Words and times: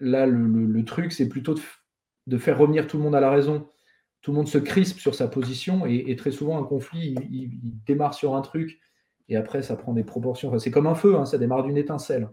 là, 0.00 0.26
le, 0.26 0.84
truc, 0.84 1.12
c'est 1.12 1.28
plutôt 1.28 1.54
de, 2.26 2.38
faire 2.38 2.58
revenir 2.58 2.86
tout 2.86 2.96
le 2.96 3.02
monde 3.02 3.14
à 3.14 3.20
la 3.20 3.30
raison. 3.30 3.68
Tout 4.22 4.32
le 4.32 4.36
monde 4.36 4.48
se 4.48 4.58
crispe 4.58 4.98
sur 4.98 5.14
sa 5.14 5.28
position 5.28 5.86
et, 5.86 6.14
très 6.16 6.30
souvent, 6.30 6.58
un 6.58 6.64
conflit, 6.64 7.14
il, 7.30 7.50
démarre 7.86 8.14
sur 8.14 8.34
un 8.34 8.42
truc 8.42 8.80
et 9.28 9.36
après, 9.36 9.62
ça 9.62 9.76
prend 9.76 9.92
des 9.92 10.04
proportions. 10.04 10.56
c'est 10.58 10.70
comme 10.70 10.86
un 10.86 10.94
feu, 10.94 11.16
hein, 11.16 11.26
ça 11.26 11.38
démarre 11.38 11.62
d'une 11.62 11.76
étincelle. 11.76 12.28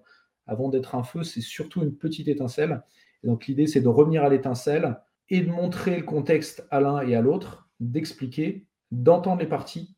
Avant 0.48 0.70
d'être 0.70 0.96
un 0.96 1.04
feu, 1.04 1.24
c'est 1.24 1.42
surtout 1.42 1.82
une 1.82 1.96
petite 1.96 2.28
étincelle. 2.28 2.84
Donc, 3.24 3.48
l'idée, 3.48 3.68
c'est 3.68 3.82
de 3.82 3.88
revenir 3.88 4.24
à 4.24 4.30
l'étincelle 4.30 5.00
et 5.30 5.42
de 5.42 5.50
montrer 5.50 5.98
le 5.98 6.04
contexte 6.04 6.66
à 6.72 6.80
l'un 6.80 7.02
et 7.02 7.16
à 7.16 7.22
l'autre, 7.22 7.68
d'expliquer, 7.80 8.66
d'entendre 8.92 9.42
les 9.42 9.48
parties 9.48 9.96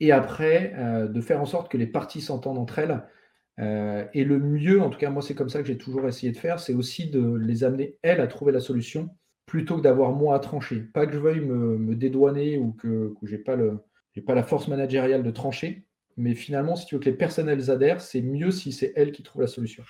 et 0.00 0.12
après 0.12 0.72
euh, 0.76 1.08
de 1.08 1.20
faire 1.20 1.40
en 1.40 1.46
sorte 1.46 1.70
que 1.70 1.76
les 1.76 1.86
parties 1.86 2.20
s'entendent 2.20 2.58
entre 2.58 2.78
elles 2.78 3.02
euh, 3.60 4.04
et 4.14 4.24
le 4.24 4.38
mieux, 4.38 4.80
en 4.80 4.90
tout 4.90 4.98
cas, 4.98 5.10
moi, 5.10 5.22
c'est 5.22 5.34
comme 5.34 5.48
ça 5.48 5.60
que 5.60 5.66
j'ai 5.66 5.78
toujours 5.78 6.06
essayé 6.06 6.32
de 6.32 6.36
faire, 6.36 6.60
c'est 6.60 6.74
aussi 6.74 7.10
de 7.10 7.34
les 7.34 7.64
amener, 7.64 7.96
elles, 8.02 8.20
à 8.20 8.26
trouver 8.26 8.52
la 8.52 8.60
solution, 8.60 9.10
plutôt 9.46 9.76
que 9.76 9.82
d'avoir 9.82 10.12
moi 10.12 10.36
à 10.36 10.38
trancher. 10.38 10.80
Pas 10.92 11.06
que 11.06 11.12
je 11.12 11.18
veuille 11.18 11.40
me, 11.40 11.94
dédouaner 11.94 12.58
ou 12.58 12.72
que, 12.72 13.14
je 13.22 13.32
n'ai 13.32 13.38
pas, 13.38 13.56
pas 14.26 14.34
la 14.34 14.42
force 14.44 14.68
managériale 14.68 15.22
de 15.22 15.30
trancher, 15.30 15.84
mais 16.16 16.34
finalement, 16.34 16.76
si 16.76 16.86
tu 16.86 16.94
veux 16.94 17.00
que 17.00 17.08
les 17.08 17.16
personnes, 17.16 17.48
elles 17.48 17.70
adhèrent, 17.70 18.00
c'est 18.00 18.22
mieux 18.22 18.50
si 18.50 18.72
c'est 18.72 18.92
elles 18.94 19.12
qui 19.12 19.22
trouvent 19.22 19.42
la 19.42 19.48
solution. 19.48 19.82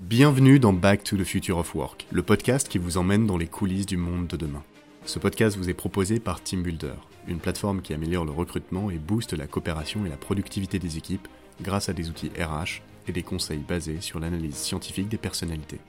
Bienvenue 0.00 0.60
dans 0.60 0.72
Back 0.72 1.02
to 1.02 1.16
the 1.16 1.24
Future 1.24 1.58
of 1.58 1.74
Work, 1.74 2.06
le 2.12 2.22
podcast 2.22 2.68
qui 2.68 2.78
vous 2.78 2.98
emmène 2.98 3.26
dans 3.26 3.36
les 3.36 3.48
coulisses 3.48 3.86
du 3.86 3.96
monde 3.96 4.28
de 4.28 4.36
demain. 4.36 4.62
Ce 5.04 5.18
podcast 5.18 5.56
vous 5.56 5.70
est 5.70 5.74
proposé 5.74 6.20
par 6.20 6.40
Team 6.40 6.62
Builder, 6.62 6.94
une 7.26 7.40
plateforme 7.40 7.82
qui 7.82 7.94
améliore 7.94 8.24
le 8.24 8.30
recrutement 8.30 8.90
et 8.90 8.98
booste 8.98 9.32
la 9.32 9.48
coopération 9.48 10.06
et 10.06 10.08
la 10.08 10.16
productivité 10.16 10.78
des 10.78 10.98
équipes 10.98 11.26
grâce 11.60 11.88
à 11.88 11.92
des 11.92 12.08
outils 12.08 12.30
RH 12.38 12.82
et 13.08 13.12
des 13.12 13.22
conseils 13.22 13.64
basés 13.66 14.00
sur 14.00 14.20
l'analyse 14.20 14.56
scientifique 14.56 15.08
des 15.08 15.18
personnalités. 15.18 15.80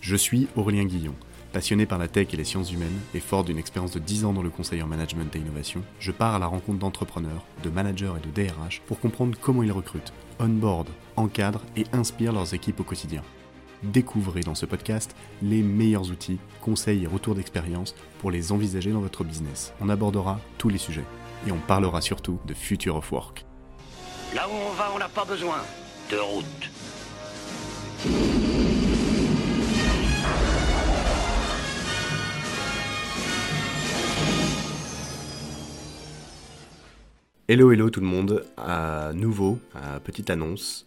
Je 0.00 0.16
suis 0.16 0.48
Aurélien 0.56 0.84
Guillon. 0.84 1.14
Passionné 1.52 1.84
par 1.84 1.98
la 1.98 2.08
tech 2.08 2.28
et 2.32 2.36
les 2.36 2.44
sciences 2.44 2.72
humaines 2.72 2.98
et 3.14 3.20
fort 3.20 3.44
d'une 3.44 3.58
expérience 3.58 3.92
de 3.92 3.98
10 3.98 4.24
ans 4.24 4.32
dans 4.32 4.42
le 4.42 4.48
conseil 4.48 4.82
en 4.82 4.86
management 4.86 5.36
et 5.36 5.38
innovation, 5.38 5.82
je 6.00 6.10
pars 6.10 6.34
à 6.34 6.38
la 6.38 6.46
rencontre 6.46 6.78
d'entrepreneurs, 6.78 7.44
de 7.62 7.68
managers 7.68 8.12
et 8.16 8.26
de 8.26 8.32
DRH 8.32 8.80
pour 8.86 8.98
comprendre 9.00 9.36
comment 9.38 9.62
ils 9.62 9.70
recrutent, 9.70 10.14
onboard, 10.40 10.88
encadrent 11.16 11.64
et 11.76 11.84
inspirent 11.92 12.32
leurs 12.32 12.54
équipes 12.54 12.80
au 12.80 12.84
quotidien. 12.84 13.22
Découvrez 13.82 14.40
dans 14.40 14.54
ce 14.54 14.64
podcast 14.64 15.14
les 15.42 15.62
meilleurs 15.62 16.10
outils, 16.10 16.38
conseils 16.60 17.04
et 17.04 17.08
retours 17.08 17.34
d'expérience 17.34 17.94
pour 18.18 18.30
les 18.30 18.50
envisager 18.50 18.92
dans 18.92 19.00
votre 19.00 19.22
business. 19.22 19.74
On 19.80 19.88
abordera 19.88 20.40
tous 20.56 20.68
les 20.68 20.78
sujets 20.78 21.04
et 21.46 21.52
on 21.52 21.58
parlera 21.58 22.00
surtout 22.00 22.38
de 22.46 22.54
Future 22.54 22.96
of 22.96 23.12
Work. 23.12 23.44
Là 24.34 24.48
où 24.48 24.52
on 24.52 24.72
va, 24.72 24.90
on 24.94 24.98
n'a 24.98 25.10
pas 25.10 25.26
besoin 25.26 25.58
de 26.10 26.16
route. 26.16 26.70
Hello 37.46 37.72
hello 37.72 37.90
tout 37.90 38.00
le 38.00 38.06
monde, 38.06 38.46
à 38.56 39.12
nouveau, 39.12 39.58
petite 40.02 40.30
annonce, 40.30 40.86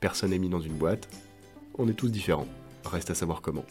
personne 0.00 0.30
n'est 0.30 0.38
mis 0.38 0.48
dans 0.48 0.60
une 0.60 0.76
boîte, 0.76 1.08
on 1.76 1.88
est 1.88 1.94
tous 1.94 2.10
différents. 2.10 2.48
Reste 2.84 3.10
à 3.10 3.14
savoir 3.14 3.40
comment. 3.42 3.64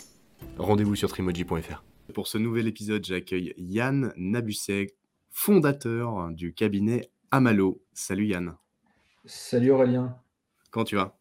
Rendez-vous 0.57 0.95
sur 0.95 1.09
trimoji.fr. 1.09 1.83
Pour 2.13 2.27
ce 2.27 2.37
nouvel 2.37 2.67
épisode, 2.67 3.03
j'accueille 3.05 3.53
Yann 3.57 4.13
Nabusset, 4.15 4.95
fondateur 5.29 6.29
du 6.31 6.53
cabinet 6.53 7.09
Amalo. 7.31 7.81
Salut 7.93 8.27
Yann. 8.27 8.55
Salut 9.25 9.71
Aurélien. 9.71 10.15
Comment 10.71 10.85
tu 10.85 10.95
vas? 10.95 11.17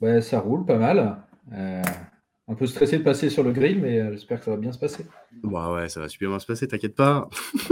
Ouais, 0.00 0.20
ça 0.20 0.40
roule 0.40 0.64
pas 0.66 0.78
mal. 0.78 1.22
Euh, 1.52 1.82
un 2.46 2.54
peu 2.54 2.66
stressé 2.66 2.98
de 2.98 3.02
passer 3.02 3.30
sur 3.30 3.42
le 3.42 3.52
grill, 3.52 3.80
mais 3.80 4.00
euh, 4.00 4.12
j'espère 4.12 4.38
que 4.38 4.44
ça 4.44 4.50
va 4.50 4.56
bien 4.56 4.72
se 4.72 4.78
passer. 4.78 5.06
Bah 5.42 5.72
ouais, 5.72 5.88
ça 5.88 6.00
va 6.00 6.08
super 6.08 6.28
bien 6.28 6.38
se 6.38 6.46
passer, 6.46 6.68
t'inquiète 6.68 6.94
pas. 6.94 7.28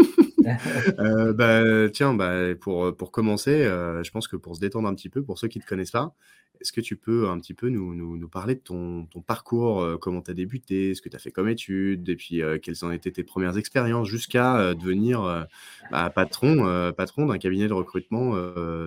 Euh, 1.00 1.32
bah, 1.32 1.91
tiens, 1.92 2.15
bah, 2.15 2.54
pour, 2.60 2.94
pour 2.97 3.10
commencer, 3.10 3.65
je 3.65 4.10
pense 4.12 4.28
que 4.28 4.36
pour 4.36 4.54
se 4.54 4.60
détendre 4.60 4.86
un 4.86 4.94
petit 4.94 5.09
peu, 5.09 5.25
pour 5.25 5.41
ceux 5.41 5.48
qui 5.48 5.59
ne 5.59 5.65
te 5.65 5.69
connaissent 5.69 5.91
pas, 5.91 6.15
est-ce 6.60 6.72
que 6.72 6.80
tu 6.80 6.96
peux 6.96 7.28
un 7.28 7.38
petit 7.38 7.54
peu 7.54 7.68
nous, 7.68 7.94
nous, 7.94 8.28
parler 8.28 8.54
de 8.54 8.60
ton, 8.60 9.06
parcours, 9.26 9.80
euh, 9.80 9.96
comment 9.98 10.22
tu 10.22 10.30
as 10.30 10.34
débuté, 10.34 10.94
ce 10.94 11.02
que 11.02 11.08
tu 11.08 11.16
as 11.16 11.18
fait 11.18 11.30
comme 11.30 11.48
études, 11.48 12.08
et 12.08 12.16
puis 12.16 12.42
euh, 12.42 12.58
quelles 12.58 12.84
ont 12.84 12.92
été 12.92 13.12
tes 13.12 13.24
premières 13.24 13.56
expériences 13.56 14.08
jusqu'à 14.08 14.58
euh, 14.58 14.74
devenir 14.74 15.46
bah, 15.90 16.10
patron, 16.10 16.92
patron 16.96 17.26
d'un 17.26 17.38
cabinet 17.38 17.68
de 17.68 17.72
recrutement 17.72 18.34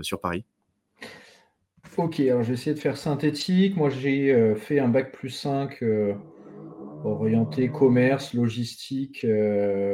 sur 0.01 0.19
Paris? 0.21 0.43
Ok, 1.97 2.19
alors 2.19 2.43
je 2.43 2.49
vais 2.49 2.53
essayer 2.53 2.73
de 2.73 2.79
faire 2.79 2.97
synthétique. 2.97 3.75
Moi, 3.75 3.89
j'ai 3.89 4.55
fait 4.55 4.79
un 4.79 4.87
bac 4.87 5.11
plus 5.11 5.29
5 5.29 5.83
orienté 7.03 7.69
commerce, 7.69 8.33
logistique, 8.33 9.25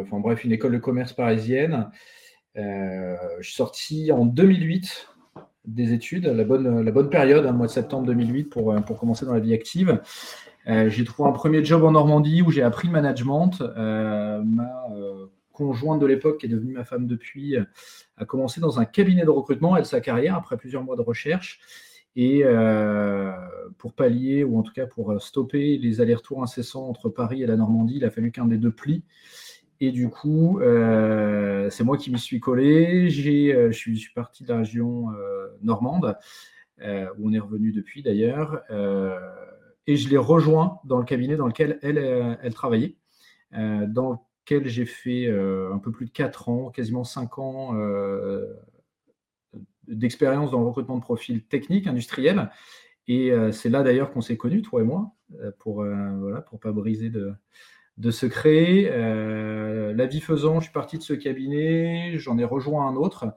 enfin 0.02 0.20
bref, 0.20 0.44
une 0.44 0.52
école 0.52 0.74
de 0.74 0.78
commerce 0.78 1.14
parisienne. 1.14 1.90
je 2.56 3.42
suis 3.42 3.56
sorti 3.56 4.12
en 4.12 4.26
2008 4.26 5.15
des 5.68 5.94
études, 5.94 6.26
la 6.26 6.44
bonne, 6.44 6.82
la 6.82 6.92
bonne 6.92 7.10
période, 7.10 7.46
hein, 7.46 7.52
mois 7.52 7.68
de 7.68 7.72
septembre 7.72 8.06
2008, 8.08 8.46
pour, 8.46 8.72
euh, 8.72 8.80
pour 8.80 8.98
commencer 8.98 9.26
dans 9.26 9.34
la 9.34 9.40
vie 9.40 9.54
active. 9.54 10.02
Euh, 10.68 10.90
j'ai 10.90 11.04
trouvé 11.04 11.30
un 11.30 11.34
premier 11.34 11.64
job 11.64 11.84
en 11.84 11.92
Normandie 11.92 12.42
où 12.42 12.52
j'ai 12.52 12.64
appris 12.64 12.88
le 12.88 12.94
management. 12.94 13.62
Euh, 13.62 14.42
ma 14.44 14.70
conjointe 15.52 16.02
de 16.02 16.06
l'époque, 16.06 16.40
qui 16.40 16.48
est 16.48 16.50
devenue 16.50 16.74
ma 16.74 16.84
femme 16.84 17.08
depuis, 17.08 17.56
a 18.18 18.26
commencé 18.26 18.60
dans 18.60 18.80
un 18.80 18.86
cabinet 18.86 19.24
de 19.24 19.30
recrutement, 19.30 19.78
elle, 19.78 19.86
sa 19.86 20.02
carrière, 20.02 20.36
après 20.36 20.58
plusieurs 20.58 20.84
mois 20.84 20.98
de 20.98 21.02
recherche. 21.02 21.62
Et 22.18 22.44
pour 23.78 23.94
pallier, 23.94 24.44
ou 24.44 24.60
en 24.60 24.64
tout 24.64 24.74
cas 24.74 24.86
pour 24.86 25.22
stopper 25.22 25.78
les 25.78 26.02
allers-retours 26.02 26.44
incessants 26.44 26.90
entre 26.90 27.08
Paris 27.08 27.42
et 27.42 27.46
la 27.46 27.56
Normandie, 27.56 27.98
il 27.98 28.04
a 28.04 28.10
fallu 28.10 28.34
qu'un 28.34 28.48
des 28.48 28.58
deux 28.58 28.72
plis. 28.72 29.04
Et 29.82 29.92
du 29.92 30.10
coup, 30.10 30.60
euh, 30.60 31.70
c'est 31.70 31.84
moi 31.84 31.98
qui 31.98 32.12
m'y 32.12 32.20
suis 32.20 32.40
collé. 32.40 33.08
Euh, 33.54 33.72
je, 33.72 33.78
suis, 33.78 34.10
parti 34.14 34.44
de 34.44 34.50
la 34.50 34.60
région 34.60 35.12
euh, 35.12 35.50
normande, 35.62 36.18
où 36.82 37.30
on 37.30 37.34
est 37.34 37.40
revenu 37.40 37.72
depuis 37.72 38.04
d'ailleurs. 38.04 38.64
et 39.88 39.96
je 39.96 40.10
l'ai 40.10 40.18
rejoint 40.18 40.80
dans 40.86 40.98
le 40.98 41.06
cabinet 41.06 41.36
dans 41.36 41.48
lequel 41.48 41.80
elle, 41.82 42.54
travaillait, 42.54 42.98
dans 43.52 44.26
lequel 44.44 44.68
j'ai 44.68 44.86
fait 44.86 45.30
un 45.30 45.80
peu 45.80 45.92
plus 45.92 46.06
de 46.06 46.12
4 46.12 46.50
ans, 46.50 46.70
quasiment 46.72 47.04
5 47.04 47.40
ans 47.40 47.74
d'expérience 49.88 50.52
dans 50.52 50.60
le 50.60 50.68
recrutement 50.68 50.98
de 50.98 51.02
profils 51.02 51.44
techniques, 51.44 51.88
industriels. 51.88 52.50
Et 53.08 53.32
c'est 53.54 53.70
là 53.70 53.84
d'ailleurs 53.84 54.12
qu'on 54.12 54.22
s'est 54.22 54.38
connus, 54.38 54.62
toi 54.62 54.82
et 54.82 54.86
moi, 54.86 55.16
pour 55.60 55.76
voilà, 55.76 56.42
pas 56.42 56.72
briser 56.74 57.10
de, 57.10 57.34
de 57.98 58.12
se 58.12 58.26
créer. 58.26 58.90
Euh, 58.92 59.94
la 59.94 60.06
vie 60.06 60.22
faisant, 60.22 60.60
je 60.60 60.66
suis 60.66 60.74
parti 60.74 60.98
de 60.98 61.04
ce 61.04 61.14
cabinet, 61.14 62.18
j'en 62.18 62.38
ai 62.38 62.44
rejoint 62.44 62.88
un 62.88 62.96
autre 62.96 63.34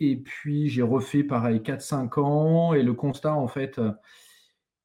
et 0.00 0.16
puis 0.16 0.68
j'ai 0.68 0.82
refait 0.82 1.22
pareil 1.22 1.60
4-5 1.60 2.20
ans 2.20 2.74
et 2.74 2.82
le 2.82 2.92
constat 2.92 3.34
en 3.34 3.46
fait 3.46 3.80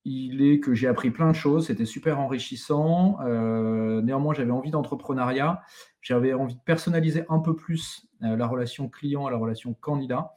il 0.06 0.42
est 0.42 0.60
que 0.60 0.74
j'ai 0.74 0.88
appris 0.88 1.12
plein 1.12 1.30
de 1.30 1.36
choses, 1.36 1.68
c'était 1.68 1.86
super 1.86 2.20
enrichissant. 2.20 3.20
Euh, 3.22 4.02
néanmoins, 4.02 4.34
j'avais 4.34 4.52
envie 4.52 4.72
d'entrepreneuriat, 4.72 5.62
j'avais 6.02 6.34
envie 6.34 6.56
de 6.56 6.62
personnaliser 6.62 7.24
un 7.30 7.40
peu 7.40 7.56
plus 7.56 8.06
euh, 8.24 8.36
la 8.36 8.48
relation 8.48 8.90
client 8.90 9.26
à 9.26 9.32
la 9.32 9.38
relation 9.38 9.74
candidat. 9.74 10.34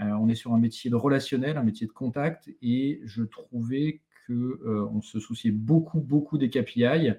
Euh, 0.00 0.04
on 0.20 0.28
est 0.28 0.36
sur 0.36 0.54
un 0.54 0.58
métier 0.58 0.90
de 0.90 0.94
relationnel, 0.94 1.56
un 1.56 1.64
métier 1.64 1.86
de 1.86 1.92
contact, 1.92 2.48
et 2.62 3.00
je 3.04 3.24
trouvais 3.24 4.02
que 4.28 4.88
on 4.92 5.00
se 5.00 5.18
souciait 5.18 5.50
beaucoup, 5.50 6.00
beaucoup 6.00 6.38
des 6.38 6.50
KPI, 6.50 7.12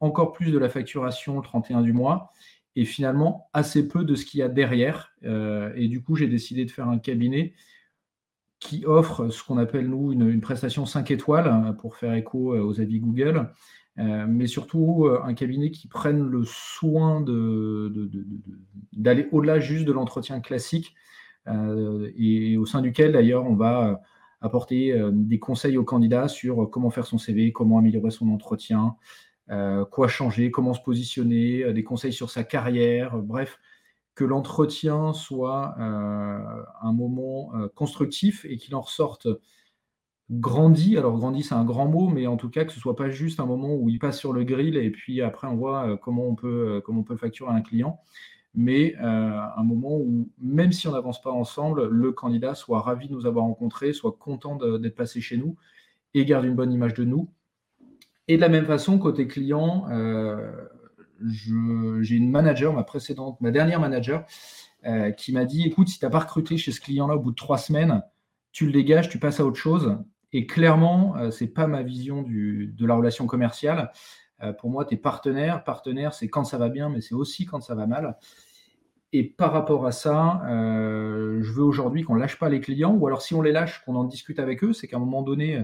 encore 0.00 0.32
plus 0.32 0.50
de 0.50 0.58
la 0.58 0.68
facturation 0.68 1.36
le 1.36 1.42
31 1.42 1.82
du 1.82 1.92
mois, 1.92 2.32
et 2.76 2.84
finalement 2.84 3.50
assez 3.52 3.86
peu 3.86 4.04
de 4.04 4.14
ce 4.14 4.24
qu'il 4.24 4.40
y 4.40 4.42
a 4.42 4.48
derrière. 4.48 5.12
et 5.22 5.88
du 5.88 6.02
coup, 6.02 6.16
j'ai 6.16 6.28
décidé 6.28 6.64
de 6.64 6.70
faire 6.70 6.88
un 6.88 6.98
cabinet 6.98 7.54
qui 8.62 8.86
offre 8.86 9.28
ce 9.28 9.42
qu'on 9.42 9.58
appelle, 9.58 9.88
nous, 9.88 10.12
une, 10.12 10.40
prestation 10.40 10.86
5 10.86 11.10
étoiles 11.10 11.48
hein, 11.48 11.72
pour 11.72 11.96
faire 11.96 12.14
écho 12.14 12.54
euh, 12.54 12.62
aux 12.62 12.80
avis 12.80 13.00
Google, 13.00 13.50
euh, 13.98 14.26
mais 14.28 14.46
surtout 14.46 15.06
euh, 15.06 15.20
un 15.24 15.34
cabinet 15.34 15.70
qui 15.72 15.88
prenne 15.88 16.22
le 16.22 16.44
soin 16.44 17.20
d'aller 18.92 19.28
au-delà 19.32 19.58
juste 19.58 19.84
de 19.84 19.92
l'entretien 19.92 20.40
classique 20.40 20.94
et 22.16 22.56
au 22.56 22.66
sein 22.66 22.82
duquel, 22.82 23.10
d'ailleurs, 23.10 23.44
on 23.44 23.56
va 23.56 24.00
apporter 24.42 24.94
des 25.12 25.38
conseils 25.38 25.78
aux 25.78 25.84
candidats 25.84 26.28
sur 26.28 26.68
comment 26.70 26.90
faire 26.90 27.06
son 27.06 27.18
CV, 27.18 27.52
comment 27.52 27.78
améliorer 27.78 28.10
son 28.10 28.28
entretien, 28.28 28.96
quoi 29.90 30.08
changer, 30.08 30.50
comment 30.50 30.74
se 30.74 30.82
positionner, 30.82 31.72
des 31.72 31.84
conseils 31.84 32.12
sur 32.12 32.30
sa 32.30 32.44
carrière, 32.44 33.16
bref, 33.18 33.58
que 34.14 34.24
l'entretien 34.24 35.12
soit 35.12 35.74
euh, 35.78 36.62
un 36.82 36.92
moment 36.92 37.52
euh, 37.54 37.68
constructif 37.74 38.44
et 38.44 38.56
qu'il 38.58 38.74
en 38.74 38.80
ressorte 38.80 39.28
grandi. 40.30 40.96
Alors 40.98 41.16
grandi, 41.16 41.42
c'est 41.42 41.54
un 41.54 41.64
grand 41.64 41.86
mot, 41.86 42.08
mais 42.08 42.26
en 42.26 42.36
tout 42.36 42.50
cas 42.50 42.64
que 42.64 42.72
ce 42.72 42.80
soit 42.80 42.96
pas 42.96 43.08
juste 43.10 43.40
un 43.40 43.46
moment 43.46 43.74
où 43.74 43.88
il 43.88 43.98
passe 43.98 44.18
sur 44.18 44.32
le 44.32 44.44
grill 44.44 44.76
et 44.76 44.90
puis 44.90 45.22
après 45.22 45.46
on 45.46 45.56
voit 45.56 45.88
euh, 45.88 45.96
comment 45.96 46.26
on 46.26 46.34
peut 46.34 46.82
comment 46.84 47.00
on 47.00 47.04
peut 47.04 47.16
facturer 47.16 47.52
un 47.52 47.62
client, 47.62 48.00
mais 48.54 48.94
un 48.98 49.62
moment 49.62 49.96
où 49.96 50.28
même 50.38 50.72
si 50.72 50.86
on 50.86 50.92
n'avance 50.92 51.22
pas 51.22 51.30
ensemble, 51.30 51.86
le 51.86 52.12
candidat 52.12 52.54
soit 52.54 52.80
ravi 52.80 53.08
de 53.08 53.14
nous 53.14 53.26
avoir 53.26 53.44
rencontrés, 53.44 53.92
soit 53.92 54.12
content 54.12 54.56
d'être 54.56 54.94
passé 54.94 55.20
chez 55.20 55.36
nous 55.36 55.56
et 56.14 56.24
garde 56.24 56.44
une 56.44 56.54
bonne 56.54 56.72
image 56.72 56.94
de 56.94 57.04
nous. 57.04 57.30
Et 58.28 58.36
de 58.36 58.40
la 58.42 58.50
même 58.50 58.66
façon, 58.66 58.98
côté 58.98 59.26
client, 59.26 59.86
j'ai 61.20 62.16
une 62.16 62.30
manager, 62.30 62.72
ma 62.72 62.84
précédente, 62.84 63.40
ma 63.40 63.50
dernière 63.50 63.80
manager, 63.80 64.26
euh, 64.84 65.12
qui 65.12 65.32
m'a 65.32 65.44
dit 65.44 65.64
écoute, 65.64 65.88
si 65.88 65.98
tu 65.98 66.04
n'as 66.04 66.10
pas 66.10 66.20
recruté 66.20 66.56
chez 66.56 66.72
ce 66.72 66.80
client-là 66.80 67.14
au 67.14 67.20
bout 67.20 67.30
de 67.30 67.36
trois 67.36 67.58
semaines, 67.58 68.02
tu 68.50 68.66
le 68.66 68.72
dégages, 68.72 69.08
tu 69.08 69.18
passes 69.18 69.38
à 69.38 69.44
autre 69.44 69.58
chose. 69.58 69.96
Et 70.32 70.46
clairement, 70.46 71.16
euh, 71.16 71.30
ce 71.30 71.44
n'est 71.44 71.50
pas 71.50 71.66
ma 71.66 71.82
vision 71.82 72.22
de 72.22 72.86
la 72.86 72.94
relation 72.94 73.26
commerciale. 73.26 73.92
Euh, 74.42 74.52
pour 74.52 74.70
moi, 74.70 74.84
tu 74.84 74.94
es 74.94 74.96
partenaire. 74.96 75.62
C'est 76.14 76.28
quand 76.28 76.44
ça 76.44 76.58
va 76.58 76.68
bien, 76.68 76.88
mais 76.88 77.00
c'est 77.00 77.14
aussi 77.14 77.46
quand 77.46 77.60
ça 77.60 77.74
va 77.74 77.86
mal. 77.86 78.16
Et 79.12 79.24
par 79.24 79.52
rapport 79.52 79.86
à 79.86 79.92
ça, 79.92 80.40
je 80.48 81.52
veux 81.52 81.62
aujourd'hui 81.62 82.02
qu'on 82.02 82.14
ne 82.14 82.20
lâche 82.20 82.38
pas 82.38 82.48
les 82.48 82.60
clients, 82.60 82.94
ou 82.94 83.06
alors 83.06 83.20
si 83.20 83.34
on 83.34 83.42
les 83.42 83.52
lâche, 83.52 83.84
qu'on 83.84 83.94
en 83.94 84.04
discute 84.04 84.38
avec 84.38 84.64
eux, 84.64 84.72
c'est 84.72 84.88
qu'à 84.88 84.96
un 84.96 85.00
moment 85.00 85.20
donné, 85.20 85.62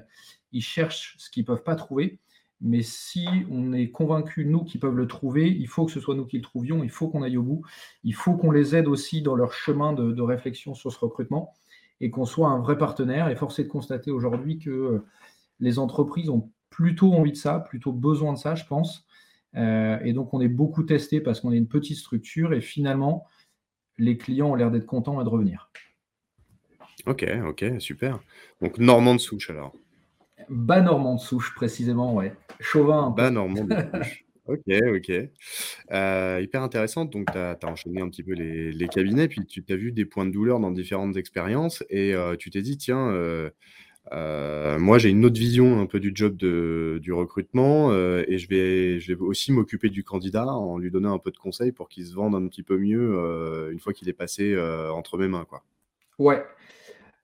ils 0.53 0.61
cherchent 0.61 1.15
ce 1.17 1.31
qu'ils 1.31 1.45
ne 1.45 1.47
peuvent 1.47 1.63
pas 1.63 1.75
trouver. 1.75 2.21
Mais 2.61 2.83
si 2.83 3.27
on 3.51 3.73
est 3.73 3.91
convaincu, 3.91 4.45
nous, 4.45 4.65
qu'ils 4.65 4.81
peuvent 4.81 4.97
le 4.97 5.07
trouver, 5.07 5.49
il 5.49 5.69
faut 5.69 5.87
que 5.87 5.93
ce 5.93 6.01
soit 6.01 6.17
nous 6.17 6.27
qui 6.27 6.39
le 6.39 6.43
trouvions, 6.43 6.83
il 6.83 6.91
faut 6.91 7.09
qu'on 7.09 7.23
aille 7.23 7.37
au 7.37 7.43
bout, 7.43 7.63
il 8.03 8.15
faut 8.15 8.35
qu'on 8.37 8.51
les 8.51 8.75
aide 8.75 8.89
aussi 8.89 9.23
dans 9.23 9.37
leur 9.37 9.53
chemin 9.53 9.93
de, 9.93 10.23
réflexion 10.23 10.75
sur 10.75 10.93
ce 10.93 10.99
recrutement 10.99 11.55
et 12.01 12.11
qu'on 12.11 12.25
soit 12.25 12.49
un 12.49 12.59
vrai 12.59 12.77
partenaire. 12.77 13.29
Et 13.29 13.37
force 13.37 13.59
est 13.61 13.65
de 13.65 13.69
constater 13.69 14.11
aujourd'hui 14.11 14.59
que 14.59 14.71
euh, 14.71 15.07
les 15.61 15.79
entreprises 15.79 16.31
ont 16.31 16.51
plutôt 16.79 17.13
envie 17.13 17.33
de 17.33 17.37
ça, 17.37 17.59
plutôt 17.59 17.91
besoin 17.91 18.35
de 18.35 18.39
ça, 18.39 18.55
je 18.55 18.65
pense. 18.65 19.05
Euh, 19.57 19.99
et 20.05 20.13
donc, 20.13 20.33
on 20.33 20.41
est 20.41 20.49
beaucoup 20.49 20.85
testé 20.85 21.21
parce 21.21 21.41
qu'on 21.41 21.51
est 21.51 21.57
une 21.57 21.67
petite 21.67 21.97
structure 21.97 22.53
et 22.53 22.61
finalement, 22.61 23.27
les 23.97 24.17
clients 24.17 24.51
ont 24.51 24.55
l'air 24.55 24.71
d'être 24.71 24.87
contents 24.87 25.21
et 25.21 25.25
de 25.25 25.29
revenir. 25.29 25.73
Ok, 27.05 27.27
ok, 27.47 27.65
super. 27.81 28.21
Donc, 28.63 28.79
Normand 28.79 29.17
de 29.17 29.21
Souche 29.21 29.51
alors. 29.51 29.75
Bas 30.49 30.81
Normand 30.81 31.17
de 31.17 31.21
Souche, 31.21 31.53
précisément, 31.53 32.15
ouais. 32.15 32.33
Chauvin. 32.61 33.11
Bas 33.11 33.31
Normand 33.31 33.65
de 33.65 33.75
Souche. 33.75 34.25
Ok, 34.49 34.63
ok. 34.95 35.13
Euh, 35.91 36.41
hyper 36.43 36.63
intéressant. 36.63 37.05
Donc, 37.05 37.31
tu 37.31 37.37
as, 37.37 37.59
enchaîné 37.65 38.01
un 38.01 38.09
petit 38.09 38.23
peu 38.23 38.33
les, 38.33 38.89
cabinets, 38.89 39.29
puis 39.29 39.45
tu 39.45 39.63
as 39.69 39.77
vu 39.77 39.93
des 39.93 40.07
points 40.07 40.25
de 40.25 40.31
douleur 40.31 40.59
dans 40.59 40.71
différentes 40.71 41.19
expériences, 41.19 41.85
et 41.91 42.15
euh, 42.15 42.35
tu 42.35 42.49
t'es 42.49 42.63
dit, 42.63 42.79
tiens, 42.79 43.13
euh, 44.13 44.79
moi 44.79 44.99
j'ai 44.99 45.11
une 45.11 45.25
autre 45.25 45.39
vision 45.39 45.81
un 45.81 45.87
peu 45.87 46.01
du 46.01 46.13
job 46.15 46.37
de, 46.37 46.99
du 47.03 47.13
recrutement, 47.13 47.93
et 47.93 48.39
je 48.39 48.49
vais, 48.49 49.01
je 49.01 49.13
vais 49.13 49.21
aussi 49.21 49.53
m'occuper 49.53 49.91
du 49.91 50.05
candidat 50.05 50.47
en 50.47 50.79
lui 50.79 50.91
donnant 50.91 51.15
un 51.15 51.19
peu 51.19 51.31
de 51.31 51.39
conseils 51.39 51.73
pour 51.73 51.89
qu'il 51.89 52.07
se 52.07 52.15
vende 52.15 52.35
un 52.35 52.47
petit 52.49 52.63
peu 52.63 52.79
mieux 52.79 53.71
une 53.73 53.81
fois 53.81 53.93
qu'il 53.93 54.09
est 54.09 54.15
passé 54.15 54.57
entre 54.93 55.19
mes 55.19 55.29
mains. 55.29 55.45
Quoi. 55.49 55.63
Ouais, 56.19 56.43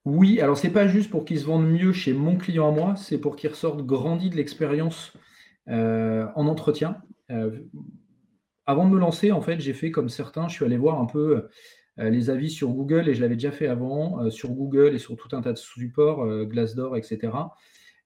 oui, 0.05 0.39
alors 0.39 0.55
c'est 0.55 0.69
pas 0.69 0.87
juste 0.87 1.09
pour 1.09 1.25
qu'ils 1.25 1.39
se 1.39 1.45
vendent 1.45 1.67
mieux 1.67 1.91
chez 1.91 2.13
mon 2.13 2.37
client 2.37 2.69
à 2.69 2.71
moi, 2.71 2.95
c'est 2.95 3.17
pour 3.17 3.35
qu'ils 3.35 3.49
ressortent 3.49 3.83
grandis 3.83 4.29
de 4.29 4.35
l'expérience 4.35 5.13
euh, 5.67 6.27
en 6.35 6.45
entretien. 6.45 7.01
Euh, 7.31 7.59
avant 8.67 8.87
de 8.87 8.93
me 8.93 8.99
lancer, 8.99 9.31
en 9.31 9.41
fait, 9.41 9.59
j'ai 9.59 9.73
fait 9.73 9.89
comme 9.89 10.09
certains, 10.09 10.47
je 10.47 10.53
suis 10.53 10.65
allé 10.65 10.77
voir 10.77 10.99
un 11.01 11.07
peu 11.07 11.37
euh, 11.37 11.49
les 11.97 12.29
avis 12.29 12.49
sur 12.49 12.69
Google 12.69 13.07
et 13.07 13.13
je 13.13 13.21
l'avais 13.21 13.35
déjà 13.35 13.51
fait 13.51 13.67
avant, 13.67 14.29
sur 14.29 14.49
Google 14.51 14.95
et 14.95 14.99
sur 14.99 15.15
tout 15.15 15.33
un 15.35 15.41
tas 15.41 15.53
de 15.53 15.57
supports, 15.57 16.25
Glassdoor, 16.45 16.97
etc. 16.97 17.31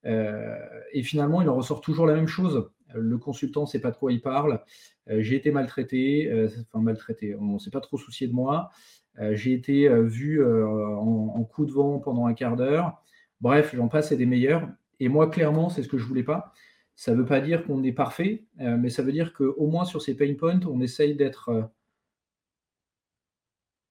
et 0.04 1.02
finalement, 1.02 1.42
il 1.42 1.48
en 1.48 1.56
ressort 1.56 1.80
toujours 1.80 2.06
la 2.06 2.14
même 2.14 2.28
chose. 2.28 2.70
Le 2.94 3.18
consultant 3.18 3.62
ne 3.62 3.66
sait 3.66 3.80
pas 3.80 3.90
de 3.90 3.96
quoi 3.96 4.12
il 4.12 4.20
parle. 4.20 4.62
j'ai 5.08 5.34
été 5.34 5.50
maltraité, 5.50 6.30
enfin 6.72 6.82
maltraité, 6.82 7.34
on 7.34 7.54
ne 7.54 7.58
s'est 7.58 7.70
pas 7.70 7.80
trop 7.80 7.98
soucié 7.98 8.28
de 8.28 8.32
moi. 8.32 8.70
Euh, 9.18 9.34
j'ai 9.34 9.52
été 9.52 9.88
euh, 9.88 10.02
vu 10.02 10.42
euh, 10.42 10.66
en, 10.66 11.42
coup 11.44 11.66
de 11.66 11.72
vent 11.72 11.98
pendant 11.98 12.26
un 12.26 12.34
quart 12.34 12.56
d'heure. 12.56 13.02
Bref, 13.40 13.74
j'en 13.74 13.88
passe 13.88 14.12
et 14.12 14.16
des 14.16 14.26
meilleurs. 14.26 14.68
Et 15.00 15.08
moi, 15.08 15.28
clairement, 15.30 15.68
c'est 15.68 15.82
ce 15.82 15.88
que 15.88 15.98
je 15.98 16.04
voulais 16.04 16.22
pas. 16.22 16.52
Ça 16.94 17.12
ne 17.12 17.16
veut 17.16 17.26
pas 17.26 17.40
dire 17.40 17.64
qu'on 17.64 17.82
est 17.82 17.92
parfait, 17.92 18.44
mais 18.58 18.90
ça 18.90 19.02
veut 19.02 19.12
dire 19.12 19.32
qu'au 19.32 19.66
moins 19.66 19.86
sur 19.86 20.02
ces 20.02 20.14
pain 20.14 20.34
points, 20.34 20.60
on 20.66 20.82
essaye 20.82 21.14
d'être 21.14 21.70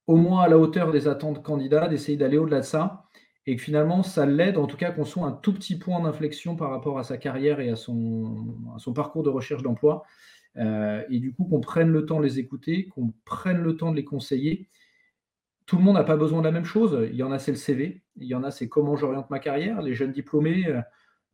au 0.09 0.15
moins 0.15 0.41
à 0.41 0.49
la 0.49 0.57
hauteur 0.57 0.91
des 0.91 1.07
attentes 1.07 1.43
candidats, 1.43 1.87
d'essayer 1.87 2.17
d'aller 2.17 2.39
au-delà 2.39 2.61
de 2.61 2.65
ça, 2.65 3.03
et 3.45 3.55
que 3.55 3.61
finalement, 3.61 4.01
ça 4.01 4.25
l'aide, 4.25 4.57
en 4.57 4.65
tout 4.65 4.75
cas 4.75 4.91
qu'on 4.91 5.05
soit 5.05 5.27
un 5.27 5.31
tout 5.31 5.53
petit 5.53 5.77
point 5.77 6.01
d'inflexion 6.01 6.55
par 6.55 6.71
rapport 6.71 6.97
à 6.97 7.03
sa 7.03 7.17
carrière 7.17 7.59
et 7.59 7.69
à 7.69 7.75
son, 7.75 8.55
parcours 8.95 9.21
de 9.21 9.29
recherche 9.29 9.61
d'emploi. 9.61 10.03
et 10.55 11.19
du 11.19 11.31
coup, 11.33 11.45
qu'on 11.45 11.61
prenne 11.61 11.91
le 11.91 12.07
temps 12.07 12.17
de 12.19 12.25
les 12.25 12.39
écouter, 12.39 12.87
qu'on 12.87 13.13
prenne 13.23 13.61
le 13.61 13.77
temps 13.77 13.91
de 13.91 13.97
les 13.97 14.03
conseiller, 14.03 14.67
tout 15.67 15.77
le 15.77 15.83
monde 15.83 15.93
n'a 15.93 16.03
pas 16.03 16.17
besoin 16.17 16.39
de 16.39 16.45
la 16.45 16.51
même 16.51 16.65
chose. 16.65 17.07
Il 17.11 17.15
y 17.15 17.21
en 17.21 17.31
a, 17.31 17.37
c'est 17.37 17.51
le 17.51 17.57
CV. 17.57 18.01
Il 18.15 18.25
y 18.25 18.33
en 18.33 18.43
a, 18.43 18.49
c'est 18.49 18.67
comment 18.67 18.95
j'oriente 18.95 19.29
ma 19.29 19.37
carrière. 19.37 19.83
Les 19.83 19.93
jeunes 19.93 20.11
diplômés, 20.11 20.65
euh, 20.65 20.81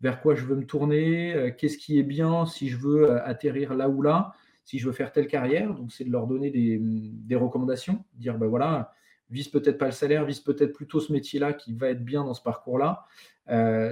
vers 0.02 0.20
quoi 0.20 0.36
je 0.36 0.44
veux 0.44 0.58
me 0.58 0.66
tourner, 0.66 1.34
euh, 1.34 1.52
qu'est-ce 1.58 1.78
qui 1.78 1.98
est 1.98 2.04
bien 2.04 2.46
si 2.46 2.68
je 2.68 2.76
veux 2.76 3.10
euh, 3.10 3.26
atterrir 3.26 3.74
là 3.74 3.88
ou 3.88 4.02
là, 4.02 4.34
si 4.66 4.80
je 4.80 4.88
veux 4.88 4.92
faire 4.92 5.14
telle 5.14 5.28
carrière. 5.28 5.74
Donc, 5.74 5.94
c'est 5.94 6.04
de 6.04 6.12
leur 6.12 6.28
donner 6.28 6.52
des, 6.52 7.36
recommandations, 7.36 8.04
dire, 8.16 8.38
ben 8.38 8.48
voilà, 8.48 8.92
vise 9.30 9.48
peut-être 9.48 9.78
pas 9.78 9.86
le 9.86 9.92
salaire, 9.92 10.26
vise 10.26 10.42
peut-être 10.42 10.74
plutôt 10.74 11.00
ce 11.00 11.14
métier-là 11.14 11.54
qui 11.54 11.74
va 11.74 11.90
être 11.90 12.04
bien 12.04 12.26
dans 12.26 12.34
ce 12.34 12.44
parcours-là. 12.44 13.06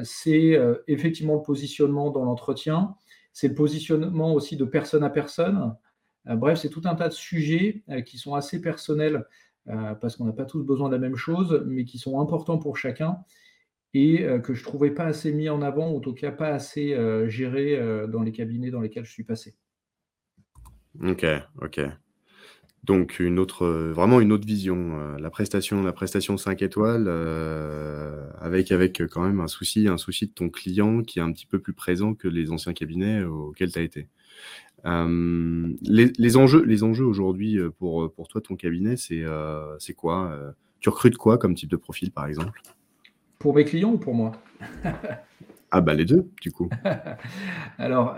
c'est 0.03 0.59
effectivement 0.87 1.35
le 1.35 1.41
positionnement 1.41 2.11
dans 2.11 2.25
l'entretien. 2.25 2.95
C'est 3.31 3.47
le 3.47 3.55
positionnement 3.55 4.33
aussi 4.33 4.57
de 4.57 4.65
personne 4.65 5.03
à 5.03 5.09
personne. 5.09 5.75
bref, 6.25 6.59
c'est 6.59 6.69
tout 6.69 6.83
un 6.85 6.95
tas 6.95 7.07
de 7.07 7.13
sujets 7.13 7.83
qui 8.05 8.17
sont 8.17 8.35
assez 8.35 8.61
personnels 8.61 9.25
euh, 9.69 9.95
parce 9.95 10.17
qu'on 10.17 10.25
n'a 10.25 10.33
pas 10.33 10.45
tous 10.45 10.61
besoin 10.63 10.89
de 10.89 10.93
la 10.93 10.99
même 10.99 11.15
chose, 11.15 11.63
mais 11.65 11.85
qui 11.85 11.97
sont 11.97 12.19
importants 12.19 12.57
pour 12.57 12.77
chacun 12.77 13.19
et 13.93 14.23
euh, 14.23 14.39
que 14.39 14.53
je 14.53 14.61
ne 14.61 14.65
trouvais 14.65 14.91
pas 14.91 15.05
assez 15.05 15.31
mis 15.31 15.49
en 15.49 15.61
avant, 15.61 15.91
ou 15.91 15.97
en 15.97 15.99
tout 15.99 16.13
cas 16.13 16.31
pas 16.31 16.49
assez 16.49 16.93
euh, 16.93 17.29
géré 17.29 17.79
dans 18.07 18.23
les 18.23 18.31
cabinets 18.31 18.71
dans 18.71 18.81
lesquels 18.81 19.05
je 19.05 19.11
suis 19.11 19.23
passé. 19.23 19.55
Ok, 21.01 21.25
ok. 21.61 21.81
Donc 22.83 23.19
une 23.19 23.39
autre, 23.39 23.65
vraiment 23.65 24.19
une 24.19 24.33
autre 24.33 24.45
vision. 24.45 25.15
la 25.17 25.29
prestation, 25.29 25.81
la 25.83 25.93
prestation 25.93 26.37
5 26.37 26.61
étoiles, 26.61 27.07
avec 28.39 28.73
avec 28.73 29.01
quand 29.09 29.23
même 29.23 29.39
un 29.39 29.47
souci, 29.47 29.87
un 29.87 29.97
souci 29.97 30.27
de 30.27 30.33
ton 30.33 30.49
client 30.49 31.01
qui 31.01 31.19
est 31.19 31.21
un 31.21 31.31
petit 31.31 31.45
peu 31.45 31.59
plus 31.59 31.73
présent 31.73 32.13
que 32.13 32.27
les 32.27 32.51
anciens 32.51 32.73
cabinets 32.73 33.23
auxquels 33.23 33.71
tu 33.71 33.79
as 33.79 33.83
été. 33.83 34.09
Euh, 34.85 35.73
les, 35.81 36.37
enjeux, 36.37 36.63
les 36.65 36.83
enjeux 36.83 37.05
aujourd'hui 37.05 37.57
euh, 37.57 37.69
pour, 37.71 38.11
pour 38.13 38.27
toi, 38.27 38.41
ton 38.41 38.55
cabinet, 38.55 38.97
c'est 38.97 39.23
euh, 39.23 39.77
c'est 39.79 39.93
quoi 39.93 40.37
Tu 40.79 40.89
recrutes 40.89 41.17
quoi 41.17 41.37
comme 41.37 41.55
type 41.55 41.69
de 41.69 41.77
profil, 41.77 42.11
par 42.11 42.25
exemple? 42.27 42.61
Pour 43.39 43.55
mes 43.55 43.65
clients 43.65 43.93
ou 43.93 43.97
pour 43.97 44.13
moi? 44.13 44.33
Ah 45.75 45.81
bah 45.81 45.95
les 45.95 46.05
deux, 46.05 46.31
du 46.39 46.51
coup. 46.51 46.69
Alors, 47.79 48.15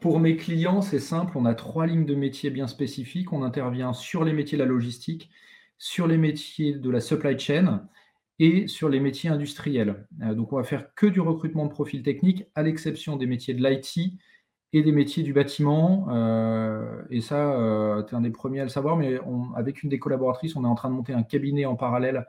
pour 0.00 0.18
mes 0.18 0.36
clients, 0.36 0.80
c'est 0.80 0.98
simple, 0.98 1.32
on 1.36 1.44
a 1.44 1.54
trois 1.54 1.86
lignes 1.86 2.06
de 2.06 2.14
métiers 2.14 2.48
bien 2.48 2.66
spécifiques. 2.66 3.34
On 3.34 3.42
intervient 3.42 3.92
sur 3.92 4.24
les 4.24 4.32
métiers 4.32 4.56
de 4.56 4.62
la 4.62 4.68
logistique, 4.68 5.30
sur 5.76 6.06
les 6.06 6.16
métiers 6.16 6.72
de 6.72 6.90
la 6.90 7.00
supply 7.00 7.38
chain 7.38 7.86
et 8.38 8.66
sur 8.68 8.88
les 8.88 9.00
métiers 9.00 9.30
industriels. 9.30 10.06
Euh, 10.22 10.34
donc, 10.34 10.52
on 10.52 10.56
va 10.56 10.64
faire 10.64 10.94
que 10.94 11.06
du 11.06 11.20
recrutement 11.20 11.64
de 11.64 11.70
profils 11.70 12.02
techniques, 12.02 12.44
à 12.54 12.62
l'exception 12.62 13.16
des 13.16 13.26
métiers 13.26 13.54
de 13.54 13.66
l'IT 13.66 14.18
et 14.72 14.82
des 14.82 14.92
métiers 14.92 15.22
du 15.22 15.32
bâtiment. 15.32 16.06
Euh, 16.10 17.02
et 17.10 17.20
ça, 17.20 17.54
euh, 17.54 18.02
tu 18.02 18.14
es 18.14 18.18
un 18.18 18.20
des 18.20 18.30
premiers 18.30 18.60
à 18.60 18.64
le 18.64 18.68
savoir, 18.68 18.96
mais 18.96 19.18
avec 19.54 19.82
une 19.82 19.88
des 19.88 19.98
collaboratrices, 19.98 20.56
on 20.56 20.64
est 20.64 20.68
en 20.68 20.74
train 20.74 20.90
de 20.90 20.94
monter 20.94 21.14
un 21.14 21.22
cabinet 21.22 21.64
en 21.64 21.76
parallèle 21.76 22.26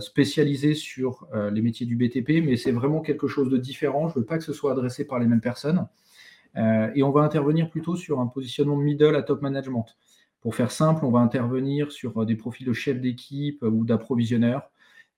spécialisé 0.00 0.74
sur 0.74 1.26
les 1.52 1.60
métiers 1.62 1.84
du 1.84 1.96
BTP, 1.96 2.44
mais 2.44 2.56
c'est 2.56 2.70
vraiment 2.70 3.00
quelque 3.00 3.26
chose 3.26 3.50
de 3.50 3.56
différent. 3.56 4.08
Je 4.08 4.14
ne 4.14 4.20
veux 4.20 4.26
pas 4.26 4.38
que 4.38 4.44
ce 4.44 4.52
soit 4.52 4.72
adressé 4.72 5.06
par 5.06 5.18
les 5.18 5.26
mêmes 5.26 5.40
personnes. 5.40 5.88
et 6.56 7.02
on 7.02 7.10
va 7.10 7.22
intervenir 7.22 7.68
plutôt 7.68 7.96
sur 7.96 8.20
un 8.20 8.28
positionnement 8.28 8.76
middle 8.76 9.16
à 9.16 9.22
top 9.22 9.42
management. 9.42 9.86
Pour 10.40 10.54
faire 10.54 10.70
simple, 10.70 11.04
on 11.04 11.10
va 11.10 11.18
intervenir 11.18 11.90
sur 11.90 12.24
des 12.24 12.36
profils 12.36 12.66
de 12.66 12.72
chef 12.72 13.00
d'équipe 13.00 13.62
ou 13.62 13.84
d'approvisionneur 13.84 14.70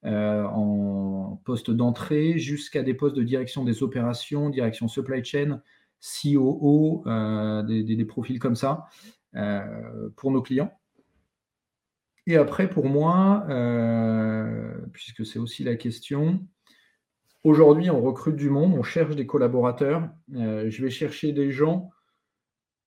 euh, 0.07 0.45
en 0.45 1.43
poste 1.45 1.71
d'entrée 1.71 2.39
jusqu'à 2.39 2.83
des 2.83 2.95
postes 2.95 3.17
de 3.17 3.23
direction 3.23 3.65
des 3.65 3.83
opérations, 3.83 4.49
direction 4.49 4.89
supply 4.89 5.23
chain, 5.23 5.61
COO, 6.01 7.03
euh, 7.07 7.63
des, 7.63 8.05
profils 8.07 8.39
comme 8.39 8.57
ça 8.57 8.87
euh, 9.35 10.09
pour 10.17 10.31
nos 10.31 10.41
clients. 10.41 10.73
Et 12.27 12.37
après, 12.37 12.69
pour 12.69 12.87
moi, 12.87 13.47
puisque 14.93 15.27
c'est 15.27 15.39
aussi 15.39 15.65
la 15.65 15.77
question, 15.77 16.47
aujourd'hui, 17.43 17.91
on 17.91 18.01
recrute 18.03 18.37
du 18.37 18.51
monde, 18.51 18.75
on 18.75 18.83
cherche 18.83 19.17
des 19.17 19.27
collaborateurs. 19.27 20.09
je 20.33 20.83
vais 20.83 20.91
chercher 20.91 21.33
des 21.33 21.51
gens. 21.51 21.91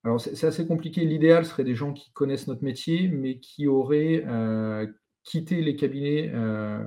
Alors, 0.03 0.21
c'est 0.21 0.45
assez 0.45 0.67
compliqué. 0.67 1.05
L'idéal 1.05 1.45
serait 1.45 1.63
des 1.63 1.75
gens 1.75 1.93
qui 1.93 2.11
connaissent 2.11 2.47
notre 2.47 2.63
métier, 2.63 3.07
mais 3.07 3.39
qui 3.39 3.67
auraient 3.67 4.23
quitter 5.23 5.61
les 5.61 5.75
cabinets, 5.75 6.31
euh, 6.33 6.83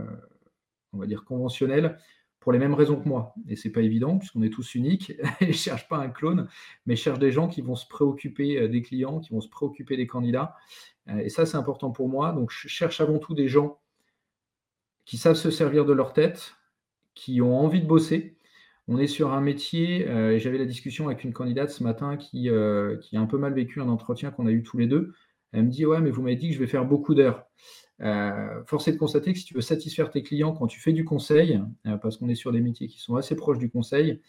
on 0.92 0.98
va 0.98 1.06
dire 1.06 1.24
conventionnels, 1.24 1.98
pour 2.46 2.52
les 2.52 2.60
mêmes 2.60 2.74
raisons 2.74 2.94
que 2.94 3.08
moi. 3.08 3.34
Et 3.48 3.56
c'est 3.56 3.70
pas 3.70 3.80
évident, 3.80 4.18
puisqu'on 4.18 4.40
est 4.42 4.50
tous 4.50 4.76
uniques. 4.76 5.14
je 5.40 5.46
ne 5.46 5.52
cherche 5.52 5.88
pas 5.88 5.96
un 5.96 6.08
clone, 6.08 6.46
mais 6.86 6.94
je 6.94 7.02
cherche 7.02 7.18
des 7.18 7.32
gens 7.32 7.48
qui 7.48 7.60
vont 7.60 7.74
se 7.74 7.88
préoccuper 7.88 8.56
euh, 8.56 8.68
des 8.68 8.82
clients, 8.82 9.18
qui 9.18 9.32
vont 9.32 9.40
se 9.40 9.48
préoccuper 9.48 9.96
des 9.96 10.06
candidats. 10.06 10.54
Euh, 11.08 11.18
et 11.18 11.28
ça, 11.28 11.44
c'est 11.44 11.56
important 11.56 11.90
pour 11.90 12.08
moi. 12.08 12.30
Donc, 12.30 12.52
je 12.52 12.68
cherche 12.68 13.00
avant 13.00 13.18
tout 13.18 13.34
des 13.34 13.48
gens 13.48 13.80
qui 15.06 15.18
savent 15.18 15.34
se 15.34 15.50
servir 15.50 15.84
de 15.84 15.92
leur 15.92 16.12
tête, 16.12 16.54
qui 17.16 17.42
ont 17.42 17.58
envie 17.58 17.80
de 17.80 17.86
bosser. 17.88 18.36
On 18.86 18.96
est 18.96 19.08
sur 19.08 19.32
un 19.32 19.40
métier, 19.40 20.06
et 20.08 20.38
j'avais 20.38 20.58
la 20.58 20.66
discussion 20.66 21.08
avec 21.08 21.24
une 21.24 21.32
candidate 21.32 21.70
ce 21.70 21.82
matin 21.82 22.16
qui, 22.16 22.42
qui 23.00 23.16
a 23.16 23.20
un 23.20 23.26
peu 23.26 23.38
mal 23.38 23.54
vécu 23.54 23.80
un 23.80 23.88
entretien 23.88 24.30
qu'on 24.30 24.46
a 24.46 24.52
eu 24.52 24.62
tous 24.62 24.78
les 24.78 24.86
deux. 24.86 25.14
Elle 25.50 25.64
me 25.64 25.70
dit 25.70 25.84
Ouais, 25.84 26.00
mais 26.00 26.10
vous 26.10 26.22
m'avez 26.22 26.36
dit 26.36 26.50
que 26.50 26.54
je 26.54 26.60
vais 26.60 26.68
faire 26.68 26.84
beaucoup 26.84 27.16
d'heures. 27.16 27.44
Euh, 28.02 28.62
force 28.64 28.88
est 28.88 28.92
de 28.92 28.98
constater 28.98 29.32
que 29.32 29.38
si 29.38 29.44
tu 29.44 29.54
veux 29.54 29.62
satisfaire 29.62 30.10
tes 30.10 30.22
clients 30.22 30.52
quand 30.52 30.66
tu 30.66 30.80
fais 30.80 30.92
du 30.92 31.04
conseil, 31.04 31.62
euh, 31.86 31.96
parce 31.96 32.16
qu'on 32.16 32.28
est 32.28 32.34
sur 32.34 32.52
des 32.52 32.60
métiers 32.60 32.88
qui 32.88 33.00
sont 33.00 33.16
assez 33.16 33.36
proches 33.36 33.58
du 33.58 33.70
conseil, 33.70 34.20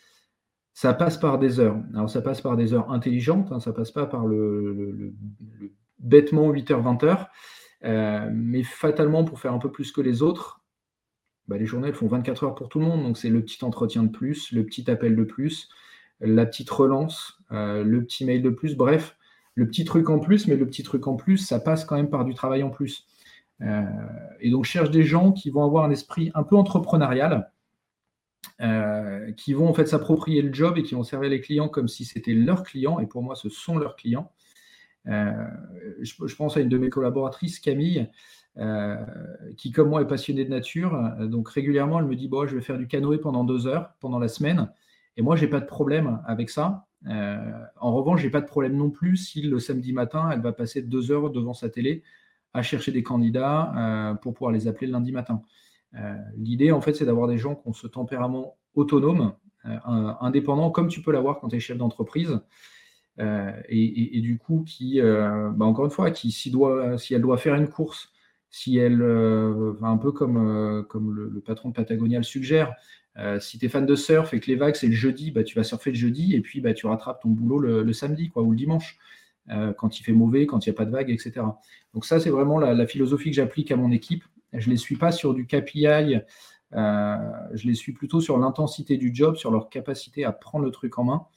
ça 0.73 0.93
passe 0.93 1.17
par 1.17 1.39
des 1.39 1.59
heures. 1.59 1.77
Alors 1.93 2.09
ça 2.09 2.21
passe 2.21 2.41
par 2.41 2.55
des 2.55 2.73
heures 2.73 2.91
intelligentes, 2.91 3.51
hein, 3.51 3.59
ça 3.59 3.73
passe 3.73 3.91
pas 3.91 4.05
par 4.05 4.25
le, 4.25 5.13
bêtement 5.99 6.51
8h, 6.51 6.81
20h, 6.81 7.27
euh, 7.83 8.29
mais 8.33 8.63
fatalement 8.63 9.23
pour 9.25 9.39
faire 9.39 9.53
un 9.53 9.59
peu 9.59 9.71
plus 9.71 9.91
que 9.91 10.01
les 10.01 10.21
autres, 10.21 10.61
bah, 11.47 11.57
les 11.57 11.65
journées 11.65 11.89
elles 11.89 11.95
font 11.95 12.07
24 12.07 12.43
heures 12.43 12.55
pour 12.55 12.69
tout 12.69 12.79
le 12.79 12.85
monde, 12.85 13.03
donc 13.03 13.17
c'est 13.17 13.29
le 13.29 13.41
petit 13.41 13.63
entretien 13.65 14.03
de 14.03 14.09
plus, 14.09 14.51
le 14.51 14.65
petit 14.65 14.89
appel 14.89 15.15
de 15.15 15.23
plus, 15.23 15.69
la 16.19 16.45
petite 16.45 16.69
relance, 16.69 17.39
le 17.51 17.99
petit 17.99 18.25
mail 18.25 18.41
de 18.41 18.49
plus, 18.49 18.75
bref, 18.75 19.17
le 19.55 19.67
petit 19.67 19.85
truc 19.85 20.09
en 20.09 20.19
plus, 20.19 20.47
mais 20.47 20.55
le 20.55 20.67
petit 20.67 20.83
truc 20.83 21.07
en 21.07 21.15
plus, 21.15 21.37
ça 21.37 21.59
passe 21.59 21.85
quand 21.85 21.95
même 21.95 22.09
par 22.09 22.25
du 22.25 22.33
travail 22.33 22.63
en 22.63 22.69
plus. 22.69 23.07
Euh, 23.61 23.83
et 24.39 24.49
donc, 24.49 24.65
cherche 24.65 24.91
des 24.91 25.03
gens 25.03 25.31
qui 25.31 25.49
vont 25.49 25.63
avoir 25.63 25.83
un 25.85 25.91
esprit 25.91 26.31
un 26.35 26.43
peu 26.43 26.55
entrepreneurial, 26.55 27.51
euh, 28.61 29.31
qui 29.33 29.53
vont 29.53 29.67
en 29.67 29.73
fait 29.73 29.87
s'approprier 29.87 30.41
le 30.41 30.53
job 30.53 30.77
et 30.77 30.83
qui 30.83 30.95
vont 30.95 31.03
servir 31.03 31.29
les 31.29 31.41
clients 31.41 31.69
comme 31.69 31.87
si 31.87 32.05
c'était 32.05 32.33
leurs 32.33 32.63
clients. 32.63 32.99
Et 32.99 33.07
pour 33.07 33.23
moi, 33.23 33.35
ce 33.35 33.49
sont 33.49 33.77
leurs 33.77 33.95
clients. 33.95 34.31
Euh, 35.07 35.31
je, 36.01 36.35
pense 36.35 36.57
à 36.57 36.59
une 36.59 36.69
de 36.69 36.77
mes 36.77 36.89
collaboratrices, 36.89 37.59
Camille, 37.59 38.09
qui, 39.55 39.71
comme 39.71 39.89
moi, 39.89 40.01
est 40.01 40.07
passionnée 40.07 40.43
de 40.43 40.49
nature. 40.49 40.99
Donc, 41.21 41.49
régulièrement, 41.49 41.99
elle 41.99 42.07
me 42.07 42.15
dit 42.15 42.27
bon, 42.27 42.47
je 42.47 42.55
vais 42.55 42.61
faire 42.61 42.77
du 42.77 42.87
canoë 42.87 43.19
pendant 43.19 43.43
deux 43.43 43.67
heures 43.67 43.93
pendant 43.99 44.19
la 44.19 44.27
semaine. 44.27 44.71
Et 45.15 45.21
moi, 45.21 45.35
je 45.35 45.45
n'ai 45.45 45.49
pas 45.49 45.59
de 45.59 45.65
problème 45.65 46.19
avec 46.25 46.49
ça. 46.49 46.87
en 47.05 47.93
revanche, 47.93 48.21
je 48.21 48.25
n'ai 48.25 48.31
pas 48.31 48.41
de 48.41 48.47
problème 48.47 48.75
non 48.75 48.89
plus 48.89 49.15
si 49.17 49.43
le 49.43 49.59
samedi 49.59 49.93
matin, 49.93 50.29
elle 50.31 50.41
va 50.41 50.53
passer 50.53 50.81
deux 50.81 51.11
heures 51.11 51.29
devant 51.29 51.53
sa 51.53 51.69
télé 51.69 52.03
à 52.53 52.61
chercher 52.61 52.91
des 52.91 53.03
candidats 53.03 53.73
euh, 53.77 54.13
pour 54.15 54.33
pouvoir 54.33 54.51
les 54.51 54.67
appeler 54.67 54.87
le 54.87 54.93
lundi 54.93 55.11
matin. 55.11 55.41
Euh, 55.95 56.15
l'idée, 56.35 56.71
en 56.71 56.81
fait, 56.81 56.93
c'est 56.93 57.05
d'avoir 57.05 57.27
des 57.27 57.37
gens 57.37 57.55
qui 57.55 57.67
ont 57.67 57.73
ce 57.73 57.87
tempérament 57.87 58.57
autonome, 58.75 59.33
euh, 59.65 59.77
indépendant, 60.21 60.71
comme 60.71 60.87
tu 60.87 61.01
peux 61.01 61.11
l'avoir 61.11 61.39
quand 61.39 61.49
tu 61.49 61.57
es 61.57 61.59
chef 61.59 61.77
d'entreprise. 61.77 62.39
Et, 63.69 64.21
du 64.21 64.37
coup, 64.37 64.63
qui, 64.63 65.01
bah, 65.01 65.65
encore 65.65 65.85
une 65.85 65.91
fois, 65.91 66.11
qui, 66.11 66.31
si, 66.31 66.53
elle 67.11 67.21
doit 67.21 67.37
faire 67.37 67.55
une 67.55 67.67
course, 67.67 68.11
si 68.51 68.77
elle, 68.77 69.01
un 69.01 69.97
peu 69.97 70.11
comme, 70.11 70.85
le, 70.93 71.41
patron 71.43 71.69
de 71.69 71.73
Patagonia 71.73 72.19
le 72.19 72.23
suggère, 72.23 72.75
si 73.39 73.57
tu 73.57 73.65
es 73.65 73.69
fan 73.69 73.87
de 73.87 73.95
surf 73.95 74.35
et 74.35 74.39
que 74.39 74.45
les 74.45 74.55
vagues 74.55 74.75
c'est 74.75 74.85
le 74.85 74.93
jeudi, 74.93 75.31
bah, 75.31 75.43
tu 75.43 75.55
vas 75.55 75.63
surfer 75.63 75.89
le 75.89 75.95
jeudi 75.95 76.35
et 76.35 76.41
puis 76.41 76.61
bah, 76.61 76.75
tu 76.75 76.85
rattrapes 76.85 77.23
ton 77.23 77.29
boulot 77.29 77.57
le, 77.57 77.93
samedi 77.93 78.29
quoi, 78.29 78.43
ou 78.43 78.51
le 78.51 78.57
dimanche. 78.57 78.99
Euh, 79.49 79.71
quand 79.73 79.99
il 79.99 80.03
fait 80.03 80.11
mauvais, 80.11 80.45
quand 80.45 80.65
il 80.65 80.69
n'y 80.69 80.75
a 80.75 80.77
pas 80.77 80.85
de 80.85 80.91
vague, 80.91 81.09
etc. 81.09 81.45
Donc 81.93 82.05
ça, 82.05 82.19
c'est 82.19 82.29
vraiment 82.29 82.59
la, 82.59 82.85
philosophie 82.85 83.29
que 83.29 83.35
j'applique 83.35 83.71
à 83.71 83.77
mon 83.77 83.91
équipe. 83.91 84.23
Je 84.53 84.67
ne 84.67 84.71
les 84.71 84.77
suis 84.77 84.97
pas 84.97 85.11
sur 85.11 85.33
du 85.33 85.45
KPI, 85.47 86.19
euh, 86.73 87.17
je 87.53 87.67
les 87.67 87.75
suis 87.75 87.93
plutôt 87.93 88.19
sur 88.19 88.37
l'intensité 88.37 88.97
du 88.97 89.15
job, 89.15 89.35
sur 89.35 89.51
leur 89.51 89.69
capacité 89.69 90.25
à 90.25 90.31
prendre 90.33 90.65
le 90.65 90.71
truc 90.71 90.97
en 90.99 91.05
main 91.05 91.27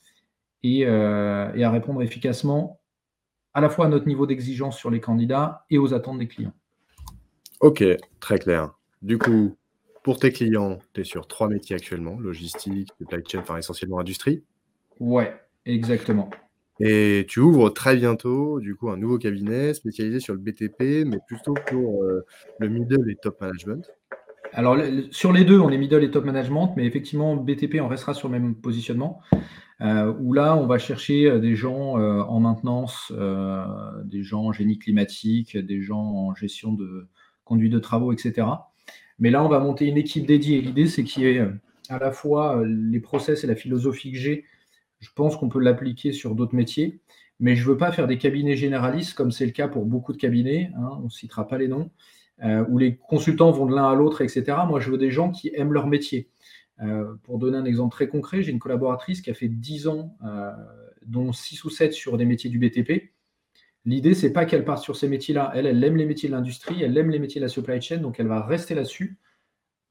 et, 0.62 0.86
euh, 0.86 1.52
et 1.54 1.62
à 1.62 1.70
répondre 1.70 2.02
efficacement 2.02 2.80
à 3.54 3.60
la 3.60 3.68
fois 3.68 3.86
à 3.86 3.88
notre 3.88 4.06
niveau 4.06 4.26
d'exigence 4.26 4.76
sur 4.76 4.90
les 4.90 5.00
candidats 5.00 5.64
et 5.70 5.78
aux 5.78 5.94
attentes 5.94 6.18
des 6.18 6.28
clients. 6.28 6.52
Ok, 7.60 7.84
très 8.20 8.38
clair. 8.38 8.72
Du 9.02 9.18
coup, 9.18 9.56
pour 10.02 10.18
tes 10.18 10.32
clients, 10.32 10.78
tu 10.94 11.02
es 11.02 11.04
sur 11.04 11.26
trois 11.26 11.48
métiers 11.48 11.76
actuellement, 11.76 12.18
logistique, 12.18 12.90
supply 12.98 13.22
chain, 13.26 13.40
enfin 13.40 13.56
essentiellement 13.56 13.98
industrie. 13.98 14.44
Ouais, 14.98 15.34
exactement. 15.64 16.30
Et 16.82 17.26
tu 17.28 17.40
ouvres 17.40 17.68
très 17.68 17.94
bientôt, 17.94 18.58
du 18.58 18.74
coup, 18.74 18.88
un 18.88 18.96
nouveau 18.96 19.18
cabinet 19.18 19.74
spécialisé 19.74 20.18
sur 20.18 20.32
le 20.32 20.40
BTP, 20.40 21.04
mais 21.06 21.18
plutôt 21.26 21.52
pour 21.66 22.04
euh, 22.04 22.24
le 22.58 22.68
middle 22.68 23.10
et 23.10 23.16
top 23.16 23.38
management. 23.42 23.86
Alors, 24.54 24.78
sur 25.10 25.30
les 25.32 25.44
deux, 25.44 25.60
on 25.60 25.68
est 25.68 25.76
middle 25.76 26.02
et 26.02 26.10
top 26.10 26.24
management, 26.24 26.72
mais 26.76 26.86
effectivement, 26.86 27.36
BTP, 27.36 27.80
on 27.82 27.88
restera 27.88 28.14
sur 28.14 28.28
le 28.28 28.40
même 28.40 28.54
positionnement. 28.54 29.20
Euh, 29.82 30.12
où 30.20 30.32
là, 30.32 30.56
on 30.56 30.66
va 30.66 30.78
chercher 30.78 31.26
euh, 31.26 31.38
des 31.38 31.54
gens 31.54 31.96
en 31.98 32.40
maintenance, 32.40 33.12
des 34.04 34.22
gens 34.22 34.44
en 34.44 34.52
génie 34.52 34.78
climatique, 34.78 35.58
des 35.58 35.82
gens 35.82 36.00
en 36.00 36.34
gestion 36.34 36.72
de 36.72 37.08
conduite 37.44 37.72
de 37.72 37.78
travaux, 37.78 38.12
etc. 38.12 38.46
Mais 39.18 39.30
là, 39.30 39.44
on 39.44 39.48
va 39.48 39.58
monter 39.58 39.86
une 39.86 39.98
équipe 39.98 40.26
dédiée. 40.26 40.62
L'idée, 40.62 40.86
c'est 40.86 41.04
qu'il 41.04 41.24
y 41.24 41.26
ait 41.26 41.46
à 41.90 41.98
la 41.98 42.10
fois 42.10 42.62
les 42.64 43.00
process 43.00 43.44
et 43.44 43.46
la 43.46 43.56
philosophie 43.56 44.12
que 44.12 44.18
j'ai 44.18 44.44
je 45.00 45.10
pense 45.14 45.36
qu'on 45.36 45.48
peut 45.48 45.60
l'appliquer 45.60 46.12
sur 46.12 46.34
d'autres 46.34 46.54
métiers, 46.54 47.00
mais 47.40 47.56
je 47.56 47.64
ne 47.64 47.72
veux 47.72 47.76
pas 47.76 47.90
faire 47.90 48.06
des 48.06 48.18
cabinets 48.18 48.56
généralistes 48.56 49.14
comme 49.14 49.32
c'est 49.32 49.46
le 49.46 49.52
cas 49.52 49.66
pour 49.66 49.86
beaucoup 49.86 50.12
de 50.12 50.18
cabinets, 50.18 50.70
hein, 50.76 50.90
on 51.00 51.04
ne 51.04 51.10
citera 51.10 51.48
pas 51.48 51.58
les 51.58 51.68
noms, 51.68 51.90
euh, 52.44 52.64
où 52.68 52.78
les 52.78 52.96
consultants 52.96 53.50
vont 53.50 53.66
de 53.66 53.74
l'un 53.74 53.90
à 53.90 53.94
l'autre, 53.94 54.20
etc. 54.20 54.44
Moi, 54.68 54.80
je 54.80 54.90
veux 54.90 54.98
des 54.98 55.10
gens 55.10 55.30
qui 55.30 55.50
aiment 55.54 55.72
leur 55.72 55.86
métier. 55.86 56.28
Euh, 56.82 57.14
pour 57.24 57.38
donner 57.38 57.58
un 57.58 57.64
exemple 57.64 57.92
très 57.92 58.08
concret, 58.08 58.42
j'ai 58.42 58.52
une 58.52 58.58
collaboratrice 58.58 59.20
qui 59.20 59.30
a 59.30 59.34
fait 59.34 59.48
10 59.48 59.88
ans, 59.88 60.16
euh, 60.24 60.50
dont 61.04 61.32
6 61.32 61.64
ou 61.64 61.70
7 61.70 61.92
sur 61.92 62.16
des 62.16 62.24
métiers 62.24 62.50
du 62.50 62.58
BTP. 62.58 63.12
L'idée, 63.86 64.14
c'est 64.14 64.32
pas 64.32 64.44
qu'elle 64.44 64.64
parte 64.64 64.82
sur 64.82 64.96
ces 64.96 65.08
métiers-là. 65.08 65.52
Elle, 65.54 65.66
elle 65.66 65.82
aime 65.82 65.96
les 65.96 66.04
métiers 66.04 66.28
de 66.28 66.34
l'industrie, 66.34 66.82
elle 66.82 66.96
aime 66.96 67.10
les 67.10 67.18
métiers 67.18 67.40
de 67.40 67.46
la 67.46 67.48
supply 67.48 67.80
chain, 67.80 67.98
donc 67.98 68.20
elle 68.20 68.26
va 68.26 68.44
rester 68.44 68.74
là-dessus. 68.74 69.18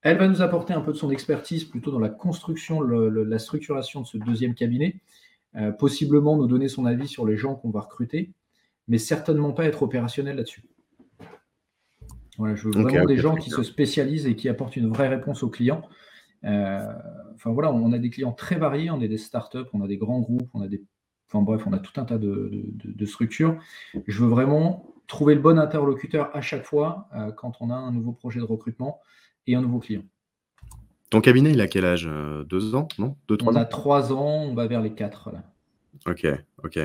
Elle 0.01 0.18
va 0.18 0.27
nous 0.27 0.41
apporter 0.41 0.74
un 0.74 0.82
peu 0.82 0.94
de 0.94 0.98
son 0.98 1.12
expertise 1.12 1.65
plutôt 1.65 1.91
dans 1.91 2.00
la 2.00 2.10
construction, 2.10 2.82
la 2.82 3.39
structuration 3.39 4.01
de 4.01 4.08
ce 4.08 4.18
deuxième 4.18 4.56
cabinet, 4.56 5.01
euh, 5.56 5.72
possiblement 5.72 6.38
nous 6.38 6.48
donner 6.48 6.70
son 6.70 6.86
avis 6.86 7.08
sur 7.08 7.25
les 7.25 7.36
gens 7.36 7.56
qu'on 7.56 7.72
va 7.72 7.82
recruter, 7.82 8.32
mais 8.88 8.98
certainement 8.98 9.51
pas 9.51 9.65
être 9.65 9.84
opérationnel 9.84 10.38
là-dessus. 10.38 10.63
Voilà, 12.38 12.56
je 12.56 12.70
veux 12.70 12.72
vraiment 12.72 13.06
des 13.06 13.18
gens 13.18 13.36
qui 13.36 13.50
se 13.50 13.63
spécialisent 13.63 14.25
et 14.25 14.36
qui 14.36 14.48
apportent 14.48 14.77
une 14.77 14.88
vraie 14.88 15.10
réponse 15.10 15.44
aux 15.44 15.50
clients. 15.50 15.82
Euh, 16.46 16.94
enfin 17.36 17.51
voilà, 17.51 17.72
on 17.74 17.91
a 17.91 17.98
des 17.98 18.10
clients 18.10 18.32
très 18.32 18.56
variés, 18.56 18.89
on 18.89 19.01
a 19.01 19.08
des 19.08 19.18
startups, 19.18 19.68
on 19.74 19.82
a 19.82 19.88
des 19.88 19.98
grands 19.98 20.22
groupes, 20.22 20.50
on 20.53 20.62
a 20.62 20.70
des, 20.70 20.82
enfin 21.27 21.44
bref, 21.44 21.63
on 21.68 21.74
a 21.74 21.79
tout 21.79 22.00
un 22.00 22.06
tas 22.06 22.18
de, 22.18 23.06
structures. 23.06 23.58
Je 24.08 24.24
veux 24.24 24.29
vraiment 24.29 24.94
trouver 25.08 25.36
le 25.36 25.41
bon 25.41 25.60
interlocuteur 25.60 26.34
à 26.34 26.39
chaque 26.39 26.63
fois 26.63 27.10
euh, 27.15 27.32
quand 27.32 27.58
on 27.60 27.72
a 27.72 27.75
un 27.75 27.91
nouveau 27.91 28.13
projet 28.13 28.39
de 28.39 28.46
recrutement 28.46 29.01
et 29.48 29.55
un 29.55 29.62
nouveau 29.62 29.79
client. 29.79 30.03
Ton 31.10 31.22
cabinet, 31.22 31.51
il 31.51 31.62
a 31.62 31.67
quel 31.67 31.86
âge 31.86 32.08
euh, 32.08 32.43
Deux 32.43 32.75
ans, 32.75 32.88
non? 33.00 33.15
Deux, 33.27 33.38
trois 33.38 33.53
On 33.53 33.55
a 33.55 33.65
trois 33.65 34.13
ans, 34.13 34.43
on 34.43 34.53
va 34.53 34.67
vers 34.67 34.81
les 34.81 34.93
quatre. 34.93 35.31
Là. 35.31 35.43
Ok, 36.05 36.25
ok. 36.63 36.79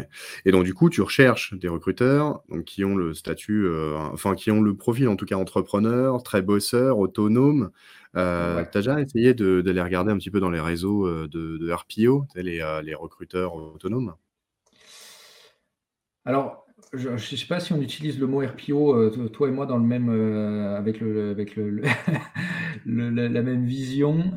Et 0.44 0.50
donc 0.50 0.64
du 0.64 0.75
coup, 0.75 0.90
tu 0.90 1.00
recherches 1.02 1.54
des 1.54 1.68
recruteurs 1.68 2.42
donc, 2.49 2.64
qui 2.64 2.84
ont 2.84 2.96
le 2.96 3.14
statut, 3.14 3.66
euh, 3.66 3.96
enfin 4.12 4.34
qui 4.34 4.50
ont 4.50 4.61
le 4.61 4.75
profil 4.75 5.08
en 5.08 5.16
tout 5.16 5.26
cas 5.26 5.37
entrepreneur, 5.37 6.23
très 6.23 6.42
bosseur, 6.42 6.99
autonome. 6.99 7.70
Euh, 8.16 8.64
Tu 8.73 8.78
as 8.78 8.80
déjà 8.80 9.00
essayé 9.00 9.34
d'aller 9.34 9.82
regarder 9.82 10.11
un 10.11 10.16
petit 10.16 10.30
peu 10.30 10.40
dans 10.40 10.50
les 10.50 10.61
réseaux 10.61 11.06
euh, 11.06 11.28
de, 11.28 11.58
de 11.58 11.73
RPO, 11.73 12.26
les, 12.34 12.80
les 12.82 12.94
recruteurs 12.94 13.54
autonomes? 13.54 14.14
Alors, 16.25 16.63
je 16.96 17.10
ne 17.10 17.18
sais 17.18 17.46
pas 17.46 17.60
si 17.60 17.72
on 17.72 17.80
utilise 17.80 18.18
le 18.18 18.26
mot 18.26 18.40
RPO, 18.40 19.28
toi 19.28 19.48
et 19.48 19.50
moi, 19.50 19.66
dans 19.66 19.78
le 19.78 19.84
même, 19.84 20.08
avec, 20.76 21.00
le, 21.00 21.30
avec 21.30 21.56
le, 21.56 21.82
la, 22.86 23.42
même 23.42 23.64
vision. 23.64 24.32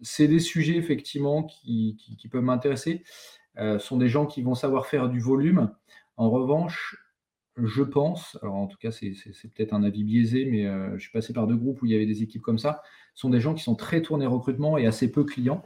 c'est 0.00 0.28
des 0.28 0.40
sujets 0.40 0.76
effectivement 0.76 1.42
qui, 1.42 1.96
qui, 1.98 2.16
qui 2.16 2.28
peuvent 2.28 2.42
m'intéresser. 2.42 3.02
Euh, 3.58 3.78
sont 3.78 3.96
des 3.96 4.08
gens 4.08 4.26
qui 4.26 4.42
vont 4.42 4.54
savoir 4.54 4.86
faire 4.86 5.08
du 5.08 5.18
volume. 5.18 5.70
En 6.18 6.30
revanche, 6.30 6.96
je 7.56 7.82
pense, 7.82 8.38
alors 8.42 8.56
en 8.56 8.66
tout 8.66 8.76
cas 8.76 8.90
c'est 8.90 9.14
peut-être 9.54 9.72
un 9.72 9.82
avis 9.82 10.04
biaisé, 10.04 10.44
mais 10.44 10.66
euh, 10.66 10.92
je 10.98 11.02
suis 11.02 11.10
passé 11.10 11.32
par 11.32 11.46
deux 11.46 11.56
groupes 11.56 11.80
où 11.80 11.86
il 11.86 11.92
y 11.92 11.94
avait 11.94 12.06
des 12.06 12.22
équipes 12.22 12.42
comme 12.42 12.58
ça, 12.58 12.82
sont 13.14 13.30
des 13.30 13.40
gens 13.40 13.54
qui 13.54 13.62
sont 13.62 13.74
très 13.74 14.02
tournés 14.02 14.26
recrutement 14.26 14.76
et 14.76 14.86
assez 14.86 15.10
peu 15.10 15.24
clients, 15.24 15.62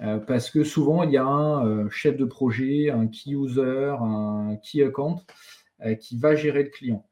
euh, 0.00 0.18
parce 0.18 0.50
que 0.50 0.64
souvent 0.64 1.02
il 1.02 1.12
y 1.12 1.16
a 1.16 1.26
un 1.26 1.88
chef 1.90 2.16
de 2.16 2.24
projet, 2.24 2.90
un 2.90 3.06
key 3.06 3.30
user, 3.30 3.94
un 4.00 4.56
key 4.62 4.82
account 4.82 5.22
qui 6.00 6.18
va 6.18 6.34
gérer 6.34 6.62
le 6.62 6.70
client. 6.70 7.04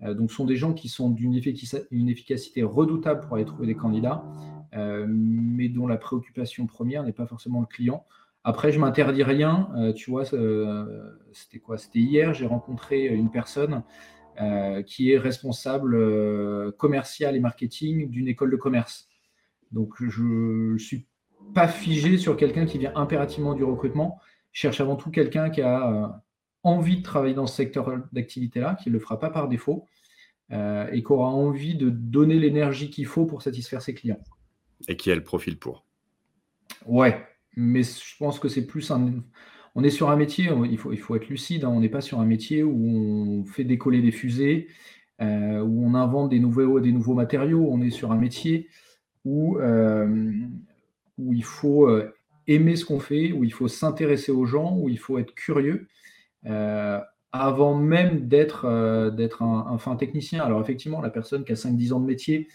donc 0.00 0.30
ce 0.30 0.36
sont 0.36 0.46
des 0.46 0.56
gens 0.56 0.72
qui 0.72 0.88
sont 0.88 1.10
d'une 1.10 1.34
efficacité 1.34 2.62
redoutable 2.62 3.20
pour 3.20 3.34
aller 3.34 3.44
trouver 3.44 3.66
des 3.66 3.74
candidats, 3.74 4.24
mais 4.72 5.68
dont 5.68 5.86
la 5.86 5.98
préoccupation 5.98 6.66
première 6.66 7.02
n'est 7.02 7.12
pas 7.12 7.26
forcément 7.26 7.60
le 7.60 7.66
client. 7.66 8.06
Après, 8.44 8.70
je 8.72 8.78
m'interdis 8.78 9.22
rien. 9.22 9.70
Euh, 9.76 9.92
tu 9.94 10.10
vois, 10.10 10.32
euh, 10.34 11.18
c'était 11.32 11.58
quoi? 11.58 11.78
C'était 11.78 12.00
hier, 12.00 12.34
j'ai 12.34 12.46
rencontré 12.46 13.06
une 13.06 13.30
personne 13.30 13.82
euh, 14.40 14.82
qui 14.82 15.12
est 15.12 15.18
responsable 15.18 16.72
commercial 16.76 17.34
et 17.34 17.40
marketing 17.40 18.10
d'une 18.10 18.28
école 18.28 18.50
de 18.50 18.56
commerce. 18.56 19.08
Donc, 19.72 19.94
je 19.98 20.22
ne 20.22 20.78
suis 20.78 21.06
pas 21.54 21.68
figé 21.68 22.18
sur 22.18 22.36
quelqu'un 22.36 22.66
qui 22.66 22.78
vient 22.78 22.92
impérativement 22.94 23.54
du 23.54 23.64
recrutement. 23.64 24.20
Je 24.52 24.60
cherche 24.60 24.80
avant 24.80 24.96
tout 24.96 25.10
quelqu'un 25.10 25.50
qui 25.50 25.62
a 25.62 26.22
envie 26.62 26.98
de 26.98 27.02
travailler 27.02 27.34
dans 27.34 27.46
ce 27.46 27.56
secteur 27.56 27.90
d'activité-là, 28.12 28.76
qui 28.82 28.88
ne 28.88 28.94
le 28.94 29.00
fera 29.00 29.18
pas 29.18 29.30
par 29.30 29.48
défaut, 29.48 29.86
et 30.50 31.02
qui 31.02 31.12
aura 31.12 31.28
envie 31.28 31.74
de 31.74 31.90
donner 31.90 32.38
l'énergie 32.38 32.90
qu'il 32.90 33.06
faut 33.06 33.26
pour 33.26 33.42
satisfaire 33.42 33.82
ses 33.82 33.94
clients. 33.94 34.20
Et 34.88 34.96
qui 34.96 35.10
a 35.10 35.14
le 35.14 35.22
profil 35.22 35.58
pour. 35.58 35.84
Ouais, 36.86 37.26
mais 37.56 37.82
je 37.82 38.16
pense 38.18 38.38
que 38.38 38.48
c'est 38.48 38.66
plus 38.66 38.90
un. 38.90 39.12
On 39.74 39.82
est 39.82 39.90
sur 39.90 40.10
un 40.10 40.16
métier, 40.16 40.50
il 40.70 40.78
faut, 40.78 40.92
il 40.92 40.98
faut 40.98 41.16
être 41.16 41.28
lucide, 41.28 41.64
hein, 41.64 41.68
on 41.68 41.80
n'est 41.80 41.88
pas 41.88 42.00
sur 42.00 42.20
un 42.20 42.24
métier 42.24 42.62
où 42.62 42.86
on 42.86 43.44
fait 43.44 43.64
décoller 43.64 44.02
des 44.02 44.12
fusées, 44.12 44.68
euh, 45.20 45.60
où 45.60 45.84
on 45.84 45.94
invente 45.94 46.30
des 46.30 46.38
nouveaux, 46.38 46.78
des 46.80 46.92
nouveaux 46.92 47.14
matériaux. 47.14 47.66
On 47.70 47.82
est 47.82 47.90
sur 47.90 48.12
un 48.12 48.16
métier 48.16 48.68
où, 49.24 49.58
euh, 49.58 50.32
où 51.18 51.32
il 51.32 51.44
faut 51.44 51.88
euh, 51.88 52.12
aimer 52.46 52.76
ce 52.76 52.84
qu'on 52.84 53.00
fait, 53.00 53.32
où 53.32 53.44
il 53.44 53.52
faut 53.52 53.68
s'intéresser 53.68 54.32
aux 54.32 54.46
gens, 54.46 54.76
où 54.76 54.88
il 54.88 54.98
faut 54.98 55.18
être 55.18 55.34
curieux. 55.34 55.88
avant 57.32 57.74
même 57.74 58.28
d'être 58.28 59.10
d'être 59.10 59.42
un, 59.42 59.78
fin 59.78 59.96
technicien. 59.96 60.44
Alors 60.44 60.60
effectivement, 60.60 61.00
la 61.00 61.10
personne 61.10 61.44
qui 61.44 61.52
a 61.52 61.56
5-10 61.56 61.92
ans 61.92 62.00
de 62.00 62.06
métier, 62.06 62.48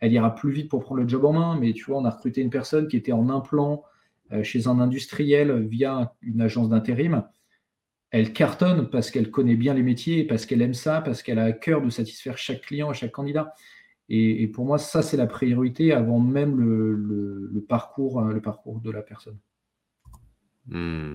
elle 0.00 0.12
ira 0.12 0.34
plus 0.34 0.50
vite 0.50 0.68
pour 0.68 0.80
prendre 0.80 1.00
le 1.00 1.08
job 1.08 1.24
en 1.24 1.32
main, 1.32 1.58
mais 1.58 1.72
tu 1.72 1.84
vois, 1.84 1.98
on 1.98 2.04
a 2.04 2.10
recruté 2.10 2.40
une 2.40 2.50
personne 2.50 2.88
qui 2.88 2.96
était 2.96 3.12
en 3.12 3.30
implant, 3.30 3.84
euh, 4.32 4.42
chez 4.42 4.66
un 4.66 4.78
industriel 4.78 5.66
via 5.66 6.14
une 6.20 6.42
agence 6.42 6.68
d'intérim, 6.68 7.24
elle 8.10 8.32
cartonne 8.32 8.90
parce 8.90 9.10
qu'elle 9.10 9.30
connaît 9.30 9.56
bien 9.56 9.72
les 9.72 9.82
métiers, 9.82 10.24
parce 10.24 10.44
qu'elle 10.44 10.60
aime 10.60 10.74
ça, 10.74 11.00
parce 11.00 11.22
qu'elle 11.22 11.38
a 11.38 11.44
à 11.44 11.52
cœur 11.52 11.80
de 11.80 11.88
satisfaire 11.88 12.36
chaque 12.36 12.62
client, 12.62 12.92
chaque 12.92 13.12
candidat. 13.12 13.54
Et, 14.10 14.46
pour 14.48 14.64
moi, 14.64 14.78
ça, 14.78 15.02
c'est 15.02 15.18
la 15.18 15.26
priorité 15.26 15.92
avant 15.92 16.18
même 16.18 16.58
le, 16.58 17.64
parcours, 17.68 18.20
euh, 18.20 18.32
le 18.32 18.40
parcours 18.40 18.80
de 18.80 18.90
la 18.90 19.02
personne. 19.02 19.38
Hmm. 20.66 21.14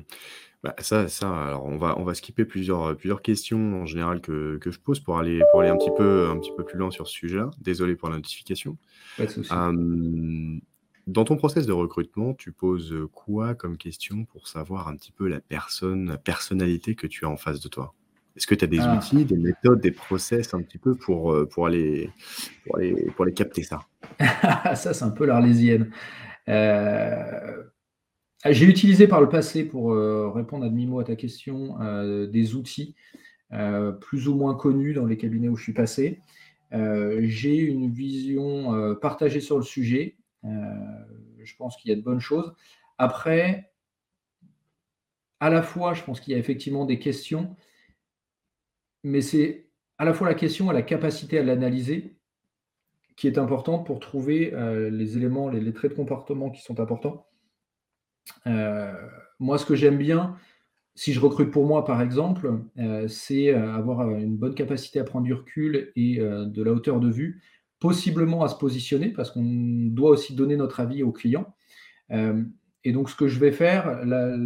Bah, 0.63 0.75
ça, 0.79 1.09
ça, 1.09 1.47
alors 1.47 1.65
on 1.65 1.77
va, 1.77 1.99
on 1.99 2.03
va 2.03 2.13
skipper 2.13 2.45
plusieurs, 2.45 2.95
plusieurs 2.95 3.21
questions 3.21 3.81
en 3.81 3.85
général 3.85 4.21
que, 4.21 4.59
je 4.63 4.79
pose 4.79 4.99
pour 4.99 5.17
aller, 5.17 5.41
pour 5.51 5.61
aller 5.61 5.69
un, 5.69 5.77
petit 5.77 5.91
peu, 5.97 6.29
un 6.29 6.37
petit 6.37 6.51
peu 6.55 6.63
plus 6.63 6.77
loin 6.77 6.89
sur 6.89 7.07
ce 7.07 7.13
sujet-là. 7.13 7.49
Désolé 7.59 7.95
pour 7.95 8.09
la 8.09 8.15
notification. 8.15 8.77
Pas 9.17 9.25
de 9.25 9.31
souci. 9.31 9.51
Hum, 9.51 10.61
dans 11.05 11.25
ton 11.25 11.35
process 11.35 11.65
de 11.65 11.73
recrutement, 11.73 12.33
tu 12.33 12.53
poses 12.53 12.95
quoi 13.11 13.55
comme 13.55 13.77
question 13.77 14.23
pour 14.23 14.47
savoir 14.47 14.87
un 14.87 14.95
petit 14.95 15.11
peu 15.11 15.27
la 15.27 15.41
personne, 15.41 16.07
la 16.07 16.17
personnalité 16.17 16.95
que 16.95 17.07
tu 17.07 17.25
as 17.25 17.29
en 17.29 17.37
face 17.37 17.59
de 17.59 17.67
toi? 17.67 17.93
Est-ce 18.35 18.47
que 18.47 18.55
tu 18.55 18.65
as 18.65 18.67
des 18.67 18.79
ah. 18.79 18.95
outils, 18.95 19.25
des 19.25 19.37
méthodes, 19.37 19.81
des 19.81 19.91
process 19.91 20.53
un 20.53 20.61
petit 20.61 20.77
peu 20.77 20.95
pour, 20.95 21.35
pour, 21.49 21.67
aller, 21.67 22.09
pour, 22.65 22.77
aller, 22.77 23.07
pour 23.15 23.25
les 23.25 23.33
capter 23.33 23.63
ça? 23.63 23.81
Ça, 24.75 24.93
c'est 24.93 25.03
un 25.03 25.11
peu 25.11 25.25
l'arlésienne. 25.25 25.91
Euh, 26.49 27.63
j'ai 28.45 28.65
utilisé 28.65 29.07
par 29.07 29.21
le 29.21 29.29
passé, 29.29 29.63
pour 29.63 29.93
répondre 30.33 30.65
à 30.65 30.69
demi-mot 30.69 30.99
à 30.99 31.03
ta 31.03 31.15
question, 31.15 31.77
des 32.27 32.55
outils 32.55 32.95
plus 34.01 34.27
ou 34.27 34.35
moins 34.35 34.55
connus 34.55 34.93
dans 34.93 35.05
les 35.05 35.15
cabinets 35.15 35.47
où 35.47 35.55
je 35.55 35.63
suis 35.63 35.73
passé. 35.73 36.19
j'ai 36.71 37.55
une 37.55 37.89
vision 37.89 38.95
partagée 38.95 39.39
sur 39.39 39.57
le 39.57 39.63
sujet 39.63 40.17
euh, 40.45 41.05
je 41.43 41.55
pense 41.55 41.77
qu'il 41.77 41.89
y 41.89 41.93
a 41.93 41.95
de 41.95 42.01
bonnes 42.01 42.19
choses. 42.19 42.53
Après, 42.97 43.71
à 45.39 45.49
la 45.49 45.61
fois, 45.61 45.93
je 45.93 46.03
pense 46.03 46.19
qu'il 46.19 46.33
y 46.33 46.35
a 46.35 46.39
effectivement 46.39 46.85
des 46.85 46.99
questions, 46.99 47.55
mais 49.03 49.21
c'est 49.21 49.67
à 49.97 50.05
la 50.05 50.13
fois 50.13 50.27
la 50.27 50.33
question 50.33 50.71
et 50.71 50.73
la 50.73 50.81
capacité 50.81 51.37
à 51.37 51.43
l'analyser 51.43 52.15
qui 53.15 53.27
est 53.27 53.37
importante 53.37 53.85
pour 53.85 53.99
trouver 53.99 54.53
euh, 54.53 54.89
les 54.89 55.17
éléments, 55.17 55.49
les, 55.49 55.73
traits 55.73 55.91
de 55.91 55.95
comportement 55.95 56.49
qui 56.49 56.61
sont 56.61 56.79
importants. 56.79 57.27
Euh, 58.47 58.91
moi, 59.39 59.57
ce 59.57 59.65
que 59.65 59.75
j'aime 59.75 59.97
bien, 59.97 60.35
si 60.95 61.13
je 61.13 61.19
recrute 61.19 61.51
pour 61.51 61.65
moi, 61.65 61.85
par 61.85 62.01
exemple, 62.01 62.59
c'est 63.07 63.51
avoir 63.51 64.09
une 64.11 64.37
bonne 64.37 64.53
capacité 64.53 64.99
à 64.99 65.03
prendre 65.03 65.25
du 65.25 65.33
recul 65.33 65.91
et 65.95 66.17
de 66.19 66.63
la 66.63 66.71
hauteur 66.71 66.99
de 66.99 67.09
vue 67.09 67.41
possiblement 67.83 68.45
à 68.45 68.47
se 68.47 68.55
positionner 68.55 69.09
parce 69.09 69.29
qu'on 69.29 69.43
doit 69.43 70.11
aussi 70.11 70.35
donner 70.35 70.55
notre 70.55 70.79
avis 70.79 71.03
aux 71.03 71.11
clients. 71.11 71.53
Euh, 72.11 72.41
et 72.85 72.93
donc, 72.93 73.09
ce 73.09 73.15
que 73.17 73.27
je 73.27 73.37
vais 73.39 73.51
faire, 73.51 74.05
là, 74.05 74.37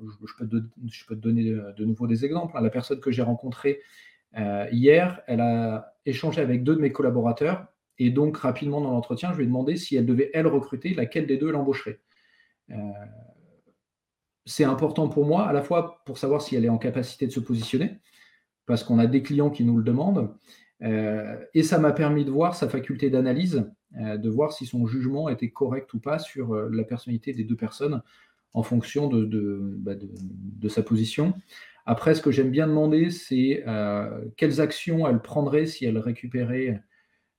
je, 0.00 0.34
peux 0.36 0.48
te, 0.48 1.14
donner 1.14 1.44
de 1.76 1.84
nouveau 1.84 2.06
des 2.06 2.24
exemples. 2.24 2.60
La 2.60 2.70
personne 2.70 3.00
que 3.00 3.10
j'ai 3.10 3.22
rencontrée 3.22 3.80
euh, 4.36 4.66
hier, 4.70 5.22
elle 5.26 5.40
a 5.40 5.94
échangé 6.06 6.40
avec 6.40 6.62
deux 6.62 6.76
de 6.76 6.80
mes 6.80 6.92
collaborateurs. 6.92 7.66
Et 7.98 8.10
donc, 8.10 8.36
rapidement 8.38 8.80
dans 8.80 8.92
l'entretien, 8.92 9.32
je 9.32 9.38
lui 9.38 9.44
ai 9.44 9.46
demandé 9.46 9.76
si 9.76 9.96
elle 9.96 10.06
devait, 10.06 10.30
elle, 10.32 10.46
recruter, 10.46 10.94
laquelle 10.94 11.26
des 11.26 11.36
deux 11.36 11.50
elle 11.50 11.56
embaucherait. 11.56 12.00
Euh, 12.70 12.74
c'est 14.46 14.64
important 14.64 15.08
pour 15.08 15.26
moi, 15.26 15.46
à 15.46 15.52
la 15.52 15.62
fois 15.62 16.02
pour 16.06 16.16
savoir 16.16 16.40
si 16.40 16.56
elle 16.56 16.64
est 16.64 16.70
en 16.70 16.78
capacité 16.78 17.26
de 17.26 17.32
se 17.32 17.40
positionner, 17.40 17.98
parce 18.66 18.84
qu'on 18.84 18.98
a 18.98 19.06
des 19.06 19.22
clients 19.22 19.50
qui 19.50 19.64
nous 19.64 19.76
le 19.76 19.82
demandent, 19.82 20.34
euh, 20.82 21.36
et 21.52 21.62
ça 21.62 21.78
m'a 21.78 21.92
permis 21.92 22.24
de 22.24 22.30
voir 22.30 22.54
sa 22.54 22.68
faculté 22.68 23.10
d'analyse, 23.10 23.70
de 23.92 24.30
voir 24.30 24.52
si 24.52 24.66
son 24.66 24.86
jugement 24.86 25.28
était 25.28 25.50
correct 25.50 25.92
ou 25.94 25.98
pas 25.98 26.20
sur 26.20 26.54
la 26.54 26.84
personnalité 26.84 27.32
des 27.32 27.42
deux 27.42 27.56
personnes 27.56 28.02
en 28.52 28.62
fonction 28.62 29.08
bah, 29.08 29.94
de, 29.94 30.68
sa 30.68 30.82
position. 30.82 31.34
Après, 31.86 32.14
ce 32.14 32.22
que 32.22 32.30
j'aime 32.30 32.50
bien 32.50 32.66
demander, 32.66 33.10
c'est 33.10 33.64
quelles 34.36 34.60
actions 34.60 35.06
elle 35.06 35.20
prendrait 35.20 35.66
si 35.66 35.84
elle 35.84 35.98
récupérait 35.98 36.82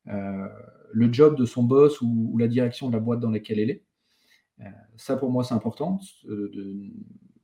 le 0.06 1.14
job 1.14 1.38
de 1.38 1.46
son 1.46 1.64
boss 1.64 2.02
ou, 2.02 2.38
la 2.38 2.48
direction 2.48 2.88
de 2.88 2.94
la 2.94 3.00
boîte 3.00 3.20
dans 3.20 3.32
laquelle 3.32 3.60
elle 3.60 3.70
est. 3.70 3.84
ça, 4.96 5.18
pour 5.18 5.32
moi, 5.32 5.44
c'est 5.44 5.54
important. 5.54 6.00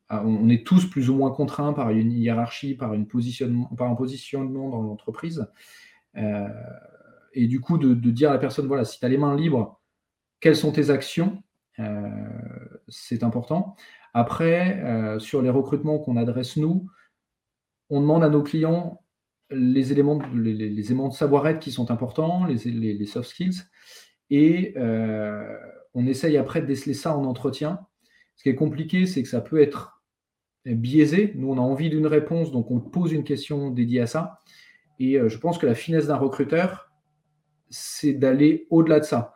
on 0.10 0.50
est 0.50 0.66
tous 0.66 0.90
plus 0.90 1.10
ou 1.10 1.16
moins 1.16 1.32
contraints 1.32 1.74
par 1.74 1.90
une 1.90 2.12
hiérarchie, 2.12 2.76
par, 2.76 2.94
une 2.94 3.08
positionnement, 3.08 3.68
par 3.78 3.90
un 3.90 3.96
positionnement 3.96 4.70
dans 4.70 4.82
l'entreprise. 4.82 5.46
Euh, 6.18 6.48
et 7.34 7.48
du 7.48 7.60
coup, 7.62 7.78
de, 7.78 7.94
dire 7.94 8.30
à 8.30 8.34
la 8.34 8.40
personne, 8.40 8.68
voilà, 8.68 8.86
si 8.86 9.00
tu 9.00 9.06
as 9.06 9.10
les 9.10 9.18
mains 9.18 9.36
libres, 9.36 9.80
quelles 10.40 10.56
sont 10.56 10.72
tes 10.72 10.90
actions 10.90 11.32
euh, 11.34 11.42
C'est 12.88 13.24
important. 13.24 13.76
Après, 14.13 14.80
euh, 14.84 15.20
sur 15.20 15.42
les 15.42 15.50
recrutements 15.50 16.00
qu'on 16.00 16.18
adresse 16.18 16.58
nous, 16.58 16.90
on 17.90 18.02
demande 18.02 18.24
à 18.24 18.30
nos 18.30 18.42
clients 18.42 19.04
les 19.50 19.94
éléments, 19.94 20.20
les, 20.34 20.66
éléments 20.92 21.08
de 21.08 21.13
savoir-être 21.13 21.60
qui 21.60 21.72
sont 21.72 21.90
importants, 21.90 22.46
les, 22.46 22.58
les 22.66 23.06
soft 23.06 23.30
skills, 23.30 23.62
et 24.30 24.74
on 25.94 26.06
essaye 26.06 26.38
après 26.38 26.62
de 26.62 26.66
déceler 26.66 26.94
ça 26.94 27.18
en 27.18 27.24
entretien. 27.24 27.80
Ce 28.36 28.44
qui 28.44 28.50
est 28.50 28.56
compliqué, 28.56 29.06
c'est 29.06 29.24
que 29.24 29.30
ça 29.30 29.42
peut 29.42 29.62
être 29.62 29.98
biaisé. 30.66 31.34
Nous, 31.36 31.50
on 31.50 31.58
a 31.58 31.62
envie 31.62 31.90
d'une 31.90 32.08
réponse, 32.08 32.52
donc 32.52 32.72
on 32.72 32.80
pose 32.80 33.13
une 33.13 33.24
question 33.24 33.72
dédiée 33.72 34.02
à 34.02 34.08
ça. 34.08 34.42
Et 35.00 35.18
euh, 35.18 35.30
je 35.30 35.38
pense 35.38 35.58
que 35.58 35.66
la 35.66 35.76
finesse 35.76 36.08
d'un 36.08 36.18
recruteur, 36.18 36.92
c'est 37.70 38.13
d'aller 38.13 38.68
au-delà 38.70 39.00
de 39.00 39.06
ça. 39.06 39.34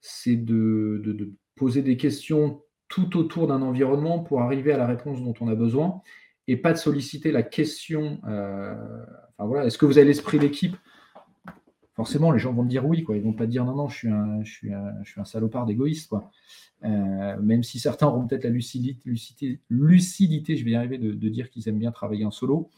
C'est 0.00 0.36
de, 0.36 1.32
poser 1.56 1.82
des 1.82 1.96
questions 1.96 2.62
tout 2.88 3.16
autour 3.16 3.46
d'un 3.46 3.62
environnement 3.62 4.18
pour 4.18 4.42
arriver 4.42 4.72
à 4.72 4.78
la 4.78 4.86
réponse 4.86 5.22
dont 5.22 5.34
on 5.40 5.48
a 5.48 5.54
besoin 5.54 6.02
et 6.48 6.56
pas 6.56 6.72
de 6.72 6.78
solliciter 6.78 7.30
la 7.32 7.42
question. 7.42 8.20
Euh, 8.26 8.74
enfin, 9.38 9.46
voilà, 9.46 9.66
est-ce 9.66 9.78
que 9.78 9.86
vous 9.86 9.98
avez 9.98 10.06
l'esprit 10.06 10.38
d'équipe? 10.38 10.76
Forcément, 11.94 12.32
les 12.32 12.38
gens 12.38 12.52
vont 12.52 12.64
me 12.64 12.68
dire 12.68 12.86
oui, 12.86 13.02
quoi. 13.02 13.16
Ils 13.16 13.22
vont 13.22 13.34
pas 13.34 13.46
dire 13.46 13.64
non, 13.64 13.74
non, 13.74 13.88
je 13.88 13.96
suis 13.96 14.08
un, 14.08 14.42
je 14.42 14.50
suis 14.50 14.72
un, 14.72 14.94
je 15.02 15.10
suis 15.10 15.20
un 15.20 15.24
salopard 15.24 15.66
d'égoïste, 15.66 16.08
quoi. 16.08 16.30
Euh, 16.84 17.36
même 17.40 17.62
si 17.62 17.78
certains 17.78 18.08
auront 18.08 18.26
peut-être 18.26 18.44
la 18.44 18.50
lucidité, 18.50 19.06
je 20.56 20.64
vais 20.64 20.70
y 20.72 20.74
arriver, 20.74 20.98
de, 20.98 21.28
dire 21.28 21.48
qu'ils 21.50 21.68
aiment 21.68 21.78
bien 21.78 21.92
travailler 21.92 22.24
en 22.24 22.30
solo. 22.30 22.70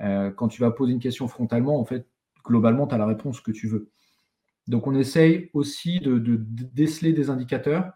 Euh, 0.00 0.30
quand 0.30 0.48
tu 0.48 0.60
vas 0.60 0.70
poser 0.70 0.92
une 0.92 1.00
question 1.00 1.26
frontalement, 1.26 1.80
en 1.80 1.84
fait, 1.84 2.06
globalement, 2.44 2.86
tu 2.86 2.94
as 2.94 2.98
la 2.98 3.06
réponse 3.06 3.40
que 3.40 3.50
tu 3.50 3.66
veux. 3.66 3.90
Donc, 4.68 4.86
on 4.86 4.94
essaye 4.94 5.50
aussi 5.54 5.98
de, 5.98 6.18
déceler 6.74 7.12
des 7.12 7.30
indicateurs, 7.30 7.92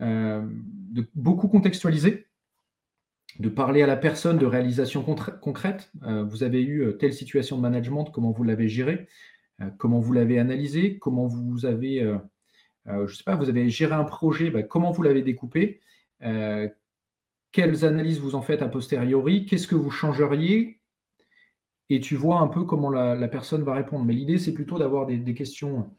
de 0.00 1.08
beaucoup 1.14 1.48
contextualiser, 1.48 2.26
de 3.38 3.48
parler 3.48 3.82
à 3.82 3.86
la 3.86 3.96
personne 3.96 4.38
de 4.38 4.46
réalisation 4.46 5.02
concrète. 5.02 5.90
vous 6.02 6.42
avez 6.42 6.62
eu 6.62 6.96
telle 6.98 7.12
situation 7.12 7.56
de 7.56 7.62
management, 7.62 8.04
comment 8.12 8.30
vous 8.30 8.44
l'avez 8.44 8.68
gérée, 8.68 9.08
comment 9.78 10.00
vous 10.00 10.12
l'avez 10.12 10.38
analysée, 10.38 10.98
comment 10.98 11.26
vous 11.26 11.66
avez 11.66 12.18
euh, 12.88 13.06
je 13.06 13.16
sais 13.16 13.24
pas, 13.24 13.34
vous 13.34 13.48
avez 13.48 13.68
géré 13.68 13.94
un 13.94 14.04
projet, 14.04 14.50
bah, 14.50 14.62
comment 14.62 14.92
vous 14.92 15.02
l'avez 15.02 15.22
découpé 15.22 15.80
euh, 16.22 16.68
Quelles 17.52 17.84
analyses 17.84 18.20
vous 18.20 18.34
en 18.34 18.42
faites 18.42 18.62
a 18.62 18.68
posteriori 18.68 19.46
Qu'est-ce 19.46 19.66
que 19.66 19.74
vous 19.74 19.90
changeriez 19.90 20.80
Et 21.90 22.00
tu 22.00 22.16
vois 22.16 22.40
un 22.40 22.48
peu 22.48 22.64
comment 22.64 22.90
la, 22.90 23.28
personne 23.28 23.64
va 23.64 23.74
répondre. 23.74 24.04
Mais 24.04 24.14
l'idée, 24.14 24.38
c'est 24.38 24.54
plutôt 24.54 24.78
d'avoir 24.78 25.06
des, 25.06 25.34
questions 25.34 25.90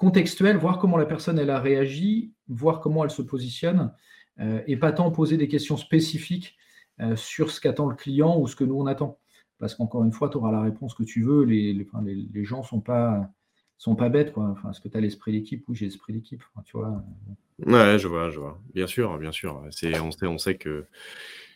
contextuelles, 0.00 0.56
voir 0.56 0.78
comment 0.78 0.96
la 0.96 1.06
personne 1.06 1.38
elle 1.38 1.50
a 1.50 1.60
réagi, 1.60 2.32
voir 2.48 2.80
comment 2.80 3.04
elle 3.04 3.10
se 3.10 3.22
positionne, 3.22 3.92
euh, 4.40 4.60
et 4.66 4.76
pas 4.76 4.90
tant 4.90 5.12
poser 5.12 5.36
des 5.36 5.46
questions 5.46 5.76
spécifiques 5.76 6.56
sur 7.14 7.50
ce 7.50 7.62
qu'attend 7.62 7.88
le 7.88 7.96
client 7.96 8.38
ou 8.38 8.46
ce 8.46 8.54
que 8.54 8.62
nous 8.64 8.78
on 8.78 8.84
attend. 8.84 9.18
Parce 9.58 9.74
qu'encore 9.74 10.04
une 10.04 10.12
fois, 10.12 10.28
tu 10.28 10.36
auras 10.36 10.52
la 10.52 10.60
réponse 10.60 10.92
que 10.92 11.02
tu 11.02 11.22
veux. 11.22 11.44
Les, 11.44 11.72
les 11.72 12.44
gens 12.44 12.58
ne 12.58 12.66
sont 12.66 12.80
pas 12.82 13.30
sont 13.80 13.96
pas 13.96 14.10
bêtes. 14.10 14.32
Quoi. 14.32 14.44
Enfin, 14.50 14.70
est-ce 14.70 14.80
que 14.80 14.88
tu 14.88 14.96
as 14.96 15.00
l'esprit 15.00 15.32
d'équipe? 15.32 15.64
Oui, 15.66 15.74
j'ai 15.74 15.86
l'esprit 15.86 16.12
d'équipe. 16.12 16.42
tu 16.64 16.76
vois. 16.76 17.02
Ouais, 17.66 17.98
je 17.98 18.06
vois, 18.06 18.30
je 18.30 18.38
vois. 18.38 18.60
Bien 18.74 18.86
sûr, 18.86 19.18
bien 19.18 19.32
sûr. 19.32 19.62
On, 19.64 19.70
sait, 20.10 20.26
on 20.26 20.38
sait 20.38 20.56
que, 20.56 20.84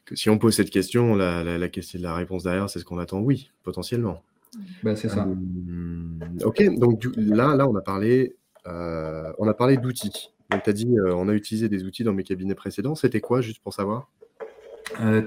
que 0.07 0.17
si 0.17 0.31
on 0.31 0.39
pose 0.39 0.55
cette 0.55 0.71
question, 0.71 1.15
la, 1.15 1.45
la, 1.45 1.69
question, 1.69 2.01
la 2.03 2.15
réponse 2.15 2.43
derrière, 2.43 2.69
c'est 2.71 2.79
ce 2.79 2.85
qu'on 2.85 2.99
attend. 2.99 3.21
Oui, 3.21 3.51
potentiellement. 3.63 4.23
Bah, 4.83 4.97
c'est 4.97 5.09
ça. 5.09 5.27
Euh, 5.27 6.45
ok, 6.45 6.79
donc 6.79 7.07
là, 7.17 7.55
là, 7.55 7.69
on 7.69 7.75
a 7.77 7.81
parlé, 7.81 8.37
euh, 8.67 9.33
on 9.39 9.49
a 9.49 9.55
parlé 9.55 9.77
d'outils. 9.77 10.31
Donc, 10.51 10.63
tu 10.63 10.71
as 10.71 10.73
dit, 10.73 10.99
euh, 10.99 11.15
on 11.15 11.29
a 11.29 11.33
utilisé 11.33 11.69
des 11.69 11.85
outils 11.85 12.05
dans 12.05 12.13
mes 12.13 12.23
cabinets 12.23 12.55
précédents. 12.55 12.95
C'était 12.95 13.21
quoi, 13.21 13.41
juste 13.41 13.63
pour 13.63 13.73
savoir? 13.73 14.11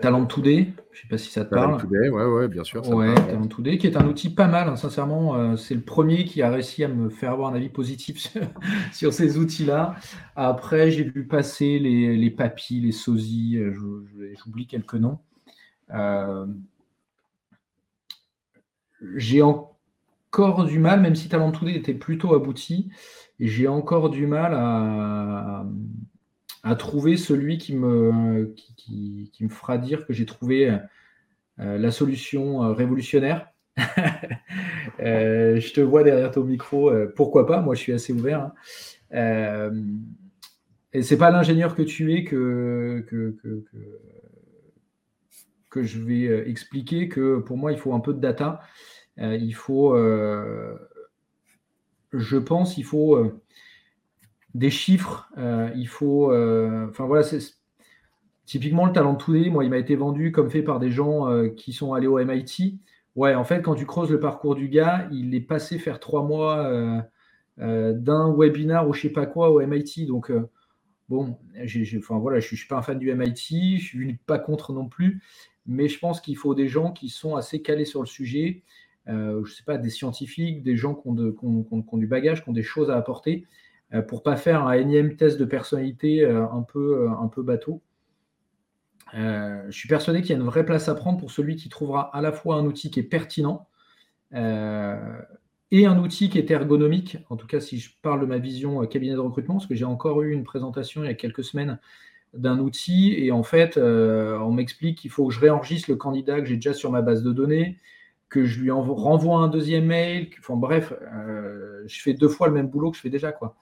Talent 0.02 0.28
Today, 0.28 0.72
je 0.92 1.00
ne 1.00 1.02
sais 1.02 1.08
pas 1.10 1.18
si 1.18 1.32
ça 1.32 1.44
te 1.44 1.50
parle. 1.50 1.78
Talent 1.78 1.90
Today, 1.90 2.10
ouais, 2.10 2.26
ouais, 2.26 2.48
bien 2.48 2.64
sûr. 2.64 2.88
ouais, 2.90 3.14
Talent 3.16 3.48
Today, 3.48 3.78
qui 3.78 3.88
est 3.88 3.98
un 3.98 4.06
outil 4.06 4.30
pas 4.30 4.48
mal, 4.48 4.70
hein, 4.70 4.76
sincèrement. 4.76 5.58
C'est 5.58 5.74
le 5.74 5.82
premier 5.82 6.26
qui 6.26 6.44
a 6.44 6.52
réussi 6.52 6.84
à 6.84 6.88
me 6.88 7.10
faire 7.10 7.32
avoir 7.32 7.52
un 7.52 7.56
avis 7.56 7.70
positif 7.70 8.32
sur, 8.94 9.12
ces 9.12 9.38
outils-là. 9.38 9.96
Après, 10.36 10.92
j'ai 10.92 11.04
vu 11.04 11.26
passer 11.26 11.80
les, 11.80 12.16
les 12.16 12.30
papis, 12.30 12.80
les 12.80 12.92
sosies, 12.92 13.60
j'oublie 14.38 14.68
quelques 14.68 14.94
noms. 14.94 15.18
J'ai 19.16 19.42
encore 19.42 20.66
du 20.66 20.80
mal, 20.80 21.02
même 21.02 21.16
si 21.16 21.30
Talent 21.30 21.52
Today 21.52 21.76
était 21.76 21.94
plutôt 21.94 22.36
abouti, 22.36 22.90
j'ai 23.40 23.68
encore 23.68 24.10
du 24.10 24.28
mal 24.28 24.54
à, 24.54 25.66
trouver 26.78 27.16
celui 27.16 27.58
qui 27.58 27.76
me, 27.76 28.54
fera 29.50 29.78
dire 29.78 30.06
que 30.06 30.14
j'ai 30.14 30.26
trouvé 30.26 30.78
euh, 31.60 31.78
la 31.78 31.92
solution 31.92 32.64
euh, 32.64 32.74
révolutionnaire. 32.74 33.52
Euh, 35.00 35.60
je 35.60 35.74
te 35.74 35.82
vois 35.82 36.02
derrière 36.02 36.32
ton 36.32 36.44
micro, 36.44 36.92
pourquoi 37.16 37.46
pas, 37.46 37.62
moi 37.62 37.76
je 37.76 37.82
suis 37.82 37.94
assez 37.94 38.14
ouvert. 38.14 38.50
Hein. 39.12 39.72
et 40.92 41.04
c'est 41.04 41.20
pas 41.20 41.30
l'ingénieur 41.30 41.76
que 41.76 41.84
tu 41.84 42.16
es 42.16 42.24
que, 42.24 43.06
je 45.84 46.02
vais 46.02 46.50
expliquer 46.50 47.10
que 47.10 47.40
pour 47.40 47.58
moi 47.58 47.72
il 47.72 47.78
faut 47.78 47.94
un 47.94 48.00
peu 48.00 48.14
de 48.14 48.20
data. 48.20 48.62
il 49.18 49.54
faut, 49.54 49.96
je 52.14 52.38
pense, 52.38 52.78
il 52.78 52.84
faut 52.84 53.32
des 54.58 54.70
chiffres. 54.70 55.30
Euh, 55.38 55.70
il 55.76 55.88
faut. 55.88 56.32
Euh, 56.32 56.88
enfin 56.90 57.06
voilà, 57.06 57.24
c'est 57.24 57.40
typiquement 58.46 58.86
le 58.86 58.92
talent 58.94 59.16
today. 59.16 59.50
Moi, 59.50 59.64
il 59.64 59.70
m'a 59.70 59.78
été 59.78 59.96
vendu 59.96 60.32
comme 60.32 60.50
fait 60.50 60.64
par 60.64 60.80
des 60.80 60.90
gens 60.90 61.30
euh, 61.30 61.50
qui 61.50 61.74
sont 61.74 61.94
allés 61.94 62.08
au 62.08 62.20
MIT. 62.20 62.80
Ouais, 63.16 63.36
en 63.36 63.44
fait, 63.44 63.62
quand 63.62 63.76
tu 63.76 63.86
creuses 63.86 64.12
le 64.12 64.20
parcours 64.20 64.56
du 64.56 64.70
gars, 64.70 65.08
il 65.12 65.34
est 65.36 65.42
passé 65.42 65.80
faire 65.80 66.00
trois 66.00 66.24
mois 66.24 66.72
d'un 67.58 68.36
webinar 68.38 68.88
ou 68.88 68.94
je 68.94 69.02
sais 69.02 69.10
pas 69.10 69.26
quoi 69.26 69.50
au 69.50 69.60
MIT. 69.60 70.06
Donc 70.06 70.32
bon, 71.10 71.38
enfin 71.98 72.18
voilà, 72.18 72.40
je, 72.40 72.54
ne 72.54 72.58
suis 72.58 72.68
pas 72.68 72.78
un 72.78 72.82
fan 72.82 73.00
du 73.00 73.14
MIT, 73.14 73.80
je 73.80 73.86
suis 73.86 74.14
pas 74.26 74.40
contre 74.40 74.74
non 74.74 74.88
plus, 74.88 75.22
mais 75.66 75.88
je 75.88 76.00
pense 76.00 76.22
qu'il 76.22 76.38
faut 76.38 76.56
des 76.56 76.68
gens 76.68 76.92
qui 76.92 77.10
sont 77.10 77.36
assez 77.36 77.62
calés 77.62 77.86
sur 77.86 78.02
le 78.02 78.08
sujet. 78.08 78.64
je 79.08 79.52
sais 79.52 79.64
pas, 79.64 79.78
des 79.78 79.90
scientifiques, 79.90 80.64
des 80.64 80.76
gens 80.76 80.96
qui 80.96 81.08
ont, 81.08 81.16
qui 81.16 81.46
ont, 81.46 81.98
du 81.98 82.08
bagage, 82.08 82.44
qui 82.44 82.50
ont 82.50 82.54
des 82.54 82.64
choses 82.64 82.90
à 82.90 82.96
apporter. 82.98 83.46
Euh, 83.94 84.02
pour 84.02 84.22
pas 84.22 84.36
faire 84.36 84.68
un 84.68 84.74
énième 84.74 85.16
test 85.16 85.40
de 85.40 85.46
personnalité 85.46 86.22
euh, 86.22 86.46
un 86.52 86.62
peu, 86.62 87.04
euh, 87.04 87.10
un 87.10 87.28
peu 87.28 87.42
bateau. 87.42 87.82
je 89.14 89.72
suis 89.72 89.88
persuadé 89.88 90.22
qu'il 90.22 90.32
y 90.32 90.34
a 90.34 90.38
une 90.38 90.46
vraie 90.46 90.66
place 90.66 90.90
à 90.90 90.96
prendre 90.96 91.18
pour 91.18 91.32
celui 91.32 91.56
qui 91.56 91.70
trouvera 91.70 92.16
à 92.16 92.22
la 92.22 92.34
fois 92.34 92.58
un 92.58 92.66
outil 92.66 92.92
qui 92.92 93.00
est 93.00 93.04
pertinent 93.04 93.68
et 95.72 95.86
un 95.86 96.00
outil 96.00 96.30
qui 96.30 96.38
est 96.38 96.50
ergonomique. 96.52 97.18
En 97.30 97.36
tout 97.36 97.48
cas, 97.48 97.60
si 97.60 97.80
je 97.80 97.92
parle 98.02 98.22
de 98.22 98.26
ma 98.26 98.38
vision 98.38 98.86
cabinet 98.86 99.14
de 99.14 99.20
recrutement, 99.20 99.56
parce 99.56 99.68
que 99.68 99.76
j'ai 99.76 99.86
encore 99.86 100.22
eu 100.22 100.32
une 100.32 100.44
présentation 100.44 101.04
il 101.04 101.08
y 101.08 101.10
a 101.10 101.14
quelques 101.14 101.44
semaines 101.44 101.80
d'un 102.34 102.60
outil 102.60 103.14
et 103.18 103.32
en 103.32 103.44
fait, 103.44 103.78
on 103.78 104.52
m'explique 104.52 105.00
qu'il 105.00 105.12
faut 105.12 105.28
que 105.28 105.34
je 105.34 105.40
réenregistre 105.40 105.90
le 105.90 105.98
candidat 105.98 106.40
que 106.40 106.48
j'ai 106.48 106.56
déjà 106.56 106.74
sur 106.74 106.92
ma 106.92 107.02
base 107.02 107.24
de 107.24 107.32
données, 107.32 107.78
que 108.30 108.44
je 108.44 108.60
lui 108.62 108.72
renvoie 108.72 109.38
un 109.40 109.48
deuxième 109.48 109.86
mail. 109.86 110.30
Enfin, 110.40 110.56
bref, 110.56 110.94
euh, 111.02 111.84
je 111.88 112.02
fais 112.02 112.14
deux 112.14 112.28
fois 112.28 112.48
le 112.48 112.54
même 112.54 112.68
boulot 112.68 112.92
que 112.92 112.98
je 112.98 113.02
fais 113.02 113.10
déjà. 113.10 113.32
Quoi. 113.32 113.56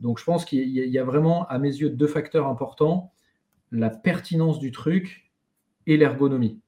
Donc 0.00 0.18
je 0.18 0.24
pense 0.24 0.44
qu'il 0.44 0.68
y 0.68 0.98
a 0.98 1.04
vraiment, 1.04 1.46
à 1.46 1.58
mes 1.58 1.74
yeux, 1.74 1.90
deux 1.90 2.06
facteurs 2.06 2.46
importants, 2.46 3.12
la 3.72 3.90
pertinence 3.90 4.58
du 4.58 4.72
truc 4.72 5.30
et 5.86 5.96
l'ergonomie. 5.96 6.60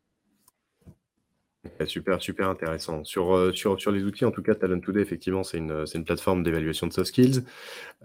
Super, 1.86 2.20
super 2.22 2.48
intéressant. 2.48 3.04
Sur, 3.04 3.34
euh, 3.34 3.52
sur, 3.52 3.80
sur 3.80 3.92
les 3.92 4.04
outils, 4.04 4.24
en 4.24 4.30
tout 4.30 4.42
cas, 4.42 4.54
Talent 4.54 4.80
Today, 4.80 5.00
effectivement, 5.00 5.44
c'est 5.44 5.58
une, 5.58 5.84
une, 5.94 6.04
plateforme 6.04 6.42
d'évaluation 6.42 6.86
de 6.86 6.92
soft 6.92 7.08
skills. 7.08 7.44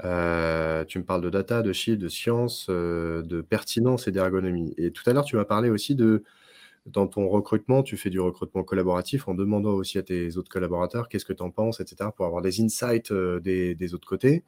Euh, 0.04 0.86
tu 0.86 1.00
me 1.00 1.04
parles 1.04 1.22
de 1.22 1.30
data, 1.30 1.62
de 1.62 1.74
chiffres, 1.74 2.00
de 2.00 2.08
science, 2.08 2.70
de 2.70 3.42
pertinence 3.42 4.08
et 4.08 4.12
d'ergonomie. 4.12 4.74
Et 4.78 4.92
tout 4.92 5.08
à 5.10 5.14
l'heure, 5.14 5.26
tu 5.26 5.36
m'as 5.36 5.46
parlé 5.46 5.70
aussi 5.70 5.96
de, 5.96 6.24
dans 6.86 7.08
ton 7.08 7.28
recrutement, 7.28 7.84
tu 7.84 7.98
fais 7.98 8.10
du 8.10 8.20
recrutement 8.20 8.64
collaboratif 8.64 9.28
en 9.28 9.36
demandant 9.36 9.74
aussi 9.74 9.98
à 9.98 10.04
tes 10.04 10.38
autres 10.38 10.50
collaborateurs 10.50 11.10
qu'est-ce 11.10 11.26
que 11.26 11.34
tu 11.34 11.44
en 11.44 11.52
penses, 11.52 11.80
etc., 11.80 12.10
pour 12.16 12.26
avoir 12.26 12.42
des 12.42 12.62
insights 12.62 13.12
euh, 13.12 13.40
des, 13.40 13.94
autres 13.94 14.08
côtés. 14.08 14.44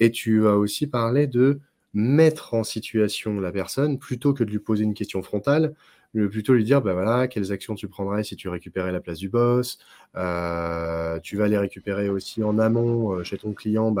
Et 0.00 0.10
tu 0.10 0.46
as 0.46 0.56
aussi 0.56 0.86
parlé 0.86 1.26
de 1.26 1.60
mettre 1.94 2.54
en 2.54 2.64
situation 2.64 3.40
la 3.40 3.52
personne 3.52 3.98
plutôt 3.98 4.34
que 4.34 4.44
de 4.44 4.50
lui 4.50 4.58
poser 4.58 4.84
une 4.84 4.94
question 4.94 5.22
frontale, 5.22 5.74
plutôt 6.12 6.54
lui 6.54 6.64
dire, 6.64 6.80
bah 6.80 6.94
voilà, 6.94 7.28
quelles 7.28 7.52
actions 7.52 7.74
tu 7.74 7.88
prendrais 7.88 8.24
si 8.24 8.36
tu 8.36 8.48
récupérais 8.48 8.92
la 8.92 9.00
place 9.00 9.18
du 9.18 9.28
boss, 9.28 9.78
euh, 10.16 11.18
tu 11.20 11.36
vas 11.36 11.48
les 11.48 11.58
récupérer 11.58 12.08
aussi 12.08 12.42
en 12.42 12.58
amont 12.58 13.12
euh, 13.12 13.24
chez 13.24 13.38
ton 13.38 13.52
client, 13.52 13.94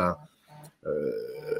euh, 0.86 1.12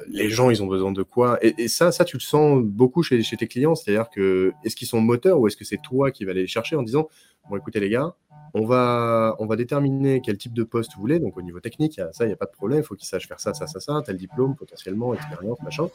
les 0.09 0.31
gens, 0.31 0.51
ils 0.51 0.63
ont 0.63 0.67
besoin 0.67 0.93
de 0.93 1.03
quoi? 1.03 1.39
Et, 1.43 1.69
ça, 1.69 1.93
ça, 1.93 2.05
tu 2.05 2.17
le 2.17 2.23
sens 2.23 2.63
beaucoup 2.63 3.03
chez, 3.03 3.23
tes 3.23 3.47
clients. 3.47 3.75
C'est-à-dire 3.75 4.09
que 4.09 4.53
est-ce 4.65 4.75
qu'ils 4.75 4.89
sont 4.89 5.01
moteurs 5.01 5.39
ou 5.39 5.47
est-ce 5.47 5.57
que 5.57 5.65
c'est 5.65 5.83
toi 5.83 6.11
qui 6.11 6.25
vas 6.25 6.33
les 6.33 6.47
chercher 6.47 6.77
en 6.77 6.83
disant 6.83 7.09
Bon, 7.51 7.57
écoutez, 7.57 7.81
les 7.81 7.91
gars, 7.91 8.15
on 8.55 8.65
va, 8.65 9.37
on 9.39 9.47
va 9.47 9.57
déterminer 9.57 10.23
quel 10.23 10.39
type 10.39 10.55
de 10.55 10.63
poste 10.63 10.95
vous 10.95 11.01
voulez. 11.01 11.19
Donc, 11.19 11.37
au 11.37 11.43
niveau 11.43 11.61
technique, 11.61 12.01
ça, 12.13 12.25
il 12.25 12.29
n'y 12.29 12.33
a 12.33 12.37
pas 12.37 12.47
de 12.47 12.53
problème. 12.53 12.81
Il 12.81 12.85
faut 12.85 12.95
qu'ils 12.95 13.09
sachent 13.09 13.29
faire 13.29 13.41
ça, 13.41 13.53
ça, 13.53 13.67
ça, 13.67 13.81
ça, 13.81 14.03
tel 14.05 14.17
diplôme, 14.17 14.55
potentiellement, 14.57 15.13
expérience, 15.13 15.59
machin. 15.63 15.89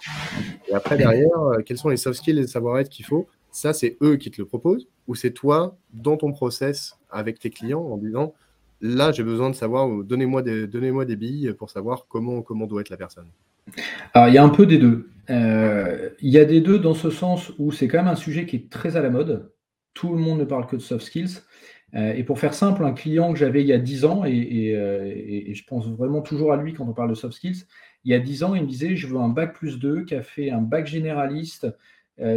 Et 0.68 0.74
après, 0.74 0.98
derrière, 0.98 1.30
quels 1.66 1.78
sont 1.78 1.90
les 1.90 1.98
soft 1.98 2.20
skills 2.20 2.38
et 2.38 2.42
les 2.42 2.48
savoir-être 2.48 2.90
qu'il 2.90 3.06
faut 3.06 3.28
Ça, 3.54 3.72
c'est 3.72 3.98
eux 4.02 4.18
qui 4.18 4.32
te 4.32 4.42
le 4.42 4.48
proposent 4.48 4.88
ou 5.08 5.14
c'est 5.14 5.32
toi, 5.32 5.78
dans 5.94 6.18
ton 6.18 6.32
process 6.32 6.98
avec 7.12 7.38
tes 7.38 7.52
clients, 7.52 7.84
en 7.84 7.98
disant 7.98 8.34
là, 8.82 9.12
j'ai 9.12 9.24
besoin 9.24 9.52
de 9.52 9.56
savoir, 9.56 9.88
donnez-moi 10.04 10.42
des, 10.42 11.16
billes 11.16 11.54
pour 11.58 11.70
savoir 11.70 12.08
comment, 12.10 12.44
doit 12.66 12.82
être 12.82 12.90
la 12.90 12.98
personne. 12.98 13.28
Alors, 14.14 14.28
il 14.28 14.34
y 14.34 14.40
a 14.40 14.44
un 14.44 14.50
peu 14.50 14.66
des 14.66 14.80
deux. 14.80 15.08
Euh, 15.30 16.10
il 16.20 16.32
y 16.32 16.40
a 16.40 16.46
des 16.46 16.62
deux 16.62 16.80
dans 16.80 16.96
ce 16.96 17.12
sens 17.12 17.52
où 17.60 17.72
c'est 17.72 17.88
quand 17.88 18.00
même 18.00 18.08
un 18.08 18.16
sujet 18.16 18.48
qui 18.48 18.56
est 18.56 18.70
très 18.72 18.98
à 18.98 19.02
la 19.02 19.12
mode. 19.12 19.52
Tout 19.94 20.12
le 20.14 20.20
monde 20.20 20.40
ne 20.40 20.46
parle 20.46 20.66
que 20.66 20.76
de 20.76 20.82
soft 20.82 21.06
skills. 21.06 21.44
et 21.94 22.24
pour 22.24 22.40
faire 22.40 22.56
simple, 22.56 22.84
un 22.84 22.94
client 22.94 23.32
que 23.34 23.40
j'avais 23.40 23.62
il 23.62 23.68
y 23.68 23.74
a 23.74 23.78
10 23.78 24.06
ans, 24.06 24.26
et, 24.26 25.54
je 25.54 25.64
pense 25.66 25.88
vraiment 25.90 26.22
toujours 26.22 26.52
à 26.52 26.58
lui 26.58 26.74
quand 26.74 26.86
on 26.86 26.94
parle 26.94 27.12
de 27.12 27.16
soft 27.16 27.36
skills, 27.36 27.66
il 28.04 28.12
y 28.12 28.16
a 28.16 28.20
10 28.20 28.44
ans, 28.44 28.56
il 28.56 28.64
me 28.64 28.68
disait, 28.68 28.96
je 28.96 29.06
veux 29.06 29.18
un 29.18 29.30
bac 29.30 29.54
plus 29.54 29.78
2 29.78 30.06
qui 30.06 30.16
a 30.16 30.24
fait 30.24 30.50
un 30.50 30.62
bac 30.62 30.88
généraliste, 30.88 31.68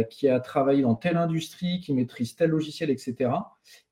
qui 0.09 0.27
a 0.27 0.39
travaillé 0.39 0.81
dans 0.81 0.95
telle 0.95 1.17
industrie, 1.17 1.79
qui 1.81 1.93
maîtrise 1.93 2.35
tel 2.35 2.49
logiciel, 2.49 2.89
etc. 2.89 3.29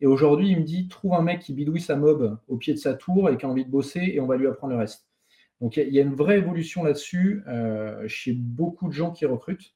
Et 0.02 0.08
aujourd'hui, 0.08 0.50
il 0.50 0.60
me 0.60 0.64
dit, 0.64 0.88
trouve 0.88 1.14
un 1.14 1.22
mec 1.22 1.42
qui 1.42 1.54
bidouille 1.54 1.80
sa 1.80 1.96
mob 1.96 2.40
au 2.48 2.58
pied 2.58 2.74
de 2.74 2.80
sa 2.80 2.96
tour 2.96 3.30
et 3.30 3.38
qui 3.38 3.46
a 3.46 3.50
envie 3.50 3.66
de 3.66 3.70
bosser, 3.70 4.02
et 4.02 4.20
on 4.20 4.26
va 4.26 4.36
lui 4.36 4.48
apprendre 4.48 4.74
le 4.74 4.80
reste. 4.80 5.08
Donc 5.62 5.78
il 5.78 5.94
y, 5.94 6.00
a 6.00 6.02
une 6.02 6.16
vraie 6.16 6.38
évolution 6.38 6.84
là-dessus 6.84 7.44
euh, 7.48 8.08
chez 8.08 8.34
beaucoup 8.34 8.88
de 8.88 8.94
gens 8.94 9.12
qui 9.12 9.26
recrutent. 9.26 9.74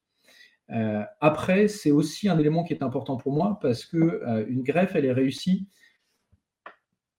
Euh, 0.72 1.04
après, 1.22 1.68
c'est 1.68 1.92
aussi 1.92 2.30
un 2.30 2.38
élément 2.38 2.64
qui 2.64 2.74
est 2.74 2.84
important 2.84 3.18
pour 3.18 3.34
moi 3.34 3.58
parce 3.62 3.86
que 3.86 3.98
euh, 3.98 4.46
une 4.48 4.62
greffe, 4.62 4.96
elle 4.96 5.06
est 5.06 5.14
réussie 5.14 5.68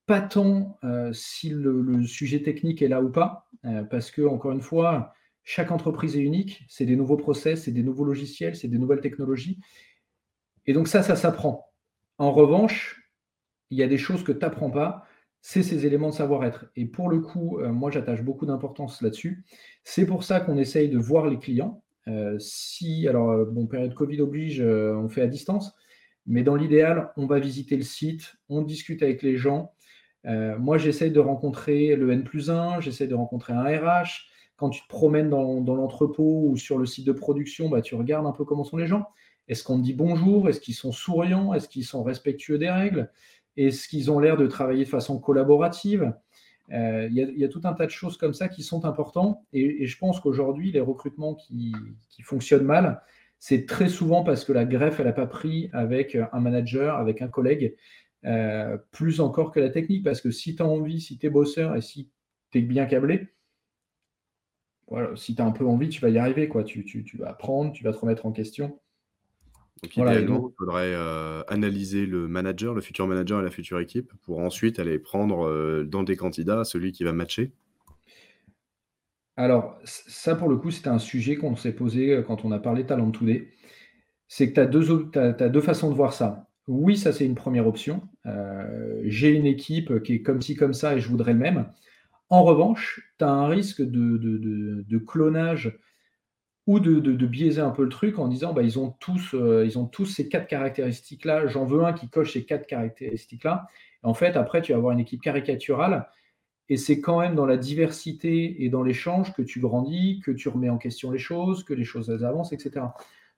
pas 0.06 0.20
tant 0.20 0.76
si 1.12 1.50
le, 1.50 2.02
sujet 2.02 2.42
technique 2.42 2.82
est 2.82 2.88
là 2.88 3.00
ou 3.00 3.10
pas, 3.10 3.48
parce 3.90 4.10
que 4.10 4.22
encore 4.22 4.50
une 4.50 4.60
fois, 4.60 5.12
chaque 5.44 5.70
entreprise 5.70 6.16
est 6.16 6.20
unique, 6.20 6.64
c'est 6.68 6.86
des 6.86 6.96
nouveaux 6.96 7.16
process, 7.16 7.64
c'est 7.64 7.72
des 7.72 7.82
nouveaux 7.82 8.04
logiciels, 8.04 8.56
c'est 8.56 8.68
des 8.68 8.78
nouvelles 8.78 9.00
technologies, 9.00 9.58
et 10.66 10.72
donc 10.72 10.88
ça, 10.88 11.02
ça 11.02 11.16
s'apprend. 11.16 11.70
En 12.18 12.32
revanche, 12.32 13.10
il 13.70 13.78
y 13.78 13.82
a 13.82 13.88
des 13.88 13.98
choses 13.98 14.22
que 14.22 14.32
tu 14.32 14.40
n'apprends 14.40 14.70
pas 14.70 15.06
c'est 15.42 15.62
ces 15.62 15.86
éléments 15.86 16.10
de 16.10 16.14
savoir-être. 16.14 16.66
Et 16.76 16.86
pour 16.86 17.08
le 17.08 17.20
coup, 17.20 17.58
euh, 17.58 17.72
moi, 17.72 17.90
j'attache 17.90 18.22
beaucoup 18.22 18.46
d'importance 18.46 19.02
là-dessus. 19.02 19.44
C'est 19.84 20.06
pour 20.06 20.24
ça 20.24 20.40
qu'on 20.40 20.58
essaye 20.58 20.88
de 20.88 20.98
voir 20.98 21.26
les 21.26 21.38
clients. 21.38 21.82
Euh, 22.08 22.38
si, 22.38 23.08
alors, 23.08 23.30
euh, 23.30 23.44
bon, 23.44 23.66
période 23.66 23.94
Covid 23.94 24.20
oblige, 24.20 24.60
on 24.60 25.08
fait 25.08 25.22
à 25.22 25.26
distance, 25.26 25.74
mais 26.26 26.42
dans 26.42 26.56
l'idéal, 26.56 27.12
on 27.16 27.26
va 27.26 27.38
visiter 27.38 27.76
le 27.76 27.82
site, 27.82 28.36
on 28.48 28.62
discute 28.62 29.02
avec 29.02 29.22
les 29.22 29.36
gens. 29.36 29.72
moi, 30.24 30.76
j'essaye 30.76 31.10
de 31.10 31.20
rencontrer 31.20 31.96
le 31.96 32.12
N 32.12 32.24
plus 32.24 32.50
1, 32.50 32.80
j'essaye 32.80 33.08
de 33.08 33.14
rencontrer 33.14 33.54
un 33.54 33.64
RH. 33.64 34.29
Quand 34.60 34.68
tu 34.68 34.82
te 34.82 34.88
promènes 34.88 35.30
dans, 35.30 35.74
l'entrepôt 35.74 36.44
ou 36.46 36.58
sur 36.58 36.76
le 36.76 36.84
site 36.84 37.06
de 37.06 37.12
production, 37.12 37.70
bah, 37.70 37.80
tu 37.80 37.94
regardes 37.94 38.26
un 38.26 38.32
peu 38.32 38.44
comment 38.44 38.62
sont 38.62 38.76
les 38.76 38.86
gens. 38.86 39.06
Est-ce 39.48 39.64
qu'on 39.64 39.78
dit 39.78 39.94
bonjour? 39.94 40.50
Est-ce 40.50 40.60
qu'ils 40.60 40.74
sont 40.74 40.92
souriants? 40.92 41.54
Est-ce 41.54 41.66
qu'ils 41.66 41.86
sont 41.86 42.02
respectueux 42.02 42.58
des 42.58 42.68
règles? 42.68 43.10
Est-ce 43.56 43.88
qu'ils 43.88 44.10
ont 44.10 44.18
l'air 44.18 44.36
de 44.36 44.46
travailler 44.46 44.84
de 44.84 44.90
façon 44.90 45.18
collaborative? 45.18 46.12
Euh, 46.72 47.08
Il 47.10 47.16
y, 47.16 47.42
a 47.42 47.48
tout 47.48 47.62
un 47.64 47.72
tas 47.72 47.86
de 47.86 47.90
choses 47.90 48.18
comme 48.18 48.34
ça 48.34 48.48
qui 48.48 48.62
sont 48.62 48.84
importants. 48.84 49.46
Et, 49.54 49.86
je 49.86 49.96
pense 49.96 50.20
qu'aujourd'hui, 50.20 50.72
les 50.72 50.80
recrutements 50.80 51.34
qui, 51.34 51.72
fonctionnent 52.22 52.66
mal, 52.66 53.00
c'est 53.38 53.64
très 53.64 53.88
souvent 53.88 54.24
parce 54.24 54.44
que 54.44 54.52
la 54.52 54.66
greffe, 54.66 55.00
elle 55.00 55.06
n'a 55.06 55.14
pas 55.14 55.26
pris 55.26 55.70
avec 55.72 56.18
un 56.32 56.40
manager, 56.40 56.96
avec 56.96 57.22
un 57.22 57.28
collègue, 57.28 57.76
euh, 58.26 58.76
plus 58.90 59.20
encore 59.20 59.52
que 59.52 59.60
la 59.60 59.70
technique. 59.70 60.04
Parce 60.04 60.20
que 60.20 60.30
si 60.30 60.54
tu 60.54 60.62
as 60.62 60.66
envie, 60.66 61.00
si 61.00 61.16
tu 61.16 61.28
es 61.28 61.30
bosseur 61.30 61.76
et 61.76 61.80
si 61.80 62.10
tu 62.50 62.58
es 62.58 62.60
bien 62.60 62.84
câblé, 62.84 63.28
voilà, 64.90 65.16
si 65.16 65.34
tu 65.36 65.40
as 65.40 65.46
un 65.46 65.52
peu 65.52 65.64
envie, 65.64 65.88
tu 65.88 66.00
vas 66.00 66.10
y 66.10 66.18
arriver. 66.18 66.48
Quoi. 66.48 66.64
Tu, 66.64 66.84
tu 66.84 67.16
vas 67.16 67.30
apprendre, 67.30 67.72
tu 67.72 67.84
vas 67.84 67.92
te 67.92 67.98
remettre 67.98 68.26
en 68.26 68.32
question. 68.32 68.78
Donc, 69.82 69.96
idéalement, 69.96 70.50
il 70.50 70.54
faudrait 70.58 70.92
euh, 70.94 71.42
analyser 71.48 72.04
le 72.04 72.28
manager, 72.28 72.74
le 72.74 72.82
futur 72.82 73.06
manager 73.06 73.40
et 73.40 73.44
la 73.44 73.50
future 73.50 73.80
équipe 73.80 74.12
pour 74.22 74.40
ensuite 74.40 74.78
aller 74.78 74.98
prendre 74.98 75.46
euh, 75.46 75.84
dans 75.84 76.02
des 76.02 76.16
candidats 76.16 76.64
celui 76.64 76.92
qui 76.92 77.04
va 77.04 77.12
matcher. 77.12 77.52
Alors, 79.36 79.78
ça, 79.84 80.34
pour 80.34 80.50
le 80.50 80.56
coup, 80.56 80.70
c'était 80.70 80.88
un 80.88 80.98
sujet 80.98 81.36
qu'on 81.36 81.56
s'est 81.56 81.72
posé 81.72 82.12
euh, 82.12 82.22
quand 82.22 82.44
on 82.44 82.52
a 82.52 82.58
parlé 82.58 82.84
Talent 82.84 83.10
Today. 83.10 83.48
C'est 84.28 84.50
que 84.50 84.54
tu 84.54 84.60
as, 84.60 84.66
deux, 84.66 85.10
as 85.16 85.48
deux 85.48 85.60
façons 85.62 85.90
de 85.90 85.94
voir 85.94 86.12
ça. 86.12 86.48
Oui, 86.66 86.96
ça, 86.96 87.12
c'est 87.12 87.24
une 87.24 87.34
première 87.34 87.66
option. 87.66 88.02
J'ai 89.02 89.30
une 89.30 89.46
équipe 89.46 90.04
qui 90.04 90.14
est 90.14 90.22
comme 90.22 90.40
ci, 90.40 90.54
comme 90.54 90.72
ça, 90.72 90.94
et 90.94 91.00
je 91.00 91.08
voudrais 91.08 91.32
le 91.32 91.40
même. 91.40 91.66
En 92.30 92.44
revanche, 92.44 93.12
tu 93.18 93.24
as 93.24 93.30
un 93.30 93.48
risque 93.48 93.82
de, 93.82 94.98
clonage 94.98 95.78
ou 96.66 96.78
de, 96.78 97.26
biaiser 97.26 97.60
un 97.60 97.70
peu 97.70 97.82
le 97.82 97.88
truc 97.88 98.18
en 98.18 98.28
disant 98.28 98.52
bah, 98.52 98.62
ils, 98.62 98.78
ont 98.78 98.90
tous, 99.00 99.34
euh, 99.34 99.68
tous 99.90 100.06
ces 100.06 100.28
quatre 100.28 100.46
caractéristiques-là, 100.46 101.48
j'en 101.48 101.64
veux 101.64 101.84
un 101.84 101.92
qui 101.92 102.08
coche 102.08 102.32
ces 102.32 102.44
quatre 102.44 102.66
caractéristiques-là. 102.66 103.66
En 104.02 104.14
fait, 104.14 104.36
après, 104.36 104.62
tu 104.62 104.72
vas 104.72 104.78
avoir 104.78 104.92
une 104.92 105.00
équipe 105.00 105.20
caricaturale 105.20 106.08
et 106.68 106.76
c'est 106.76 107.00
quand 107.00 107.18
même 107.18 107.34
dans 107.34 107.46
la 107.46 107.56
diversité 107.56 108.64
et 108.64 108.68
dans 108.68 108.84
l'échange 108.84 109.34
que 109.34 109.42
tu 109.42 109.58
grandis, 109.58 110.20
que 110.24 110.30
tu 110.30 110.48
remets 110.48 110.70
en 110.70 110.78
question 110.78 111.10
les 111.10 111.18
choses, 111.18 111.64
que 111.64 111.74
les 111.74 111.84
choses 111.84 112.10
avancent, 112.24 112.52
etc. 112.52 112.86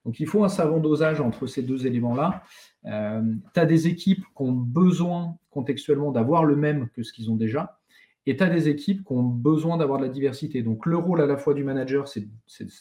Donc 0.05 0.21
il 0.21 0.27
faut 0.27 0.45
un 0.45 0.51
savant 0.51 0.79
dosage 0.79 1.21
entre 1.21 1.47
ces 1.47 1.63
deux 1.63 1.87
éléments-là. 1.87 2.43
Euh, 2.85 3.23
tu 3.55 3.61
as 3.61 3.65
des 3.65 3.89
équipes 3.89 4.25
qui 4.37 4.43
ont 4.43 4.53
besoin 4.53 5.39
contextuellement 5.51 6.13
d'avoir 6.13 6.45
le 6.45 6.57
même 6.57 6.91
que 6.91 7.03
ce 7.03 7.13
qu'ils 7.15 7.31
ont 7.31 7.37
déjà. 7.37 7.79
Et 8.27 8.37
tu 8.37 8.43
as 8.43 8.49
des 8.49 8.69
équipes 8.69 9.05
qui 9.05 9.13
ont 9.13 9.23
besoin 9.23 9.77
d'avoir 9.77 9.99
de 9.99 10.05
la 10.05 10.11
diversité. 10.11 10.63
Donc 10.63 10.87
le 10.87 10.97
rôle 10.97 11.21
à 11.21 11.27
la 11.27 11.37
fois 11.37 11.55
du 11.55 11.65
manager, 11.65 12.07
c'est 12.07 12.29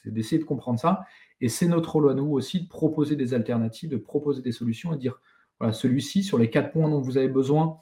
d'essayer 0.05 0.39
de 0.39 0.45
comprendre 0.45 0.79
ça. 0.79 1.01
Et 1.39 1.49
c'est 1.49 1.67
notre 1.67 1.93
rôle 1.93 2.11
à 2.11 2.13
nous 2.13 2.31
aussi 2.31 2.61
de 2.61 2.67
proposer 2.67 3.15
des 3.15 3.33
alternatives, 3.33 3.89
de 3.89 3.97
proposer 3.97 4.41
des 4.41 4.51
solutions 4.51 4.93
et 4.93 4.95
de 4.95 5.01
dire, 5.01 5.19
voilà, 5.59 5.73
celui-ci, 5.73 6.23
sur 6.23 6.37
les 6.37 6.49
quatre 6.49 6.71
points 6.71 6.89
dont 6.89 7.01
vous 7.01 7.17
avez 7.17 7.27
besoin, 7.27 7.79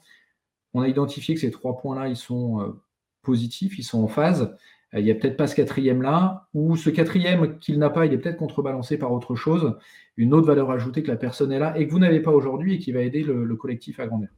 on 0.72 0.80
a 0.80 0.88
identifié 0.88 1.34
que 1.34 1.40
ces 1.40 1.50
trois 1.50 1.76
points-là, 1.76 2.08
ils 2.08 2.16
sont 2.16 2.60
euh, 2.60 2.80
positifs, 3.22 3.78
ils 3.78 3.82
sont 3.82 4.02
en 4.02 4.08
phase. 4.08 4.56
Euh, 4.94 5.00
il 5.00 5.04
n'y 5.04 5.10
a 5.10 5.14
peut-être 5.14 5.36
pas 5.36 5.46
ce 5.46 5.54
quatrième 5.54 6.00
là, 6.00 6.48
ou 6.54 6.76
ce 6.76 6.88
quatrième 6.88 7.58
qu'il 7.58 7.78
n'a 7.78 7.90
pas, 7.90 8.06
il 8.06 8.12
est 8.14 8.18
peut-être 8.18 8.38
contrebalancé 8.38 8.96
par 8.96 9.12
autre 9.12 9.34
chose, 9.34 9.76
une 10.16 10.32
autre 10.32 10.46
valeur 10.46 10.70
ajoutée 10.70 11.02
que 11.02 11.10
la 11.10 11.16
personne 11.16 11.52
est 11.52 11.58
là 11.58 11.78
et 11.78 11.86
que 11.86 11.92
vous 11.92 11.98
n'avez 11.98 12.20
pas 12.20 12.32
aujourd'hui 12.32 12.74
et 12.74 12.78
qui 12.78 12.92
va 12.92 13.00
aider 13.02 13.22
le 13.22 13.56
collectif 13.56 14.00
à 14.00 14.06
grandir. 14.06 14.28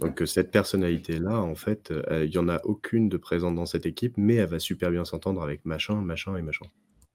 Donc 0.00 0.22
cette 0.26 0.50
personnalité-là, 0.50 1.40
en 1.40 1.54
fait, 1.54 1.90
euh, 1.90 2.24
il 2.24 2.30
n'y 2.30 2.38
en 2.38 2.48
a 2.48 2.60
aucune 2.64 3.08
de 3.08 3.16
présente 3.16 3.54
dans 3.54 3.66
cette 3.66 3.86
équipe, 3.86 4.14
mais 4.16 4.34
elle 4.34 4.48
va 4.48 4.58
super 4.58 4.90
bien 4.90 5.04
s'entendre 5.04 5.42
avec 5.42 5.64
machin, 5.64 6.00
machin 6.00 6.36
et 6.36 6.42
machin. 6.42 6.66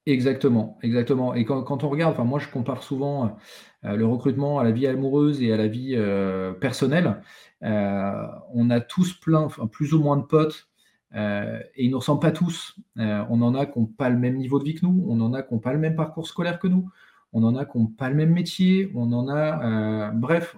Exactement, 0.05 0.77
exactement. 0.81 1.33
Et 1.33 1.43
quand, 1.43 1.83
on 1.83 1.89
regarde, 1.89 2.13
enfin 2.13 2.23
moi 2.23 2.39
je 2.39 2.47
compare 2.47 2.83
souvent 2.83 3.37
euh, 3.83 3.95
le 3.95 4.05
recrutement 4.05 4.59
à 4.59 4.63
la 4.63 4.71
vie 4.71 4.87
amoureuse 4.87 5.41
et 5.41 5.51
à 5.51 5.57
la 5.57 5.67
vie 5.67 5.93
euh, 5.95 6.53
personnelle. 6.53 7.21
on 7.61 8.69
a 8.69 8.79
tous 8.79 9.13
plein, 9.13 9.49
plus 9.71 9.93
ou 9.93 10.01
moins 10.01 10.17
de 10.17 10.23
potes, 10.23 10.69
et 11.13 11.83
ils 11.83 11.91
ne 11.91 11.95
ressemblent 11.95 12.21
pas 12.21 12.31
tous. 12.31 12.79
on 12.95 13.41
en 13.41 13.55
a 13.55 13.65
qui 13.65 13.77
n'ont 13.77 13.87
pas 13.87 14.09
le 14.09 14.17
même 14.17 14.37
niveau 14.37 14.57
de 14.57 14.63
vie 14.63 14.75
que 14.75 14.85
nous, 14.85 15.05
on 15.09 15.19
en 15.19 15.33
a 15.33 15.43
qui 15.43 15.53
n'ont 15.53 15.59
pas 15.59 15.73
le 15.73 15.79
même 15.79 15.95
parcours 15.95 16.27
scolaire 16.27 16.59
que 16.59 16.67
nous, 16.67 16.89
on 17.33 17.43
en 17.43 17.55
a 17.57 17.65
qui 17.65 17.77
n'ont 17.77 17.87
pas 17.87 18.09
le 18.09 18.15
même 18.15 18.31
métier, 18.31 18.89
on 18.95 19.11
en 19.11 19.27
a, 19.27 20.11
bref, 20.11 20.57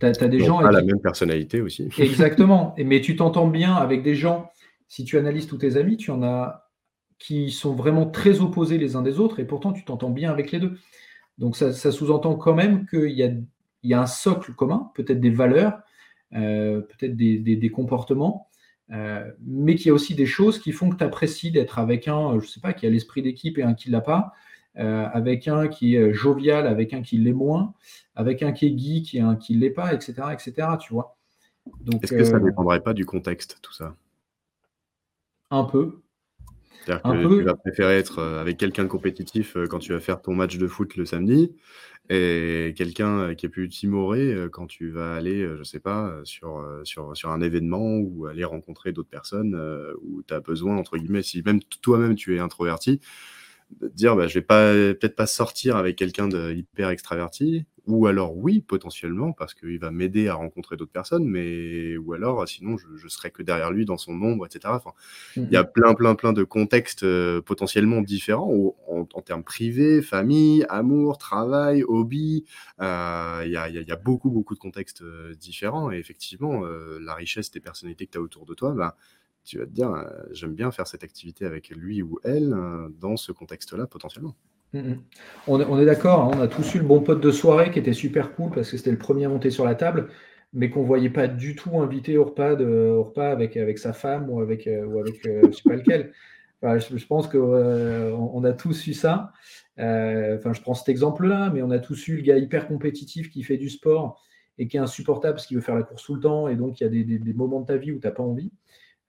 tu 0.00 0.06
as, 0.06 0.28
des 0.28 0.40
gens. 0.40 0.60
Pas 0.60 0.72
la 0.72 0.82
même 0.82 1.00
personnalité 1.00 1.60
aussi. 1.60 1.88
Exactement. 1.98 2.74
Mais 2.78 3.00
tu 3.00 3.16
t'entends 3.16 3.46
bien 3.46 3.74
avec 3.74 4.02
des 4.02 4.14
gens, 4.14 4.50
si 4.88 5.04
tu 5.04 5.18
analyses 5.18 5.46
tous 5.46 5.58
tes 5.58 5.76
amis, 5.76 5.96
tu 5.96 6.10
en 6.10 6.22
as 6.22 6.66
qui 7.18 7.50
sont 7.50 7.74
vraiment 7.74 8.06
très 8.06 8.40
opposés 8.40 8.78
les 8.78 8.96
uns 8.96 9.02
des 9.02 9.20
autres 9.20 9.40
et 9.40 9.44
pourtant 9.44 9.72
tu 9.72 9.84
t'entends 9.84 10.10
bien 10.10 10.30
avec 10.30 10.50
les 10.52 10.58
deux. 10.58 10.78
Donc 11.38 11.56
ça, 11.56 11.72
sous-entend 11.72 12.34
quand 12.34 12.54
même 12.54 12.86
qu'il 12.86 13.10
y 13.10 13.22
a, 13.22 13.30
il 13.82 13.90
y 13.90 13.94
a 13.94 14.00
un 14.00 14.06
socle 14.06 14.52
commun, 14.54 14.90
peut-être 14.94 15.20
des 15.20 15.30
valeurs, 15.30 15.80
euh, 16.34 16.80
peut-être 16.80 17.16
des, 17.16 17.70
comportements, 17.70 18.48
euh, 18.90 19.30
mais 19.44 19.74
qu'il 19.74 19.86
y 19.86 19.90
a 19.90 19.94
aussi 19.94 20.14
des 20.14 20.26
choses 20.26 20.58
qui 20.58 20.72
font 20.72 20.90
que 20.90 20.96
tu 20.96 21.04
apprécies 21.04 21.50
d'être 21.50 21.78
avec 21.78 22.08
un, 22.08 22.32
je 22.38 22.44
ne 22.44 22.50
sais 22.50 22.60
pas, 22.60 22.72
qui 22.72 22.86
a 22.86 22.90
l'esprit 22.90 23.22
d'équipe 23.22 23.58
et 23.58 23.62
un 23.62 23.74
qui 23.74 23.88
ne 23.88 23.92
l'a 23.92 24.00
pas, 24.00 24.32
euh, 24.78 25.06
avec 25.12 25.48
un 25.48 25.66
qui 25.66 25.96
est 25.96 26.12
jovial, 26.12 26.66
avec 26.66 26.94
un 26.94 27.02
qui 27.02 27.18
l'est 27.18 27.32
moins, 27.32 27.74
avec 28.14 28.42
un 28.42 28.52
qui 28.52 28.66
est 28.66 28.78
geek 28.78 29.14
et 29.16 29.20
un 29.20 29.34
qui 29.34 29.56
ne 29.56 29.60
l'est 29.60 29.70
pas, 29.70 29.92
etc., 29.92 30.14
etc. 30.32 30.68
Tu 30.80 30.92
vois. 30.92 31.16
Est-ce 32.02 32.12
que 32.12 32.24
ça 32.24 32.38
ne 32.38 32.44
euh, 32.44 32.50
dépendrait 32.50 32.80
pas 32.80 32.94
du 32.94 33.04
contexte, 33.04 33.58
tout 33.62 33.72
ça? 33.72 33.96
Un 35.50 35.64
peu. 35.64 36.00
C'est-à-dire 36.86 37.02
que 37.02 37.38
tu 37.38 37.42
vas 37.42 37.56
préférer 37.56 37.98
être 37.98 38.20
euh, 38.20 38.40
avec 38.40 38.58
quelqu'un 38.58 38.84
de 38.84 38.88
compétitif 38.88 39.56
quand 39.68 39.80
tu 39.80 39.92
vas 39.92 40.00
faire 40.00 40.22
ton 40.22 40.34
match 40.34 40.56
de 40.56 40.66
foot 40.68 40.96
le 40.96 41.04
samedi 41.04 41.52
et 42.08 42.72
quelqu'un 42.76 43.34
qui 43.34 43.46
est 43.46 43.50
plus 43.50 43.68
timoré 43.68 44.34
quand 44.50 44.66
tu 44.66 44.90
vas 44.90 45.14
aller, 45.14 45.48
je 45.56 45.62
sais 45.62 45.78
pas, 45.78 46.12
sur, 46.24 46.66
sur, 46.82 47.16
sur 47.16 47.30
un 47.30 47.40
événement 47.40 47.98
ou 47.98 48.26
aller 48.26 48.42
rencontrer 48.42 48.92
d'autres 48.92 49.10
personnes 49.10 49.54
où 50.02 50.20
tu 50.22 50.34
as 50.34 50.40
besoin, 50.40 50.76
entre 50.76 50.96
guillemets, 50.96 51.22
si 51.22 51.40
même 51.42 51.60
toi-même 51.82 52.16
tu 52.16 52.34
es 52.34 52.40
introverti, 52.40 53.00
de 53.80 53.88
dire 53.88 54.16
bah, 54.16 54.26
je 54.26 54.34
vais 54.34 54.44
pas 54.44 54.72
peut-être 54.72 55.16
pas 55.16 55.26
sortir 55.26 55.76
avec 55.76 55.96
quelqu'un 55.96 56.28
de 56.28 56.52
hyper 56.52 56.90
extraverti 56.90 57.66
ou 57.86 58.06
alors 58.06 58.36
oui 58.36 58.60
potentiellement 58.60 59.32
parce 59.32 59.54
qu'il 59.54 59.78
va 59.78 59.90
m'aider 59.90 60.28
à 60.28 60.34
rencontrer 60.34 60.76
d'autres 60.76 60.92
personnes 60.92 61.24
mais 61.24 61.96
ou 61.96 62.12
alors 62.12 62.46
sinon 62.46 62.76
je, 62.76 62.86
je 62.96 63.08
serai 63.08 63.30
que 63.30 63.42
derrière 63.42 63.70
lui 63.70 63.84
dans 63.84 63.96
son 63.96 64.12
ombre 64.12 64.46
etc 64.46 64.60
enfin 64.66 64.92
il 65.36 65.50
y 65.50 65.56
a 65.56 65.62
mmh 65.62 65.70
plein 65.72 65.94
plein 65.94 66.14
plein 66.14 66.32
de 66.32 66.42
contextes 66.42 67.04
euh, 67.04 67.40
potentiellement 67.40 68.00
différents 68.00 68.74
en, 68.88 69.22
termes 69.22 69.44
privés 69.44 70.02
famille 70.02 70.64
amour 70.68 71.18
travail 71.18 71.82
hobby 71.84 72.44
euh, 72.80 73.42
il 73.44 73.52
y, 73.52 73.56
a, 73.56 73.68
y, 73.68 73.92
a, 73.92 73.96
beaucoup 73.96 74.30
beaucoup 74.30 74.54
de 74.54 74.58
contextes 74.58 75.02
euh, 75.02 75.34
différents 75.34 75.92
et 75.92 75.96
effectivement 75.96 76.62
la 77.00 77.14
richesse 77.14 77.50
des 77.50 77.60
personnalités 77.60 78.06
que 78.06 78.12
tu 78.12 78.18
as 78.18 78.20
autour 78.20 78.46
de 78.46 78.54
toi 78.54 78.72
bah, 78.72 78.96
tu 79.44 79.58
vas 79.58 79.66
te 79.66 79.70
dire, 79.70 79.90
euh, 79.90 80.04
j'aime 80.30 80.54
bien 80.54 80.70
faire 80.70 80.86
cette 80.86 81.04
activité 81.04 81.46
avec 81.46 81.70
lui 81.70 82.02
ou 82.02 82.18
elle 82.24 82.52
euh, 82.52 82.88
dans 83.00 83.16
ce 83.16 83.32
contexte-là 83.32 83.86
potentiellement. 83.86 84.34
Mm, 84.72 84.78
mm. 84.78 84.98
On, 85.48 85.78
est, 85.78 85.84
d'accord, 85.84 86.24
hein, 86.24 86.30
on 86.36 86.40
a 86.40 86.48
tous 86.48 86.74
eu 86.74 86.78
le 86.78 86.84
bon 86.84 87.00
pote 87.00 87.20
de 87.20 87.30
soirée 87.30 87.70
qui 87.70 87.78
était 87.78 87.92
super 87.92 88.34
cool 88.34 88.50
parce 88.50 88.70
que 88.70 88.76
c'était 88.76 88.90
le 88.90 88.98
premier 88.98 89.24
à 89.24 89.28
monter 89.28 89.50
sur 89.50 89.64
la 89.64 89.74
table. 89.74 90.08
mais 90.52 90.70
qu'on 90.70 90.82
ne 90.82 90.86
voyait 90.86 91.10
pas 91.10 91.28
du 91.28 91.54
tout 91.54 91.80
invité 91.80 92.18
au 92.18 92.24
repas, 92.24 92.54
de, 92.54 92.66
au 92.66 93.04
repas 93.04 93.30
avec, 93.30 93.56
avec 93.56 93.78
sa 93.78 93.92
femme 93.92 94.28
ou 94.30 94.40
avec, 94.40 94.68
ou 94.68 94.98
avec 94.98 95.20
je 95.24 95.46
ne 95.46 95.52
sais 95.52 95.62
pas 95.64 95.76
lequel. 95.76 96.12
je, 96.62 97.06
pense 97.06 97.28
qu'on 97.28 98.44
a 98.44 98.52
tous 98.52 98.86
eu 98.86 98.94
ça. 98.94 99.32
enfin, 99.78 100.52
je 100.52 100.60
prends 100.60 100.74
cet 100.74 100.88
exemple-là, 100.88 101.50
mais 101.54 101.62
on 101.62 101.70
a 101.70 101.78
tous 101.78 102.08
eu 102.08 102.16
le 102.16 102.22
gars 102.22 102.36
hyper 102.36 102.68
compétitif 102.68 103.30
qui 103.30 103.42
fait 103.42 103.58
du 103.58 103.70
sport 103.70 104.22
et 104.60 104.68
qui 104.68 104.76
est 104.76 104.80
insupportable 104.80 105.34
parce 105.34 105.46
qu'il 105.46 105.56
veut 105.56 105.62
faire 105.62 105.74
la 105.74 105.82
course 105.82 106.04
tout 106.04 106.14
le 106.14 106.20
temps, 106.20 106.46
et 106.46 106.54
donc 106.54 106.80
il 106.80 106.84
y 106.84 106.86
a 106.86 106.90
des, 106.90 107.32
moments 107.32 107.60
de 107.60 107.66
ta 107.66 107.78
vie 107.78 107.92
où 107.92 107.98
tu 107.98 108.06
n'as 108.06 108.12
pas 108.12 108.22
envie. 108.22 108.52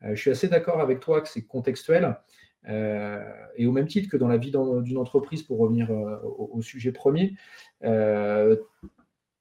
Je 0.04 0.16
suis 0.16 0.32
assez 0.32 0.48
d'accord 0.48 0.80
avec 0.80 1.00
toi 1.00 1.22
que 1.22 1.30
c'est 1.30 1.44
contextuel. 1.44 2.16
Euh, 2.70 3.24
et 3.56 3.66
au 3.66 3.72
même 3.72 3.88
titre 3.88 4.10
que 4.10 4.18
dans 4.18 4.28
la 4.28 4.38
vie 4.38 4.52
d'une 4.52 4.98
entreprise, 4.98 5.44
pour 5.44 5.60
revenir 5.60 5.92
euh, 5.92 6.18
au, 6.24 6.62
sujet 6.62 6.92
premier, 6.92 7.36
euh, 7.84 8.56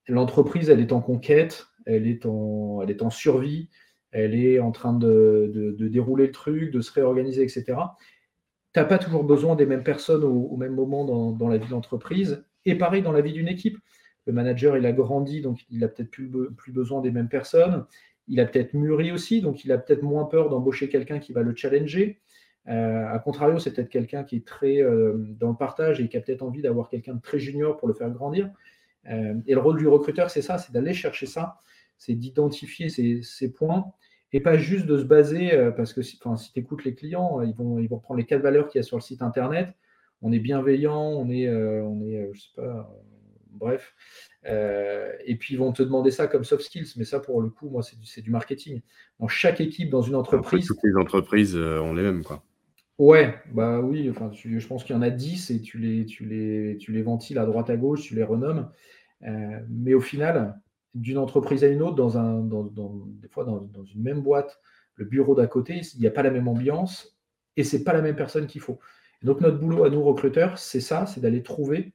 l'entreprise, 0.09 0.71
elle 0.71 0.81
est 0.81 0.93
en 0.93 1.01
conquête, 1.01 1.67
elle 1.87 2.07
est 2.07 2.27
en, 2.27 2.81
elle 2.83 2.91
est 2.91 3.03
en 3.03 3.11
survie, 3.11 3.69
elle 4.13 4.35
est 4.35 4.59
en 4.59 4.73
train 4.73 4.95
de, 4.95 5.77
dérouler 5.79 6.27
le 6.27 6.33
truc, 6.33 6.73
de 6.73 6.81
se 6.81 6.93
réorganiser, 6.93 7.43
etc. 7.43 7.65
Tu 8.73 8.81
n'as 8.81 8.85
pas 8.85 8.99
toujours 8.99 9.25
besoin 9.25 9.57
des 9.57 9.67
mêmes 9.67 9.85
personnes 9.85 10.25
au, 10.25 10.57
même 10.57 10.75
moment 10.75 11.05
dans, 11.05 11.33
dans, 11.33 11.49
la 11.49 11.59
vie 11.59 11.67
de 11.67 11.73
l'entreprise. 11.73 12.45
Et 12.65 12.75
pareil 12.77 13.03
dans 13.03 13.13
la 13.13 13.21
vie 13.21 13.33
d'une 13.33 13.49
équipe. 13.49 13.79
Le 14.27 14.33
manager, 14.33 14.77
il 14.77 14.87
a 14.87 14.93
grandi, 14.93 15.41
donc 15.41 15.65
il 15.71 15.83
a 15.83 15.89
peut-être 15.89 16.11
plus, 16.11 16.31
plus 16.57 16.73
besoin 16.73 17.01
des 17.01 17.11
mêmes 17.11 17.29
personnes. 17.29 17.87
Il 18.29 18.41
a 18.41 18.47
peut-être 18.47 18.75
mûri 18.75 19.13
aussi, 19.13 19.41
donc 19.41 19.65
il 19.65 19.73
a 19.73 19.79
peut-être 19.79 20.03
moins 20.03 20.25
peur 20.25 20.49
d'embaucher 20.51 20.89
quelqu'un 20.89 21.19
qui 21.19 21.33
va 21.33 21.43
le 21.43 21.55
challenger. 21.55 22.21
Euh, 22.69 23.09
a 23.09 23.19
contrario, 23.19 23.59
c'est 23.59 23.73
peut-être 23.73 23.89
quelqu'un 23.89 24.23
qui 24.23 24.37
est 24.37 24.47
très 24.47 24.83
euh, 24.83 25.15
dans 25.17 25.49
le 25.51 25.57
partage 25.57 26.01
et 26.01 26.09
qui 26.09 26.17
a 26.17 26.21
peut-être 26.21 26.43
envie 26.43 26.63
d'avoir 26.63 26.89
quelqu'un 26.89 27.15
de 27.15 27.21
très 27.21 27.39
junior 27.39 27.77
pour 27.77 27.89
le 27.89 27.95
faire 27.95 28.11
grandir. 28.11 28.51
Euh, 29.09 29.35
et 29.47 29.55
le 29.55 29.61
rôle 29.61 29.79
du 29.79 29.89
recruteur, 29.89 30.31
c'est 30.31 30.43
ça, 30.43 30.59
c'est 30.59 30.73
d'aller 30.73 30.93
chercher 30.93 31.27
ça, 31.27 31.61
c'est 31.97 32.15
d'identifier 32.15 32.89
ces, 32.89 33.53
points 33.53 33.93
et 34.33 34.41
pas 34.41 34.57
juste 34.57 34.87
de 34.87 34.99
se 34.99 35.05
baser, 35.05 35.51
parce 35.77 35.93
que 35.93 36.03
si, 36.03 36.19
si 36.37 36.53
tu 36.53 36.61
écoutes 36.61 36.85
les 36.85 36.95
clients, 36.95 37.41
ils 37.41 37.55
vont, 37.55 37.79
ils 37.81 37.89
prendre 37.89 38.17
les 38.17 38.27
quatre 38.27 38.43
valeurs 38.43 38.69
qu'il 38.69 38.79
y 38.79 38.81
a 38.81 38.83
sur 38.85 38.97
le 38.97 39.03
site 39.03 39.23
internet. 39.23 39.71
On 40.23 40.31
est 40.33 40.39
bienveillant, 40.39 41.01
on 41.01 41.29
est, 41.31 41.51
on 41.51 42.01
est 42.03 42.31
sais 42.35 42.51
pas, 42.55 42.89
bref. 43.49 43.95
Et 44.45 45.37
puis 45.39 45.55
ils 45.55 45.59
vont 45.59 45.73
te 45.73 45.83
demander 45.83 46.11
ça 46.11 46.27
comme 46.27 46.45
soft 46.45 46.65
skills, 46.65 46.93
mais 46.97 47.05
ça 47.05 47.21
pour 47.21 47.43
le 47.43 47.51
coup, 47.51 47.69
moi, 47.69 47.83
c'est 47.83 47.99
du, 47.99 48.23
du, 48.23 48.31
marketing. 48.31 48.81
Dans 49.19 49.29
chaque 49.29 49.61
équipe, 49.61 49.91
dans 49.91 50.03
une 50.03 50.15
entreprise. 50.15 50.67
toutes 50.67 50.83
les 50.83 50.97
entreprises 50.97 51.57
ont 51.57 51.93
les 51.95 52.03
mêmes, 52.03 52.23
quoi. 52.23 52.43
Ouais, 53.01 53.35
bah 53.55 53.81
oui, 53.81 54.11
enfin, 54.11 54.31
je 54.31 54.67
pense 54.67 54.85
qu'il 54.85 54.95
y 54.95 54.99
en 54.99 55.01
a 55.01 55.09
10 55.09 55.51
et 55.53 55.63
tu 55.63 55.79
les, 55.79 56.05
tu, 56.05 56.27
les, 56.27 56.77
tu 56.77 56.93
les 56.93 57.01
ventiles 57.01 57.39
à 57.39 57.47
droite 57.47 57.71
à 57.71 57.77
gauche, 57.79 58.03
tu 58.03 58.15
les 58.15 58.23
renommes. 58.23 58.71
Euh, 59.27 59.59
mais 59.71 59.95
au 59.95 60.03
final, 60.03 60.61
d'une 60.93 61.17
entreprise 61.17 61.65
à 61.65 61.69
une 61.69 61.81
autre, 61.81 61.95
dans 61.95 62.19
un, 62.19 62.41
dans, 62.41 62.65
des 63.07 63.29
fois 63.29 63.45
dans, 63.45 63.85
une 63.85 64.03
même 64.03 64.21
boîte, 64.21 64.61
le 64.97 65.07
bureau 65.07 65.35
d'à 65.35 65.47
côté, 65.47 65.81
il 65.95 66.01
n'y 66.01 66.07
a 66.07 66.11
pas 66.11 66.23
la 66.23 66.31
même 66.31 66.47
ambiance 66.47 67.19
et 67.57 67.65
c'est 67.65 67.85
pas 67.85 67.95
la 67.95 68.03
même 68.03 68.17
personne 68.17 68.47
qu'il 68.47 68.61
faut. 68.61 68.79
donc 69.23 69.41
notre 69.41 69.59
boulot 69.59 69.85
à 69.85 69.89
nous 69.89 70.03
recruteurs, 70.03 70.59
c'est 70.59 70.81
ça, 70.81 71.07
c'est 71.07 71.23
d'aller 71.23 71.43
trouver 71.43 71.95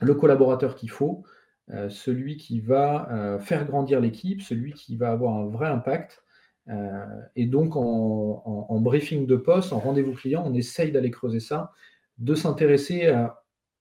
le 0.00 0.14
collaborateur 0.14 0.76
qu'il 0.76 0.90
faut, 0.90 1.24
euh, 1.72 1.88
celui 1.88 2.36
qui 2.36 2.60
va 2.60 3.08
euh, 3.10 3.38
faire 3.40 3.66
grandir 3.66 4.00
l'équipe, 4.00 4.40
celui 4.40 4.72
qui 4.72 4.96
va 4.96 5.10
avoir 5.10 5.34
un 5.34 5.46
vrai 5.46 5.66
impact 5.66 6.22
euh, 6.68 7.04
et 7.34 7.46
donc, 7.46 7.74
en, 7.74 8.80
briefing 8.80 9.26
de 9.26 9.36
poste, 9.36 9.72
en 9.72 9.80
rendez-vous 9.80 10.12
client, 10.12 10.44
on 10.46 10.54
essaye 10.54 10.92
d'aller 10.92 11.10
creuser 11.10 11.40
ça, 11.40 11.72
de 12.18 12.34
s'intéresser 12.34 13.12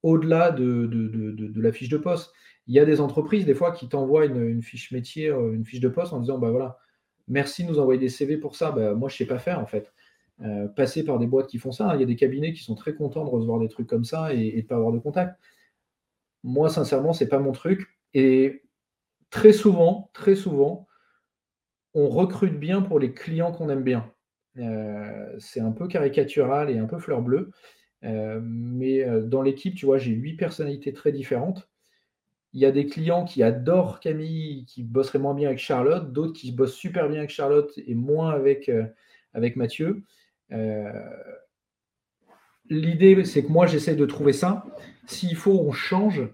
au-delà 0.04 0.52
de, 0.52 0.89
la 1.56 1.72
fiche 1.72 1.89
de 1.89 1.98
poste. 1.98 2.32
Il 2.68 2.76
y 2.76 2.80
a 2.80 2.86
des 2.86 3.02
entreprises, 3.02 3.46
des 3.46 3.54
fois, 3.54 3.72
qui 3.72 3.88
t'envoient 3.88 4.26
une, 4.26 4.62
fiche 4.62 4.91
métier, 4.91 5.30
une 5.30 5.65
fiche 5.65 5.80
de 5.80 5.88
poste 5.88 6.13
en 6.13 6.20
disant, 6.20 6.38
bah 6.38 6.52
voilà, 6.52 6.78
merci 7.28 7.63
de 7.63 7.70
nous 7.70 7.80
envoyer 7.80 8.00
des 8.00 8.10
CV 8.10 8.38
pour 8.38 8.56
ça. 8.56 8.72
Bah, 8.72 8.94
moi, 8.94 9.10
je 9.10 9.15
ne 9.15 9.18
sais 9.18 9.26
pas 9.26 9.39
faire, 9.39 9.60
en 9.60 9.65
fait. 9.65 9.91
Passer 10.76 11.04
par 11.04 11.18
des 11.18 11.28
boîtes 11.28 11.48
qui 11.48 11.58
font 11.58 11.72
ça. 11.72 11.91
Il 11.96 12.02
y 12.02 12.04
a 12.04 12.08
des 12.08 12.15
cabinets 12.15 12.54
qui 12.54 12.63
sont 12.63 12.76
très 12.76 12.94
contents 12.94 13.26
de 13.26 13.30
recevoir 13.30 13.60
des 13.60 13.68
trucs 13.68 13.88
comme 13.88 14.06
ça 14.06 14.34
et, 14.34 14.48
et 14.48 14.52
de 14.52 14.58
ne 14.58 14.68
pas 14.68 14.76
avoir 14.76 14.91
de 14.91 15.00
contact. 15.00 15.39
Moi, 16.45 16.69
sincèrement, 16.69 17.12
ce 17.12 17.23
n'est 17.23 17.29
pas 17.29 17.39
mon 17.39 17.53
truc. 17.53 17.89
Et 18.13 18.62
très 19.31 19.51
souvent, 19.51 20.12
très 20.13 20.36
souvent, 20.36 20.88
on 21.95 22.08
recrute 22.08 22.60
bien 22.60 22.84
pour 22.84 22.99
les 22.99 23.13
clients 23.13 23.51
qu'on 23.51 23.67
aime 23.69 23.81
bien. 23.81 24.13
Euh, 24.60 25.36
c'est 25.39 25.60
un 25.60 25.71
peu 25.71 25.88
caricatural 25.88 26.69
et 26.69 26.77
un 26.77 26.86
peu 26.86 26.99
fleur 26.99 27.23
bleue. 27.23 27.49
Euh, 28.03 28.39
mais 28.43 29.03
euh, 29.03 29.23
dans 29.23 29.41
l'équipe, 29.41 29.73
tu 29.73 29.88
vois, 29.88 29.97
j'ai 29.97 30.12
huit 30.12 30.36
personnalités 30.36 30.93
très 30.93 31.12
différentes. 31.12 31.67
Il 32.53 32.62
y 32.62 32.65
a 32.65 32.71
des 32.71 32.86
clients 32.86 33.25
qui 33.25 33.41
adorent 33.41 33.99
Camille, 33.99 34.65
qui 34.65 34.84
bosseraient 34.84 35.17
moins 35.17 35.34
bien 35.34 35.47
avec 35.47 35.60
Charlotte, 35.60 36.13
d'autres 36.13 36.34
qui 36.34 36.51
bossent 36.51 36.75
super 36.75 37.10
bien 37.10 37.19
avec 37.19 37.31
Charlotte 37.31 37.73
et 37.88 37.95
moins 37.95 38.29
avec, 38.29 38.71
avec 39.34 39.55
Mathieu. 39.55 40.03
L'idée, 42.69 43.23
c'est 43.25 43.43
que 43.43 43.51
moi, 43.51 43.67
j'essaie 43.67 43.95
de 43.95 44.06
trouver 44.06 44.34
ça. 44.34 44.65
S'il 45.06 45.36
faut, 45.36 45.60
on 45.60 45.71
change 45.71 46.28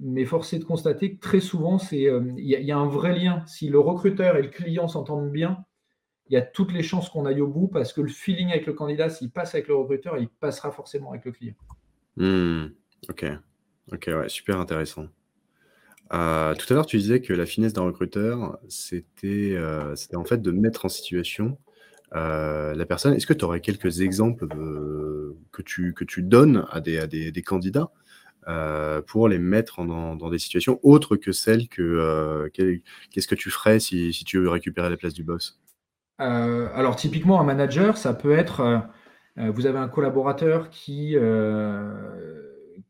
mais 0.00 0.24
force 0.24 0.52
est 0.52 0.58
de 0.58 0.64
constater 0.64 1.14
que 1.14 1.20
très 1.20 1.40
souvent, 1.40 1.78
euh, 1.92 2.32
il 2.36 2.46
y, 2.46 2.72
a 2.72 2.76
un 2.76 2.88
vrai 2.88 3.18
lien. 3.18 3.42
Si 3.46 3.68
le 3.68 3.78
recruteur 3.78 4.36
et 4.36 4.42
le 4.42 4.48
client 4.48 4.88
s'entendent 4.88 5.30
bien, 5.30 5.64
il 6.28 6.34
y 6.34 6.36
a 6.36 6.42
toutes 6.42 6.72
les 6.72 6.82
chances 6.82 7.08
qu'on 7.08 7.26
aille 7.26 7.40
au 7.40 7.46
bout 7.46 7.68
parce 7.68 7.92
que 7.92 8.00
le 8.00 8.08
feeling 8.08 8.50
avec 8.50 8.66
le 8.66 8.72
candidat, 8.72 9.08
s'il 9.08 9.30
passe 9.30 9.54
avec 9.54 9.68
le 9.68 9.76
recruteur, 9.76 10.18
il 10.18 10.28
passera 10.28 10.70
forcément 10.70 11.10
avec 11.10 11.24
le 11.24 11.32
client. 11.32 11.54
Hmm, 12.16 12.66
ok, 13.08 13.26
ok, 13.92 14.10
ouais, 14.14 14.28
super 14.28 14.58
intéressant. 14.58 15.06
Euh, 16.12 16.54
tout 16.54 16.66
à 16.72 16.74
l'heure, 16.74 16.86
tu 16.86 16.98
disais 16.98 17.20
que 17.20 17.32
la 17.32 17.46
finesse 17.46 17.72
d'un 17.72 17.82
recruteur, 17.82 18.58
c'était 18.68 19.54
euh, 19.54 19.94
en 20.14 20.24
fait 20.24 20.42
de 20.42 20.50
mettre 20.50 20.84
en 20.84 20.88
situation 20.88 21.56
la 22.12 22.86
personne. 22.86 23.14
Est-ce 23.14 23.26
que 23.26 23.32
tu 23.32 23.44
aurais 23.44 23.60
quelques 23.60 24.00
exemples 24.00 24.46
que, 24.46 25.62
tu, 25.62 26.22
donnes 26.22 26.66
à 26.70 26.80
des, 26.80 26.98
à 26.98 27.06
des 27.06 27.42
candidats 27.42 27.90
euh, 28.46 29.00
pour 29.00 29.28
les 29.28 29.38
mettre 29.38 29.82
dans, 29.84 30.16
des 30.28 30.38
situations 30.38 30.78
autres 30.82 31.16
que 31.16 31.32
celles 31.32 31.66
que 31.66 31.82
euh, 31.82 32.50
qu'est-ce 33.10 33.26
que 33.26 33.34
tu 33.34 33.50
ferais 33.50 33.80
si, 33.80 34.10
tu 34.26 34.38
veux 34.38 34.50
récupérer 34.50 34.90
la 34.90 34.98
place 34.98 35.14
du 35.14 35.24
boss? 35.24 35.58
Euh, 36.20 36.68
Alors 36.74 36.94
typiquement 36.96 37.40
un 37.40 37.44
manager, 37.44 37.96
ça 37.96 38.12
peut 38.12 38.32
être 38.32 38.82
vous 39.36 39.66
avez 39.66 39.78
un 39.78 39.88
collaborateur 39.88 40.68
qui 40.68 41.16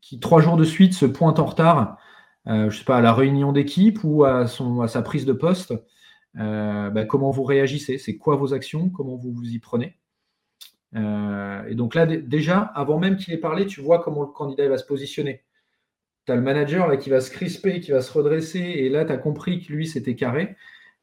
qui 0.01 0.19
trois 0.19 0.41
jours 0.41 0.57
de 0.57 0.65
suite 0.65 0.93
se 0.93 1.05
pointe 1.05 1.39
en 1.39 1.45
retard, 1.45 1.97
je 2.45 2.69
sais 2.69 2.83
pas 2.83 2.97
à 2.97 3.01
la 3.01 3.13
réunion 3.13 3.53
d'équipe 3.53 3.99
ou 4.03 4.25
à 4.25 4.47
son 4.47 4.81
à 4.81 4.89
sa 4.89 5.01
prise 5.01 5.25
de 5.25 5.33
poste. 5.33 5.73
Bah, 6.35 7.05
comment 7.05 7.31
vous 7.31 7.43
réagissez 7.43 7.97
C'est 7.97 8.17
quoi 8.17 8.35
vos 8.35 8.53
actions 8.53 8.89
Comment 8.89 9.15
vous 9.15 9.31
vous 9.31 9.49
y 9.49 9.59
prenez 9.59 9.97
et 10.97 11.75
donc 11.75 11.93
là, 11.93 12.05
déjà, 12.05 12.59
avant 12.59 12.99
même 12.99 13.17
qu'il 13.17 13.33
ait 13.33 13.37
parlé, 13.37 13.65
tu 13.65 13.81
vois 13.81 14.01
comment 14.01 14.21
le 14.21 14.29
candidat 14.29 14.69
va 14.69 14.77
se 14.77 14.85
positionner 14.85 15.43
tu 16.25 16.31
as 16.31 16.35
le 16.35 16.41
manager 16.41 16.87
là, 16.87 16.97
qui 16.97 17.09
va 17.09 17.21
se 17.21 17.31
crisper, 17.31 17.79
qui 17.79 17.91
va 17.91 18.01
se 18.01 18.11
redresser, 18.11 18.59
et 18.59 18.89
là, 18.89 19.05
tu 19.05 19.11
as 19.11 19.17
compris 19.17 19.63
que 19.63 19.71
lui, 19.71 19.87
c'était 19.87 20.15
carré. 20.15 20.55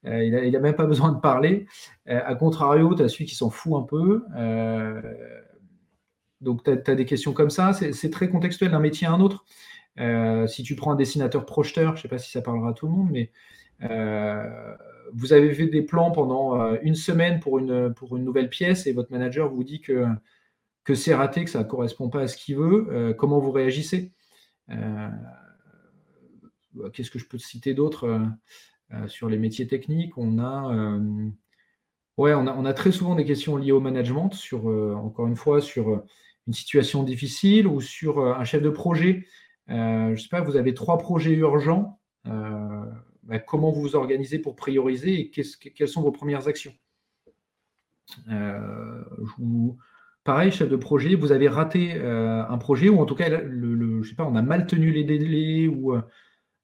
Euh, 0.04 0.24
il 0.24 0.50
n'a 0.50 0.58
même 0.58 0.74
pas 0.74 0.86
besoin 0.92 1.12
de 1.12 1.20
parler. 1.20 1.66
Euh, 2.08 2.20
a 2.24 2.34
contrario, 2.34 2.94
tu 2.94 3.02
as 3.02 3.08
celui 3.08 3.26
qui 3.26 3.34
s'en 3.34 3.50
fout 3.50 3.74
un 3.74 3.82
peu. 3.82 4.24
Euh, 4.36 5.00
donc, 6.40 6.64
tu 6.64 6.70
as, 6.70 6.94
des 6.94 7.04
questions 7.04 7.32
comme 7.32 7.50
ça. 7.50 7.72
C'est 7.72 8.10
très 8.10 8.28
contextuel 8.28 8.72
d'un 8.72 8.80
métier 8.80 9.06
à 9.06 9.12
un 9.12 9.20
autre. 9.20 9.44
si 10.48 10.62
tu 10.64 10.74
prends 10.74 10.92
un 10.92 10.96
dessinateur 10.96 11.46
projeteur, 11.46 11.92
je 11.92 12.00
ne 12.00 12.02
sais 12.02 12.08
pas 12.08 12.18
si 12.18 12.30
ça 12.30 12.42
parlera 12.42 12.70
à 12.70 12.72
tout 12.72 12.86
le 12.86 12.92
monde, 12.92 13.10
mais 13.12 13.30
vous 15.12 15.32
avez 15.32 15.52
fait 15.54 15.66
des 15.66 15.82
plans 15.82 16.10
pendant 16.10 16.74
une 16.82 16.94
semaine 16.94 17.40
pour 17.40 17.58
une, 17.58 17.92
pour 17.94 18.16
une 18.16 18.24
nouvelle 18.24 18.48
pièce 18.48 18.86
et 18.86 18.92
votre 18.92 19.12
manager 19.12 19.48
vous 19.48 19.64
dit 19.64 19.80
que, 19.80 20.06
que 20.84 20.94
c'est 20.94 21.14
raté, 21.14 21.44
que 21.44 21.50
ça 21.50 21.60
ne 21.60 21.68
correspond 21.68 22.08
pas 22.08 22.22
à 22.22 22.28
ce 22.28 22.36
qu'il 22.36 22.56
veut. 22.56 23.14
comment 23.18 23.38
vous 23.38 23.52
réagissez? 23.52 24.12
Euh, 24.70 25.10
qu'est-ce 26.92 27.10
que 27.10 27.18
je 27.18 27.26
peux 27.26 27.38
citer 27.38 27.74
d'autre 27.74 28.04
euh, 28.04 28.20
euh, 28.94 29.08
sur 29.08 29.28
les 29.28 29.38
métiers 29.38 29.66
techniques? 29.66 30.16
On 30.18 30.38
a 30.38 30.98
Ouais, 32.18 32.34
on 32.34 32.46
a, 32.66 32.74
très 32.74 32.92
souvent 32.92 33.14
des 33.14 33.24
questions 33.24 33.56
liées 33.56 33.72
au 33.72 33.80
management, 33.80 34.34
sur, 34.34 34.66
encore 34.66 35.26
une 35.26 35.34
fois, 35.34 35.62
sur 35.62 36.04
une 36.46 36.52
situation 36.52 37.04
difficile 37.04 37.66
ou 37.66 37.80
sur 37.80 38.20
un 38.20 38.44
chef 38.44 38.60
de 38.62 38.68
projet. 38.68 39.26
je 39.66 40.10
ne 40.10 40.16
sais 40.16 40.28
pas, 40.28 40.42
vous 40.42 40.56
avez 40.56 40.74
trois 40.74 40.98
projets 40.98 41.32
urgents. 41.32 41.98
Bah, 43.22 43.38
comment 43.38 43.70
vous 43.70 43.82
vous 43.82 43.96
organisez 43.96 44.38
pour 44.38 44.56
prioriser 44.56 45.20
et 45.20 45.30
quelles 45.30 45.88
sont 45.88 46.02
vos 46.02 46.12
premières 46.12 46.48
actions 46.48 46.74
vous, 49.38 49.78
pareil, 50.24 50.50
chef 50.52 50.68
de 50.68 50.76
projet, 50.76 51.14
vous 51.14 51.32
avez 51.32 51.48
raté 51.48 51.94
euh, 51.94 52.44
un 52.46 52.58
projet, 52.58 52.88
ou 52.88 53.00
en 53.00 53.06
tout 53.06 53.14
cas, 53.14 53.28
on 53.30 54.36
a 54.36 54.42
mal 54.42 54.66
tenu 54.66 54.90
les 54.90 55.04
délais, 55.04 55.68
ou 55.68 55.94
euh, 55.94 56.02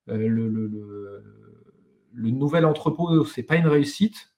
le, 0.06 1.22
nouvel 2.14 2.64
entrepôt, 2.64 3.24
ce 3.24 3.40
n'est 3.40 3.46
pas 3.46 3.56
une 3.56 3.66
réussite. 3.66 4.32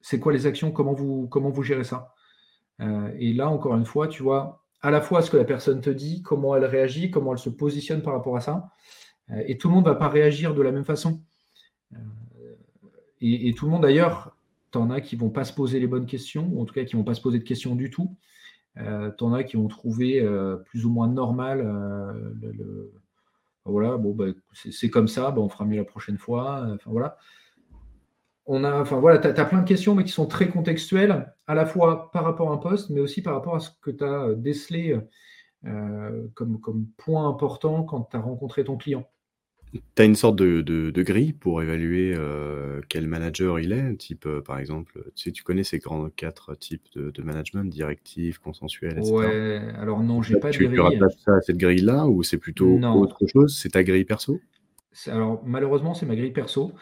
C'est 0.00 0.20
quoi 0.20 0.32
les 0.32 0.46
actions? 0.46 0.70
Comment 0.70 0.92
vous, 0.92 1.26
comment 1.28 1.50
vous 1.50 1.62
gérez 1.62 1.84
ça? 1.84 2.14
Euh, 2.80 3.10
Et 3.18 3.32
là, 3.32 3.48
encore 3.48 3.76
une 3.76 3.86
fois, 3.86 4.08
tu 4.08 4.22
vois 4.22 4.64
à 4.82 4.90
la 4.90 5.00
fois 5.00 5.22
ce 5.22 5.30
que 5.30 5.36
la 5.36 5.44
personne 5.44 5.80
te 5.80 5.90
dit, 5.90 6.22
comment 6.22 6.54
elle 6.54 6.64
réagit, 6.64 7.10
comment 7.10 7.32
elle 7.32 7.38
se 7.38 7.48
positionne 7.48 8.02
par 8.02 8.12
rapport 8.12 8.36
à 8.36 8.40
ça. 8.40 8.68
Et 9.46 9.58
tout 9.58 9.68
le 9.68 9.74
monde 9.74 9.84
ne 9.84 9.90
va 9.90 9.96
pas 9.96 10.08
réagir 10.08 10.54
de 10.54 10.62
la 10.62 10.72
même 10.72 10.84
façon. 10.84 11.20
et, 13.20 13.52
tout 13.54 13.66
le 13.66 13.72
monde 13.72 13.82
d'ailleurs, 13.82 14.36
tu 14.72 14.78
en 14.78 14.90
as 14.90 15.00
qui 15.00 15.16
vont 15.16 15.30
pas 15.30 15.44
se 15.44 15.52
poser 15.52 15.80
les 15.80 15.86
bonnes 15.86 16.06
questions, 16.06 16.48
ou 16.52 16.62
en 16.62 16.64
tout 16.64 16.74
cas 16.74 16.84
qui 16.84 16.96
vont 16.96 17.04
pas 17.04 17.14
se 17.14 17.20
poser 17.20 17.38
de 17.38 17.44
questions 17.44 17.74
du 17.74 17.90
tout. 17.90 18.14
Euh, 18.78 19.10
tu 19.16 19.24
en 19.24 19.32
as 19.32 19.42
qui 19.42 19.56
vont 19.56 19.68
trouver 19.68 20.24
plus 20.66 20.84
ou 20.84 20.90
moins 20.90 21.08
normal 21.08 21.60
le, 22.40 22.92
voilà, 23.64 23.96
bon, 23.96 24.14
bah, 24.14 24.26
c'est 24.52 24.90
comme 24.90 25.08
ça, 25.08 25.30
bah, 25.32 25.40
on 25.40 25.48
fera 25.48 25.64
mieux 25.64 25.76
la 25.76 25.84
prochaine 25.84 26.18
fois. 26.18 26.66
Enfin, 26.74 26.90
voilà. 26.90 27.18
On 28.46 28.62
a, 28.62 28.80
enfin, 28.80 29.00
voilà, 29.00 29.18
tu 29.18 29.26
as, 29.26 29.44
plein 29.44 29.60
de 29.60 29.68
questions, 29.68 29.96
mais 29.96 30.04
qui 30.04 30.12
sont 30.12 30.26
très 30.26 30.48
contextuelles, 30.48 31.34
à 31.48 31.54
la 31.54 31.66
fois 31.66 32.12
par 32.12 32.22
rapport 32.22 32.50
à 32.52 32.54
un 32.54 32.58
poste, 32.58 32.90
mais 32.90 33.00
aussi 33.00 33.22
par 33.22 33.34
rapport 33.34 33.56
à 33.56 33.60
ce 33.60 33.70
que 33.82 33.90
tu 33.90 34.04
as 34.04 34.34
décelé 34.34 35.00
euh, 35.64 36.28
comme, 36.34 36.60
comme 36.60 36.86
point 36.96 37.28
important 37.28 37.82
quand 37.82 38.02
tu 38.02 38.16
as 38.16 38.20
rencontré 38.20 38.62
ton 38.64 38.76
client. 38.76 39.08
Tu 39.72 40.02
as 40.02 40.04
une 40.04 40.14
sorte 40.14 40.36
de, 40.36 40.60
de, 40.62 41.02
grille 41.02 41.32
pour 41.32 41.62
évaluer 41.62 42.14
euh, 42.16 42.80
quel 42.88 43.06
manager 43.06 43.58
il 43.58 43.72
est, 43.72 43.96
type 43.96 44.26
euh, 44.26 44.40
par 44.40 44.58
exemple, 44.58 45.02
tu, 45.14 45.24
sais, 45.24 45.32
tu 45.32 45.42
connais 45.42 45.64
ces 45.64 45.78
grands 45.78 46.08
quatre 46.08 46.54
types 46.54 46.86
de, 46.94 47.10
de 47.10 47.22
management, 47.22 47.64
directif, 47.64 48.38
consensuel, 48.38 48.98
etc. 48.98 49.12
Ouais, 49.12 49.60
alors 49.78 50.00
non, 50.02 50.22
j'ai 50.22 50.38
pas 50.38 50.50
de 50.50 50.56
grille. 50.56 50.70
Tu 50.72 50.80
rattaches 50.80 51.18
ça 51.24 51.34
à 51.36 51.40
cette 51.40 51.58
grille-là 51.58 52.06
ou 52.06 52.22
c'est 52.22 52.38
plutôt 52.38 52.78
autre 52.78 53.26
chose? 53.26 53.58
C'est 53.58 53.70
ta 53.70 53.84
grille 53.84 54.04
perso? 54.04 54.40
Alors 55.08 55.42
malheureusement, 55.44 55.94
c'est 55.94 56.06
ma 56.06 56.16
grille 56.16 56.32
perso. 56.32 56.72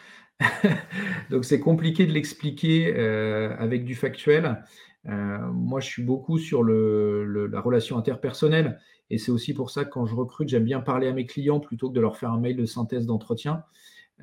Donc 1.31 1.45
c'est 1.45 1.61
compliqué 1.61 2.07
de 2.07 2.13
l'expliquer 2.13 2.95
euh, 2.97 3.57
avec 3.59 3.85
du 3.85 3.95
factuel. 3.95 4.63
moi, 5.05 5.81
je 5.81 5.89
suis 5.89 6.03
beaucoup 6.03 6.39
sur 6.39 6.63
le, 6.63 7.47
la 7.47 7.61
relation 7.61 7.99
interpersonnelle. 7.99 8.79
Et 9.11 9.19
c'est 9.19 9.31
aussi 9.31 9.55
pour 9.55 9.71
ça 9.71 9.85
que 9.85 9.91
quand 9.91 10.07
je 10.07 10.15
recrute, 10.15 10.49
j'aime 10.49 10.65
bien 10.65 10.81
parler 10.81 11.09
à 11.09 11.13
mes 11.13 11.27
clients 11.27 11.61
plutôt 11.61 11.89
que 11.91 11.95
de 11.95 12.01
leur 12.01 12.17
faire 12.17 12.33
un 12.33 12.41
mail 12.41 12.57
de 12.57 12.67
synthèse 12.67 13.07
d'entretien, 13.07 13.65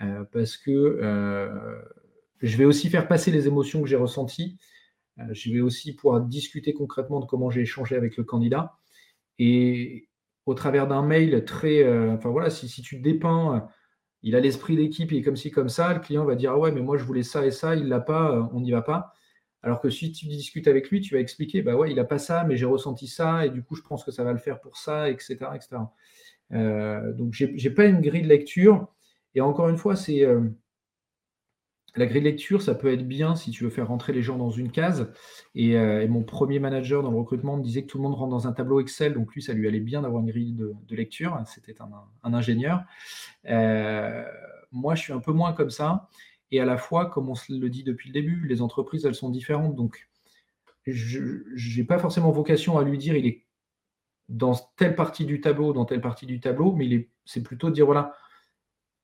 euh, 0.01 0.23
parce 0.31 0.57
que 0.57 0.71
euh, 0.71 1.81
je 2.41 2.57
vais 2.57 2.65
aussi 2.65 2.89
faire 2.89 3.07
passer 3.07 3.31
les 3.31 3.47
émotions 3.47 3.81
que 3.81 3.87
j'ai 3.87 3.95
ressenties. 3.95 4.57
Euh, 5.19 5.23
je 5.31 5.51
vais 5.51 5.61
aussi 5.61 5.93
pouvoir 5.93 6.21
discuter 6.21 6.73
concrètement 6.73 7.19
de 7.19 7.25
comment 7.25 7.49
j'ai 7.49 7.61
échangé 7.61 7.95
avec 7.95 8.17
le 8.17 8.23
candidat. 8.23 8.73
Et 9.39 10.07
au 10.45 10.53
travers 10.55 10.87
d'un 10.87 11.03
mail 11.03 11.45
très... 11.45 11.87
enfin 12.11 12.29
voilà, 12.29 12.49
si, 12.49 12.67
tu 12.81 12.99
dépeins 12.99 13.67
il 14.23 14.35
a 14.35 14.39
l'esprit 14.39 14.75
d'équipe, 14.75 15.11
il 15.11 15.19
est 15.19 15.21
comme 15.23 15.35
ci, 15.35 15.49
comme 15.51 15.69
ça, 15.69 15.93
le 15.93 15.99
client 15.99 16.25
va 16.25 16.35
dire 16.35 16.51
ah 16.51 16.57
ouais, 16.57 16.71
mais 16.71 16.81
moi 16.81 16.97
je 16.97 17.03
voulais 17.03 17.23
ça 17.23 17.45
et 17.45 17.51
ça, 17.51 17.75
il 17.75 17.87
l'a 17.87 17.99
pas, 17.99 18.49
on 18.53 18.61
n'y 18.61 18.71
va 18.71 18.81
pas. 18.81 19.13
Alors 19.63 19.79
que 19.79 19.89
si 19.89 20.11
tu 20.11 20.25
discutes 20.27 20.67
avec 20.67 20.89
lui, 20.89 21.01
tu 21.01 21.13
vas 21.13 21.19
expliquer, 21.19 21.61
bah 21.61 21.75
ouais, 21.75 21.91
il 21.91 21.95
n'a 21.95 22.03
pas 22.03 22.17
ça, 22.17 22.43
mais 22.43 22.57
j'ai 22.57 22.65
ressenti 22.65 23.07
ça, 23.07 23.45
et 23.45 23.49
du 23.49 23.61
coup, 23.61 23.75
je 23.75 23.83
pense 23.83 24.03
que 24.03 24.11
ça 24.11 24.23
va 24.23 24.31
le 24.31 24.39
faire 24.39 24.59
pour 24.59 24.77
ça, 24.77 25.09
etc. 25.09 25.37
etc. 25.55 25.77
Euh, 26.53 27.13
donc, 27.13 27.33
je 27.33 27.45
n'ai 27.45 27.69
pas 27.69 27.85
une 27.85 28.01
grille 28.01 28.23
de 28.23 28.27
lecture. 28.27 28.87
Et 29.35 29.41
encore 29.41 29.69
une 29.69 29.77
fois, 29.77 29.95
c'est 29.95 30.25
euh, 30.25 30.41
la 31.95 32.07
grille 32.07 32.21
de 32.21 32.25
lecture, 32.25 32.61
ça 32.63 32.73
peut 32.73 32.91
être 32.91 33.07
bien 33.07 33.35
si 33.35 33.51
tu 33.51 33.63
veux 33.63 33.69
faire 33.69 33.87
rentrer 33.87 34.13
les 34.13 34.23
gens 34.23 34.37
dans 34.37 34.49
une 34.49 34.71
case. 34.71 35.11
Et, 35.53 35.77
euh, 35.77 36.07
mon 36.07 36.23
premier 36.23 36.57
manager 36.57 37.03
dans 37.03 37.11
le 37.11 37.17
recrutement 37.17 37.55
me 37.55 37.63
disait 37.63 37.83
que 37.83 37.87
tout 37.87 37.97
le 37.99 38.03
monde 38.03 38.15
rentre 38.15 38.31
dans 38.31 38.47
un 38.47 38.53
tableau 38.53 38.79
Excel, 38.79 39.13
donc 39.13 39.33
lui, 39.35 39.43
ça 39.43 39.53
lui 39.53 39.67
allait 39.67 39.79
bien 39.79 40.01
d'avoir 40.01 40.21
une 40.21 40.29
grille 40.29 40.53
de, 40.53 40.95
lecture. 40.95 41.39
C'était 41.45 41.79
un, 41.81 41.89
un, 42.23 42.33
ingénieur. 42.33 42.83
moi, 44.71 44.95
je 44.95 45.01
suis 45.01 45.13
un 45.13 45.19
peu 45.19 45.33
moins 45.33 45.53
comme 45.53 45.69
ça. 45.69 46.09
Et 46.51 46.59
à 46.59 46.65
la 46.65 46.77
fois, 46.77 47.07
comme 47.07 47.29
on 47.29 47.33
le 47.49 47.69
dit 47.69 47.83
depuis 47.83 48.09
le 48.09 48.13
début, 48.13 48.47
les 48.47 48.61
entreprises, 48.61 49.05
elles 49.05 49.15
sont 49.15 49.29
différentes. 49.29 49.75
Donc, 49.75 50.07
je 50.85 51.19
n'ai 51.77 51.85
pas 51.85 51.99
forcément 51.99 52.31
vocation 52.31 52.77
à 52.77 52.83
lui 52.83 52.97
dire 52.97 53.15
il 53.15 53.25
est 53.25 53.45
dans 54.29 54.55
telle 54.77 54.95
partie 54.95 55.25
du 55.25 55.41
tableau, 55.41 55.73
dans 55.73 55.85
telle 55.85 56.01
partie 56.01 56.25
du 56.25 56.39
tableau, 56.39 56.73
mais 56.73 57.09
c'est 57.25 57.43
plutôt 57.43 57.69
de 57.69 57.75
dire 57.75 57.85
voilà, 57.85 58.13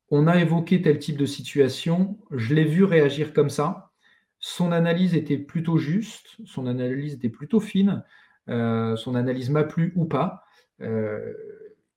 on 0.09 0.27
a 0.27 0.39
évoqué 0.39 0.81
tel 0.81 0.99
type 0.99 1.17
de 1.17 1.25
situation, 1.25 2.17
je 2.31 2.55
l'ai 2.55 2.63
vu 2.63 2.83
réagir 2.83 3.33
comme 3.33 3.49
ça, 3.49 3.91
son 4.39 4.71
analyse 4.71 5.15
était 5.15 5.37
plutôt 5.37 5.77
juste, 5.77 6.37
son 6.45 6.67
analyse 6.67 7.13
était 7.13 7.29
plutôt 7.29 7.59
fine, 7.59 8.03
euh, 8.49 8.95
son 8.95 9.15
analyse 9.15 9.49
m'a 9.49 9.63
plu 9.63 9.93
ou 9.95 10.05
pas. 10.05 10.43
Euh, 10.81 11.33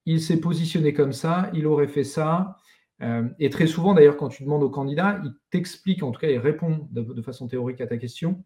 il 0.07 0.21
s'est 0.21 0.41
positionné 0.41 0.93
comme 0.95 1.13
ça, 1.13 1.51
il 1.55 1.67
aurait 1.67 1.87
fait 1.87 2.05
ça, 2.05 2.57
euh, 3.03 3.29
et 3.39 3.51
très 3.51 3.67
souvent, 3.67 3.95
d'ailleurs, 3.95 4.17
quand 4.17 4.29
tu 4.29 4.45
demandes 4.45 4.63
au 4.63 4.71
candidat, 4.71 5.21
il 5.25 5.33
t'explique, 5.51 6.03
en 6.03 6.11
tout 6.11 6.21
cas, 6.21 6.29
il 6.29 6.39
répond 6.39 6.89
de, 6.91 7.23
façon 7.23 7.49
théorique 7.49 7.81
à 7.81 7.87
ta 7.87 7.97
question. 7.97 8.45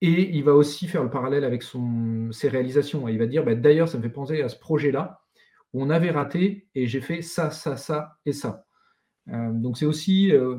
Et 0.00 0.36
il 0.36 0.42
va 0.42 0.54
aussi 0.54 0.88
faire 0.88 1.04
le 1.04 1.10
parallèle 1.10 1.44
avec 1.44 1.62
ses 1.62 2.48
réalisations. 2.48 3.06
il 3.08 3.18
va 3.18 3.26
dire, 3.26 3.44
bah, 3.44 3.54
d'ailleurs, 3.54 3.88
ça 3.88 3.98
me 3.98 4.02
fait 4.02 4.08
penser 4.08 4.42
à 4.42 4.48
ce 4.48 4.58
projet-là, 4.58 5.22
où 5.72 5.82
on 5.82 5.90
avait 5.90 6.10
raté 6.10 6.66
et 6.74 6.86
j'ai 6.86 7.00
fait 7.00 7.22
ça, 7.22 7.50
ça, 7.50 7.76
ça 7.76 8.18
et 8.26 8.32
ça. 8.32 8.66
Euh, 9.28 9.52
donc 9.52 9.78
c'est 9.78 9.86
aussi 9.86 10.32
euh, 10.32 10.58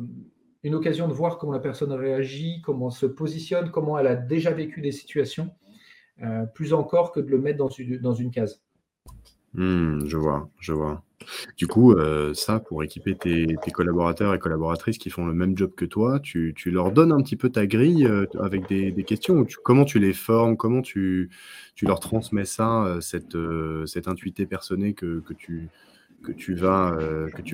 une 0.64 0.74
occasion 0.74 1.10
de 1.10 1.14
voir 1.14 1.38
comment 1.38 1.52
la 1.52 1.60
personne 1.60 1.92
réagit, 1.92 2.62
comment 2.62 2.90
elle 2.90 2.96
se 2.96 3.06
positionne, 3.06 3.70
comment 3.70 4.00
elle 4.00 4.08
a 4.08 4.16
déjà 4.16 4.52
vécu 4.52 4.82
des 4.82 4.94
situations, 4.94 5.54
plus 6.54 6.74
encore 6.74 7.12
que 7.12 7.20
de 7.20 7.30
le 7.30 7.40
mettre 7.40 7.58
dans 7.58 8.14
une 8.14 8.32
case. 8.32 8.64
Hmm, 9.54 10.06
je 10.08 10.18
vois, 10.18 10.50
je 10.60 10.74
vois. 10.74 11.04
Du 11.58 11.68
coup, 11.68 11.94
euh, 11.94 12.34
ça, 12.34 12.60
pour 12.60 12.84
équiper 12.84 13.16
tes, 13.16 13.56
collaborateurs 13.72 14.34
et 14.34 14.40
collaboratrices 14.40 14.98
qui 14.98 15.10
font 15.10 15.26
le 15.26 15.34
même 15.34 15.58
job 15.58 15.72
que 15.76 15.86
toi, 15.86 16.20
tu, 16.20 16.54
leur 16.66 16.92
donnes 16.92 17.12
un 17.12 17.22
petit 17.22 17.36
peu 17.36 17.50
ta 17.50 17.66
grille 17.68 18.06
euh, 18.06 18.26
avec 18.40 18.68
des, 18.68 18.94
questions. 19.04 19.46
comment 19.64 19.86
tu 19.86 20.00
les 20.00 20.14
formes, 20.14 20.58
comment 20.58 20.82
tu, 20.82 21.30
leur 21.82 22.00
transmets 22.00 22.46
ça, 22.46 22.84
euh, 22.86 23.02
cette, 23.86 24.08
intuité 24.08 24.46
personnelle 24.46 24.96
que, 24.96 25.22
tu, 25.38 26.56
vas, 26.56 26.98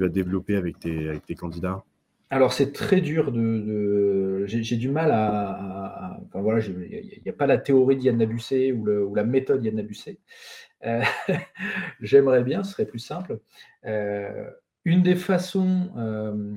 développer 0.09 0.55
avec 0.55 0.79
tes 0.79 1.35
candidats? 1.35 1.83
Alors 2.29 2.53
c'est 2.53 2.71
très 2.71 3.01
dur 3.01 3.31
de, 3.31 4.43
j'ai 4.45 4.77
du 4.77 4.89
mal 4.89 5.11
à, 5.11 6.19
voilà, 6.33 6.63
il 6.65 7.21
n'y 7.23 7.29
a, 7.29 7.33
pas 7.33 7.47
la 7.47 7.57
théorie 7.57 7.97
d'Yann 7.97 8.17
Nabussé 8.17 8.71
ou, 8.71 9.15
la 9.15 9.23
méthode 9.23 9.63
Yann 9.65 9.75
Nabussé. 9.75 10.19
Euh, 10.85 11.01
j'aimerais 12.01 12.43
bien, 12.43 12.63
ce 12.63 12.73
serait 12.73 12.85
plus 12.85 12.99
simple. 12.99 13.39
Euh, 13.85 14.49
une 14.85 15.01
des 15.01 15.15
façons, 15.15 15.91
euh, 15.97 16.55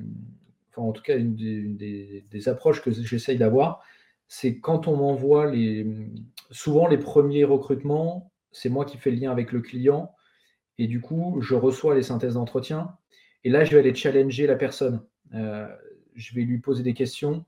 enfin 0.69 0.83
en 0.83 0.91
tout 0.91 1.01
cas 1.01 1.17
une 1.17 1.35
des, 1.35 2.49
approches 2.49 2.81
que 2.81 2.91
j'essaye 2.91 3.37
d'avoir, 3.37 3.83
c'est 4.27 4.59
quand 4.59 4.87
on 4.87 4.97
m'envoie 4.97 5.49
les, 5.49 5.87
souvent 6.51 6.87
les 6.87 6.97
premiers 6.97 7.43
recrutements, 7.43 8.31
c'est 8.51 8.69
moi 8.69 8.85
qui 8.85 8.97
fais 8.97 9.11
le 9.11 9.17
lien 9.17 9.31
avec 9.31 9.51
le 9.51 9.61
client, 9.61 10.13
et 10.77 10.87
du 10.87 11.01
coup 11.01 11.39
je 11.41 11.55
reçois 11.55 11.95
les 11.95 12.03
synthèses 12.03 12.35
d'entretien, 12.35 12.95
et 13.43 13.49
là 13.49 13.63
je 13.65 13.71
vais 13.71 13.79
aller 13.79 13.95
challenger 13.95 14.47
la 14.47 14.55
personne. 14.55 15.03
Je 15.33 16.35
vais 16.35 16.41
lui 16.41 16.59
poser 16.59 16.83
des 16.83 16.93
questions 16.93 17.45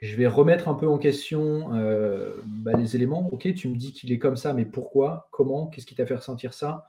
je 0.00 0.16
vais 0.16 0.26
remettre 0.26 0.68
un 0.68 0.74
peu 0.74 0.86
en 0.86 0.98
question 0.98 1.74
euh, 1.74 2.34
bah, 2.44 2.72
les 2.74 2.96
éléments. 2.96 3.28
Ok, 3.32 3.52
tu 3.54 3.68
me 3.68 3.76
dis 3.76 3.92
qu'il 3.92 4.12
est 4.12 4.18
comme 4.18 4.36
ça, 4.36 4.52
mais 4.52 4.64
pourquoi? 4.64 5.28
Comment? 5.30 5.68
Qu'est-ce 5.68 5.86
qui 5.86 5.94
t'a 5.94 6.06
fait 6.06 6.16
ressentir 6.16 6.52
ça? 6.52 6.86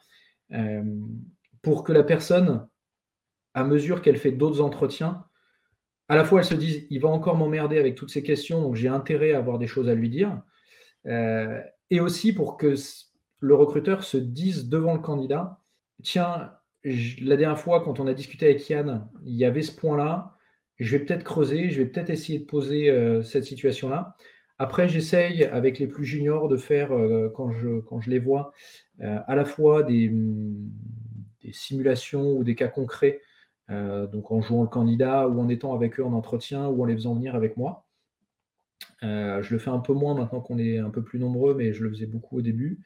Euh, 0.51 0.83
Pour 1.61 1.83
que 1.83 1.93
la 1.93 2.03
personne, 2.03 2.67
à 3.53 3.63
mesure 3.63 4.01
qu'elle 4.01 4.17
fait 4.17 4.31
d'autres 4.31 4.61
entretiens, 4.61 5.25
à 6.09 6.15
la 6.15 6.23
fois 6.23 6.39
elle 6.39 6.45
se 6.45 6.53
dise 6.53 6.85
il 6.89 7.01
va 7.01 7.09
encore 7.09 7.35
m'emmerder 7.35 7.77
avec 7.77 7.95
toutes 7.95 8.11
ces 8.11 8.23
questions, 8.23 8.61
donc 8.61 8.75
j'ai 8.75 8.87
intérêt 8.87 9.33
à 9.33 9.39
avoir 9.39 9.57
des 9.57 9.67
choses 9.67 9.89
à 9.89 9.95
lui 9.95 10.09
dire. 10.09 10.41
Euh, 11.05 11.61
et 11.89 11.99
aussi 12.01 12.33
pour 12.33 12.57
que 12.57 12.75
le 13.39 13.55
recruteur 13.55 14.03
se 14.03 14.17
dise 14.17 14.67
devant 14.69 14.93
le 14.93 14.99
candidat 14.99 15.61
tiens, 16.03 16.51
la 17.21 17.37
dernière 17.37 17.59
fois, 17.59 17.83
quand 17.83 17.99
on 17.99 18.07
a 18.07 18.13
discuté 18.13 18.45
avec 18.45 18.69
Yann, 18.69 19.07
il 19.25 19.35
y 19.35 19.45
avait 19.45 19.61
ce 19.61 19.75
point-là 19.75 20.37
je 20.79 20.95
vais 20.95 21.03
peut-être 21.03 21.23
creuser, 21.23 21.69
je 21.69 21.81
vais 21.81 21.87
peut-être 21.87 22.09
essayer 22.09 22.39
de 22.39 22.45
poser 22.45 22.89
euh, 22.89 23.23
cette 23.23 23.45
situation-là. 23.45 24.15
Après, 24.59 24.87
j'essaye 24.87 25.43
avec 25.43 25.79
les 25.79 25.87
plus 25.87 26.05
juniors 26.05 26.47
de 26.47 26.57
faire, 26.57 26.91
euh, 26.91 27.29
quand, 27.35 27.51
je, 27.51 28.09
les 28.09 28.19
vois, 28.19 28.53
euh, 29.01 29.19
à 29.27 29.35
la 29.35 29.45
fois 29.45 29.83
des, 29.83 30.11
des, 31.41 31.53
simulations 31.53 32.33
ou 32.33 32.43
des 32.43 32.55
cas 32.55 32.67
concrets, 32.67 33.21
donc 33.69 34.31
en 34.31 34.41
jouant 34.41 34.61
le 34.61 34.69
candidat 34.69 35.27
ou 35.27 35.41
en 35.41 35.49
étant 35.49 35.75
avec 35.75 35.99
eux 35.99 36.05
en 36.05 36.13
entretien 36.13 36.67
ou 36.67 36.83
en 36.83 36.85
les 36.85 36.93
faisant 36.93 37.15
venir 37.15 37.35
avec 37.35 37.57
moi. 37.57 37.85
je 39.01 39.53
le 39.53 39.59
fais 39.59 39.69
un 39.69 39.79
peu 39.79 39.91
moins 39.91 40.15
maintenant 40.15 40.39
qu'on 40.39 40.57
est 40.57 40.77
un 40.77 40.89
peu 40.89 41.03
plus 41.03 41.19
nombreux, 41.19 41.53
mais 41.53 41.73
je 41.73 41.83
le 41.83 41.89
faisais 41.89 42.05
beaucoup 42.05 42.37
au 42.37 42.41
début. 42.41 42.79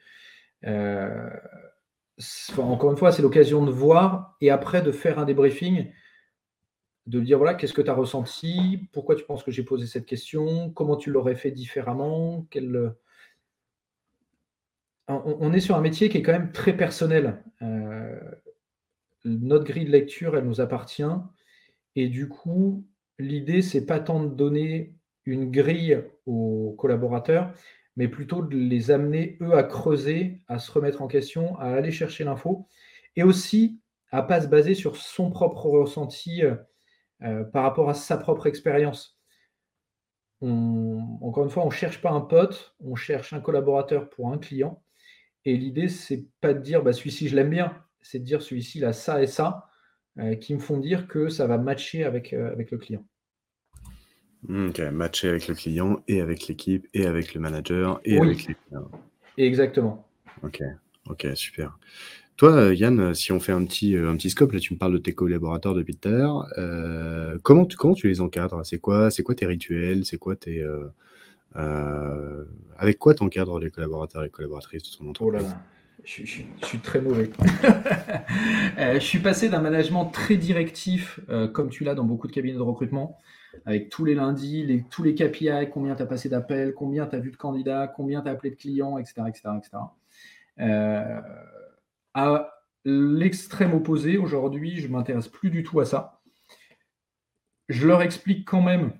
Encore 2.58 2.90
une 2.90 2.96
fois, 2.96 3.12
c'est 3.12 3.22
l'occasion 3.22 3.64
de 3.64 3.70
voir 3.70 4.36
et 4.40 4.50
après 4.50 4.82
de 4.82 4.92
faire 4.92 5.18
un 5.18 5.24
débriefing 5.24 5.90
de 7.06 7.20
dire 7.20 7.38
voilà, 7.38 7.54
qu'est-ce 7.54 7.72
que 7.72 7.82
tu 7.82 7.90
as 7.90 7.94
ressenti, 7.94 8.88
pourquoi 8.92 9.16
tu 9.16 9.24
penses 9.24 9.42
que 9.42 9.50
j'ai 9.50 9.64
posé 9.64 9.86
cette 9.86 10.06
question, 10.06 10.70
comment 10.70 10.96
tu 10.96 11.10
l'aurais 11.10 11.34
fait 11.34 11.50
différemment, 11.50 12.46
quel... 12.50 12.94
on, 15.08 15.52
est 15.52 15.60
sur 15.60 15.76
un 15.76 15.80
métier 15.80 16.08
qui 16.08 16.18
est 16.18 16.22
quand 16.22 16.32
même 16.32 16.52
très 16.52 16.76
personnel. 16.76 17.42
Euh, 17.62 18.20
notre 19.24 19.64
grille 19.64 19.84
de 19.84 19.90
lecture, 19.90 20.36
elle 20.36 20.44
nous 20.44 20.60
appartient. 20.60 21.02
Et 21.96 22.08
du 22.08 22.28
coup, 22.28 22.86
l'idée, 23.18 23.62
c'est 23.62 23.86
pas 23.86 24.00
tant 24.00 24.22
de 24.22 24.34
donner 24.34 24.94
une 25.24 25.50
grille 25.50 26.02
aux 26.26 26.74
collaborateurs, 26.78 27.52
mais 27.96 28.08
plutôt 28.08 28.42
de 28.42 28.56
les 28.56 28.90
amener, 28.90 29.38
eux, 29.40 29.54
à 29.54 29.62
creuser, 29.62 30.42
à 30.48 30.58
se 30.58 30.70
remettre 30.72 31.02
en 31.02 31.08
question, 31.08 31.56
à 31.58 31.66
aller 31.66 31.90
chercher 31.90 32.24
l'info, 32.24 32.66
et 33.16 33.22
aussi 33.22 33.80
à 34.10 34.22
pas 34.22 34.40
se 34.40 34.46
baser 34.46 34.74
sur 34.74 34.96
son 34.96 35.30
propre 35.30 35.66
ressenti. 35.66 36.42
Euh, 37.24 37.44
par 37.44 37.62
rapport 37.62 37.88
à 37.88 37.94
sa 37.94 38.16
propre 38.16 38.46
expérience. 38.46 39.18
encore 40.40 41.44
une 41.44 41.50
fois, 41.50 41.62
on 41.62 41.66
ne 41.66 41.70
cherche 41.70 42.00
pas 42.00 42.10
un 42.10 42.20
pote, 42.20 42.74
on 42.80 42.96
cherche 42.96 43.32
un 43.32 43.40
collaborateur 43.40 44.10
pour 44.10 44.32
un 44.32 44.38
client. 44.38 44.82
Et 45.44 45.56
l'idée, 45.56 45.88
c'est 45.88 46.26
pas 46.40 46.52
de 46.52 46.60
dire 46.60 46.82
bah, 46.82 46.92
celui-ci, 46.92 47.28
je 47.28 47.36
l'aime 47.36 47.50
bien, 47.50 47.76
c'est 48.00 48.18
de 48.18 48.24
dire 48.24 48.42
celui-ci, 48.42 48.78
il 48.78 48.84
a 48.84 48.92
ça 48.92 49.22
et 49.22 49.28
ça, 49.28 49.68
qui 50.40 50.54
me 50.54 50.58
font 50.58 50.78
dire 50.78 51.06
que 51.06 51.28
ça 51.28 51.46
va 51.46 51.58
matcher 51.58 52.04
avec 52.04 52.32
le 52.32 52.76
client. 52.78 53.04
Ok, 54.48 54.80
matcher 54.92 55.28
avec 55.28 55.48
le 55.48 55.54
client 55.54 56.02
et 56.08 56.20
avec 56.20 56.48
l'équipe 56.48 56.86
et 56.94 57.06
avec 57.06 57.34
le 57.34 57.40
manager 57.40 58.00
et 58.04 58.18
avec 58.18 58.46
les 58.48 58.54
clients. 58.54 58.90
Exactement. 59.38 60.06
Ok, 60.42 60.62
ok, 61.08 61.28
super. 61.34 61.78
Toi, 62.36 62.52
euh, 62.52 62.74
Yann, 62.74 62.98
euh, 62.98 63.14
si 63.14 63.30
on 63.30 63.38
fait 63.38 63.52
un 63.52 63.64
petit, 63.64 63.94
euh, 63.94 64.10
un 64.10 64.16
petit 64.16 64.30
scope, 64.30 64.52
là 64.52 64.58
tu 64.58 64.74
me 64.74 64.78
parles 64.78 64.94
de 64.94 64.98
tes 64.98 65.12
collaborateurs 65.12 65.74
depuis 65.74 65.94
tout 65.94 66.08
à 66.08 66.12
l'heure, 66.12 66.48
comment, 67.42 67.66
tu, 67.66 67.76
comment 67.76 67.94
tu 67.94 68.08
les 68.08 68.20
encadres? 68.20 68.64
C'est 68.64 68.78
quoi, 68.78 69.10
c'est 69.10 69.22
quoi 69.22 69.34
tes 69.34 69.46
rituels? 69.46 70.04
C'est 70.04 70.18
quoi 70.18 70.34
tes, 70.34 70.66
avec 71.54 72.98
quoi 72.98 73.14
tu 73.14 73.22
encadres 73.22 73.60
les 73.60 73.70
collaborateurs 73.70 74.24
et 74.24 74.30
collaboratrices 74.30 74.82
de 74.82 74.98
ton 74.98 75.10
entreprise? 75.10 75.40
Oh 75.40 75.44
là 75.44 75.48
là, 75.50 75.62
je, 76.04 76.24
suis 76.24 76.78
très 76.82 77.00
mauvais. 77.00 77.30
je 78.76 78.98
suis 78.98 79.20
passé 79.20 79.48
d'un 79.48 79.60
management 79.60 80.06
très 80.06 80.36
directif, 80.36 81.20
comme 81.52 81.68
tu 81.68 81.84
l'as 81.84 81.94
dans 81.94 82.04
beaucoup 82.04 82.26
de 82.26 82.32
cabinets 82.32 82.56
de 82.56 82.62
recrutement, 82.62 83.18
avec 83.64 83.88
tous 83.88 84.04
les 84.04 84.14
lundis, 84.14 84.84
tous 84.90 85.02
les 85.02 85.14
KPI, 85.14 85.70
combien 85.72 85.94
tu 85.94 86.02
as 86.02 86.06
passé 86.06 86.28
d'appels, 86.28 86.74
combien 86.74 87.06
tu 87.06 87.16
as 87.16 87.18
vu 87.18 87.30
de 87.30 87.36
candidats, 87.36 87.86
combien 87.86 88.22
tu 88.22 88.28
as 88.28 88.32
appelé 88.32 88.50
de 88.50 88.56
clients, 88.56 88.98
etc. 88.98 89.22
etc., 89.28 89.50
etc. 89.58 89.78
à 92.14 92.52
l'extrême 92.84 93.74
opposé, 93.74 94.18
aujourd'hui, 94.18 94.80
je 94.80 94.86
ne 94.88 94.92
m'intéresse 94.92 95.28
plus 95.28 95.50
du 95.50 95.62
tout 95.62 95.80
à 95.80 95.84
ça. 95.84 96.20
Je 97.68 97.86
leur 97.86 98.02
explique 98.02 98.46
quand 98.46 98.62
même 98.62 98.92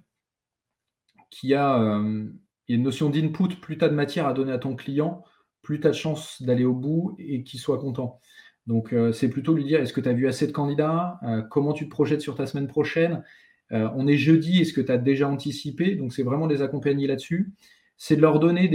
qu'il 1.30 1.50
y, 1.50 1.54
a 1.54 1.80
euh, 1.80 2.28
une 2.68 2.82
notion 2.82 3.10
d'input, 3.10 3.56
plus 3.60 3.78
tu 3.78 3.84
as 3.84 3.88
de 3.88 3.94
matière 3.94 4.26
à 4.26 4.34
donner 4.34 4.52
à 4.52 4.58
ton 4.58 4.76
client, 4.76 5.24
plus 5.62 5.80
tu 5.80 5.86
as 5.86 5.90
de 5.90 5.96
chances 5.96 6.42
d'aller 6.42 6.64
au 6.64 6.74
bout 6.74 7.16
et 7.18 7.42
qu'il 7.42 7.58
soit 7.58 7.78
content. 7.78 8.20
Donc, 8.66 8.92
euh, 8.92 9.12
c'est 9.12 9.28
plutôt 9.28 9.54
lui 9.54 9.64
dire 9.64 9.80
est-ce 9.80 9.92
que 9.92 10.00
tu 10.00 10.08
as 10.08 10.12
vu 10.12 10.28
assez 10.28 10.46
de 10.46 10.52
candidats? 10.52 11.18
Euh, 11.24 11.42
Comment 11.42 11.72
tu 11.72 11.86
te 11.86 11.90
projettes 11.90 12.20
sur 12.20 12.36
ta 12.36 12.46
semaine 12.46 12.68
prochaine? 12.68 13.24
Euh, 13.72 13.88
on 13.94 14.06
est 14.06 14.16
jeudi, 14.16 14.60
est-ce 14.60 14.72
que 14.72 14.80
tu 14.80 14.92
as 14.92 14.98
déjà 14.98 15.28
anticipé? 15.28 15.94
Donc, 15.94 16.12
c'est 16.12 16.22
vraiment 16.22 16.46
les 16.46 16.62
accompagner 16.62 17.06
là-dessus. 17.06 17.52
C'est 17.96 18.16
de 18.16 18.20
leur 18.20 18.38
donner 18.38 18.68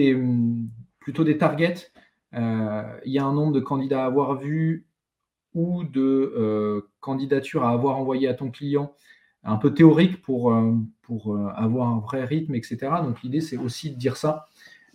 plutôt 1.00 1.24
des 1.24 1.38
targets. 1.38 1.92
Euh, 2.34 2.84
il 3.06 3.12
y 3.12 3.20
a 3.20 3.26
un 3.26 3.34
nombre 3.34 3.54
de 3.54 3.60
candidats 3.60 4.04
à 4.04 4.08
avoir 4.08 4.38
vus 4.38 4.86
ou 5.54 5.84
de 5.84 6.34
euh, 6.38 6.82
candidatures 7.00 7.64
à 7.64 7.72
avoir 7.72 7.98
envoyées 7.98 8.28
à 8.28 8.34
ton 8.34 8.52
client, 8.52 8.94
un 9.44 9.58
peu 9.58 9.74
théorique 9.74 10.22
pour, 10.22 10.54
pour 11.02 11.38
avoir 11.56 11.90
un 11.90 12.00
vrai 12.00 12.26
rythme, 12.26 12.56
etc. 12.56 12.78
Donc, 13.04 13.22
l'idée, 13.22 13.42
c'est 13.42 13.58
aussi 13.58 13.92
de 13.92 13.98
dire 13.98 14.18
ça, 14.18 14.46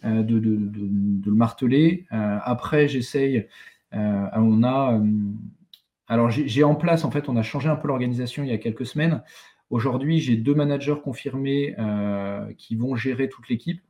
de, 0.02 0.38
le 0.38 1.34
marteler. 1.34 2.06
après, 2.10 2.88
j'essaye. 2.88 3.46
on 3.92 4.62
a. 4.64 5.00
alors, 6.08 6.30
j'ai 6.30 6.64
en 6.64 6.74
place, 6.74 7.04
en 7.04 7.10
fait, 7.10 7.28
on 7.28 7.36
a 7.36 7.42
changé 7.42 7.68
un 7.68 7.76
peu 7.76 7.88
l'organisation 7.88 8.42
il 8.42 8.50
y 8.50 8.52
a 8.52 8.58
quelques 8.58 8.86
semaines. 8.86 9.22
Aujourd'hui, 9.72 10.20
j'ai 10.20 10.36
deux 10.36 10.54
managers 10.54 10.96
confirmés 11.02 11.74
euh, 11.78 12.52
qui 12.58 12.76
vont 12.76 12.94
gérer 12.94 13.30
toute 13.30 13.48
l'équipe. 13.48 13.80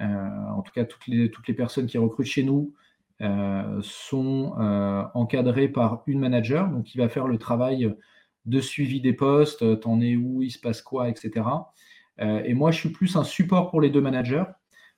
Euh, 0.00 0.04
en 0.56 0.60
tout 0.62 0.72
cas, 0.72 0.84
toutes 0.84 1.06
les, 1.06 1.54
personnes 1.54 1.86
qui 1.86 1.98
recrutent 1.98 2.26
chez 2.26 2.42
nous 2.42 2.74
euh, 3.20 3.78
sont 3.80 4.54
encadrées 5.14 5.68
par 5.68 6.02
une 6.08 6.18
manager, 6.18 6.68
donc 6.68 6.82
qui 6.82 6.98
va 6.98 7.08
faire 7.08 7.28
le 7.28 7.38
travail 7.38 7.94
de 8.44 8.60
suivi 8.60 9.00
des 9.00 9.12
postes, 9.12 9.78
t'en 9.78 10.00
es 10.00 10.16
où, 10.16 10.42
il 10.42 10.50
se 10.50 10.58
passe 10.58 10.82
quoi, 10.82 11.08
etc. 11.08 11.46
et 12.18 12.52
moi, 12.52 12.72
je 12.72 12.80
suis 12.80 12.88
plus 12.88 13.14
un 13.14 13.22
support 13.22 13.70
pour 13.70 13.80
les 13.80 13.88
deux 13.88 14.00
managers. 14.00 14.46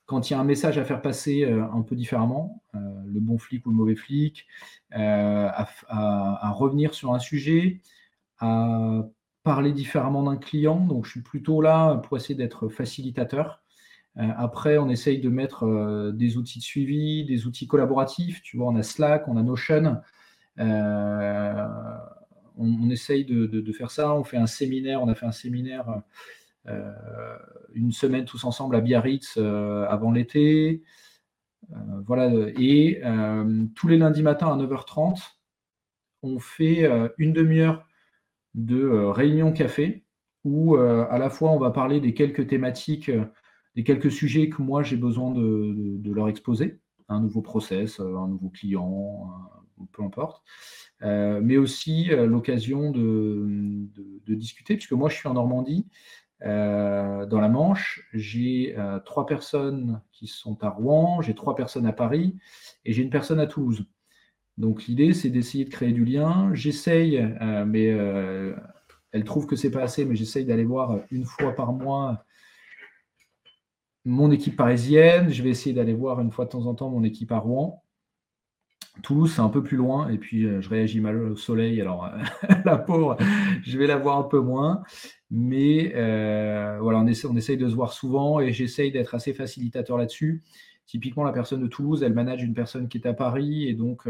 Quand 0.06 0.30
il 0.30 0.32
y 0.32 0.36
a 0.36 0.40
un 0.40 0.44
message 0.44 0.78
à 0.78 0.84
faire 0.84 1.02
passer 1.02 1.44
un 1.44 1.82
peu 1.82 1.94
différemment, 1.94 2.62
le 2.72 3.20
bon 3.20 3.36
flic 3.36 3.66
ou 3.66 3.70
le 3.70 3.76
mauvais 3.76 3.96
flic, 3.96 4.46
à, 4.92 5.68
à, 5.88 6.50
revenir 6.52 6.94
sur 6.94 7.12
un 7.12 7.18
sujet, 7.18 7.82
à 8.38 9.04
parler 9.44 9.72
différemment 9.72 10.24
d'un 10.24 10.36
client. 10.36 10.80
Donc, 10.80 11.04
je 11.04 11.12
suis 11.12 11.22
plutôt 11.22 11.60
là 11.60 11.96
pour 11.98 12.16
essayer 12.16 12.34
d'être 12.34 12.68
facilitateur. 12.68 13.62
Euh, 14.16 14.22
après, 14.36 14.78
on 14.78 14.88
essaye 14.88 15.20
de 15.20 15.28
mettre 15.28 15.64
euh, 15.64 16.12
des 16.12 16.36
outils 16.36 16.58
de 16.58 16.64
suivi, 16.64 17.24
des 17.24 17.46
outils 17.46 17.66
collaboratifs. 17.66 18.42
Tu 18.42 18.56
vois, 18.56 18.68
on 18.68 18.76
a 18.76 18.82
Slack, 18.82 19.28
on 19.28 19.36
a 19.36 19.42
Notion. 19.42 20.00
Euh, 20.58 21.66
on, 22.56 22.90
essaye 22.90 23.24
de, 23.24 23.72
faire 23.72 23.90
ça. 23.90 24.14
On 24.14 24.24
fait 24.24 24.38
un 24.38 24.46
séminaire. 24.46 25.02
On 25.02 25.08
a 25.08 25.14
fait 25.14 25.26
un 25.26 25.32
séminaire 25.32 26.02
une 27.74 27.92
semaine 27.92 28.24
tous 28.24 28.44
ensemble 28.44 28.74
à 28.76 28.80
Biarritz 28.80 29.36
avant 29.36 30.12
l'été. 30.12 30.82
voilà. 32.06 32.30
Et 32.58 33.02
tous 33.74 33.88
les 33.88 33.98
lundis 33.98 34.22
matins 34.22 34.48
à 34.48 34.56
9h30, 34.56 35.20
on 36.22 36.38
fait 36.38 36.88
une 37.18 37.32
demi-heure 37.34 37.84
de 38.54 38.80
euh, 38.80 39.10
réunion 39.10 39.52
café 39.52 40.04
où 40.44 40.76
euh, 40.76 41.06
à 41.10 41.18
la 41.18 41.30
fois 41.30 41.50
on 41.50 41.58
va 41.58 41.70
parler 41.70 42.00
des 42.00 42.14
quelques 42.14 42.46
thématiques, 42.46 43.08
euh, 43.08 43.24
des 43.74 43.84
quelques 43.84 44.10
sujets 44.10 44.48
que 44.48 44.62
moi 44.62 44.82
j'ai 44.82 44.96
besoin 44.96 45.32
de, 45.32 46.12
leur 46.12 46.28
exposer, 46.28 46.78
un 47.08 47.20
nouveau 47.20 47.42
process, 47.42 47.98
un 47.98 48.28
nouveau 48.28 48.48
client, 48.48 49.32
peu 49.90 50.04
importe, 50.04 50.44
mais 51.00 51.56
aussi 51.56 52.06
l'occasion 52.06 52.92
de, 52.92 53.88
discuter, 54.28 54.76
puisque 54.76 54.92
moi 54.92 55.08
je 55.08 55.16
suis 55.16 55.26
en 55.26 55.34
Normandie, 55.34 55.88
dans 56.40 57.40
la 57.40 57.48
Manche, 57.48 58.08
j'ai 58.12 58.76
trois 59.04 59.26
personnes 59.26 60.00
qui 60.12 60.28
sont 60.28 60.62
à 60.62 60.68
Rouen, 60.68 61.20
j'ai 61.20 61.34
trois 61.34 61.56
personnes 61.56 61.86
à 61.86 61.92
Paris 61.92 62.36
et 62.84 62.92
j'ai 62.92 63.02
une 63.02 63.10
personne 63.10 63.40
à 63.40 63.48
Toulouse. 63.48 63.84
Donc 64.58 64.84
l'idée, 64.84 65.14
c'est 65.14 65.30
d'essayer 65.30 65.64
de 65.64 65.70
créer 65.70 65.92
du 65.92 66.04
lien. 66.04 66.50
J'essaye, 66.54 67.18
euh, 67.18 67.64
mais 67.66 67.90
euh, 67.90 68.54
elle 69.12 69.24
trouve 69.24 69.46
que 69.46 69.56
c'est 69.56 69.70
pas 69.70 69.82
assez, 69.82 70.04
mais 70.04 70.14
j'essaye 70.16 70.44
d'aller 70.44 70.64
voir 70.64 71.00
une 71.10 71.24
fois 71.24 71.54
par 71.54 71.72
mois 71.72 72.24
mon 74.04 74.30
équipe 74.30 74.56
parisienne. 74.56 75.30
Je 75.30 75.42
vais 75.42 75.50
essayer 75.50 75.74
d'aller 75.74 75.94
voir 75.94 76.20
une 76.20 76.30
fois 76.30 76.44
de 76.44 76.50
temps 76.50 76.66
en 76.66 76.74
temps 76.74 76.90
mon 76.90 77.02
équipe 77.02 77.32
à 77.32 77.38
Rouen. 77.38 77.82
Toulouse, 79.02 79.32
c'est 79.34 79.40
un 79.40 79.48
peu 79.48 79.60
plus 79.64 79.76
loin, 79.76 80.08
et 80.08 80.18
puis 80.18 80.44
euh, 80.44 80.60
je 80.60 80.68
réagis 80.68 81.00
mal 81.00 81.16
au 81.16 81.34
soleil, 81.34 81.80
alors 81.80 82.08
la 82.64 82.78
pauvre, 82.78 83.16
je 83.64 83.76
vais 83.76 83.88
la 83.88 83.96
voir 83.96 84.18
un 84.18 84.22
peu 84.22 84.38
moins. 84.38 84.84
Mais 85.32 85.88
voilà, 86.80 87.00
on 87.00 87.06
essaye, 87.08 87.28
on 87.28 87.36
essaye 87.36 87.56
de 87.56 87.68
se 87.68 87.74
voir 87.74 87.92
souvent, 87.92 88.38
et 88.38 88.52
j'essaye 88.52 88.92
d'être 88.92 89.16
assez 89.16 89.34
facilitateur 89.34 89.98
là-dessus. 89.98 90.44
Typiquement, 90.86 91.24
la 91.24 91.32
personne 91.32 91.60
de 91.60 91.66
Toulouse, 91.66 92.04
elle 92.04 92.14
manage 92.14 92.44
une 92.44 92.54
personne 92.54 92.88
qui 92.88 92.98
est 92.98 93.06
à 93.08 93.14
Paris, 93.14 93.66
et 93.68 93.74
donc 93.74 94.06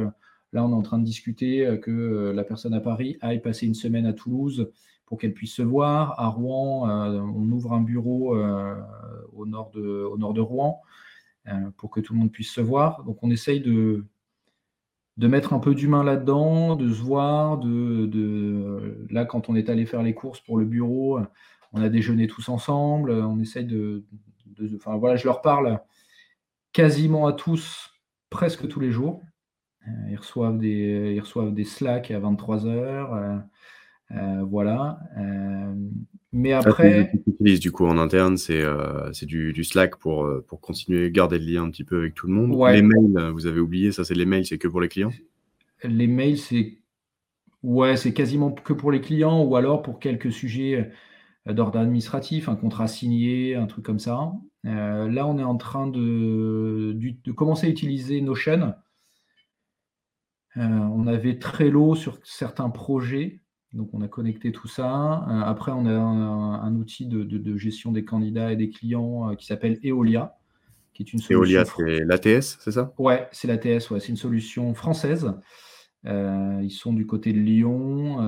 Là, 0.54 0.64
on 0.64 0.70
est 0.70 0.74
en 0.74 0.82
train 0.82 1.00
de 1.00 1.04
discuter 1.04 1.66
euh, 1.66 1.76
que 1.76 1.90
euh, 1.90 2.32
la 2.32 2.44
personne 2.44 2.74
à 2.74 2.80
Paris 2.80 3.18
aille 3.20 3.42
passer 3.42 3.66
une 3.66 3.74
semaine 3.74 4.06
à 4.06 4.12
Toulouse 4.12 4.70
pour 5.04 5.18
qu'elle 5.18 5.34
puisse 5.34 5.52
se 5.52 5.62
voir. 5.62 6.18
À 6.18 6.28
Rouen, 6.28 6.88
euh, 6.88 7.20
on 7.20 7.50
ouvre 7.50 7.72
un 7.72 7.82
bureau 7.82 8.36
au, 9.32 9.46
nord 9.46 9.70
de, 9.72 10.04
au 10.04 10.16
nord 10.16 10.32
de 10.32 10.40
Rouen 10.40 10.80
pour 11.76 11.90
que 11.90 12.00
tout 12.00 12.14
le 12.14 12.20
monde 12.20 12.32
puisse 12.32 12.50
se 12.50 12.62
voir. 12.62 13.04
Donc 13.04 13.18
on 13.22 13.30
essaye 13.30 13.60
de, 13.60 14.06
de 15.18 15.28
mettre 15.28 15.52
un 15.52 15.58
peu 15.58 15.74
d'humain 15.74 16.02
là-dedans, 16.02 16.74
de 16.74 16.90
se 16.90 17.02
voir. 17.02 17.58
De, 17.58 19.06
Là, 19.10 19.26
quand 19.26 19.50
on 19.50 19.56
est 19.56 19.68
allé 19.68 19.84
faire 19.84 20.02
les 20.02 20.14
courses 20.14 20.40
pour 20.40 20.56
le 20.56 20.64
bureau, 20.64 21.18
on 21.72 21.82
a 21.82 21.90
déjeuné 21.90 22.26
tous 22.26 22.48
ensemble. 22.48 23.10
On 23.10 23.38
essaye 23.40 23.66
de, 23.66 24.04
Enfin 24.76 24.96
voilà, 24.96 25.16
je 25.16 25.26
leur 25.26 25.42
parle 25.42 25.80
quasiment 26.72 27.26
à 27.26 27.34
tous, 27.34 27.92
presque 28.30 28.66
tous 28.68 28.80
les 28.80 28.90
jours. 28.90 29.20
Euh, 29.88 30.10
ils, 30.10 30.16
reçoivent 30.16 30.58
des, 30.58 31.12
ils 31.14 31.20
reçoivent 31.20 31.52
des 31.52 31.64
Slack 31.64 32.10
à 32.10 32.18
23 32.18 32.66
heures. 32.66 33.14
Euh, 33.14 33.36
euh, 34.12 34.44
voilà. 34.44 34.98
mais 36.32 36.52
après. 36.52 37.10
Ce 37.12 37.30
utilisent 37.30 37.60
du 37.60 37.72
coup 37.72 37.86
en 37.86 37.98
interne, 37.98 38.36
c'est 38.36 38.62
du, 39.26 39.52
du, 39.52 39.64
Slack 39.64 39.96
pour, 39.96 40.28
pour 40.46 40.60
continuer 40.60 41.06
à 41.06 41.10
garder 41.10 41.38
le 41.38 41.46
lien 41.46 41.64
un 41.64 41.70
petit 41.70 41.84
peu 41.84 41.98
avec 41.98 42.14
tout 42.14 42.26
le 42.26 42.34
monde. 42.34 42.56
Les 42.72 42.82
mails, 42.82 43.30
vous 43.32 43.46
avez 43.46 43.60
oublié, 43.60 43.92
ça 43.92 44.04
c'est 44.04 44.14
les 44.14 44.26
mails, 44.26 44.46
c'est 44.46 44.58
que 44.58 44.68
pour 44.68 44.80
les 44.80 44.88
clients? 44.88 45.12
Les 45.82 46.06
mails, 46.06 46.38
c'est 46.38 46.78
ouais, 47.62 47.96
c'est 47.96 48.12
quasiment 48.12 48.52
que 48.52 48.72
pour 48.72 48.92
les 48.92 49.00
clients 49.00 49.42
ou 49.42 49.56
alors 49.56 49.82
pour 49.82 49.98
quelques 49.98 50.32
sujets 50.32 50.90
d'ordre 51.46 51.78
administratif, 51.78 52.48
un 52.48 52.56
contrat 52.56 52.88
signé, 52.88 53.54
un 53.54 53.66
truc 53.66 53.84
comme 53.84 53.98
ça. 53.98 54.32
là, 54.64 55.26
on 55.26 55.38
est 55.38 55.44
en 55.44 55.56
train 55.56 55.86
de, 55.86 56.94
de 56.94 57.32
commencer 57.32 57.66
à 57.66 57.70
utiliser 57.70 58.20
Notion 58.20 58.74
on 60.56 61.06
avait 61.06 61.38
Trello 61.38 61.94
sur 61.94 62.18
certains 62.22 62.70
projets, 62.70 63.40
donc 63.74 63.90
on 63.92 64.00
a 64.02 64.08
connecté 64.08 64.52
tout 64.52 64.68
ça. 64.68 65.26
Euh, 65.28 65.42
après, 65.42 65.72
on 65.72 65.86
a 65.86 65.92
un, 65.92 66.74
outil 66.76 67.06
de, 67.06 67.56
gestion 67.56 67.92
des 67.92 68.04
candidats 68.04 68.52
et 68.52 68.56
des 68.56 68.70
clients 68.70 69.30
euh, 69.30 69.34
qui 69.34 69.46
s'appelle 69.46 69.78
Eolia, 69.82 70.36
qui 70.94 71.02
est 71.02 71.12
une 71.12 71.18
solution. 71.18 71.40
Eolia, 71.40 71.64
c'est 71.64 72.04
l'ATS, 72.04 72.58
c'est 72.60 72.70
ça? 72.70 72.94
Ouais, 72.98 73.28
c'est 73.32 73.48
l'ATS, 73.48 73.90
ouais, 73.90 74.00
c'est 74.00 74.08
une 74.08 74.16
solution 74.16 74.74
française. 74.74 75.32
ils 76.04 76.70
sont 76.70 76.92
du 76.92 77.06
côté 77.06 77.32
de 77.32 77.40
Lyon. 77.40 78.18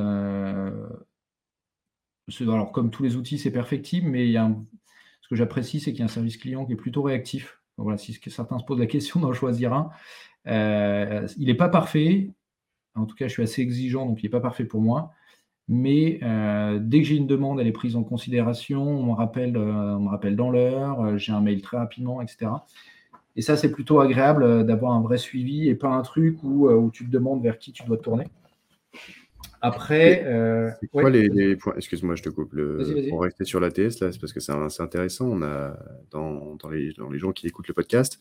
alors, 2.40 2.72
comme 2.72 2.90
tous 2.90 3.04
les 3.04 3.16
outils, 3.16 3.38
c'est 3.38 3.52
perfectible, 3.52 4.08
mais 4.08 4.26
il 4.26 4.32
y 4.32 4.36
a 4.36 4.50
ce 5.22 5.28
que 5.28 5.36
j'apprécie, 5.36 5.80
c'est 5.80 5.92
qu'il 5.92 6.00
y 6.00 6.02
a 6.02 6.06
un 6.06 6.08
service 6.08 6.36
client 6.36 6.66
qui 6.66 6.72
est 6.72 6.76
plutôt 6.76 7.02
réactif. 7.02 7.60
voilà, 7.76 7.98
si 7.98 8.18
certains 8.26 8.58
se 8.58 8.64
posent 8.64 8.80
la 8.80 8.86
question 8.86 9.20
d'en 9.20 9.32
choisir 9.32 9.72
un, 9.72 9.90
euh, 10.46 11.26
il 11.38 11.46
n'est 11.46 11.54
pas 11.54 11.68
parfait. 11.68 12.30
En 12.94 13.06
tout 13.06 13.14
cas, 13.16 13.26
je 13.28 13.32
suis 13.32 13.42
assez 13.42 13.62
exigeant, 13.62 14.06
donc 14.06 14.22
il 14.22 14.26
n'est 14.26 14.30
pas 14.30 14.40
parfait 14.40 14.64
pour 14.64 14.80
moi. 14.80 15.12
Mais 15.68 16.20
euh, 16.22 16.78
dès 16.80 17.00
que 17.00 17.06
j'ai 17.06 17.16
une 17.16 17.26
demande, 17.26 17.60
elle 17.60 17.66
est 17.66 17.72
prise 17.72 17.96
en 17.96 18.04
considération, 18.04 18.82
on 18.82 19.06
me 19.06 19.12
rappelle, 19.12 19.56
on 19.56 20.00
me 20.00 20.08
rappelle 20.08 20.36
dans 20.36 20.50
l'heure, 20.50 21.18
j'ai 21.18 21.32
un 21.32 21.40
mail 21.40 21.60
très 21.60 21.76
rapidement, 21.76 22.22
etc. 22.22 22.52
Et 23.34 23.42
ça, 23.42 23.56
c'est 23.56 23.72
plutôt 23.72 24.00
agréable 24.00 24.64
d'avoir 24.64 24.92
un 24.92 25.02
vrai 25.02 25.18
suivi 25.18 25.68
et 25.68 25.74
pas 25.74 25.88
un 25.88 26.02
truc 26.02 26.42
où, 26.42 26.68
où 26.68 26.90
tu 26.90 27.04
te 27.04 27.10
demandes 27.10 27.42
vers 27.42 27.58
qui 27.58 27.72
tu 27.72 27.84
dois 27.84 27.96
te 27.96 28.02
tourner. 28.02 28.26
Après. 29.60 30.24
Euh, 30.24 30.70
c'est 30.80 30.88
quoi 30.88 31.10
les, 31.10 31.56
points? 31.56 31.74
Excuse-moi, 31.76 32.14
je 32.14 32.22
te 32.22 32.28
coupe. 32.28 32.52
Le... 32.52 33.08
Pour 33.08 33.22
rester 33.22 33.44
sur 33.44 33.60
l'ATS, 33.60 34.00
là, 34.00 34.12
c'est 34.12 34.20
parce 34.20 34.32
que 34.32 34.40
c'est 34.40 34.82
intéressant. 34.82 35.26
On 35.26 35.42
a, 35.42 35.76
dans, 36.10 36.56
les, 36.70 36.92
les 37.10 37.18
gens 37.18 37.32
qui 37.32 37.46
écoutent 37.46 37.68
le 37.68 37.74
podcast, 37.74 38.18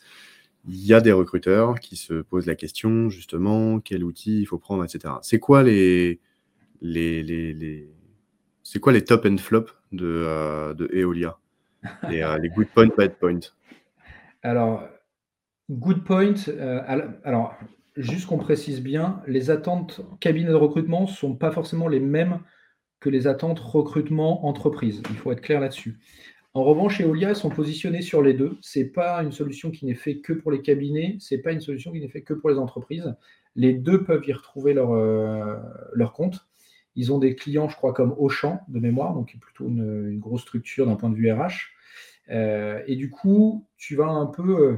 il 0.67 0.85
y 0.85 0.93
a 0.93 1.01
des 1.01 1.11
recruteurs 1.11 1.79
qui 1.79 1.95
se 1.95 2.13
posent 2.21 2.47
la 2.47 2.55
question, 2.55 3.09
justement, 3.09 3.79
quel 3.79 4.03
outil 4.03 4.41
il 4.41 4.45
faut 4.45 4.57
prendre, 4.57 4.83
etc. 4.83 5.15
C'est 5.21 5.39
quoi 5.39 5.63
les. 5.63 6.19
les, 6.81 7.23
les, 7.23 7.89
C'est 8.63 8.79
quoi 8.79 8.93
les 8.93 9.03
top 9.03 9.25
and 9.25 9.37
flop 9.37 9.65
de, 9.91 10.05
euh, 10.05 10.73
de 10.73 10.89
Eolia? 10.93 11.37
Les, 12.09 12.23
euh, 12.23 12.37
les 12.39 12.49
good 12.49 12.67
point, 12.73 12.87
bad 12.97 13.17
point 13.19 13.39
Alors, 14.41 14.87
good 15.69 16.03
point. 16.03 16.33
alors, 17.23 17.55
juste 17.95 18.25
qu'on 18.27 18.37
précise 18.37 18.81
bien, 18.81 19.21
les 19.27 19.51
attentes 19.51 20.01
cabinet 20.19 20.49
de 20.49 20.55
recrutement 20.55 21.03
ne 21.03 21.07
sont 21.07 21.35
pas 21.35 21.51
forcément 21.51 21.87
les 21.87 21.99
mêmes 21.99 22.39
que 22.99 23.09
les 23.09 23.27
attentes 23.27 23.59
recrutement 23.59 24.47
entreprise. 24.47 25.03
Il 25.11 25.15
faut 25.17 25.31
être 25.31 25.41
clair 25.41 25.59
là-dessus. 25.59 25.99
En 26.55 26.63
revanche, 26.63 27.01
Eolia 27.01 27.35
sont 27.35 27.49
positionnés 27.49 28.01
sur 28.01 28.21
les 28.21 28.33
deux. 28.33 28.57
Ce 28.61 28.79
n'est 28.79 28.85
pas 28.85 29.21
une 29.21 29.33
solution 29.33 29.71
qui 29.71 29.85
n'est 29.85 29.93
faite 29.93 30.21
que 30.21 30.31
pour 30.31 30.51
les 30.53 30.61
cabinets, 30.61 31.17
ce 31.19 31.35
n'est 31.35 31.41
pas 31.41 31.51
une 31.51 31.59
solution 31.59 31.91
qui 31.91 31.99
n'est 31.99 32.07
faite 32.07 32.23
que 32.23 32.33
pour 32.33 32.49
les 32.49 32.57
entreprises. 32.57 33.13
Les 33.57 33.73
deux 33.73 34.05
peuvent 34.05 34.23
y 34.25 34.31
retrouver 34.31 34.73
leur, 34.73 34.93
euh, 34.93 35.57
compte. 36.13 36.47
Ils 36.95 37.11
ont 37.11 37.19
des 37.19 37.35
clients, 37.35 37.67
je 37.67 37.75
crois, 37.75 37.93
comme 37.93 38.15
Auchan 38.17 38.61
de 38.69 38.79
mémoire, 38.79 39.13
donc 39.13 39.35
plutôt 39.37 39.67
une, 39.67 40.17
grosse 40.17 40.43
structure 40.43 40.85
d'un 40.85 40.95
point 40.95 41.09
de 41.09 41.15
vue 41.15 41.29
RH. 41.29 41.73
Euh, 42.29 42.81
et 42.87 42.95
du 42.95 43.09
coup, 43.09 43.67
tu 43.75 43.97
vas 43.97 44.07
un 44.07 44.25
peu 44.25 44.57
euh, 44.57 44.77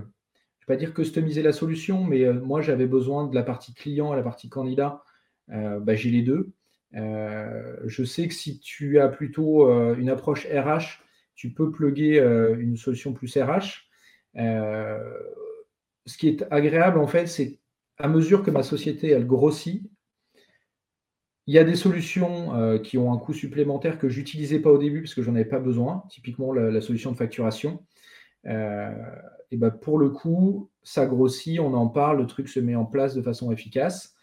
pas 0.65 0.77
dire 0.77 0.95
customiser 0.95 1.43
la 1.43 1.53
solution, 1.53 2.03
mais 2.03 2.33
moi 2.33 2.61
j'avais 2.61 2.87
besoin 2.87 3.27
de 3.27 3.35
la 3.35 3.43
partie 3.43 3.75
client 3.75 4.13
et 4.13 4.15
la 4.15 4.23
partie 4.23 4.49
candidat. 4.49 5.03
Bah, 5.47 5.93
j'ai 5.93 6.09
les 6.09 6.23
deux. 6.23 6.53
Je 6.93 8.03
sais 8.03 8.27
que 8.27 8.33
si 8.33 8.59
tu 8.59 8.99
as 8.99 9.09
plutôt 9.09 9.69
une 9.93 10.09
approche 10.09 10.47
RH, 10.47 11.03
tu 11.37 11.51
peux 11.51 11.71
plugger 11.71 12.19
une 12.59 12.75
solution 12.75 13.13
plus 13.13 13.37
RH. 13.37 13.87
ce 14.35 16.17
qui 16.17 16.27
est 16.27 16.45
agréable 16.51 16.99
en 16.99 17.07
fait, 17.07 17.27
c'est 17.27 17.59
à 17.97 18.09
mesure 18.09 18.43
que 18.43 18.51
ma 18.51 18.63
société 18.63 19.11
elle 19.11 19.25
grossit, 19.25 19.89
il 21.45 21.55
y 21.55 21.59
a 21.59 21.63
des 21.63 21.75
solutions 21.75 22.79
qui 22.83 22.97
ont 22.97 23.13
un 23.13 23.17
coût 23.17 23.33
supplémentaire 23.33 23.97
que 23.97 24.09
j'utilisais 24.09 24.59
pas 24.59 24.71
au 24.71 24.77
début 24.77 25.01
parce 25.01 25.13
que 25.13 25.21
j'en 25.21 25.35
avais 25.35 25.45
pas 25.45 25.59
besoin. 25.59 26.03
Typiquement 26.09 26.51
la, 26.51 26.81
solution 26.81 27.13
de 27.13 27.17
facturation 27.17 27.79
et 29.51 29.57
ben 29.57 29.71
pour 29.71 29.97
le 29.97 30.09
coup, 30.09 30.69
ça 30.83 31.05
grossit, 31.05 31.59
on 31.59 31.73
en 31.73 31.87
parle, 31.87 32.19
le 32.19 32.25
truc 32.25 32.49
se 32.49 32.59
met 32.59 32.75
en 32.75 32.85
place 32.85 33.15
de 33.15 33.21
façon 33.21 33.51
efficace. 33.51 34.15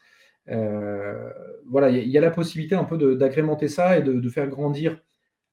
Euh, 0.48 1.30
voilà, 1.66 1.90
il 1.90 2.08
y, 2.08 2.18
a 2.18 2.20
la 2.20 2.30
possibilité 2.30 2.74
un 2.74 2.84
peu 2.84 3.16
d'agrémenter 3.16 3.68
ça 3.68 3.98
et 3.98 4.02
de, 4.02 4.28
faire 4.28 4.48
grandir 4.48 5.00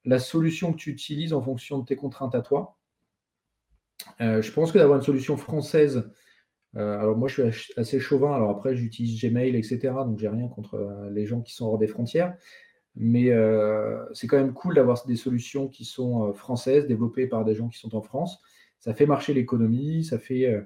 la 0.04 0.18
solution 0.18 0.72
que 0.72 0.78
tu 0.78 0.90
utilises 0.90 1.32
en 1.32 1.42
fonction 1.42 1.78
de 1.78 1.84
tes 1.84 1.96
contraintes 1.96 2.34
à 2.34 2.40
toi. 2.40 2.76
Euh, 4.20 4.42
je 4.42 4.50
pense 4.52 4.72
que 4.72 4.78
d'avoir 4.78 4.98
une 4.98 5.04
solution 5.04 5.36
française, 5.36 6.10
euh, 6.76 6.98
alors 6.98 7.16
moi 7.16 7.28
je 7.28 7.50
suis 7.50 7.72
assez 7.76 8.00
chauvin, 8.00 8.34
alors 8.34 8.50
après 8.50 8.74
j'utilise 8.74 9.20
Gmail, 9.20 9.54
etc. 9.56 9.78
Donc 10.04 10.18
j'ai 10.18 10.28
rien 10.28 10.48
contre 10.48 11.08
les 11.12 11.26
gens 11.26 11.40
qui 11.40 11.54
sont 11.54 11.66
hors 11.66 11.78
des 11.78 11.86
frontières. 11.86 12.36
Mais 12.94 13.30
c'est 14.12 14.26
quand 14.26 14.36
même 14.36 14.52
cool 14.52 14.74
d'avoir 14.74 15.06
des 15.06 15.16
solutions 15.16 15.68
qui 15.68 15.84
sont 15.86 16.34
françaises, 16.34 16.86
développées 16.86 17.26
par 17.26 17.44
des 17.44 17.54
gens 17.54 17.68
qui 17.68 17.78
sont 17.78 17.94
en 17.96 18.02
France 18.02 18.42
ça 18.82 18.94
fait 18.94 19.06
marcher 19.06 19.32
l'économie, 19.32 20.04
ça 20.04 20.18
fait 20.18 20.46
euh, 20.46 20.60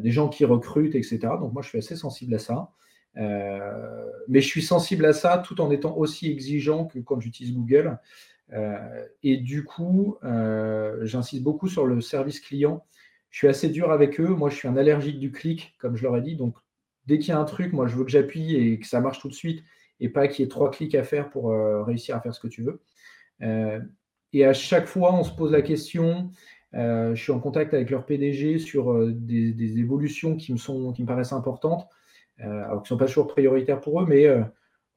des 0.00 0.10
gens 0.10 0.28
qui 0.30 0.46
recrutent, 0.46 0.94
etc. 0.94 1.18
Donc 1.38 1.52
moi, 1.52 1.60
je 1.60 1.68
suis 1.68 1.78
assez 1.78 1.94
sensible 1.94 2.34
à 2.34 2.38
ça. 2.38 2.72
Euh, 3.18 4.06
mais 4.28 4.40
je 4.40 4.46
suis 4.46 4.62
sensible 4.62 5.04
à 5.04 5.12
ça 5.12 5.36
tout 5.36 5.60
en 5.60 5.70
étant 5.70 5.94
aussi 5.96 6.30
exigeant 6.30 6.86
que 6.86 7.00
quand 7.00 7.20
j'utilise 7.20 7.54
Google. 7.54 7.98
Euh, 8.52 9.06
et 9.22 9.36
du 9.36 9.64
coup, 9.64 10.18
j'insiste 11.02 11.42
beaucoup 11.42 11.68
sur 11.68 11.86
le 11.86 12.00
service 12.00 12.40
client. 12.40 12.84
Je 13.30 13.38
suis 13.38 13.48
assez 13.48 13.68
dur 13.68 13.92
avec 13.92 14.20
eux. 14.20 14.28
Moi, 14.28 14.50
je 14.50 14.56
suis 14.56 14.68
un 14.68 14.76
allergique 14.76 15.20
du 15.20 15.30
clic, 15.30 15.74
comme 15.78 15.96
je 15.96 16.02
leur 16.02 16.16
ai 16.16 16.20
dit. 16.20 16.36
Donc, 16.36 16.56
dès 17.06 17.18
qu'il 17.18 17.28
y 17.28 17.32
a 17.32 17.38
un 17.38 17.44
truc, 17.44 17.72
moi, 17.72 17.86
je 17.86 17.96
veux 17.96 18.04
que 18.04 18.10
j'appuie 18.10 18.56
et 18.56 18.78
que 18.78 18.86
ça 18.86 19.00
marche 19.00 19.20
tout 19.20 19.28
de 19.28 19.34
suite 19.34 19.62
et 20.00 20.08
pas 20.08 20.28
qu'il 20.28 20.44
y 20.44 20.46
ait 20.46 20.48
trois 20.48 20.70
clics 20.70 20.94
à 20.94 21.04
faire 21.04 21.30
pour 21.30 21.50
réussir 21.84 22.16
à 22.16 22.20
faire 22.20 22.34
ce 22.34 22.40
que 22.40 22.48
tu 22.48 22.62
veux. 22.62 22.80
et 24.32 24.44
à 24.44 24.52
chaque 24.52 24.86
fois, 24.86 25.14
on 25.14 25.22
se 25.24 25.32
pose 25.32 25.52
la 25.52 25.62
question 25.62 26.30
euh, 26.74 27.14
je 27.14 27.22
suis 27.22 27.32
en 27.32 27.40
contact 27.40 27.74
avec 27.74 27.90
leur 27.90 28.06
PDG 28.06 28.58
sur 28.58 28.92
euh, 28.92 29.12
des, 29.12 29.78
évolutions 29.78 30.36
qui 30.36 30.52
me, 30.52 30.58
sont, 30.58 30.92
qui 30.92 31.02
me 31.02 31.06
paraissent 31.06 31.32
importantes, 31.32 31.88
euh, 32.40 32.64
alors 32.64 32.82
qui 32.82 32.86
ne 32.86 32.88
sont 32.88 32.96
pas 32.96 33.06
toujours 33.06 33.26
prioritaires 33.26 33.80
pour 33.80 34.00
eux, 34.00 34.06
mais 34.06 34.26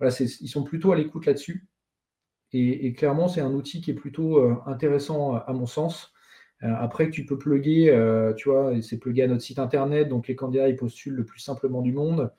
ils 0.01 0.47
sont 0.47 0.63
plutôt 0.63 0.91
à 0.91 0.95
l'écoute 0.95 1.25
là-dessus. 1.25 1.65
Et, 2.53 2.93
clairement, 2.93 3.27
c'est 3.27 3.41
un 3.41 3.53
outil 3.53 3.81
qui 3.81 3.91
est 3.91 3.95
plutôt 3.95 4.39
intéressant 4.67 5.35
à 5.35 5.53
mon 5.53 5.65
sens. 5.65 6.13
après, 6.61 7.09
tu 7.09 7.25
peux 7.25 7.37
plugger, 7.37 7.87
tu 8.37 8.49
vois, 8.49 8.79
c'est 8.81 8.99
plugué 8.99 9.23
à 9.23 9.27
notre 9.27 9.41
site 9.41 9.59
internet, 9.59 10.07
donc 10.07 10.27
les 10.27 10.35
candidats 10.35 10.69
ils 10.69 10.75
postulent 10.75 11.15
le 11.15 11.25
plus 11.25 11.39
simplement 11.39 11.81
du 11.81 11.93
monde. 11.93 12.31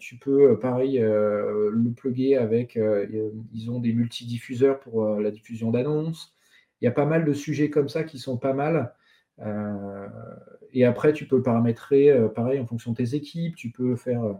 tu 0.00 0.16
peux, 0.16 0.58
pareil, 0.58 0.98
le 0.98 1.92
plugger 1.94 2.36
avec, 2.36 2.78
ils 3.52 3.70
ont 3.70 3.80
des 3.80 3.92
multidiffuseurs 3.92 4.80
pour 4.80 5.20
la 5.20 5.30
diffusion 5.30 5.70
d'annonces 5.70 6.36
il 6.80 6.84
y 6.84 6.88
a 6.88 6.92
pas 6.92 7.06
mal 7.06 7.24
de 7.24 7.32
sujets 7.32 7.70
comme 7.70 7.88
ça 7.88 8.04
qui 8.04 8.18
sont 8.18 8.36
pas 8.36 8.52
mal. 8.52 8.94
Euh, 9.40 10.08
et 10.72 10.84
après, 10.84 11.12
tu 11.12 11.26
peux 11.26 11.42
paramétrer, 11.42 12.10
euh, 12.10 12.28
pareil, 12.28 12.60
en 12.60 12.66
fonction 12.66 12.92
de 12.92 12.96
tes 12.96 13.14
équipes, 13.14 13.56
tu 13.56 13.70
peux 13.70 13.96
faire 13.96 14.22
euh, 14.24 14.34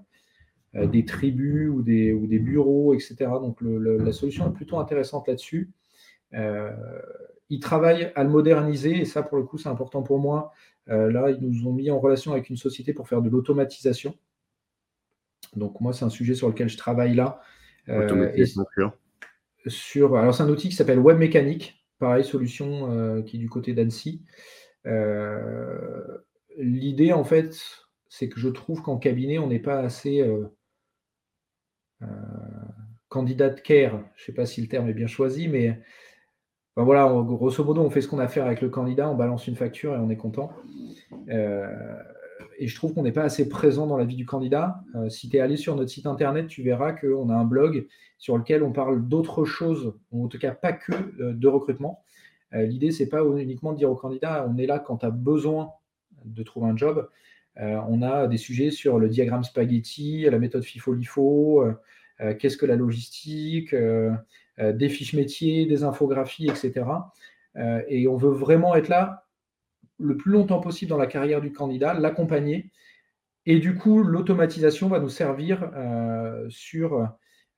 des 0.84 1.04
tribus 1.04 1.70
ou 1.70 1.82
des, 1.82 2.12
ou 2.12 2.26
des, 2.26 2.38
bureaux, 2.38 2.92
etc. 2.94 3.16
Donc 3.40 3.58
la 3.62 4.12
solution 4.12 4.48
est 4.48 4.52
plutôt 4.52 4.78
intéressante 4.78 5.28
là-dessus. 5.28 5.70
ils 6.32 7.60
travaillent 7.60 8.12
à 8.14 8.24
le 8.24 8.30
moderniser, 8.30 9.00
et 9.00 9.04
ça, 9.04 9.22
pour 9.22 9.38
le 9.38 9.44
coup, 9.44 9.58
c'est 9.58 9.68
important 9.68 10.02
pour 10.02 10.18
moi. 10.18 10.52
là, 10.86 11.30
ils 11.30 11.40
nous 11.40 11.66
ont 11.66 11.72
mis 11.72 11.90
en 11.90 11.98
relation 11.98 12.32
avec 12.32 12.50
une 12.50 12.56
société 12.56 12.92
pour 12.92 13.08
faire 13.08 13.22
de 13.22 13.30
l'automatisation. 13.30 14.14
Donc 15.54 15.80
moi, 15.80 15.92
c'est 15.92 16.04
un 16.04 16.10
sujet 16.10 16.34
sur 16.34 16.48
lequel 16.48 16.68
je 16.68 16.76
travaille 16.76 17.14
là. 17.14 17.40
sur, 19.66 20.16
alors 20.16 20.34
c'est 20.34 20.42
un 20.42 20.48
outil 20.48 20.68
qui 20.68 20.74
s'appelle 20.74 20.98
Web 20.98 21.18
Mécanique. 21.18 21.84
Pareil, 21.98 22.24
solution 22.24 22.92
euh, 22.92 23.22
qui 23.22 23.36
est 23.36 23.40
du 23.40 23.48
côté 23.48 23.72
d'Annecy. 23.72 24.22
Euh, 24.86 26.18
l'idée, 26.58 27.12
en 27.12 27.24
fait, 27.24 27.56
c'est 28.08 28.28
que 28.28 28.38
je 28.38 28.48
trouve 28.48 28.82
qu'en 28.82 28.98
cabinet, 28.98 29.38
on 29.38 29.46
n'est 29.46 29.60
pas 29.60 29.78
assez 29.78 30.20
euh, 30.20 30.46
candidat 33.08 33.50
de 33.50 33.60
care. 33.60 33.98
Je 34.16 34.22
ne 34.22 34.26
sais 34.26 34.32
pas 34.32 34.46
si 34.46 34.60
le 34.60 34.68
terme 34.68 34.88
est 34.88 34.94
bien 34.94 35.06
choisi, 35.06 35.48
mais 35.48 35.80
voilà, 36.76 37.06
grosso 37.06 37.64
modo, 37.64 37.80
on 37.82 37.90
fait 37.90 38.02
ce 38.02 38.08
qu'on 38.08 38.18
a 38.18 38.24
à 38.24 38.28
faire 38.28 38.46
avec 38.46 38.60
le 38.60 38.68
candidat, 38.68 39.08
on 39.08 39.14
balance 39.14 39.46
une 39.46 39.56
facture 39.56 39.94
et 39.94 39.98
on 39.98 40.10
est 40.10 40.16
content 40.16 40.52
et 42.58 42.68
je 42.68 42.74
trouve 42.74 42.94
qu'on 42.94 43.02
n'est 43.02 43.12
pas 43.12 43.22
assez 43.22 43.48
présent 43.48 43.86
dans 43.86 43.96
la 43.96 44.04
vie 44.04 44.16
du 44.16 44.26
candidat. 44.26 44.80
Euh, 44.94 45.08
si 45.08 45.28
tu 45.28 45.36
es 45.36 45.40
allé 45.40 45.56
sur 45.56 45.76
notre 45.76 45.90
site 45.90 46.06
internet, 46.06 46.48
tu 46.48 46.62
verras 46.62 46.92
qu'on 46.92 47.28
a 47.28 47.34
un 47.34 47.44
blog 47.44 47.86
sur 48.18 48.36
lequel 48.36 48.62
on 48.62 48.72
parle 48.72 49.06
d'autres 49.06 49.44
choses, 49.44 49.94
en 50.10 50.28
tout 50.28 50.38
cas 50.38 50.52
pas 50.52 50.72
que 50.72 50.92
euh, 51.20 51.32
de 51.32 51.48
recrutement. 51.48 52.02
Euh, 52.54 52.62
l'idée, 52.62 52.92
c'est 52.92 53.08
pas 53.08 53.22
uniquement 53.24 53.72
de 53.72 53.78
dire 53.78 53.90
au 53.90 53.96
candidat, 53.96 54.46
on 54.48 54.56
est 54.56 54.66
là 54.66 54.78
quand 54.78 54.98
tu 54.98 55.06
as 55.06 55.10
besoin 55.10 55.70
de 56.24 56.42
trouver 56.42 56.68
un 56.68 56.76
job. 56.76 57.08
On 57.58 58.02
a 58.02 58.26
des 58.26 58.36
sujets 58.36 58.70
sur 58.70 58.98
le 58.98 59.08
diagramme 59.08 59.44
spaghetti, 59.44 60.24
la 60.30 60.38
méthode 60.38 60.62
FIFO-LIFO, 60.62 61.64
qu'est-ce 62.38 62.56
que 62.56 62.66
la 62.66 62.76
logistique, 62.76 63.74
des 64.58 64.88
fiches 64.88 65.14
métiers, 65.14 65.66
des 65.66 65.82
infographies, 65.82 66.48
etc. 66.48 66.84
et 67.88 68.08
on 68.08 68.16
veut 68.16 68.30
vraiment 68.30 68.74
être 68.74 68.88
là 68.88 69.26
le 69.98 70.16
plus 70.16 70.32
longtemps 70.32 70.60
possible 70.60 70.90
dans 70.90 70.98
la 70.98 71.06
carrière 71.06 71.40
du 71.40 71.52
candidat, 71.52 71.94
l'accompagner. 71.94 72.70
Et 73.46 73.58
du 73.58 73.76
coup, 73.76 74.02
l'automatisation 74.02 74.88
va 74.88 74.98
nous 74.98 75.08
servir 75.08 75.70
euh, 75.74 76.46
sur 76.48 77.08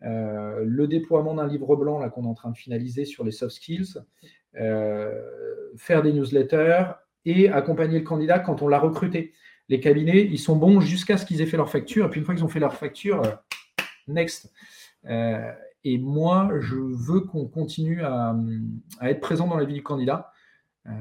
euh, 0.03 0.63
le 0.65 0.87
déploiement 0.87 1.35
d'un 1.35 1.47
livre 1.47 1.77
blanc 1.77 2.09
qu'on 2.11 2.25
est 2.25 2.29
en 2.29 2.35
train 2.35 2.51
de 2.51 2.57
finaliser 2.57 3.05
sur 3.05 3.25
les 3.25 3.33
soft 3.33 3.57
skills, 3.57 3.95
euh, 4.57 5.11
faire 5.77 6.03
des 6.03 6.13
newsletters 6.13 6.85
et 7.25 7.49
accompagner 7.49 7.99
le 7.99 8.05
candidat 8.05 8.39
quand 8.39 8.63
on 8.63 8.69
l'a 8.69 8.79
recruté. 8.79 9.33
Les 9.69 9.81
cabinets, 9.81 10.25
ils 10.25 10.39
sont 10.39 10.57
bons 10.57 10.81
jusqu'à 10.81 11.19
ce 11.19 11.27
qu'ils 11.27 11.41
aient 11.43 11.47
fait 11.47 11.57
leur 11.57 11.71
facture. 11.71 12.07
Et 12.07 12.11
puis 12.11 12.21
une 12.21 12.27
fois 12.27 12.35
qu'ils 12.35 12.45
ont 12.45 12.49
fait 12.49 12.61
leur 12.61 12.75
facture, 12.75 13.23
next. 14.07 14.53
et 15.09 15.37
et 15.85 15.99
moi, 15.99 16.51
je 16.61 16.77
veux 16.77 17.21
qu'on 17.21 17.47
continue 17.47 18.03
à, 18.03 18.37
être 19.03 19.21
présent 19.21 19.47
dans 19.47 19.57
la 19.57 19.65
vie 19.65 19.75
du 19.75 19.83
candidat. 19.83 20.33
Euh, 20.87 20.93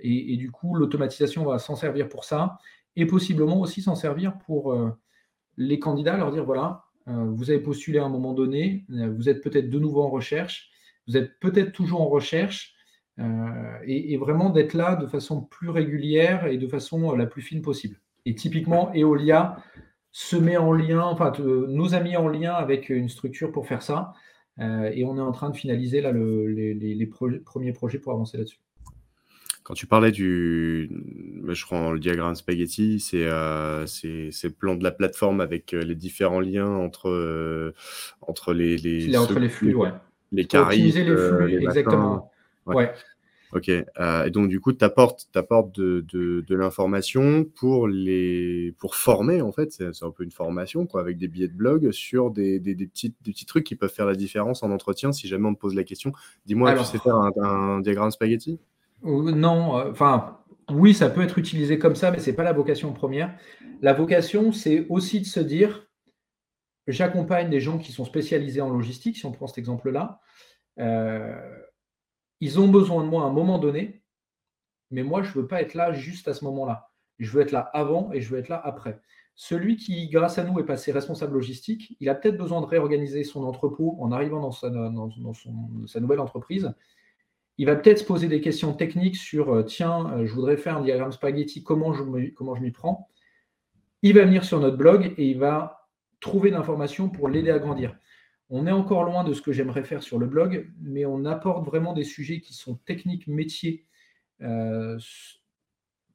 et, 0.00 0.36
du 0.36 0.50
coup, 0.50 0.74
l'automatisation 0.74 1.44
va 1.44 1.58
s'en 1.58 1.76
servir 1.76 2.08
pour 2.08 2.24
ça 2.24 2.58
et 2.96 3.06
possiblement 3.06 3.60
aussi 3.60 3.82
s'en 3.82 3.94
servir 3.94 4.38
pour 4.38 4.72
euh, 4.72 4.90
les 5.56 5.78
candidats, 5.78 6.16
leur 6.16 6.32
dire 6.32 6.44
voilà, 6.44 6.84
euh, 7.08 7.24
vous 7.34 7.50
avez 7.50 7.60
postulé 7.60 7.98
à 7.98 8.04
un 8.04 8.08
moment 8.08 8.32
donné, 8.32 8.84
vous 8.88 9.28
êtes 9.28 9.42
peut-être 9.42 9.70
de 9.70 9.78
nouveau 9.78 10.02
en 10.02 10.10
recherche, 10.10 10.70
vous 11.06 11.16
êtes 11.16 11.38
peut-être 11.40 11.72
toujours 11.72 12.00
en 12.00 12.08
recherche, 12.08 12.74
et, 13.86 14.16
vraiment 14.18 14.50
d'être 14.50 14.74
là 14.74 14.94
de 14.96 15.06
façon 15.06 15.40
plus 15.40 15.70
régulière 15.70 16.46
et 16.46 16.58
de 16.58 16.68
façon 16.68 17.14
la 17.16 17.26
plus 17.26 17.40
fine 17.40 17.62
possible. 17.62 17.98
Et 18.26 18.34
typiquement, 18.34 18.92
Eolia 18.92 19.56
se 20.10 20.36
met 20.36 20.56
en 20.56 20.72
lien, 20.72 21.02
enfin, 21.02 21.32
nous 21.40 21.94
a 21.94 22.00
mis 22.00 22.16
en 22.16 22.28
lien 22.28 22.52
avec 22.52 22.90
une 22.90 23.08
structure 23.08 23.52
pour 23.52 23.66
faire 23.66 23.82
ça. 23.82 24.12
Euh, 24.58 24.90
et 24.92 25.04
on 25.04 25.16
est 25.16 25.20
en 25.20 25.32
train 25.32 25.50
de 25.50 25.56
finaliser 25.56 26.00
là, 26.00 26.12
les, 26.12 27.10
premiers 27.44 27.72
projets 27.72 27.98
pour 27.98 28.12
avancer 28.12 28.36
là-dessus. 28.38 28.58
Quand 29.62 29.74
tu 29.74 29.86
parlais 29.86 30.12
du, 30.12 30.88
je 31.48 31.64
crois 31.64 31.92
le 31.92 31.98
diagramme 31.98 32.36
spaghetti, 32.36 33.04
euh, 33.14 33.84
c'est 33.86 34.30
c'est 34.30 34.48
le 34.48 34.54
plan 34.54 34.76
de 34.76 34.84
la 34.84 34.92
plateforme 34.92 35.40
avec 35.40 35.74
euh, 35.74 35.82
les 35.82 35.96
différents 35.96 36.38
liens 36.38 36.70
entre 36.70 37.74
entre 38.20 38.52
les 38.52 38.76
les, 38.76 39.16
entre 39.16 39.40
les 39.40 39.48
flux, 39.48 39.74
ouais. 39.74 39.90
Les 40.30 40.44
carrés, 40.44 40.76
les 40.76 40.92
flux, 40.92 41.64
exactement. 41.64 42.30
ouais. 42.66 42.92
Ok. 43.52 43.68
Euh, 43.68 44.24
et 44.24 44.30
donc, 44.30 44.48
du 44.48 44.60
coup, 44.60 44.72
tu 44.72 44.84
apportes, 44.84 45.28
de, 45.34 46.04
de, 46.12 46.44
de 46.46 46.54
l'information 46.54 47.44
pour, 47.44 47.88
les, 47.88 48.74
pour 48.78 48.96
former, 48.96 49.40
en 49.40 49.52
fait. 49.52 49.72
C'est 49.72 50.04
un 50.04 50.10
peu 50.10 50.24
une 50.24 50.30
formation, 50.30 50.86
quoi, 50.86 51.00
avec 51.00 51.18
des 51.18 51.28
billets 51.28 51.48
de 51.48 51.54
blog 51.54 51.90
sur 51.92 52.30
des, 52.30 52.58
des, 52.58 52.74
des, 52.74 52.86
petits, 52.86 53.14
des 53.22 53.32
petits 53.32 53.46
trucs 53.46 53.64
qui 53.64 53.76
peuvent 53.76 53.92
faire 53.92 54.06
la 54.06 54.14
différence 54.14 54.62
en 54.62 54.70
entretien. 54.70 55.12
Si 55.12 55.28
jamais 55.28 55.46
on 55.46 55.52
me 55.52 55.56
pose 55.56 55.74
la 55.74 55.84
question, 55.84 56.12
dis-moi, 56.46 56.74
tu 56.74 56.84
sais 56.84 56.98
faire 56.98 57.16
un, 57.16 57.80
diagramme 57.80 58.10
spaghetti? 58.10 58.58
Non. 59.02 59.78
Euh, 59.78 59.90
enfin, 59.90 60.38
oui, 60.70 60.94
ça 60.94 61.08
peut 61.08 61.22
être 61.22 61.38
utilisé 61.38 61.78
comme 61.78 61.94
ça, 61.94 62.10
mais 62.10 62.18
ce 62.18 62.30
n'est 62.30 62.36
pas 62.36 62.44
la 62.44 62.52
vocation 62.52 62.92
première. 62.92 63.36
La 63.80 63.92
vocation, 63.92 64.52
c'est 64.52 64.86
aussi 64.88 65.20
de 65.20 65.26
se 65.26 65.40
dire 65.40 65.86
j'accompagne 66.88 67.50
des 67.50 67.60
gens 67.60 67.78
qui 67.78 67.92
sont 67.92 68.04
spécialisés 68.04 68.60
en 68.60 68.70
logistique, 68.70 69.16
si 69.16 69.26
on 69.26 69.32
prend 69.32 69.46
cet 69.46 69.58
exemple-là. 69.58 70.20
Ils 72.40 72.60
ont 72.60 72.68
besoin 72.68 73.04
de 73.04 73.08
moi 73.08 73.24
à 73.24 73.26
un 73.26 73.32
moment 73.32 73.58
donné, 73.58 74.02
mais 74.90 75.02
moi, 75.02 75.22
je 75.22 75.28
ne 75.30 75.34
veux 75.34 75.46
pas 75.46 75.62
être 75.62 75.74
là 75.74 75.92
juste 75.92 76.28
à 76.28 76.34
ce 76.34 76.44
moment-là. 76.44 76.90
Je 77.18 77.30
veux 77.30 77.42
être 77.42 77.52
là 77.52 77.60
avant 77.72 78.12
et 78.12 78.20
je 78.20 78.30
veux 78.30 78.38
être 78.38 78.48
là 78.48 78.60
après. 78.62 79.00
Celui 79.34 79.76
qui, 79.76 80.08
grâce 80.08 80.38
à 80.38 80.44
nous, 80.44 80.58
est 80.58 80.64
passé 80.64 80.92
responsable 80.92 81.34
logistique, 81.34 81.96
il 82.00 82.08
a 82.08 82.14
peut-être 82.14 82.38
besoin 82.38 82.60
de 82.60 82.66
réorganiser 82.66 83.24
son 83.24 83.44
entrepôt 83.44 83.96
en 84.00 84.12
arrivant 84.12 84.40
dans 84.40 84.52
sa, 84.52 84.70
nouvelle 86.00 86.20
entreprise. 86.20 86.72
Il 87.58 87.66
va 87.66 87.76
peut-être 87.76 87.98
se 87.98 88.04
poser 88.04 88.28
des 88.28 88.40
questions 88.40 88.74
techniques 88.74 89.16
sur 89.16 89.54
euh, 89.54 89.62
tiens, 89.62 90.10
euh, 90.12 90.26
je 90.26 90.32
voudrais 90.34 90.58
faire 90.58 90.76
un 90.76 90.82
diagramme 90.82 91.12
spaghetti, 91.12 91.62
comment 91.62 91.92
je 91.92 92.02
m'y 92.02 92.70
prends. 92.70 93.08
Il 94.02 94.14
va 94.14 94.24
venir 94.24 94.44
sur 94.44 94.60
notre 94.60 94.76
blog 94.76 95.14
et 95.16 95.30
il 95.30 95.38
va 95.38 95.88
trouver 96.20 96.50
l'information 96.50 97.08
pour 97.08 97.28
l'aider 97.28 97.50
à 97.50 97.58
grandir. 97.58 97.96
On 98.48 98.66
est 98.66 98.72
encore 98.72 99.04
loin 99.04 99.24
de 99.24 99.32
ce 99.32 99.42
que 99.42 99.52
j'aimerais 99.52 99.82
faire 99.82 100.02
sur 100.02 100.18
le 100.18 100.26
blog, 100.26 100.70
mais 100.80 101.04
on 101.04 101.24
apporte 101.24 101.66
vraiment 101.66 101.92
des 101.92 102.04
sujets 102.04 102.40
qui 102.40 102.54
sont 102.54 102.76
techniques, 102.76 103.26
métiers 103.26 103.84
euh, 104.42 104.98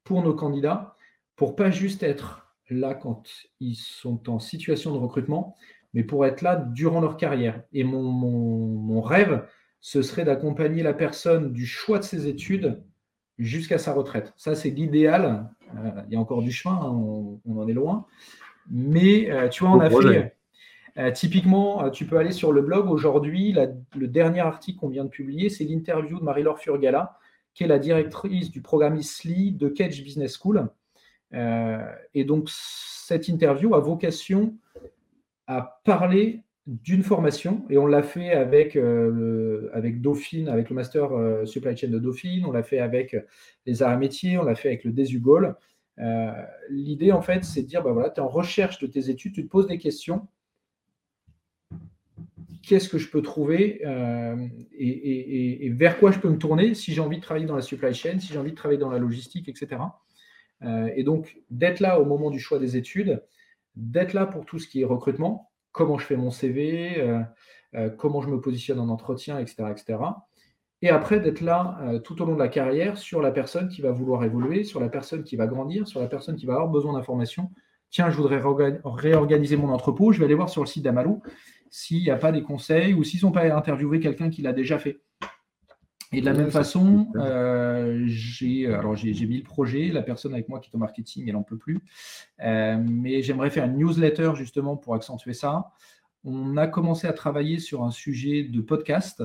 pour 0.03 0.23
nos 0.23 0.33
candidats, 0.33 0.95
pour 1.35 1.55
pas 1.55 1.71
juste 1.71 2.03
être 2.03 2.55
là 2.69 2.93
quand 2.93 3.23
ils 3.59 3.75
sont 3.75 4.29
en 4.29 4.39
situation 4.39 4.93
de 4.93 4.97
recrutement, 4.97 5.57
mais 5.93 6.03
pour 6.03 6.25
être 6.25 6.41
là 6.41 6.55
durant 6.55 7.01
leur 7.01 7.17
carrière. 7.17 7.63
Et 7.73 7.83
mon, 7.83 9.01
rêve, 9.01 9.45
ce 9.81 10.01
serait 10.01 10.23
d'accompagner 10.23 10.83
la 10.83 10.93
personne 10.93 11.51
du 11.51 11.65
choix 11.65 11.99
de 11.99 12.03
ses 12.03 12.27
études 12.27 12.81
jusqu'à 13.39 13.77
sa 13.77 13.93
retraite. 13.93 14.33
Ça, 14.37 14.55
c'est 14.55 14.69
l'idéal. 14.69 15.49
Euh, 15.75 16.01
il 16.07 16.13
y 16.13 16.15
a 16.15 16.19
encore 16.19 16.41
du 16.41 16.51
chemin, 16.51 16.75
hein, 16.75 16.91
on, 16.91 17.57
en 17.57 17.67
est 17.67 17.73
loin. 17.73 18.05
Mais 18.69 19.29
euh, 19.31 19.49
tu 19.49 19.63
vois, 19.65 19.73
on 19.73 19.79
a 19.81 19.89
fait 19.89 20.35
euh, 20.97 21.11
typiquement, 21.11 21.85
euh, 21.85 21.89
tu 21.89 22.05
peux 22.05 22.17
aller 22.17 22.31
sur 22.31 22.51
le 22.51 22.61
blog. 22.61 22.89
Aujourd'hui, 22.89 23.55
le 23.95 24.07
dernier 24.07 24.41
article 24.41 24.79
qu'on 24.79 24.89
vient 24.89 25.05
de 25.05 25.09
publier, 25.09 25.49
c'est 25.49 25.63
l'interview 25.63 26.19
de 26.19 26.23
Marie-Laure 26.23 26.59
Furgala, 26.59 27.17
qui 27.53 27.63
est 27.63 27.67
la 27.67 27.79
directrice 27.79 28.51
du 28.51 28.61
programme 28.61 28.97
ISLI 28.97 29.53
de 29.53 29.69
Cage 29.69 30.03
Business 30.03 30.37
School. 30.37 30.67
Euh, 31.33 31.85
et 32.13 32.25
donc, 32.25 32.49
cette 32.49 33.27
interview 33.27 33.73
a 33.73 33.79
vocation 33.79 34.55
à 35.47 35.81
parler 35.85 36.41
d'une 36.67 37.03
formation, 37.03 37.65
et 37.69 37.77
on 37.77 37.87
l'a 37.87 38.03
fait 38.03 38.31
avec, 38.31 38.77
avec 39.73 39.99
Dauphine, 39.99 40.47
avec 40.47 40.69
le 40.69 40.75
master 40.75 41.09
supply 41.43 41.75
chain 41.75 41.87
de 41.87 41.97
Dauphine, 41.97 42.45
on 42.45 42.51
l'a 42.51 42.63
fait 42.63 42.79
avec 42.79 43.15
les 43.65 43.81
arts 43.81 43.93
et 43.93 43.97
métiers, 43.97 44.37
on 44.37 44.43
l'a 44.43 44.55
fait 44.55 44.69
avec 44.69 44.83
le 44.83 44.91
DESUGOL. 44.91 45.55
L'idée, 46.69 47.11
en 47.11 47.21
fait, 47.21 47.43
c'est 47.43 47.63
de 47.63 47.67
dire, 47.67 47.81
bah 47.81 47.91
voilà, 47.91 48.11
tu 48.11 48.21
es 48.21 48.23
en 48.23 48.29
recherche 48.29 48.77
de 48.79 48.85
tes 48.85 49.09
études, 49.09 49.33
tu 49.33 49.43
te 49.43 49.49
poses 49.49 49.67
des 49.67 49.79
questions, 49.79 50.27
qu'est-ce 52.61 52.89
que 52.89 52.97
je 52.97 53.09
peux 53.09 53.21
trouver 53.21 53.81
euh, 53.85 54.35
et, 54.73 55.69
vers 55.75 55.99
quoi 55.99 56.11
je 56.11 56.19
peux 56.19 56.29
me 56.29 56.37
tourner 56.37 56.73
si 56.73 56.93
j'ai 56.93 57.01
envie 57.01 57.17
de 57.17 57.21
travailler 57.21 57.45
dans 57.45 57.55
la 57.55 57.61
supply 57.61 57.93
chain, 57.93 58.19
si 58.19 58.33
j'ai 58.33 58.39
envie 58.39 58.51
de 58.51 58.55
travailler 58.55 58.79
dans 58.79 58.89
la 58.89 58.99
logistique, 58.99 59.49
etc. 59.49 59.81
Euh, 60.63 60.89
et 60.95 61.03
donc, 61.03 61.37
d'être 61.49 61.79
là 61.79 61.99
au 61.99 62.05
moment 62.05 62.29
du 62.29 62.39
choix 62.39 62.59
des 62.59 62.77
études, 62.77 63.23
d'être 63.75 64.13
là 64.13 64.25
pour 64.25 64.45
tout 64.45 64.59
ce 64.59 64.67
qui 64.67 64.81
est 64.81 64.85
recrutement, 64.85 65.51
comment 65.71 65.97
je 65.97 66.05
fais 66.05 66.17
mon 66.17 66.29
CV, 66.29 67.01
euh, 67.75 67.89
comment 67.97 68.21
je 68.21 68.29
me 68.29 68.39
positionne 68.39 68.79
en 68.79 68.89
entretien, 68.89 69.39
etc. 69.39 69.63
etc. 69.71 69.99
Et 70.83 70.89
après, 70.89 71.19
d'être 71.19 71.41
là 71.41 71.99
tout 72.03 72.21
au 72.21 72.25
long 72.25 72.33
de 72.33 72.39
la 72.39 72.47
carrière 72.47 72.97
sur 72.97 73.21
la 73.21 73.31
personne 73.31 73.69
qui 73.69 73.81
va 73.81 73.91
vouloir 73.91 74.23
évoluer, 74.23 74.63
sur 74.63 74.79
la 74.79 74.89
personne 74.89 75.23
qui 75.23 75.35
va 75.35 75.45
grandir, 75.45 75.87
sur 75.87 76.01
la 76.01 76.07
personne 76.07 76.35
qui 76.35 76.47
va 76.47 76.53
avoir 76.53 76.69
besoin 76.69 76.93
d'informations. 76.93 77.51
Tiens, 77.91 78.09
je 78.09 78.17
voudrais 78.17 78.41
réorganiser 78.83 79.57
mon 79.57 79.69
entrepôt, 79.69 80.11
je 80.11 80.19
vais 80.19 80.25
aller 80.25 80.33
voir 80.33 80.49
sur 80.49 80.63
le 80.63 80.67
site 80.67 80.83
d'Amalou 80.83 81.21
s'il 81.71 82.03
n'y 82.03 82.11
a 82.11 82.17
pas 82.17 82.31
des 82.31 82.43
conseils 82.43 82.93
ou 82.93 83.03
s'ils 83.03 83.23
n'ont 83.23 83.31
pas 83.31 83.43
interviewé 83.55 83.99
quelqu'un 83.99 84.29
qui 84.29 84.43
l'a 84.43 84.53
déjà 84.53 84.77
fait. 84.77 85.01
Et 86.13 86.19
de 86.19 86.25
la 86.25 86.33
même 86.33 86.51
façon, 86.51 87.07
euh, 87.15 88.03
j'ai 88.05 88.67
mis 88.67 89.37
le 89.37 89.43
projet, 89.43 89.87
la 89.87 90.01
personne 90.01 90.33
avec 90.33 90.49
moi 90.49 90.59
qui 90.59 90.69
est 90.69 90.75
au 90.75 90.77
marketing, 90.77 91.23
elle 91.27 91.35
n'en 91.35 91.43
peut 91.43 91.57
plus. 91.57 91.79
Euh, 92.43 92.77
mais 92.77 93.21
j'aimerais 93.21 93.49
faire 93.49 93.63
une 93.63 93.77
newsletter 93.77 94.33
justement 94.35 94.75
pour 94.75 94.93
accentuer 94.93 95.33
ça. 95.33 95.71
On 96.25 96.57
a 96.57 96.67
commencé 96.67 97.07
à 97.07 97.13
travailler 97.13 97.59
sur 97.59 97.83
un 97.83 97.91
sujet 97.91 98.43
de 98.43 98.59
podcast 98.59 99.23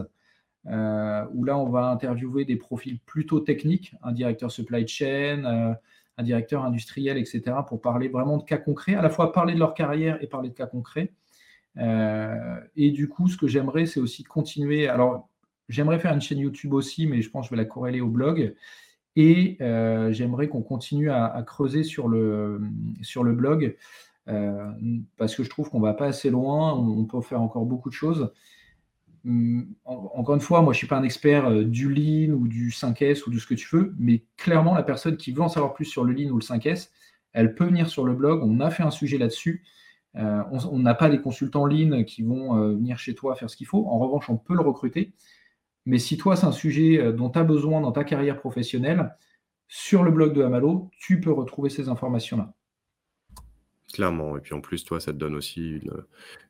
euh, 0.67 1.25
où 1.35 1.43
là 1.43 1.59
on 1.59 1.69
va 1.69 1.89
interviewer 1.89 2.45
des 2.45 2.57
profils 2.57 3.01
plutôt 3.01 3.41
techniques, 3.41 3.97
un 4.05 4.13
directeur 4.13 4.53
supply 4.53 4.87
chain, 4.87 5.77
un 6.19 6.23
directeur 6.23 6.65
industriel, 6.65 7.19
etc., 7.19 7.43
pour 7.67 7.81
parler 7.81 8.07
vraiment 8.07 8.37
de 8.37 8.45
cas 8.45 8.59
concrets, 8.59 8.95
à 8.95 9.03
la 9.03 9.11
fois 9.11 9.33
parler 9.33 9.55
de 9.55 9.59
leur 9.59 9.75
carrière 9.75 10.23
et 10.23 10.29
parler 10.29 10.51
de 10.51 10.55
cas 10.55 10.67
concrets. 10.67 11.13
Euh, 11.79 12.61
et 12.77 12.91
du 12.91 13.09
coup, 13.09 13.29
ce 13.29 13.37
que 13.37 13.47
j'aimerais, 13.47 13.87
c'est 13.87 14.01
aussi 14.01 14.25
continuer. 14.25 14.89
Alors, 14.89 15.29
j'aimerais 15.69 15.99
faire 15.99 16.13
une 16.13 16.21
chaîne 16.21 16.39
YouTube 16.39 16.73
aussi, 16.73 17.07
mais 17.07 17.23
je 17.23 17.31
pense 17.31 17.47
que 17.47 17.55
je 17.55 17.57
vais 17.57 17.63
la 17.63 17.69
corréler 17.69 18.01
au 18.01 18.09
blog. 18.09 18.55
Et 19.17 19.57
euh, 19.61 20.13
j'aimerais 20.13 20.49
qu'on 20.49 20.63
continue 20.63 21.11
à, 21.11 21.43
creuser 21.47 21.85
sur 21.85 22.09
le, 22.09 22.61
sur 23.01 23.25
le 23.25 23.33
blog 23.33 23.77
euh, 24.29 24.71
parce 25.17 25.35
que 25.35 25.43
je 25.43 25.49
trouve 25.49 25.71
qu'on 25.71 25.79
ne 25.79 25.85
va 25.85 25.95
pas 25.95 26.07
assez 26.07 26.31
loin. 26.31 26.75
On, 26.75 27.05
peut 27.05 27.21
faire 27.23 27.41
encore 27.41 27.65
beaucoup 27.65 27.89
de 27.89 27.95
choses. 27.95 28.31
Hum, 29.25 29.75
encore 29.85 30.35
une 30.35 30.41
fois, 30.41 30.61
moi, 30.61 30.73
je 30.73 30.77
ne 30.77 30.81
suis 30.81 30.87
pas 30.87 30.99
un 30.99 31.03
expert 31.03 31.51
du 31.65 31.93
Lean 31.93 32.35
ou 32.35 32.47
du 32.47 32.71
5S 32.71 33.27
ou 33.27 33.31
de 33.31 33.39
ce 33.39 33.47
que 33.47 33.55
tu 33.55 33.75
veux, 33.75 33.95
mais 33.99 34.23
clairement, 34.37 34.75
la 34.75 34.83
personne 34.83 35.17
qui 35.17 35.33
veut 35.33 35.43
en 35.43 35.49
savoir 35.49 35.73
plus 35.73 35.87
sur 35.87 36.05
le 36.05 36.13
Lean 36.13 36.31
ou 36.31 36.37
le 36.37 36.45
5S, 36.45 36.91
elle 37.33 37.55
peut 37.55 37.65
venir 37.65 37.89
sur 37.89 38.05
le 38.05 38.15
blog. 38.15 38.43
On 38.45 38.61
a 38.61 38.71
fait 38.71 38.83
un 38.83 38.91
sujet 38.91 39.19
là-dessus. 39.19 39.65
Euh, 40.17 40.43
on 40.51 40.79
n'a 40.79 40.95
pas 40.95 41.11
des 41.11 41.21
consultants 41.21 41.67
ligne 41.67 42.05
qui 42.05 42.23
vont 42.23 42.57
euh, 42.57 42.75
venir 42.75 42.99
chez 42.99 43.15
toi 43.15 43.35
faire 43.35 43.51
ce 43.51 43.57
qu'il 43.57 43.67
faut. 43.67 43.87
En 43.87 43.99
revanche, 43.99 44.31
on 44.31 44.37
peut 44.37 44.55
le 44.55 44.63
recruter. 44.63 45.13
Mais 45.85 45.99
si 45.99 46.17
toi, 46.17 46.37
c'est 46.37 46.47
un 46.47 46.53
sujet 46.53 46.99
euh, 46.99 47.13
dont 47.13 47.31
tu 47.31 47.39
as 47.39 47.45
besoin 47.45 47.81
dans 47.81 47.93
ta 47.93 48.05
carrière 48.05 48.39
professionnelle, 48.39 49.15
sur 49.69 50.05
le 50.05 50.11
blog 50.11 50.33
de 50.33 50.43
Amalo, 50.43 50.91
tu 50.99 51.21
peux 51.21 51.33
retrouver 51.33 51.71
ces 51.71 51.89
informations-là. 51.89 52.55
Clairement. 53.93 54.37
Et 54.37 54.41
puis 54.41 54.53
en 54.53 54.61
plus, 54.61 54.85
toi, 54.85 54.99
ça 54.99 55.13
te 55.13 55.17
donne 55.17 55.37
aussi 55.37 55.81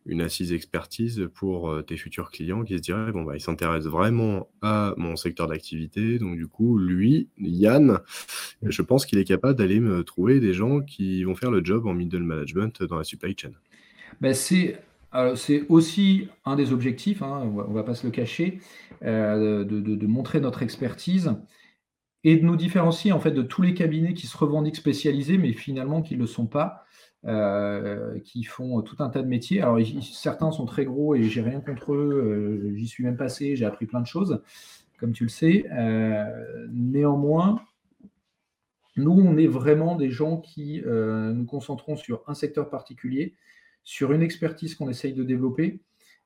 une, 0.06 0.22
assise 0.22 0.52
expertise 0.52 1.28
pour 1.34 1.70
euh, 1.70 1.82
tes 1.82 1.96
futurs 1.96 2.30
clients 2.30 2.64
qui 2.64 2.76
se 2.78 2.82
diraient, 2.82 3.12
bon, 3.12 3.24
bah, 3.24 3.36
il 3.36 3.40
s'intéresse 3.40 3.84
vraiment 3.84 4.48
à 4.62 4.94
mon 4.96 5.16
secteur 5.16 5.46
d'activité. 5.46 6.18
Donc 6.18 6.36
du 6.36 6.46
coup, 6.46 6.78
lui, 6.78 7.28
Yann, 7.38 7.98
je 8.62 8.82
pense 8.82 9.04
qu'il 9.04 9.18
est 9.18 9.24
capable 9.24 9.58
d'aller 9.58 9.80
me 9.80 10.02
trouver 10.02 10.40
des 10.40 10.54
gens 10.54 10.80
qui 10.80 11.24
vont 11.24 11.34
faire 11.34 11.50
le 11.50 11.62
job 11.62 11.86
en 11.86 11.92
middle 11.92 12.22
management 12.22 12.82
dans 12.84 12.96
la 12.96 13.04
supply 13.04 13.36
chain. 13.38 13.52
Ben, 14.20 14.32
c'est 14.32 14.80
aussi 15.68 16.28
un 16.44 16.56
des 16.56 16.72
objectifs, 16.72 17.22
hein, 17.22 17.42
on 17.44 17.68
ne 17.68 17.74
va 17.74 17.82
pas 17.82 17.94
se 17.94 18.06
le 18.06 18.10
cacher, 18.10 18.60
euh, 19.02 19.64
de, 19.64 20.06
montrer 20.06 20.40
notre 20.40 20.62
expertise. 20.62 21.32
et 22.24 22.36
de 22.36 22.44
nous 22.44 22.56
différencier 22.56 23.12
en 23.12 23.20
fait 23.20 23.30
de 23.30 23.42
tous 23.42 23.62
les 23.62 23.72
cabinets 23.72 24.14
qui 24.14 24.26
se 24.26 24.36
revendiquent 24.36 24.76
spécialisés, 24.76 25.38
mais 25.38 25.52
finalement 25.52 26.02
qui 26.02 26.14
ne 26.14 26.20
le 26.20 26.26
sont 26.26 26.46
pas, 26.46 26.85
euh, 27.26 28.20
qui 28.20 28.44
font 28.44 28.82
tout 28.82 28.96
un 29.00 29.08
tas 29.08 29.20
de 29.20 29.26
métiers. 29.26 29.60
Alors 29.60 29.78
certains 30.00 30.52
sont 30.52 30.64
très 30.64 30.84
gros 30.84 31.16
et 31.16 31.24
j'ai 31.24 31.42
rien 31.42 31.60
contre 31.60 31.92
eux, 31.92 32.70
euh, 32.70 32.76
j'y 32.76 32.86
suis 32.86 33.02
même 33.02 33.16
passé, 33.16 33.56
j'ai 33.56 33.64
appris 33.64 33.86
plein 33.86 34.00
de 34.00 34.06
choses, 34.06 34.40
comme 35.00 35.12
tu 35.12 35.24
le 35.24 35.28
sais. 35.28 35.66
Euh, 35.72 36.68
néanmoins, 36.70 37.60
nous, 38.96 39.10
on 39.10 39.36
est 39.36 39.48
vraiment 39.48 39.96
des 39.96 40.10
gens 40.10 40.36
qui 40.36 40.82
nous 40.84 41.44
concentrons 41.46 41.96
sur 41.96 42.22
un 42.28 42.34
secteur 42.34 42.70
particulier, 42.70 43.34
sur 43.82 44.12
une 44.12 44.22
expertise 44.22 44.76
qu'on 44.76 44.88
essaye 44.88 45.12
de 45.12 45.24
développer. 45.24 45.80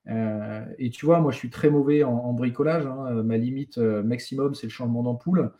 Et 0.06 0.90
tu 0.90 1.06
vois, 1.06 1.20
moi, 1.20 1.30
je 1.30 1.36
suis 1.36 1.50
très 1.50 1.70
mauvais 1.70 2.02
en, 2.04 2.32
bricolage. 2.32 2.86
Hein. 2.86 3.22
Ma 3.22 3.36
limite 3.36 3.78
maximum, 3.78 4.54
c'est 4.54 4.66
le 4.66 4.72
changement 4.72 5.02
d'ampoule. 5.02 5.52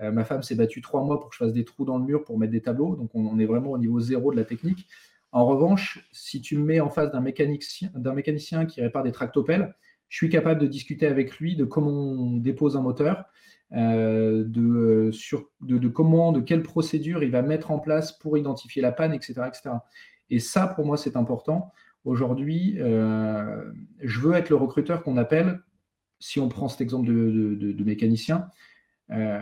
Euh, 0.00 0.10
ma 0.10 0.24
femme 0.24 0.42
s'est 0.42 0.54
battue 0.54 0.80
trois 0.80 1.02
mois 1.04 1.20
pour 1.20 1.28
que 1.30 1.36
je 1.36 1.44
fasse 1.44 1.52
des 1.52 1.64
trous 1.64 1.84
dans 1.84 1.98
le 1.98 2.04
mur 2.04 2.24
pour 2.24 2.38
mettre 2.38 2.52
des 2.52 2.62
tableaux. 2.62 2.96
Donc, 2.96 3.10
on, 3.14 3.38
est 3.38 3.44
vraiment 3.44 3.70
au 3.72 3.78
niveau 3.78 4.00
zéro 4.00 4.32
de 4.32 4.36
la 4.36 4.44
technique. 4.44 4.86
En 5.32 5.46
revanche, 5.46 6.06
si 6.12 6.40
tu 6.40 6.58
me 6.58 6.64
mets 6.64 6.80
en 6.80 6.90
face 6.90 7.10
d'un 7.10 7.20
mécanicien, 7.20 7.90
mécanicien 8.14 8.66
qui 8.66 8.80
répare 8.80 9.02
des 9.02 9.12
tractopelles, 9.12 9.74
je 10.08 10.16
suis 10.16 10.28
capable 10.28 10.60
de 10.60 10.66
discuter 10.66 11.06
avec 11.06 11.38
lui 11.38 11.56
de 11.56 11.64
comment 11.64 11.90
on 11.90 12.36
dépose 12.36 12.76
un 12.76 12.82
moteur, 12.82 13.24
euh, 13.72 14.44
de, 14.46 15.10
sur, 15.12 15.48
de, 15.62 15.88
comment, 15.88 16.32
de 16.32 16.40
quelle 16.40 16.62
procédure 16.62 17.22
il 17.22 17.30
va 17.30 17.40
mettre 17.40 17.70
en 17.70 17.78
place 17.78 18.12
pour 18.12 18.36
identifier 18.36 18.82
la 18.82 18.92
panne, 18.92 19.14
etc. 19.14 19.42
etc. 19.46 19.70
Et 20.28 20.38
ça, 20.38 20.66
pour 20.66 20.84
moi, 20.84 20.98
c'est 20.98 21.16
important. 21.16 21.72
Aujourd'hui, 22.04 22.76
euh, 22.80 23.64
je 24.00 24.18
veux 24.20 24.34
être 24.34 24.50
le 24.50 24.56
recruteur 24.56 25.02
qu'on 25.02 25.16
appelle, 25.16 25.60
si 26.18 26.40
on 26.40 26.48
prend 26.48 26.68
cet 26.68 26.80
exemple 26.80 27.06
de 27.06 27.84
mécanicien, 27.84 28.48
euh, 29.10 29.40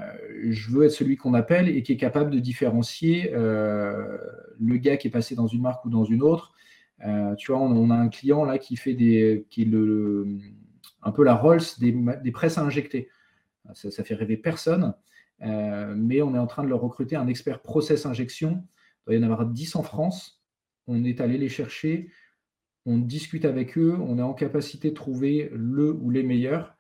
je 0.49 0.71
veux 0.71 0.85
être 0.85 0.93
celui 0.93 1.17
qu'on 1.17 1.35
appelle 1.35 1.69
et 1.69 1.83
qui 1.83 1.93
est 1.93 1.97
capable 1.97 2.31
de 2.31 2.39
différencier 2.39 3.31
euh, 3.35 4.19
le 4.59 4.77
gars 4.77 4.97
qui 4.97 5.09
est 5.09 5.11
passé 5.11 5.35
dans 5.35 5.47
une 5.47 5.63
marque 5.63 5.85
ou 5.85 5.91
dans 5.91 6.05
une 6.05 6.23
autre. 6.23 6.53
Tu 7.39 7.51
vois, 7.51 7.61
on, 7.63 7.91
a 7.91 7.95
un 7.95 8.09
client 8.09 8.45
là 8.45 8.59
qui 8.59 8.77
fait 8.77 8.93
des, 8.93 9.47
qui 9.49 9.65
le, 9.65 10.27
un 11.03 11.13
peu 11.13 11.25
la 11.25 11.35
Rolls 11.35 11.63
des, 11.79 11.97
des 12.23 12.31
presses 12.31 12.59
à 12.59 12.63
injecter. 12.63 13.09
Ça, 13.73 13.91
ça 13.91 14.05
fait 14.05 14.15
rêver 14.15 14.37
personne, 14.37 14.93
mais 15.41 16.21
on 16.21 16.35
est 16.35 16.39
en 16.39 16.47
train 16.47 16.63
de 16.63 16.69
leur 16.69 16.83
recruter 16.83 17.17
un 17.17 17.27
expert 17.27 17.63
process 17.63 18.05
injection. 18.05 18.63
Il 19.07 19.13
doit 19.13 19.15
y 19.15 19.19
en 19.19 19.23
avoir 19.23 19.47
10 19.47 19.77
en 19.77 19.83
France. 19.83 20.43
On 20.89 21.03
est 21.05 21.23
allé 21.23 21.39
les 21.39 21.49
chercher, 21.49 22.11
on 22.87 22.99
discute 22.99 23.45
avec 23.45 23.77
eux, 23.77 23.97
on 24.01 24.19
est 24.19 24.23
en 24.23 24.35
capacité 24.35 24.91
de 24.91 24.95
trouver 24.95 25.51
le 25.53 25.93
ou 25.93 26.11
les 26.11 26.23
meilleurs. 26.23 26.77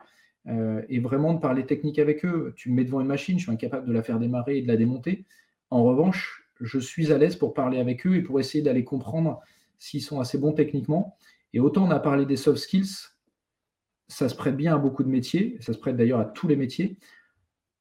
Euh, 0.48 0.82
et 0.88 1.00
vraiment 1.00 1.34
de 1.34 1.40
parler 1.40 1.66
technique 1.66 1.98
avec 1.98 2.24
eux. 2.24 2.54
Tu 2.56 2.70
me 2.70 2.76
mets 2.76 2.84
devant 2.84 3.00
une 3.00 3.06
machine, 3.06 3.38
je 3.38 3.44
suis 3.44 3.52
incapable 3.52 3.86
de 3.86 3.92
la 3.92 4.02
faire 4.02 4.18
démarrer 4.18 4.58
et 4.58 4.62
de 4.62 4.68
la 4.68 4.76
démonter. 4.76 5.26
En 5.68 5.84
revanche, 5.84 6.48
je 6.60 6.78
suis 6.78 7.12
à 7.12 7.18
l'aise 7.18 7.36
pour 7.36 7.52
parler 7.52 7.78
avec 7.78 8.06
eux 8.06 8.16
et 8.16 8.22
pour 8.22 8.40
essayer 8.40 8.62
d'aller 8.62 8.84
comprendre 8.84 9.40
s'ils 9.78 10.02
sont 10.02 10.18
assez 10.20 10.38
bons 10.38 10.52
techniquement. 10.52 11.16
Et 11.52 11.60
autant 11.60 11.86
on 11.86 11.90
a 11.90 12.00
parlé 12.00 12.26
des 12.26 12.36
soft 12.36 12.58
skills, 12.58 13.10
ça 14.08 14.28
se 14.28 14.34
prête 14.34 14.56
bien 14.56 14.74
à 14.74 14.78
beaucoup 14.78 15.04
de 15.04 15.08
métiers, 15.08 15.56
ça 15.60 15.72
se 15.72 15.78
prête 15.78 15.96
d'ailleurs 15.96 16.20
à 16.20 16.24
tous 16.24 16.48
les 16.48 16.56
métiers. 16.56 16.98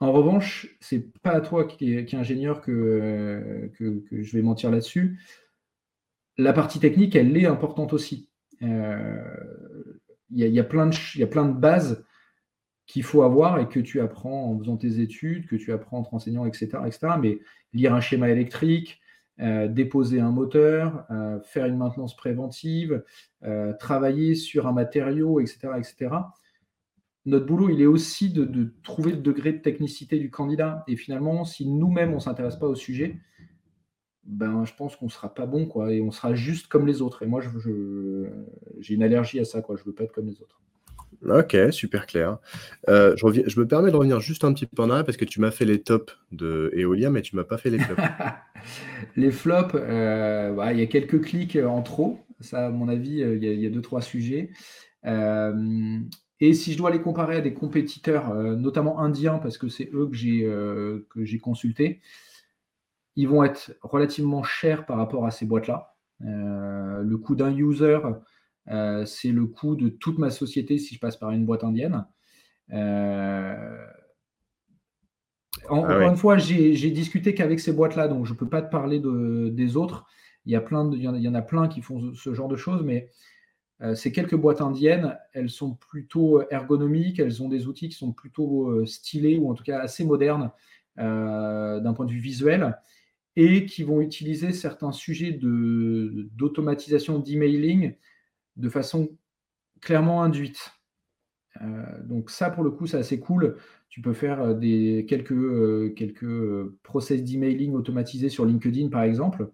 En 0.01 0.11
revanche, 0.11 0.77
c'est 0.79 1.11
pas 1.21 1.31
à 1.31 1.41
toi 1.41 1.65
qui 1.65 1.93
est, 1.93 2.13
ingénieur 2.13 2.61
que, 2.61 3.69
que, 3.77 4.03
je 4.11 4.37
vais 4.37 4.41
mentir 4.41 4.71
là-dessus. 4.71 5.19
La 6.39 6.53
partie 6.53 6.79
technique, 6.79 7.17
elle 7.17 7.35
est 7.35 7.45
importante 7.45 7.91
aussi. 7.91 8.29
Euh, 8.63 9.21
il 10.31 10.39
y, 10.39 10.59
a 10.59 10.63
plein 10.63 10.87
de, 10.87 10.95
y 11.17 11.23
a 11.23 11.25
de 11.25 11.51
bases 11.51 12.05
qu'il 12.87 13.03
faut 13.03 13.23
avoir 13.23 13.59
et 13.59 13.67
que 13.67 13.81
tu 13.81 13.99
apprends 13.99 14.45
en 14.45 14.57
faisant 14.57 14.77
tes 14.77 15.01
études, 15.01 15.47
que 15.47 15.57
tu 15.57 15.73
apprends 15.73 15.99
en 15.99 16.03
te 16.03 16.09
renseignant, 16.09 16.45
etc. 16.45 16.69
etc. 16.85 16.99
mais 17.19 17.39
lire 17.73 17.93
un 17.93 17.99
schéma 17.99 18.29
électrique, 18.29 19.01
euh, 19.41 19.67
déposer 19.67 20.21
un 20.21 20.31
moteur, 20.31 21.03
euh, 21.11 21.41
faire 21.41 21.65
une 21.65 21.77
maintenance 21.77 22.15
préventive, 22.15 23.03
travailler 23.77 24.33
sur 24.35 24.65
un 24.65 24.71
matériau, 24.71 25.41
etc., 25.41 25.71
etc. 25.77 26.07
Notre 27.25 27.47
boulot, 27.47 27.69
il 27.69 27.81
est 27.81 27.85
aussi 27.85 28.29
de, 28.29 28.73
trouver 28.81 29.11
le 29.11 29.17
degré 29.17 29.51
de 29.51 29.57
technicité 29.57 30.19
du 30.19 30.31
candidat. 30.31 30.85
Et 30.87 30.95
finalement, 30.95 31.43
si 31.43 31.67
nous-mêmes, 31.67 32.11
on 32.11 32.15
ne 32.15 32.21
s'intéresse 32.21 32.55
pas 32.55 32.67
au 32.67 32.75
sujet, 32.75 33.17
ben, 34.23 34.65
je 34.65 34.73
pense 34.75 34.95
qu'on 34.95 35.05
ne 35.05 35.11
sera 35.11 35.33
pas 35.33 35.45
bon, 35.45 35.65
quoi, 35.65 35.91
et 35.93 36.01
on 36.01 36.11
sera 36.11 36.33
juste 36.33 36.67
comme 36.67 36.85
les 36.85 37.01
autres. 37.01 37.23
Et 37.23 37.25
moi, 37.25 37.41
j'ai 37.41 37.49
je, 37.59 38.93
une 38.93 39.03
allergie 39.03 39.39
à 39.39 39.45
ça, 39.45 39.61
quoi. 39.61 39.75
Je 39.75 39.81
ne 39.81 39.87
veux 39.87 39.93
pas 39.93 40.03
être 40.03 40.11
comme 40.11 40.27
les 40.27 40.41
autres. 40.41 40.59
Ok, 41.27 41.57
super 41.71 42.05
clair. 42.05 42.37
Euh, 42.87 43.15
je, 43.17 43.25
reviens, 43.25 43.43
je 43.45 43.59
me 43.59 43.67
permets 43.67 43.91
de 43.91 43.95
revenir 43.95 44.19
juste 44.19 44.43
un 44.43 44.53
petit 44.53 44.65
peu 44.65 44.83
en 44.83 44.89
arrière 44.89 45.05
parce 45.05 45.17
que 45.17 45.25
tu 45.25 45.41
m'as 45.41 45.51
fait 45.51 45.65
les 45.65 45.81
tops 45.81 46.15
de 46.31 46.71
Eolia, 46.75 47.09
mais 47.09 47.21
tu 47.21 47.35
m'as 47.35 47.43
pas 47.43 47.57
fait 47.57 47.69
les 47.69 47.79
flops. 47.79 48.01
les 49.17 49.31
flops, 49.31 49.75
euh, 49.75 50.53
bah, 50.53 50.71
il 50.71 50.79
y 50.79 50.83
a 50.83 50.85
quelques 50.85 51.21
clics 51.21 51.57
en 51.57 51.81
trop. 51.81 52.19
Ça, 52.39 52.67
à 52.67 52.69
mon 52.69 52.87
avis, 52.87 53.21
euh, 53.21 53.35
il 53.35 53.43
y, 53.43 53.65
a 53.65 53.69
deux, 53.69 53.81
trois 53.81 54.01
sujets. 54.01 54.51
et 55.05 56.53
si 56.53 56.71
je 56.71 56.77
dois 56.77 56.91
les 56.91 57.01
comparer 57.01 57.35
à 57.35 57.41
des 57.41 57.53
compétiteurs, 57.53 58.33
notamment 58.33 58.99
indiens, 58.99 59.39
parce 59.39 59.57
que 59.57 59.67
c'est 59.67 59.89
eux 59.93 60.07
que 60.07 60.15
j'ai 60.15 60.41
que 61.09 61.25
j'ai 61.25 61.39
consultés, 61.39 61.99
ils 63.15 63.27
vont 63.27 63.43
être 63.43 63.73
relativement 63.81 64.43
chers 64.43 64.85
par 64.85 64.97
rapport 64.97 65.25
à 65.25 65.31
ces 65.31 65.45
boîtes-là. 65.45 65.95
le 66.19 67.15
coût 67.17 67.35
d'un 67.35 67.55
user 67.55 67.99
euh, 68.71 69.05
c'est 69.05 69.31
le 69.31 69.45
coût 69.45 69.75
de 69.75 69.89
toute 69.89 70.19
ma 70.19 70.29
société 70.29 70.77
si 70.77 70.95
je 70.95 70.99
passe 70.99 71.17
par 71.17 71.31
une 71.31 71.45
boîte 71.45 71.63
indienne. 71.63 72.05
Euh, 72.71 73.85
ah 75.67 75.73
encore 75.73 76.01
une 76.01 76.17
fois, 76.17 76.37
j'ai 76.37 76.91
discuté 76.91 77.33
qu'avec 77.33 77.59
ces 77.59 77.73
boîtes-là, 77.73 78.07
donc 78.07 78.25
je 78.25 78.33
ne 78.33 78.37
peux 78.37 78.47
pas 78.47 78.61
te 78.61 78.71
parler 78.71 79.01
des 79.51 79.77
autres. 79.77 80.05
Il 80.45 80.51
y, 80.51 80.55
a 80.55 80.61
plein 80.61 80.89
il, 80.93 81.01
y 81.03 81.27
en, 81.27 81.33
a, 81.35 81.41
plein 81.41 81.67
qui 81.67 81.81
font 81.81 82.13
ce 82.13 82.33
genre 82.33 82.47
de 82.47 82.55
choses, 82.55 82.83
mais 82.83 83.09
euh, 83.81 83.93
ces 83.93 84.11
quelques 84.11 84.35
boîtes 84.35 84.61
indiennes, 84.61 85.17
elles 85.33 85.49
sont 85.49 85.75
plutôt 85.75 86.41
ergonomiques, 86.49 87.19
elles 87.19 87.43
ont 87.43 87.49
des 87.49 87.67
outils 87.67 87.89
qui 87.89 87.95
sont 87.95 88.13
plutôt 88.13 88.85
stylés 88.85 89.37
ou 89.37 89.49
en 89.49 89.53
tout 89.53 89.63
cas 89.63 89.79
assez 89.79 90.05
modernes 90.05 90.51
d'un 90.97 91.93
point 91.95 92.05
de 92.05 92.11
vue 92.11 92.19
visuel 92.19 92.77
et 93.41 93.65
qui 93.65 93.83
vont 93.83 94.01
utiliser 94.01 94.51
certains 94.51 94.91
sujets 94.91 95.31
d'automatisation 95.31 97.19
d'emailing 97.19 97.95
de 98.57 98.67
façon 98.67 99.17
clairement 99.79 100.21
induite. 100.21 100.73
Euh, 101.61 102.03
donc 102.03 102.31
ça, 102.31 102.49
pour 102.49 102.65
le 102.65 102.71
coup, 102.71 102.85
c'est 102.85 102.97
assez 102.97 103.17
cool. 103.17 103.55
Tu 103.87 104.01
peux 104.01 104.11
faire 104.11 104.41
euh, 104.41 104.53
des, 104.55 105.05
quelques, 105.07 105.31
euh, 105.31 105.93
quelques 105.95 106.69
process 106.83 107.23
d'emailing 107.23 107.75
automatisés 107.75 108.27
sur 108.27 108.43
LinkedIn, 108.43 108.89
par 108.89 109.03
exemple. 109.03 109.49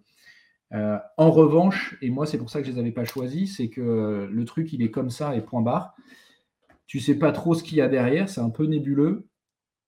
en 0.72 1.30
revanche, 1.30 1.96
et 2.02 2.10
moi, 2.10 2.26
c'est 2.26 2.38
pour 2.38 2.50
ça 2.50 2.60
que 2.60 2.66
je 2.66 2.72
ne 2.72 2.76
les 2.76 2.80
avais 2.80 2.90
pas 2.90 3.04
choisis, 3.04 3.56
c'est 3.58 3.68
que 3.68 4.28
le 4.28 4.44
truc, 4.44 4.72
il 4.72 4.82
est 4.82 4.90
comme 4.90 5.10
ça 5.10 5.36
et 5.36 5.42
point 5.42 5.62
barre. 5.62 5.94
Tu 6.88 6.96
ne 6.96 7.02
sais 7.02 7.18
pas 7.20 7.30
trop 7.30 7.54
ce 7.54 7.62
qu'il 7.62 7.78
y 7.78 7.80
a 7.80 7.88
derrière, 7.88 8.28
c'est 8.28 8.40
un 8.40 8.50
peu 8.50 8.64
nébuleux. 8.66 9.28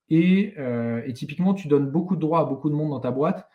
Et, 0.09 0.55
et, 1.07 1.12
typiquement, 1.12 1.53
tu 1.53 1.66
donnes 1.66 1.90
beaucoup 1.90 2.14
de 2.14 2.20
droits 2.20 2.40
à 2.40 2.44
beaucoup 2.44 2.70
de 2.70 2.74
monde 2.74 2.90
dans 2.90 3.01
ta 3.01 3.11
boîte. 3.11 3.47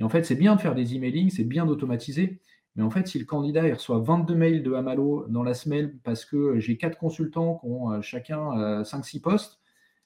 Et 0.00 0.02
en 0.02 0.08
fait, 0.08 0.24
c'est 0.24 0.34
bien 0.34 0.56
de 0.56 0.60
faire 0.60 0.74
des 0.74 0.94
emailing, 0.94 1.30
c'est 1.30 1.44
bien 1.44 1.66
d'automatiser. 1.66 2.40
Mais 2.74 2.82
en 2.82 2.90
fait, 2.90 3.06
si 3.06 3.18
le 3.18 3.26
candidat 3.26 3.62
reçoit 3.62 3.98
22 3.98 4.34
mails 4.34 4.62
de 4.62 4.72
Hamalo 4.72 5.26
dans 5.28 5.42
la 5.42 5.54
semaine 5.54 5.98
parce 6.02 6.24
que 6.24 6.58
j'ai 6.58 6.76
quatre 6.76 6.98
consultants 6.98 7.58
qui 7.58 7.66
ont 7.66 7.92
euh, 7.92 8.00
chacun 8.00 8.82
5-6 8.82 9.18
euh, 9.18 9.20
postes, 9.20 9.60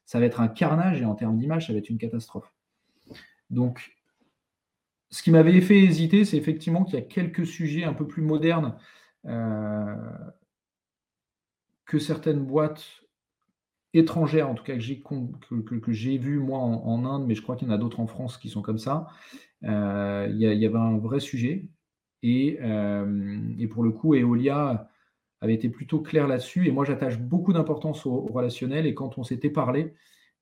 ça 0.05 0.19
va 0.19 0.27
être 0.27 0.41
un 0.41 0.49
carnage 0.49 1.01
et 1.01 1.05
en 1.05 1.15
termes 1.15 1.39
d'image, 1.39 1.69
ça 1.69 1.73
va 1.73 1.79
être 1.79 1.91
une 1.91 1.99
catastrophe. 1.99 2.53
Donc, 3.51 3.97
ce 5.11 5.23
qui 5.23 5.31
m'avait 5.31 5.61
fait 5.61 5.79
hésiter, 5.79 6.25
c'est 6.25 6.37
effectivement 6.37 6.85
qu'il 6.85 6.95
y 6.95 6.99
a 6.99 7.03
quelques 7.03 7.47
sujets 7.47 7.85
un 7.85 7.95
peu 7.95 8.07
plus 8.07 8.23
modernes 8.23 8.77
euh, 9.27 9.95
que 11.87 11.99
certaines 12.01 12.45
boîtes 12.45 13.05
étrangères, 13.93 14.49
en 14.51 14.55
tout 14.55 14.65
cas 14.65 14.75
que 14.75 14.81
j'ai, 14.81 15.01
que, 15.01 15.91
vu 16.19 16.39
moi 16.41 16.59
en, 16.59 17.05
Inde, 17.05 17.27
mais 17.27 17.35
je 17.35 17.43
crois 17.43 17.55
qu'il 17.55 17.69
y 17.69 17.71
en 17.71 17.75
a 17.75 17.79
d'autres 17.79 18.01
en 18.01 18.09
France 18.09 18.39
qui 18.39 18.49
sont 18.49 18.63
comme 18.63 18.79
ça. 18.79 19.07
Il 19.65 20.37
y, 20.37 20.67
avait 20.67 20.79
un 20.79 20.99
vrai 20.99 21.21
sujet. 21.21 21.67
Euh, 22.25 23.55
et, 23.59 23.67
pour 23.67 23.83
le 23.83 23.91
coup, 23.91 24.15
Eolia 24.15 24.89
avait 25.41 25.55
été 25.55 25.69
plutôt 25.69 26.01
clair 26.01 26.27
là-dessus. 26.27 26.67
Et 26.67 26.73
moi, 26.73 26.85
j'attache 26.85 27.19
beaucoup 27.19 27.53
d'importance 27.53 28.07
au, 28.07 28.21
relationnel. 28.21 28.87
Et 28.87 28.95
quand 28.95 29.19
on 29.19 29.25
s'était 29.25 29.51
parlé, 29.51 29.95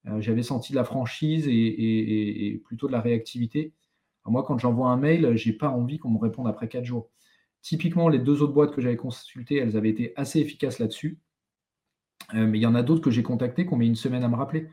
euh, 0.07 0.21
j'avais 0.21 0.43
senti 0.43 0.73
de 0.73 0.77
la 0.77 0.85
franchise 0.85 1.47
et, 1.49 2.63
plutôt 2.65 2.87
de 2.87 2.93
la 2.93 3.01
réactivité. 3.01 3.73
moi, 4.27 4.45
quand 4.45 4.59
j'envoie 4.59 4.91
un 4.91 4.97
mail, 4.97 5.37
je 5.37 5.51
n'ai 5.51 5.57
pas 5.57 5.71
envie 5.71 5.99
qu'on 5.99 6.11
me 6.11 6.19
réponde 6.19 6.49
après 6.49 6.69
quatre 6.69 6.85
jours. 6.85 7.11
Typiquement, 7.63 8.09
les 8.09 8.19
deux 8.19 8.43
autres 8.43 8.53
boîtes 8.53 8.73
que 8.75 8.81
j'avais 8.81 8.97
consultées, 8.97 9.57
elles 9.57 9.77
avaient 9.77 9.91
été 9.91 10.13
assez 10.17 10.41
efficaces 10.41 10.79
là-dessus. 10.79 11.19
Euh, 12.35 12.47
mais 12.47 12.59
il 12.59 12.63
y 12.63 12.67
en 12.67 12.75
a 12.75 12.83
d'autres 12.83 13.03
que 13.03 13.11
j'ai 13.11 13.23
contactées 13.23 13.67
qu'on 13.67 13.77
met 13.77 13.87
une 13.87 13.97
semaine 13.97 14.25
à 14.25 14.29
me 14.29 14.37
rappeler. 14.37 14.69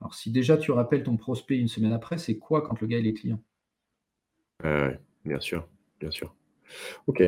Alors, 0.00 0.14
si 0.14 0.30
déjà 0.30 0.56
tu 0.56 0.70
rappelles 0.72 1.04
ton 1.04 1.16
prospect 1.16 1.56
une 1.56 1.68
semaine 1.68 1.92
après, 1.92 2.18
c'est 2.18 2.38
quoi 2.38 2.62
quand 2.62 2.80
le 2.80 2.86
gars 2.86 2.98
il 2.98 3.06
est 3.06 3.14
client? 3.14 3.40
Bien 5.24 5.40
sûr, 5.40 5.68
bien 6.00 6.10
sûr. 6.10 6.34
Ok. 7.06 7.22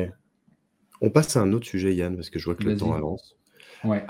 On 1.01 1.09
passe 1.09 1.35
à 1.35 1.41
un 1.41 1.53
autre 1.53 1.65
sujet, 1.65 1.93
Yann, 1.93 2.15
parce 2.15 2.29
que 2.29 2.39
je 2.39 2.45
vois 2.45 2.55
que 2.55 2.63
le 2.63 2.75
temps 2.75 2.93
avance. 2.93 3.35
Ouais. 3.83 4.03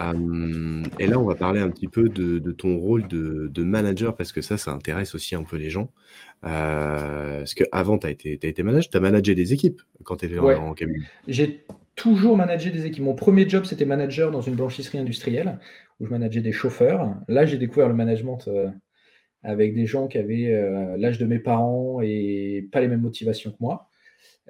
et 0.97 1.07
là, 1.07 1.19
on 1.19 1.25
va 1.25 1.36
parler 1.36 1.59
un 1.59 1.69
petit 1.69 1.89
peu 1.89 2.07
de, 2.07 2.51
ton 2.51 2.78
rôle 2.78 3.07
de, 3.07 3.63
manager 3.63 4.15
parce 4.15 4.32
que 4.32 4.41
ça, 4.41 4.57
ça 4.57 4.71
intéresse 4.71 5.15
aussi 5.15 5.36
un 5.36 5.43
peu 5.43 5.57
les 5.57 5.69
gens. 5.69 5.91
Euh, 6.45 7.39
parce 7.39 7.53
qu'avant, 7.53 7.97
tu 7.97 8.07
as 8.07 8.11
été, 8.11 8.39
as 8.41 8.47
été 8.47 8.63
manager, 8.63 8.89
tu 8.89 8.97
as 8.97 9.01
managé 9.01 9.36
des 9.36 9.53
équipes 9.53 9.82
quand 10.03 10.17
tu 10.17 10.25
étais 10.25 10.39
en, 10.39 10.73
cabinet. 10.73 11.05
J'ai 11.28 11.65
toujours 11.95 12.38
managé 12.38 12.69
des 12.69 12.86
équipes. 12.86 13.03
Mon 13.03 13.15
premier 13.15 13.47
job, 13.49 13.65
c'était 13.65 13.86
manager 13.86 14.32
dans 14.32 14.41
une 14.41 14.55
blanchisserie 14.55 14.99
industrielle 14.99 15.59
où 15.99 16.05
je 16.05 16.11
manageais 16.11 16.41
des 16.41 16.53
chauffeurs. 16.53 17.15
Là, 17.28 17.45
j'ai 17.45 17.57
découvert 17.57 17.89
le 17.89 17.95
management 17.95 18.47
euh, 18.47 18.67
avec 19.43 19.73
des 19.75 19.85
gens 19.85 20.07
qui 20.07 20.17
avaient 20.17 20.53
euh, 20.53 20.97
l'âge 20.97 21.17
de 21.17 21.25
mes 21.25 21.39
parents 21.39 22.01
et 22.01 22.67
pas 22.71 22.81
les 22.81 22.88
mêmes 22.88 23.01
motivations 23.01 23.51
que 23.51 23.57
moi. 23.59 23.89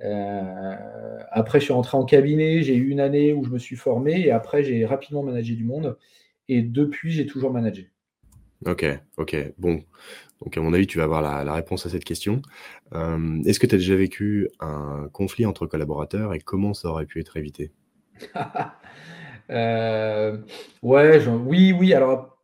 Euh, 0.03 0.75
après, 1.31 1.59
je 1.59 1.65
suis 1.65 1.73
rentré 1.73 1.97
en 1.97 2.05
cabinet, 2.05 2.61
j'ai 2.61 2.75
eu 2.75 2.89
une 2.89 2.99
année 2.99 3.33
où 3.33 3.43
je 3.43 3.49
me 3.49 3.57
suis 3.57 3.75
formé 3.75 4.19
et 4.21 4.31
après, 4.31 4.63
j'ai 4.63 4.85
rapidement 4.85 5.23
managé 5.23 5.55
du 5.55 5.63
monde. 5.63 5.97
Et 6.49 6.61
depuis, 6.61 7.11
j'ai 7.11 7.25
toujours 7.25 7.51
managé. 7.51 7.89
Ok, 8.65 8.85
ok. 9.17 9.35
Bon, 9.57 9.83
donc 10.41 10.57
à 10.57 10.61
mon 10.61 10.73
avis, 10.73 10.87
tu 10.87 10.97
vas 10.97 11.03
avoir 11.03 11.21
la, 11.21 11.53
réponse 11.53 11.85
à 11.85 11.89
cette 11.89 12.05
question. 12.05 12.41
Euh, 12.93 13.41
est-ce 13.45 13.59
que 13.59 13.67
tu 13.67 13.75
as 13.75 13.77
déjà 13.77 13.95
vécu 13.95 14.49
un 14.59 15.09
conflit 15.11 15.45
entre 15.45 15.67
collaborateurs 15.67 16.33
et 16.33 16.39
comment 16.39 16.73
ça 16.73 16.89
aurait 16.89 17.05
pu 17.05 17.19
être 17.19 17.37
évité? 17.37 17.71
Euh, 19.49 20.39
Ouais, 20.81 21.25
oui, 21.25 21.71
oui. 21.71 21.93
Alors, 21.93 22.37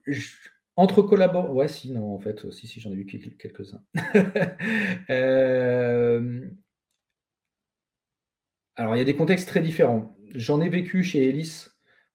entre 0.75 1.01
collaborateurs, 1.01 1.53
ouais, 1.53 1.67
si, 1.67 1.91
non, 1.91 2.15
en 2.15 2.19
fait, 2.19 2.51
si, 2.51 2.67
si, 2.67 2.79
j'en 2.79 2.91
ai 2.91 2.95
vu 2.95 3.05
quelques-uns. 3.05 3.83
Alors, 8.75 8.95
il 8.95 8.99
y 8.99 9.01
a 9.01 9.05
des 9.05 9.15
contextes 9.15 9.47
très 9.47 9.61
différents. 9.61 10.15
J'en 10.33 10.61
ai 10.61 10.69
vécu 10.69 11.03
chez 11.03 11.29
Elis, 11.29 11.67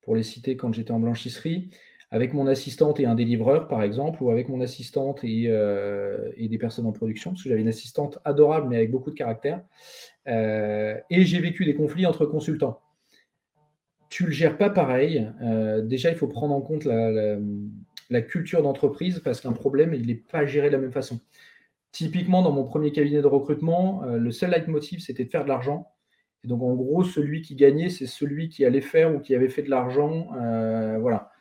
pour 0.03 0.17
les 0.17 0.25
citer, 0.25 0.57
quand 0.57 0.73
j'étais 0.73 0.91
en 0.91 0.99
blanchisserie, 0.99 1.71
avec 2.11 2.33
mon 2.33 2.47
assistante 2.47 3.01
et 3.01 3.07
un 3.07 3.15
délivreur, 3.15 3.69
par 3.69 3.83
exemple, 3.83 4.23
ou 4.23 4.31
avec 4.31 4.49
mon 4.49 4.61
assistante 4.61 5.23
et, 5.23 5.45
euh, 5.49 6.31
des 6.39 6.59
personnes 6.59 6.87
en 6.87 6.93
production, 6.93 7.31
parce 7.31 7.43
que 7.43 7.49
j'avais 7.49 7.61
une 7.61 7.69
assistante 7.69 8.19
adorable, 8.25 8.69
mais 8.69 8.77
avec 8.77 8.91
beaucoup 8.91 9.11
de 9.11 9.15
caractère. 9.15 9.63
Euh, 10.27 10.99
et 11.11 11.25
j'ai 11.25 11.41
vécu 11.41 11.65
des 11.65 11.75
conflits 11.75 12.07
entre 12.07 12.27
consultants. 12.27 12.81
Tu 14.09 14.23
ne 14.23 14.29
le 14.29 14.35
gères 14.35 14.57
pas 14.57 14.71
pareil. 14.71 15.31
Euh, 15.43 15.83
déjà, 15.83 16.11
il 16.11 16.17
faut 16.17 16.29
prendre 16.29 16.55
en 16.55 16.63
compte 16.63 16.87
la 16.87 17.37
culture 18.23 18.63
d'entreprise, 18.63 19.21
parce 19.21 19.41
qu'un 19.41 19.53
problème, 19.53 19.95
il 19.95 20.07
n'est 20.07 20.15
pas 20.15 20.47
géré 20.47 20.69
de 20.69 20.73
la 20.73 20.79
même 20.79 20.93
façon. 20.93 21.21
Typiquement, 21.93 22.43
dans 22.43 22.53
mon 22.53 22.65
premier 22.65 22.93
cabinet 22.93 23.23
de 23.23 23.27
recrutement, 23.27 24.05
le 24.05 24.31
seul 24.31 24.51
leitmotiv, 24.51 25.01
c'était 25.01 25.25
de 25.25 25.31
faire 25.31 25.45
de 25.45 25.49
l'argent 25.49 25.91
et 26.45 26.49
donc, 26.49 26.63
en 26.63 26.75
gros, 26.75 27.05
celui 27.05 27.43
qui 27.43 27.55
gagnait, 27.55 27.89
c'est 27.89 28.07
celui 28.07 28.49
qui 28.49 28.65
allait 28.65 28.81
faire 28.81 29.15
ou 29.15 29.19
qui 29.19 29.35
avait 29.35 29.49
fait 29.49 29.63
de 29.63 29.71
l'argent. 29.71 30.29
Euh, 30.41 30.99
voilà. 30.99 31.33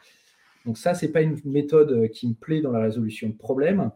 Donc, 0.65 0.77
ça, 0.77 0.93
ce 0.93 1.05
n'est 1.05 1.11
pas 1.11 1.21
une 1.21 1.37
méthode 1.45 2.09
qui 2.09 2.27
me 2.27 2.33
plaît 2.33 2.61
dans 2.61 2.71
la 2.71 2.79
résolution 2.79 3.29
de 3.29 3.35
problèmes, 3.35 3.91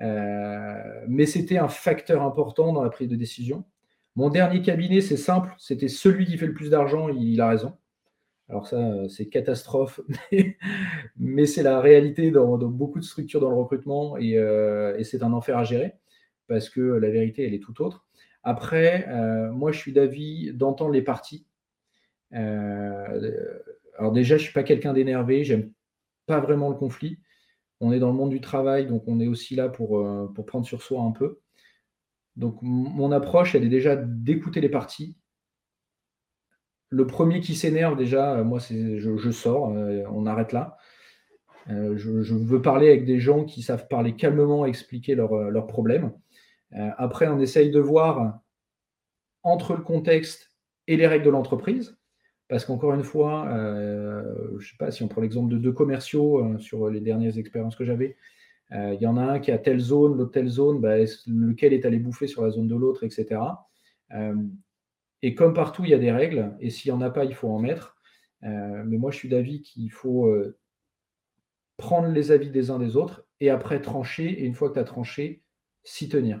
euh, 0.00 1.04
mais 1.06 1.26
c'était 1.26 1.58
un 1.58 1.68
facteur 1.68 2.22
important 2.22 2.72
dans 2.72 2.82
la 2.82 2.90
prise 2.90 3.08
de 3.08 3.16
décision. 3.16 3.64
Mon 4.16 4.30
dernier 4.30 4.62
cabinet, 4.62 5.00
c'est 5.00 5.16
simple, 5.16 5.54
c'était 5.58 5.88
celui 5.88 6.26
qui 6.26 6.38
fait 6.38 6.46
le 6.46 6.54
plus 6.54 6.70
d'argent, 6.70 7.08
il 7.08 7.40
a 7.40 7.48
raison. 7.48 7.76
Alors 8.48 8.66
ça, 8.66 9.08
c'est 9.08 9.28
catastrophe, 9.28 10.00
mais, 11.18 11.46
c'est 11.46 11.62
la 11.62 11.80
réalité 11.80 12.30
dans, 12.30 12.56
beaucoup 12.56 12.98
de 12.98 13.04
structures 13.04 13.40
dans 13.40 13.50
le 13.50 13.56
recrutement 13.56 14.16
et, 14.16 14.38
euh, 14.38 14.96
et 14.96 15.04
c'est 15.04 15.22
un 15.22 15.32
enfer 15.32 15.58
à 15.58 15.64
gérer 15.64 15.94
parce 16.48 16.68
que 16.70 16.80
la 16.80 17.10
vérité, 17.10 17.46
elle 17.46 17.54
est 17.54 17.62
tout 17.62 17.80
autre. 17.82 18.06
Après, 18.42 19.06
euh, 19.08 19.52
moi, 19.52 19.70
je 19.70 19.78
suis 19.78 19.92
d'avis 19.92 20.52
d'entendre 20.54 20.92
les 20.92 21.02
parties. 21.02 21.46
Euh, 22.34 23.60
alors 23.98 24.12
déjà, 24.12 24.36
je 24.36 24.42
ne 24.42 24.44
suis 24.44 24.54
pas 24.54 24.62
quelqu'un 24.62 24.92
d'énervé, 24.92 25.44
j'aime 25.44 25.70
pas 26.26 26.40
vraiment 26.40 26.70
le 26.70 26.76
conflit. 26.76 27.18
On 27.80 27.92
est 27.92 27.98
dans 27.98 28.08
le 28.08 28.14
monde 28.14 28.30
du 28.30 28.40
travail, 28.40 28.86
donc 28.86 29.04
on 29.06 29.20
est 29.20 29.26
aussi 29.26 29.54
là 29.54 29.68
pour, 29.68 29.98
euh, 29.98 30.32
pour 30.34 30.46
prendre 30.46 30.66
sur 30.66 30.82
soi 30.82 31.02
un 31.02 31.12
peu. 31.12 31.40
Donc 32.36 32.58
mon 32.62 33.12
approche, 33.12 33.54
elle 33.54 33.64
est 33.64 33.68
déjà 33.68 33.96
d'écouter 33.96 34.60
les 34.60 34.68
parties. 34.68 35.16
Le 36.90 37.06
premier 37.06 37.40
qui 37.40 37.54
s'énerve, 37.54 37.96
déjà, 37.96 38.42
moi, 38.42 38.60
c'est 38.60 38.98
je, 38.98 39.30
sors, 39.30 39.68
on 39.68 40.26
arrête 40.26 40.52
là. 40.52 40.78
je, 41.68 42.34
veux 42.34 42.62
parler 42.62 42.88
avec 42.88 43.04
des 43.04 43.20
gens 43.20 43.44
qui 43.44 43.62
savent 43.62 43.88
parler 43.88 44.14
calmement, 44.14 44.64
expliquer 44.64 45.14
leurs 45.14 45.66
problèmes. 45.66 46.12
Euh, 46.74 46.90
après, 46.96 47.28
on 47.28 47.38
essaye 47.40 47.70
de 47.70 47.80
voir 47.80 48.40
entre 49.42 49.74
le 49.74 49.82
contexte 49.82 50.52
et 50.86 50.96
les 50.96 51.06
règles 51.06 51.24
de 51.24 51.30
l'entreprise. 51.30 51.96
Parce 52.48 52.64
qu'encore 52.64 52.94
une 52.94 53.04
fois, 53.04 53.46
euh, 53.48 54.22
je 54.52 54.54
ne 54.54 54.70
sais 54.70 54.76
pas 54.78 54.90
si 54.90 55.02
on 55.02 55.08
prend 55.08 55.20
l'exemple 55.20 55.52
de 55.52 55.58
deux 55.58 55.72
commerciaux 55.72 56.38
euh, 56.38 56.58
sur 56.58 56.88
les 56.88 57.00
dernières 57.00 57.36
expériences 57.36 57.76
que 57.76 57.84
j'avais, 57.84 58.16
il 58.70 58.98
y 59.00 59.06
en 59.06 59.16
a 59.16 59.22
un 59.22 59.38
qui 59.38 59.50
a 59.50 59.56
telle 59.56 59.80
zone, 59.80 60.18
l'autre 60.18 60.32
telle 60.32 60.48
zone, 60.48 60.78
bah, 60.78 60.98
lequel 61.26 61.72
est 61.72 61.86
allé 61.86 61.98
bouffer 61.98 62.26
sur 62.26 62.42
la 62.42 62.50
zone 62.50 62.68
de 62.68 62.74
l'autre, 62.74 63.02
etc. 63.02 63.40
et 65.22 65.34
comme 65.34 65.54
partout, 65.54 65.84
il 65.84 65.90
y 65.90 65.94
a 65.94 65.98
des 65.98 66.12
règles, 66.12 66.56
et 66.60 66.70
s'il 66.70 66.92
n'y 66.92 66.98
en 66.98 67.00
a 67.00 67.10
pas, 67.10 67.24
il 67.24 67.34
faut 67.34 67.48
en 67.48 67.58
mettre. 67.58 67.96
mais 68.42 68.98
moi, 68.98 69.10
je 69.10 69.16
suis 69.16 69.28
d'avis 69.28 69.62
qu'il 69.62 69.90
faut 69.90 70.32
prendre 71.76 72.08
les 72.08 72.30
avis 72.32 72.50
des 72.50 72.70
uns 72.70 72.78
des 72.78 72.96
autres 72.96 73.24
et 73.40 73.50
après 73.50 73.80
trancher, 73.80 74.26
et 74.26 74.44
une 74.44 74.54
fois 74.54 74.68
que 74.68 74.74
tu 74.74 74.80
as 74.80 74.84
tranché, 74.84 75.42
s'y 75.84 76.08
tenir. 76.08 76.40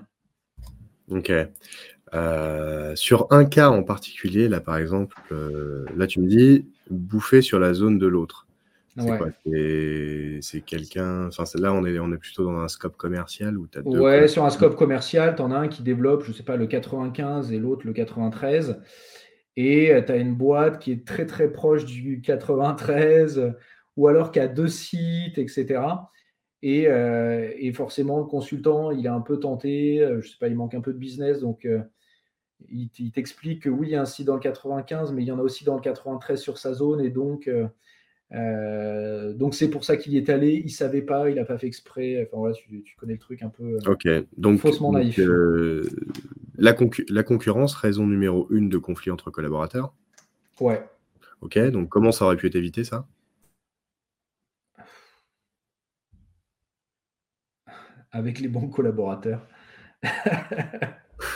Ok. 1.10 1.32
Euh, 2.14 2.96
sur 2.96 3.26
un 3.30 3.44
cas 3.44 3.70
en 3.70 3.82
particulier, 3.82 4.48
là 4.48 4.60
par 4.60 4.76
exemple, 4.76 5.16
euh, 5.30 5.84
là 5.96 6.06
tu 6.06 6.20
me 6.20 6.28
dis 6.28 6.66
bouffer 6.90 7.42
sur 7.42 7.58
la 7.58 7.72
zone 7.74 7.98
de 7.98 8.06
l'autre. 8.06 8.47
C'est 10.40 10.60
quelqu'un. 10.60 11.28
Enfin, 11.28 11.44
là, 11.54 11.72
on 11.72 11.84
est, 11.84 11.98
on 11.98 12.12
est 12.12 12.18
plutôt 12.18 12.44
dans 12.44 12.58
un 12.58 12.68
scope 12.68 12.96
commercial 12.96 13.56
ou 13.56 13.66
as 13.76 13.82
deux 13.82 13.98
Ouais, 13.98 14.28
sur 14.28 14.44
un 14.44 14.50
scope 14.50 14.76
commercial, 14.76 15.34
tu 15.36 15.42
en 15.42 15.50
as 15.50 15.58
un 15.58 15.68
qui 15.68 15.82
développe, 15.82 16.24
je 16.24 16.32
sais 16.32 16.42
pas, 16.42 16.56
le 16.56 16.66
95 16.66 17.52
et 17.52 17.58
l'autre 17.58 17.86
le 17.86 17.92
93. 17.92 18.80
Et 19.56 19.92
euh, 19.92 20.02
tu 20.02 20.12
as 20.12 20.16
une 20.16 20.34
boîte 20.34 20.78
qui 20.78 20.92
est 20.92 21.06
très 21.06 21.26
très 21.26 21.50
proche 21.50 21.84
du 21.84 22.20
93 22.20 23.54
ou 23.96 24.06
alors 24.06 24.30
qui 24.30 24.40
a 24.40 24.46
deux 24.46 24.68
sites, 24.68 25.38
etc. 25.38 25.80
Euh, 26.64 27.52
et, 27.56 27.72
forcément, 27.72 28.18
le 28.18 28.24
consultant, 28.24 28.90
il 28.90 29.06
est 29.06 29.10
un 29.10 29.20
peu 29.20 29.38
tenté, 29.38 30.00
euh, 30.00 30.20
je 30.20 30.28
sais 30.28 30.38
pas, 30.38 30.48
il 30.48 30.56
manque 30.56 30.74
un 30.74 30.80
peu 30.80 30.92
de 30.92 30.98
business, 30.98 31.40
donc 31.40 31.64
euh, 31.64 31.82
il, 32.68 33.12
t'explique 33.12 33.62
que 33.62 33.68
oui, 33.68 33.88
il 33.88 33.90
y 33.92 33.96
a 33.96 34.00
un 34.00 34.06
site 34.06 34.26
dans 34.26 34.34
le 34.34 34.40
95, 34.40 35.12
mais 35.12 35.22
il 35.22 35.26
y 35.28 35.32
en 35.32 35.38
a 35.38 35.42
aussi 35.42 35.64
dans 35.64 35.76
le 35.76 35.80
93 35.80 36.40
sur 36.40 36.58
sa 36.58 36.72
zone, 36.74 37.00
et 37.00 37.10
donc 37.10 37.48
donc 38.30 39.54
c'est 39.54 39.68
pour 39.68 39.84
ça 39.84 39.96
qu'il 39.96 40.12
y 40.12 40.16
est 40.16 40.28
allé, 40.28 40.62
il 40.64 40.70
savait 40.70 41.02
pas, 41.02 41.30
il 41.30 41.36
n'a 41.36 41.44
pas 41.44 41.58
fait 41.58 41.66
exprès, 41.66 42.26
enfin 42.26 42.38
voilà, 42.38 42.54
tu, 42.54 42.96
connais 42.98 43.14
le 43.14 43.18
truc 43.18 43.42
un 43.42 43.48
peu 43.48 43.78
donc, 44.36 44.60
faussement 44.60 44.92
naïf. 44.92 45.18
la, 46.58 46.76
la 47.08 47.22
concurrence, 47.22 47.74
raison 47.74 48.06
numéro 48.06 48.46
une 48.50 48.68
de 48.68 48.78
conflit 48.78 49.10
entre 49.10 49.30
collaborateurs 49.30 49.94
Ouais. 50.60 50.82
Ok, 51.40 51.58
donc 51.70 51.88
comment 51.88 52.12
ça 52.12 52.24
aurait 52.24 52.36
pu 52.36 52.46
être 52.46 52.56
évité 52.56 52.84
ça? 52.84 53.06
Avec 58.10 58.40
les 58.40 58.48
bons 58.48 58.68
collaborateurs. 58.68 59.46
ok. 60.02 60.08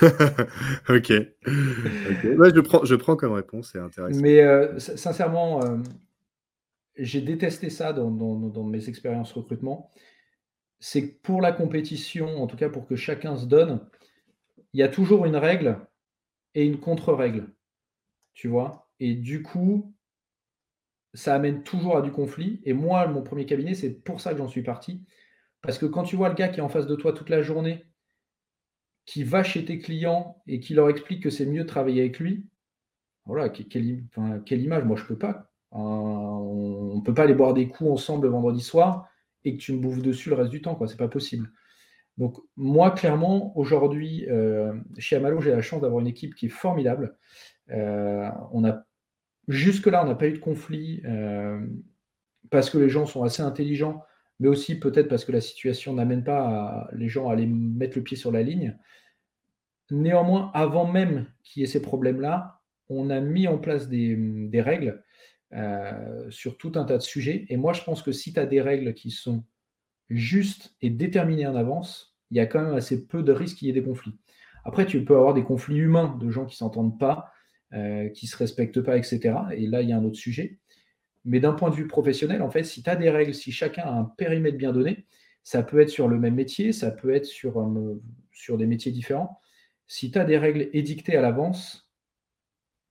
je, 1.47 2.61
prends, 2.61 2.85
je 2.85 2.95
prends 2.95 3.17
comme 3.17 3.33
réponse, 3.33 3.71
c'est 3.73 3.79
intéressant. 3.79 4.21
Mais 4.21 4.41
euh, 4.41 4.79
sincèrement, 4.79 5.63
euh, 5.63 5.77
j'ai 6.97 7.21
détesté 7.21 7.71
ça 7.71 7.93
dans, 7.93 8.65
mes 8.65 8.89
expériences 8.89 9.33
recrutement. 9.33 9.91
C'est 10.81 11.09
que 11.09 11.21
pour 11.21 11.41
la 11.41 11.53
compétition, 11.53 12.43
en 12.43 12.47
tout 12.47 12.57
cas 12.57 12.69
pour 12.69 12.87
que 12.87 12.97
chacun 12.97 13.37
se 13.37 13.47
donne, 13.47 13.87
il 14.73 14.81
y 14.81 14.83
a 14.83 14.89
toujours 14.89 15.27
une 15.27 15.37
règle 15.37 15.79
et 16.55 16.65
une 16.65 16.81
contre-règle. 16.81 17.53
Tu 18.35 18.49
vois 18.49 18.89
Et 19.01 19.15
du 19.15 19.43
coup, 19.43 19.95
ça 21.15 21.35
amène 21.35 21.63
toujours 21.63 21.97
à 21.97 22.03
du 22.03 22.11
conflit. 22.11 22.61
Et 22.65 22.73
moi, 22.73 23.07
mon 23.07 23.23
premier 23.23 23.47
cabinet, 23.47 23.75
c'est 23.75 24.03
pour 24.03 24.21
ça 24.21 24.33
que 24.33 24.39
j'en 24.39 24.49
suis 24.49 24.63
parti. 24.63 25.05
Parce 25.61 25.79
que 25.79 25.87
quand 25.87 26.03
tu 26.03 26.17
vois 26.17 26.29
le 26.29 26.35
gars 26.35 26.49
qui 26.49 26.59
est 26.59 26.63
en 26.63 26.69
face 26.69 26.87
de 26.87 26.97
toi 26.97 27.13
toute 27.13 27.31
la 27.31 27.43
journée, 27.43 27.87
qui 29.05 29.25
va 29.25 29.43
chez 29.43 29.65
tes 29.65 29.79
clients 29.79 30.43
et 30.47 30.61
qui 30.61 30.75
leur 30.75 30.89
explique 30.89 31.23
que 31.23 31.31
c'est 31.31 31.47
mieux 31.47 31.63
de 31.63 31.69
travailler 31.69 32.01
avec 32.03 32.19
lui, 32.19 32.47
voilà, 33.25 33.49
quelle, 33.49 33.85
image 33.85 34.85
Moi, 34.85 34.97
je 34.97 35.03
ne 35.03 35.09
peux 35.09 35.19
pas. 35.19 35.52
Euh, 35.75 35.79
on 35.79 36.97
ne 36.97 37.01
peut 37.03 37.15
pas 37.15 37.25
aller 37.25 37.35
boire 37.35 37.55
des 37.55 37.69
coups 37.69 37.91
ensemble 37.91 38.27
le 38.27 38.33
vendredi 38.33 38.61
soir 38.61 39.09
et 39.45 39.57
que 39.57 39.63
tu 39.63 39.73
me 39.73 39.81
bouffes 39.81 40.03
dessus 40.03 40.31
le 40.31 40.37
reste 40.37 40.51
du 40.51 40.63
temps. 40.63 40.79
Ce 40.87 40.93
n'est 40.93 40.97
pas 40.97 41.09
possible. 41.09 41.51
Donc, 42.19 42.37
moi, 42.57 42.91
clairement, 42.91 43.57
aujourd'hui, 43.57 44.27
euh, 44.29 44.75
chez 44.99 45.17
Amalo, 45.17 45.41
j'ai 45.41 45.51
la 45.51 45.63
chance 45.63 45.81
d'avoir 45.81 46.01
une 46.01 46.07
équipe 46.07 46.35
qui 46.35 46.47
est 46.47 46.51
formidable. 46.51 47.17
Euh, 47.71 48.29
on 48.53 48.65
a, 48.65 48.85
jusque-là, 49.49 50.05
on 50.05 50.09
n'a 50.09 50.15
pas 50.15 50.29
eu 50.29 50.33
de 50.33 50.39
conflit 50.39 51.03
parce 52.51 52.69
que 52.69 52.79
les 52.79 52.89
gens 52.89 53.07
sont 53.07 53.23
assez 53.23 53.43
intelligents 53.43 54.03
mais 54.43 54.49
aussi 54.49 54.77
peut-être 54.79 55.09
parce 55.09 55.25
que 55.25 55.31
la 55.31 55.41
situation 55.41 55.95
n'amène 55.95 56.25
pas 56.25 56.89
les 56.93 57.09
gens 57.09 57.29
à 57.29 57.35
aller 57.35 57.47
mettre 57.47 57.97
le 57.97 58.03
pied 58.03 58.17
sur 58.17 58.33
la 58.33 58.43
ligne. 58.43 58.77
Néanmoins, 59.93 60.51
avant 60.53 60.85
même 60.85 61.27
qu'il 61.45 61.61
y 61.61 61.65
ait 61.65 61.69
ces 61.69 61.81
problèmes-là, 61.81 62.61
on 62.89 63.09
a 63.09 63.21
mis 63.21 63.47
en 63.47 63.59
place 63.59 63.89
des, 63.89 64.51
règles 64.55 65.05
sur 66.31 66.57
tout 66.57 66.73
un 66.77 66.85
tas 66.85 66.97
de 66.97 67.03
sujets. 67.03 67.47
Et 67.49 67.57
moi, 67.57 67.73
je 67.73 67.83
pense 67.83 68.03
que 68.03 68.13
si 68.13 68.33
tu 68.33 68.41
as 68.41 68.47
des 68.47 68.61
règles 68.61 68.95
qui 68.95 69.11
sont 69.11 69.45
justes 70.09 70.75
et 70.81 70.91
déterminées 70.91 71.47
en 71.47 71.57
avance, 71.57 72.17
il 72.31 72.37
y 72.37 72.41
a 72.41 72.47
quand 72.47 72.63
même 72.63 72.75
assez 72.75 73.07
peu 73.07 73.23
de 73.23 73.33
risques 73.33 73.59
qu'il 73.59 73.69
y 73.69 73.71
ait 73.71 73.75
des 73.75 73.83
conflits. 73.83 74.19
Après, 74.65 74.87
tu 74.87 75.05
peux 75.05 75.17
avoir 75.17 75.35
des 75.35 75.45
conflits 75.45 75.79
humains 75.79 76.17
de 76.21 76.31
gens 76.31 76.47
qui 76.47 76.55
ne 76.55 76.59
s'entendent 76.59 76.99
pas, 76.99 77.31
euh, 77.75 78.09
qui 78.11 78.27
ne 78.27 78.31
se 78.31 78.37
respectent 78.37 78.81
pas, 78.81 78.97
etc. 78.97 79.35
Et 79.57 79.67
là, 79.67 79.83
il 79.83 79.89
y 79.89 79.93
a 79.93 79.99
un 79.99 80.05
autre 80.05 80.17
sujet. 80.17 80.59
Mais 81.25 81.41
d'un 81.41 81.53
point 81.53 81.71
de 81.71 81.75
vue 81.75 81.87
professionnel, 81.87 82.43
en 82.43 82.51
fait, 82.51 82.65
si 82.65 82.83
tu 82.83 82.91
as 82.91 82.97
des 82.97 83.11
règles, 83.11 83.35
si 83.35 83.53
chacun 83.53 83.83
a 83.83 83.93
un 83.93 84.05
périmètre 84.05 84.57
bien 84.57 84.73
donné, 84.73 85.07
ça 85.43 85.63
peut 85.63 85.81
être 85.81 85.89
sur 85.89 86.09
le 86.09 86.19
même 86.19 86.35
métier, 86.35 86.73
ça 86.73 86.91
peut 86.91 87.15
être 87.15 87.27
sur, 87.27 87.65
sur 88.33 88.57
des 88.57 88.67
métiers 88.67 88.93
différents. 88.93 89.41
Si 89.87 90.11
tu 90.11 90.19
as 90.19 90.25
des 90.25 90.39
règles 90.39 90.69
édictées 90.73 91.17
à 91.17 91.23
l'avance, 91.23 91.82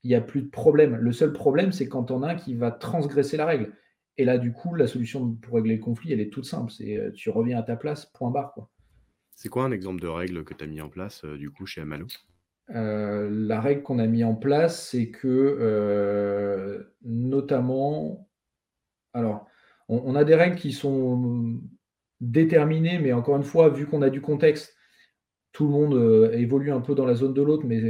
il 0.04 0.10
n'y 0.10 0.16
a 0.16 0.22
plus 0.22 0.42
de 0.42 0.50
problème. 0.50 0.96
Le 0.96 1.12
seul 1.12 1.34
problème, 1.34 1.72
c'est 1.72 1.88
quand 1.88 2.12
on 2.12 2.24
a 2.24 2.30
un 2.30 2.36
qui 2.36 2.56
va 2.56 2.72
transgresser 2.72 3.38
la 3.38 3.46
règle. 3.46 3.74
Et 4.18 4.26
là, 4.26 4.38
du 4.38 4.52
coup, 4.52 4.76
la 4.76 4.88
solution 4.88 5.34
pour 5.34 5.56
régler 5.56 5.76
le 5.76 5.82
conflit, 5.82 6.12
elle 6.12 6.20
est 6.20 6.32
toute 6.32 6.46
simple. 6.46 6.72
C'est 6.72 6.98
euh, 6.98 7.12
tu 7.12 7.30
reviens 7.30 7.58
à 7.58 7.64
ta 7.64 7.76
place, 7.76 8.06
point 8.08 8.30
barre. 8.30 8.54
Quoi. 8.54 8.70
C'est 9.42 9.50
quoi 9.50 9.64
un 9.64 9.72
exemple 9.72 10.02
de 10.02 10.08
règle 10.08 10.44
que 10.44 10.54
tu 10.54 10.64
as 10.64 10.68
mis 10.68 10.82
en 10.82 10.90
place 10.90 11.24
euh, 11.26 11.36
du 11.36 11.50
coup 11.50 11.66
chez 11.66 11.82
Amalo? 11.82 12.06
Euh, 12.76 13.28
La 13.32 13.60
règle 13.60 13.82
qu'on 13.82 13.98
a 13.98 14.06
mis 14.06 14.24
en 14.24 14.36
place, 14.36 14.90
c'est 14.90 15.10
que 15.10 15.28
euh, 15.28 16.84
notamment, 17.02 18.30
alors, 19.14 19.48
on, 19.90 20.14
a 20.14 20.24
des 20.24 20.36
règles 20.36 20.58
qui 20.58 20.72
sont 20.72 21.60
déterminées, 22.20 23.00
mais 23.00 23.14
encore 23.14 23.36
une 23.36 23.44
fois, 23.44 23.70
vu 23.70 23.88
qu'on 23.88 24.04
a 24.04 24.12
du 24.12 24.22
contexte, 24.22 24.78
tout 25.54 25.66
le 25.66 25.72
monde 25.72 26.32
évolue 26.34 26.72
un 26.72 26.80
peu 26.80 26.94
dans 26.94 27.08
la 27.08 27.16
zone 27.16 27.34
de 27.34 27.42
l'autre, 27.42 27.66
mais 27.66 27.82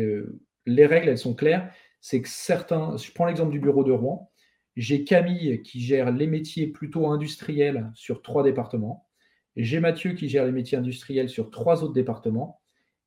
les 0.66 0.86
règles, 0.86 1.09
elles 1.09 1.18
sont 1.18 1.36
claires. 1.36 1.70
C'est 2.01 2.21
que 2.21 2.29
certains, 2.29 2.97
je 2.97 3.11
prends 3.11 3.25
l'exemple 3.25 3.51
du 3.51 3.59
bureau 3.59 3.83
de 3.83 3.91
Rouen, 3.91 4.31
j'ai 4.75 5.03
Camille 5.03 5.61
qui 5.63 5.81
gère 5.81 6.11
les 6.11 6.27
métiers 6.27 6.67
plutôt 6.67 7.07
industriels 7.07 7.91
sur 7.93 8.21
trois 8.21 8.43
départements. 8.43 9.07
J'ai 9.55 9.79
Mathieu 9.79 10.13
qui 10.13 10.29
gère 10.29 10.45
les 10.45 10.51
métiers 10.51 10.77
industriels 10.77 11.29
sur 11.29 11.51
trois 11.51 11.83
autres 11.83 11.93
départements. 11.93 12.61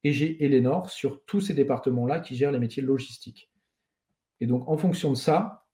Et 0.05 0.12
j'ai 0.12 0.45
Eleanor 0.45 0.90
sur 0.90 1.24
tous 1.24 1.40
ces 1.40 1.55
départements-là 1.55 2.20
qui 2.20 2.36
gèrent 2.36 2.53
les 2.53 2.59
métiers 2.59 2.82
logistiques. 2.82 3.51
Et 4.40 4.47
donc, 4.47 4.68
en 4.68 4.76
fonction 4.76 5.11
de 5.11 5.16
ça, 5.16 5.64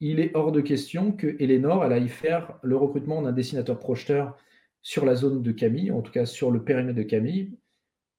il 0.00 0.18
est 0.18 0.34
hors 0.34 0.50
de 0.50 0.60
question 0.60 1.12
que 1.12 1.36
Eleanor 1.38 1.84
elle 1.84 1.92
aille 1.92 2.08
faire 2.08 2.58
le 2.62 2.76
recrutement 2.76 3.22
d'un 3.22 3.32
dessinateur 3.32 3.78
projeteur 3.78 4.36
sur 4.82 5.04
la 5.04 5.14
zone 5.14 5.42
de 5.42 5.52
Camille, 5.52 5.92
en 5.92 6.02
tout 6.02 6.12
cas 6.12 6.26
sur 6.26 6.50
le 6.50 6.64
périmètre 6.64 6.98
de 6.98 7.02
Camille, 7.02 7.56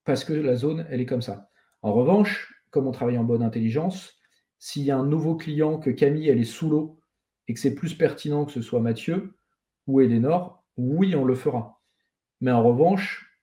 parce 0.06 0.24
que 0.24 0.34
la 0.34 0.56
zone, 0.56 0.86
elle 0.90 1.02
est 1.02 1.06
comme 1.06 1.22
ça. 1.22 1.50
En 1.82 1.94
revanche, 1.94 2.59
comme 2.72 2.88
on 2.88 2.92
travaille 2.92 3.18
en 3.18 3.24
bonne 3.24 3.44
intelligence, 3.44 4.16
s'il 4.58 4.84
y 4.84 4.92
a 4.92 4.98
un 4.98 5.06
nouveau 5.06 5.36
client 5.36 5.80
que 5.80 5.90
Camille, 5.90 6.30
elle 6.30 6.40
est 6.40 6.44
sous 6.44 6.70
l'eau 6.70 7.00
et 7.48 7.54
que 7.54 7.60
c'est 7.60 7.76
plus 7.76 7.96
pertinent 7.96 8.46
que 8.46 8.52
ce 8.52 8.62
soit 8.62 8.80
Mathieu 8.80 9.34
ou 9.88 10.02
Eleanor, 10.02 10.64
oui, 10.78 11.16
on 11.16 11.26
le 11.26 11.36
fera. 11.36 11.82
Mais 12.42 12.52
en 12.52 12.64
revanche, 12.64 13.38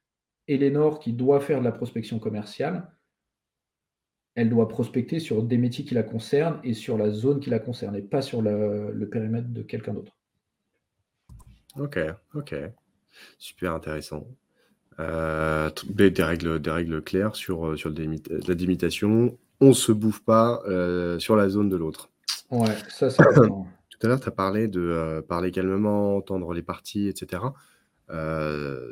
Eleanor, 0.48 1.00
qui 1.00 1.12
doit 1.12 1.40
faire 1.40 1.58
de 1.58 1.64
la 1.64 1.72
prospection 1.72 2.18
commerciale, 2.18 2.90
elle 4.36 4.50
doit 4.50 4.68
prospecter 4.68 5.18
sur 5.18 5.42
des 5.42 5.58
métiers 5.58 5.84
qui 5.84 5.94
la 5.94 6.02
concernent 6.02 6.60
et 6.62 6.74
sur 6.74 6.98
la 6.98 7.10
zone 7.10 7.40
qui 7.40 7.50
la 7.50 7.58
concerne, 7.58 7.96
et 7.96 8.02
pas 8.02 8.22
sur 8.22 8.42
le, 8.42 9.08
périmètre 9.10 9.48
de 9.48 9.62
quelqu'un 9.62 9.94
d'autre. 9.94 10.16
Ok, 11.76 11.98
ok. 12.34 12.54
Super 13.38 13.74
intéressant. 13.74 14.26
Euh, 14.98 15.70
des, 15.88 16.10
règles, 16.22 16.58
des 16.60 16.70
règles 16.70 17.02
claires 17.02 17.36
sur, 17.36 17.66
euh, 17.66 17.76
sur 17.76 17.90
la 17.90 18.54
délimitation. 18.54 19.36
On 19.60 19.68
ne 19.68 19.74
se 19.74 19.92
bouffe 19.92 20.20
pas 20.20 20.62
euh, 20.66 21.18
sur 21.18 21.36
la 21.36 21.48
zone 21.48 21.68
de 21.68 21.76
l'autre. 21.76 22.08
Ouais, 22.50 22.76
ça 22.88 23.10
c'est 23.10 23.22
Tout 23.26 24.06
à 24.06 24.08
l'heure, 24.08 24.20
tu 24.20 24.28
as 24.28 24.32
parlé 24.32 24.68
de 24.68 24.80
euh, 24.80 25.22
parler 25.22 25.50
calmement, 25.50 26.16
entendre 26.16 26.52
les 26.52 26.62
parties, 26.62 27.08
etc. 27.08 27.42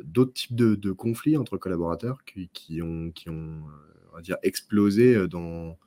D'autres 0.03 0.33
types 0.33 0.55
de, 0.55 0.91
conflits 0.91 1.37
entre 1.37 1.57
collaborateurs 1.57 2.19
qui, 2.25 2.81
ont, 2.81 3.11
qui 3.11 3.29
ont 3.29 3.61
on 4.11 4.15
va 4.15 4.21
dire, 4.21 4.37
explosé 4.43 5.27
dans, 5.27 5.77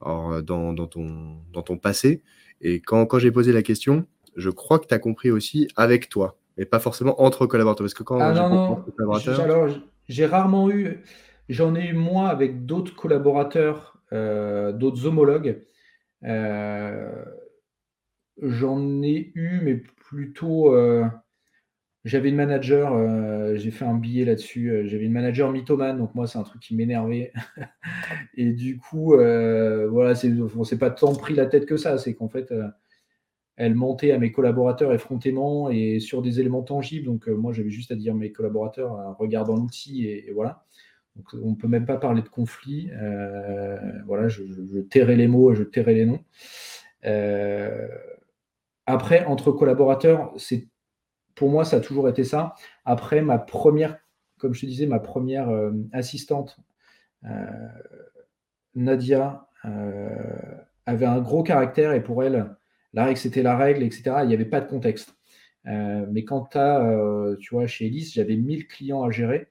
dans, 0.00 0.86
ton, 0.86 1.36
dans 1.52 1.62
ton 1.62 1.76
passé. 1.76 2.22
Et 2.60 2.80
quand, 2.80 3.04
quand 3.06 3.18
j'ai 3.18 3.30
posé 3.30 3.52
la 3.52 3.62
question, 3.62 4.06
je 4.36 4.50
crois 4.50 4.78
que 4.78 4.86
tu 4.86 4.94
as 4.94 4.98
compris 4.98 5.30
aussi 5.30 5.68
avec 5.76 6.08
toi, 6.08 6.38
et 6.56 6.64
pas 6.64 6.78
forcément 6.78 7.20
entre 7.22 7.46
collaborateurs. 7.46 7.84
Parce 7.84 7.94
que 7.94 8.02
quand 8.02 8.20
ah, 8.20 8.32
non, 8.32 8.48
non. 8.48 9.66
j'ai 10.08 10.26
rarement 10.26 10.70
eu, 10.70 11.02
j'en 11.48 11.74
ai 11.74 11.88
eu 11.88 11.92
moi 11.94 12.28
avec 12.28 12.66
d'autres 12.66 12.94
collaborateurs, 12.94 13.98
d'autres 14.10 15.06
homologues. 15.06 15.62
J'en 18.42 19.02
ai 19.02 19.30
eu, 19.34 19.60
mais 19.62 19.76
plutôt. 19.76 20.74
Euh, 20.74 21.04
j'avais 22.04 22.28
une 22.28 22.36
manager, 22.36 22.92
euh, 22.92 23.56
j'ai 23.56 23.70
fait 23.70 23.84
un 23.84 23.94
billet 23.94 24.24
là-dessus. 24.24 24.70
Euh, 24.70 24.86
j'avais 24.86 25.04
une 25.04 25.12
manager 25.12 25.50
mythomane, 25.50 25.98
donc 25.98 26.14
moi, 26.14 26.26
c'est 26.26 26.38
un 26.38 26.42
truc 26.42 26.60
qui 26.60 26.74
m'énervait. 26.74 27.32
et 28.36 28.52
du 28.52 28.78
coup, 28.78 29.16
voilà, 29.16 30.14
c'est, 30.14 30.32
on 30.56 30.64
s'est 30.64 30.78
pas 30.78 30.90
tant 30.90 31.14
pris 31.14 31.34
la 31.34 31.46
tête 31.46 31.66
que 31.66 31.76
ça. 31.76 31.96
C'est 31.98 32.14
qu'en 32.14 32.28
fait, 32.28 32.52
elle 33.56 33.74
montait 33.74 34.12
à 34.12 34.18
mes 34.18 34.32
collaborateurs 34.32 34.92
effrontément 34.92 35.70
et 35.70 36.00
sur 36.00 36.22
des 36.22 36.40
éléments 36.40 36.62
tangibles. 36.62 37.06
Donc, 37.06 37.28
moi, 37.28 37.52
j'avais 37.52 37.70
juste 37.70 37.92
à 37.92 37.94
dire 37.94 38.14
mes 38.14 38.32
collaborateurs, 38.32 39.16
regardant 39.18 39.56
l'outil 39.56 40.06
et, 40.06 40.32
voilà. 40.32 40.64
Donc, 41.16 41.28
on 41.40 41.50
ne 41.50 41.54
peut 41.54 41.68
même 41.68 41.86
pas 41.86 41.96
parler 41.96 42.22
de 42.22 42.28
conflit. 42.28 42.90
voilà, 44.06 44.28
je, 44.28 44.42
je, 44.44 45.00
les 45.00 45.28
mots 45.28 45.52
et 45.52 45.54
je 45.54 45.62
tairai 45.62 45.94
les 45.94 46.06
noms. 46.06 46.20
Après, 48.86 49.24
entre 49.24 49.52
collaborateurs, 49.52 50.32
c'est 50.36 50.68
pour 51.34 51.50
moi, 51.50 51.64
ça 51.64 51.76
a 51.76 51.80
toujours 51.80 52.08
été 52.08 52.24
ça. 52.24 52.54
Après, 52.84 53.22
ma 53.22 53.38
première, 53.38 53.98
comme 54.38 54.54
je 54.54 54.60
te 54.60 54.66
disais, 54.66 54.86
ma 54.86 55.00
première 55.00 55.48
euh, 55.48 55.72
assistante, 55.92 56.58
euh, 57.24 57.68
Nadia, 58.74 59.48
euh, 59.64 60.08
avait 60.86 61.06
un 61.06 61.20
gros 61.20 61.42
caractère 61.42 61.92
et 61.92 62.02
pour 62.02 62.22
elle, 62.22 62.54
la 62.94 63.04
règle, 63.06 63.18
c'était 63.18 63.42
la 63.42 63.56
règle, 63.56 63.82
etc. 63.82 64.20
Il 64.22 64.28
n'y 64.28 64.34
avait 64.34 64.44
pas 64.46 64.60
de 64.60 64.68
contexte. 64.68 65.14
mais 65.64 66.24
quand 66.24 66.46
tu 66.52 66.58
as, 66.58 67.36
tu 67.40 67.54
vois, 67.54 67.66
chez 67.66 67.86
Elise, 67.86 68.14
j'avais 68.14 68.36
1000 68.36 68.66
clients 68.68 69.02
à 69.04 69.10
gérer. 69.10 69.48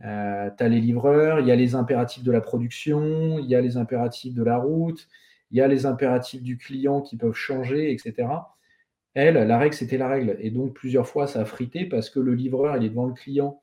tu 0.00 0.06
as 0.06 0.68
les 0.68 0.80
livreurs, 0.80 1.40
il 1.40 1.46
y 1.46 1.52
a 1.52 1.56
les 1.56 1.74
impératifs 1.74 2.24
de 2.24 2.32
la 2.32 2.40
production, 2.40 3.38
il 3.38 3.46
y 3.46 3.54
a 3.54 3.60
les 3.60 3.76
impératifs 3.76 4.34
de 4.34 4.42
la 4.42 4.58
route, 4.58 5.08
il 5.50 5.58
y 5.58 5.60
a 5.60 5.68
les 5.68 5.86
impératifs 5.86 6.42
du 6.42 6.56
client 6.58 7.02
qui 7.02 7.16
peuvent 7.16 7.34
changer, 7.34 7.92
etc. 7.92 8.28
Elle, 9.14 9.34
la 9.34 9.58
règle, 9.58 9.74
c'était 9.74 9.98
la 9.98 10.08
règle. 10.08 10.36
Et 10.40 10.50
donc, 10.50 10.74
plusieurs 10.74 11.06
fois, 11.06 11.26
ça 11.26 11.42
a 11.42 11.44
frité 11.44 11.84
parce 11.84 12.08
que 12.10 12.20
le 12.20 12.34
livreur, 12.34 12.76
il 12.78 12.84
est 12.84 12.88
devant 12.88 13.06
le 13.06 13.12
client 13.14 13.62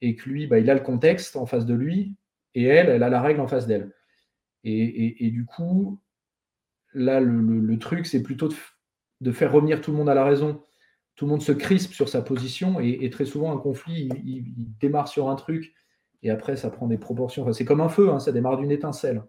et 0.00 0.16
que 0.16 0.28
lui, 0.28 0.46
bah, 0.48 0.58
il 0.58 0.68
a 0.68 0.74
le 0.74 0.80
contexte 0.80 1.36
en 1.36 1.46
face 1.46 1.66
de 1.66 1.74
lui 1.74 2.16
et 2.54 2.64
elle, 2.64 2.88
elle 2.88 3.02
a 3.04 3.08
la 3.08 3.22
règle 3.22 3.40
en 3.40 3.46
face 3.46 3.66
d'elle. 3.66 3.92
Et, 4.64 5.30
du 5.30 5.44
coup, 5.44 6.00
là, 6.94 7.20
le, 7.20 7.78
truc, 7.78 8.06
c'est 8.06 8.22
plutôt 8.22 8.48
de, 9.20 9.32
faire 9.32 9.52
revenir 9.52 9.80
tout 9.80 9.90
le 9.90 9.96
monde 9.96 10.08
à 10.08 10.14
la 10.14 10.24
raison. 10.24 10.62
Tout 11.14 11.26
le 11.26 11.30
monde 11.30 11.42
se 11.42 11.52
crispe 11.52 11.92
sur 11.92 12.08
sa 12.08 12.22
position 12.22 12.80
et, 12.80 13.08
très 13.10 13.24
souvent, 13.24 13.52
un 13.52 13.58
conflit, 13.58 14.08
il, 14.24 14.44
démarre 14.78 15.08
sur 15.08 15.28
un 15.28 15.36
truc 15.36 15.74
et 16.22 16.30
après, 16.30 16.56
ça 16.56 16.70
prend 16.70 16.86
des 16.86 16.98
proportions. 16.98 17.52
c'est 17.52 17.64
comme 17.64 17.80
un 17.80 17.88
feu, 17.88 18.10
hein, 18.10 18.20
ça 18.20 18.32
démarre 18.32 18.56
d'une 18.56 18.70
étincelle 18.70 19.22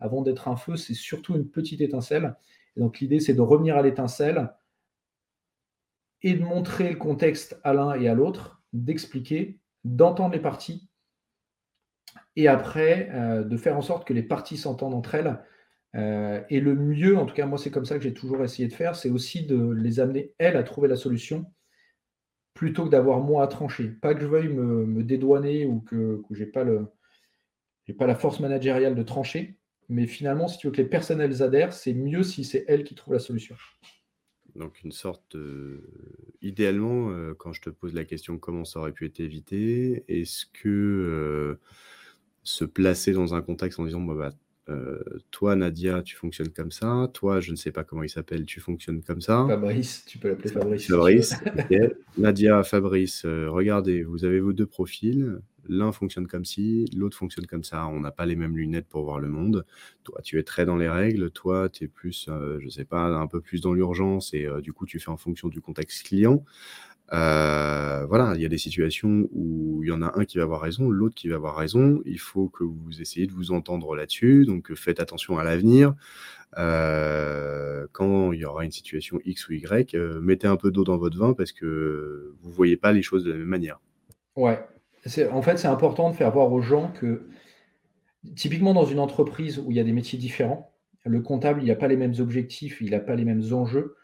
avant 0.00 0.22
d'être 0.22 0.48
un 0.48 0.56
feu, 0.56 0.76
c'est 0.76 0.94
surtout 0.94 1.34
une 1.34 1.48
petite 1.48 1.80
étincelle. 1.80 2.36
Donc 2.76 3.00
l'idée, 3.00 3.20
c'est 3.20 3.34
de 3.34 3.40
revenir 3.40 3.76
à 3.76 3.82
l'étincelle 3.82 4.54
et 6.22 6.34
de 6.34 6.42
montrer 6.42 6.90
le 6.90 6.96
contexte 6.96 7.60
à 7.64 7.72
l'un 7.72 7.94
et 7.94 8.08
à 8.08 8.14
l'autre, 8.14 8.62
d'expliquer, 8.72 9.58
d'entendre 9.84 10.34
les 10.34 10.40
parties, 10.40 10.88
et 12.36 12.48
après 12.48 13.10
euh, 13.12 13.44
de 13.44 13.56
faire 13.56 13.76
en 13.76 13.82
sorte 13.82 14.06
que 14.06 14.12
les 14.12 14.22
parties 14.22 14.56
s'entendent 14.56 14.94
entre 14.94 15.14
elles. 15.14 15.38
Euh, 15.94 16.42
et 16.50 16.60
le 16.60 16.74
mieux, 16.74 17.16
en 17.16 17.26
tout 17.26 17.34
cas 17.34 17.46
moi 17.46 17.58
c'est 17.58 17.70
comme 17.70 17.86
ça 17.86 17.96
que 17.96 18.04
j'ai 18.04 18.12
toujours 18.12 18.42
essayé 18.44 18.68
de 18.68 18.74
faire, 18.74 18.94
c'est 18.94 19.10
aussi 19.10 19.46
de 19.46 19.70
les 19.72 20.00
amener, 20.00 20.32
elles, 20.38 20.56
à 20.56 20.62
trouver 20.62 20.88
la 20.88 20.96
solution, 20.96 21.46
plutôt 22.54 22.84
que 22.84 22.90
d'avoir 22.90 23.20
moi 23.20 23.42
à 23.42 23.46
trancher. 23.46 23.88
Pas 23.88 24.14
que 24.14 24.20
je 24.20 24.26
veuille 24.26 24.48
me, 24.48 25.02
dédouaner 25.02 25.64
ou 25.66 25.80
que, 25.80 26.22
je 26.30 26.44
n'ai 26.44 26.50
pas, 26.50 26.64
pas 27.98 28.06
la 28.06 28.14
force 28.14 28.40
managériale 28.40 28.94
de 28.94 29.02
trancher, 29.02 29.56
mais 29.88 30.06
finalement, 30.06 30.48
si 30.48 30.58
tu 30.58 30.66
veux 30.66 30.72
que 30.72 30.82
les 30.82 30.88
personnes 30.88 31.20
elles 31.20 31.42
adhèrent, 31.42 31.72
c'est 31.72 31.94
mieux 31.94 32.22
si 32.22 32.44
c'est 32.44 32.64
elles 32.68 32.84
qui 32.84 32.94
trouvent 32.94 33.14
la 33.14 33.20
solution. 33.20 33.56
Donc 34.54 34.82
une 34.82 34.92
sorte, 34.92 35.36
idéalement, 36.42 37.10
euh, 37.10 37.34
quand 37.34 37.52
je 37.52 37.62
te 37.62 37.70
pose 37.70 37.94
la 37.94 38.04
question 38.04 38.38
comment 38.38 38.64
ça 38.64 38.80
aurait 38.80 38.92
pu 38.92 39.06
être 39.06 39.20
évité, 39.20 40.04
est-ce 40.08 40.46
que 40.46 40.68
euh, 40.68 41.60
se 42.42 42.64
placer 42.64 43.12
dans 43.12 43.34
un 43.34 43.42
contexte 43.42 43.78
en 43.78 43.84
disant 43.84 44.00
bah 44.00 44.32
euh, 44.68 44.98
toi, 45.30 45.56
Nadia, 45.56 46.02
tu 46.02 46.16
fonctionnes 46.16 46.50
comme 46.50 46.70
ça. 46.70 47.10
Toi, 47.14 47.40
je 47.40 47.50
ne 47.50 47.56
sais 47.56 47.72
pas 47.72 47.84
comment 47.84 48.02
il 48.02 48.10
s'appelle, 48.10 48.44
tu 48.44 48.60
fonctionnes 48.60 49.02
comme 49.02 49.20
ça. 49.20 49.46
Fabrice, 49.48 50.04
tu 50.06 50.18
peux 50.18 50.28
l'appeler 50.28 50.50
Fabrice. 50.50 50.86
Fabrice, 50.86 51.34
Nadia, 52.18 52.62
Fabrice, 52.62 53.24
euh, 53.24 53.48
regardez, 53.50 54.02
vous 54.02 54.24
avez 54.24 54.40
vos 54.40 54.52
deux 54.52 54.66
profils. 54.66 55.40
L'un 55.70 55.92
fonctionne 55.92 56.26
comme 56.26 56.46
ci, 56.46 56.86
l'autre 56.96 57.16
fonctionne 57.16 57.46
comme 57.46 57.64
ça. 57.64 57.86
On 57.88 58.00
n'a 58.00 58.10
pas 58.10 58.24
les 58.24 58.36
mêmes 58.36 58.56
lunettes 58.56 58.88
pour 58.88 59.04
voir 59.04 59.20
le 59.20 59.28
monde. 59.28 59.66
Toi, 60.02 60.20
tu 60.22 60.38
es 60.38 60.42
très 60.42 60.64
dans 60.64 60.76
les 60.76 60.88
règles. 60.88 61.30
Toi, 61.30 61.68
tu 61.68 61.84
es 61.84 61.88
plus, 61.88 62.26
euh, 62.28 62.58
je 62.60 62.66
ne 62.66 62.70
sais 62.70 62.86
pas, 62.86 63.04
un 63.04 63.26
peu 63.26 63.40
plus 63.40 63.60
dans 63.60 63.74
l'urgence 63.74 64.32
et 64.32 64.48
du 64.62 64.72
coup, 64.72 64.86
tu 64.86 64.98
fais 64.98 65.10
en 65.10 65.18
fonction 65.18 65.48
du 65.48 65.60
contexte 65.60 66.06
client. 66.06 66.44
Euh, 67.12 68.04
voilà, 68.06 68.32
il 68.34 68.42
y 68.42 68.44
a 68.44 68.48
des 68.48 68.58
situations 68.58 69.28
où 69.32 69.82
il 69.82 69.88
y 69.88 69.92
en 69.92 70.02
a 70.02 70.18
un 70.18 70.24
qui 70.24 70.38
va 70.38 70.44
avoir 70.44 70.60
raison, 70.60 70.90
l'autre 70.90 71.14
qui 71.14 71.28
va 71.28 71.36
avoir 71.36 71.56
raison. 71.56 72.00
Il 72.04 72.18
faut 72.18 72.48
que 72.48 72.64
vous 72.64 73.00
essayez 73.00 73.26
de 73.26 73.32
vous 73.32 73.52
entendre 73.52 73.94
là-dessus. 73.96 74.44
Donc, 74.44 74.74
faites 74.74 75.00
attention 75.00 75.38
à 75.38 75.44
l'avenir. 75.44 75.94
Euh, 76.56 77.86
quand 77.92 78.32
il 78.32 78.40
y 78.40 78.44
aura 78.44 78.64
une 78.64 78.70
situation 78.70 79.20
X 79.24 79.48
ou 79.48 79.52
Y, 79.52 79.94
euh, 79.94 80.20
mettez 80.20 80.46
un 80.46 80.56
peu 80.56 80.70
d'eau 80.70 80.84
dans 80.84 80.96
votre 80.96 81.18
vin 81.18 81.34
parce 81.34 81.52
que 81.52 82.34
vous 82.40 82.50
voyez 82.50 82.76
pas 82.76 82.92
les 82.92 83.02
choses 83.02 83.24
de 83.24 83.32
la 83.32 83.38
même 83.38 83.46
manière. 83.46 83.80
Ouais. 84.36 84.58
En 85.32 85.42
fait, 85.42 85.56
c'est 85.56 85.68
important 85.68 86.10
de 86.10 86.16
faire 86.16 86.30
voir 86.30 86.52
aux 86.52 86.60
gens 86.60 86.88
que, 86.88 87.28
typiquement 88.34 88.74
dans 88.74 88.84
une 88.84 88.98
entreprise 88.98 89.58
où 89.58 89.70
il 89.70 89.76
y 89.76 89.80
a 89.80 89.84
des 89.84 89.92
métiers 89.92 90.18
différents, 90.18 90.74
le 91.04 91.20
comptable, 91.20 91.62
il 91.62 91.68
n'a 91.68 91.76
pas 91.76 91.88
les 91.88 91.96
mêmes 91.96 92.14
objectifs, 92.18 92.80
il 92.80 92.90
n'a 92.90 93.00
pas 93.00 93.14
les 93.14 93.24
mêmes 93.24 93.42
enjeux 93.52 93.96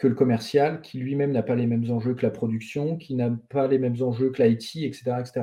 que 0.00 0.08
le 0.08 0.14
commercial, 0.14 0.80
qui 0.80 0.98
lui-même 0.98 1.30
n'a 1.30 1.42
pas 1.42 1.54
les 1.54 1.66
mêmes 1.66 1.90
enjeux 1.90 2.14
que 2.14 2.22
la 2.22 2.30
production, 2.30 2.96
qui 2.96 3.14
n'a 3.14 3.30
pas 3.50 3.68
les 3.68 3.78
mêmes 3.78 4.00
enjeux 4.00 4.30
que 4.30 4.42
l'IT, 4.42 4.76
etc., 4.76 5.02
etc. 5.20 5.42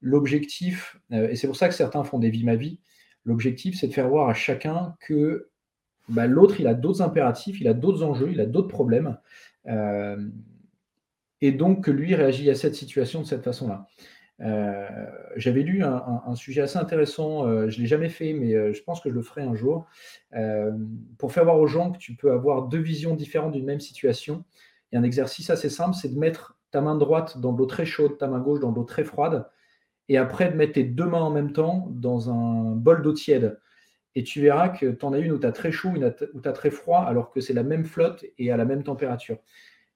L'objectif, 0.00 0.96
euh, 1.12 1.28
et 1.28 1.34
c'est 1.34 1.48
pour 1.48 1.56
ça 1.56 1.68
que 1.68 1.74
certains 1.74 2.04
font 2.04 2.20
des 2.20 2.30
vies 2.30 2.44
ma 2.44 2.54
vie, 2.54 2.78
l'objectif, 3.24 3.76
c'est 3.76 3.88
de 3.88 3.92
faire 3.92 4.08
voir 4.08 4.28
à 4.28 4.34
chacun 4.34 4.94
que 5.00 5.48
bah, 6.08 6.28
l'autre, 6.28 6.60
il 6.60 6.68
a 6.68 6.74
d'autres 6.74 7.02
impératifs, 7.02 7.60
il 7.60 7.66
a 7.66 7.74
d'autres 7.74 8.04
enjeux, 8.04 8.30
il 8.30 8.40
a 8.40 8.46
d'autres 8.46 8.68
problèmes, 8.68 9.18
euh, 9.66 10.28
et 11.40 11.50
donc 11.50 11.84
que 11.84 11.90
lui 11.90 12.14
réagit 12.14 12.50
à 12.50 12.54
cette 12.54 12.76
situation 12.76 13.20
de 13.20 13.26
cette 13.26 13.42
façon-là. 13.42 13.88
Euh, 14.42 15.06
j'avais 15.36 15.62
lu 15.62 15.84
un, 15.84 16.34
sujet 16.34 16.62
assez 16.62 16.78
intéressant, 16.78 17.46
euh, 17.46 17.68
je 17.68 17.76
ne 17.76 17.82
l'ai 17.82 17.86
jamais 17.86 18.08
fait, 18.08 18.32
mais 18.32 18.54
euh, 18.54 18.72
je 18.72 18.82
pense 18.82 19.00
que 19.00 19.08
je 19.08 19.14
le 19.14 19.22
ferai 19.22 19.42
un 19.42 19.54
jour, 19.54 19.86
pour 21.18 21.32
faire 21.32 21.44
voir 21.44 21.58
aux 21.58 21.66
gens 21.66 21.92
que 21.92 21.98
tu 21.98 22.14
peux 22.14 22.32
avoir 22.32 22.68
deux 22.68 22.80
visions 22.80 23.14
différentes 23.14 23.52
d'une 23.52 23.66
même 23.66 23.80
situation. 23.80 24.44
Et 24.90 24.96
un 24.96 25.02
exercice 25.02 25.50
assez 25.50 25.70
simple, 25.70 25.94
c'est 25.94 26.12
de 26.12 26.18
mettre 26.18 26.58
ta 26.70 26.80
main 26.80 26.96
droite 26.96 27.38
dans 27.38 27.52
de 27.52 27.58
l'eau 27.58 27.66
très 27.66 27.86
chaude, 27.86 28.18
ta 28.18 28.26
main 28.26 28.40
gauche 28.40 28.60
dans 28.60 28.72
de 28.72 28.76
l'eau 28.76 28.84
très 28.84 29.04
froide, 29.04 29.46
et 30.08 30.18
après 30.18 30.50
de 30.50 30.56
mettre 30.56 30.72
tes 30.72 30.84
deux 30.84 31.06
mains 31.06 31.20
en 31.20 31.30
même 31.30 31.52
temps 31.52 31.88
dans 31.90 32.30
un 32.30 32.72
bol 32.74 33.02
d'eau 33.02 33.12
tiède. 33.12 33.60
Et 34.14 34.24
tu 34.24 34.40
verras 34.42 34.68
que 34.68 34.86
tu 34.86 35.04
en 35.06 35.12
as 35.12 35.18
une 35.18 35.32
où 35.32 35.38
tu 35.38 35.46
as 35.46 35.52
très 35.52 35.72
chaud, 35.72 35.90
une 35.94 36.12
où 36.34 36.40
tu 36.40 36.48
as 36.48 36.52
très 36.52 36.70
froid, 36.70 37.00
alors 37.00 37.30
que 37.30 37.40
c'est 37.40 37.54
la 37.54 37.62
même 37.62 37.84
flotte 37.84 38.24
et 38.38 38.50
à 38.50 38.56
la 38.56 38.64
même 38.64 38.82
température. 38.82 39.38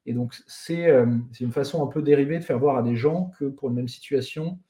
Et 0.07 0.13
donc, 0.13 0.35
euh, 0.71 1.07
c'est 1.33 1.45
une 1.45 1.53
façon 1.53 1.83
un 1.83 1.89
peu 1.89 2.01
dérivée 2.01 2.39
de 2.39 2.45
faire 2.45 2.59
voir 2.59 2.77
à 2.77 2.83
des 2.83 2.97
gens 2.97 3.33
que 3.39 3.45
pour 3.45 3.69
une 3.69 3.75
même 3.75 3.89
situation, 3.89 4.61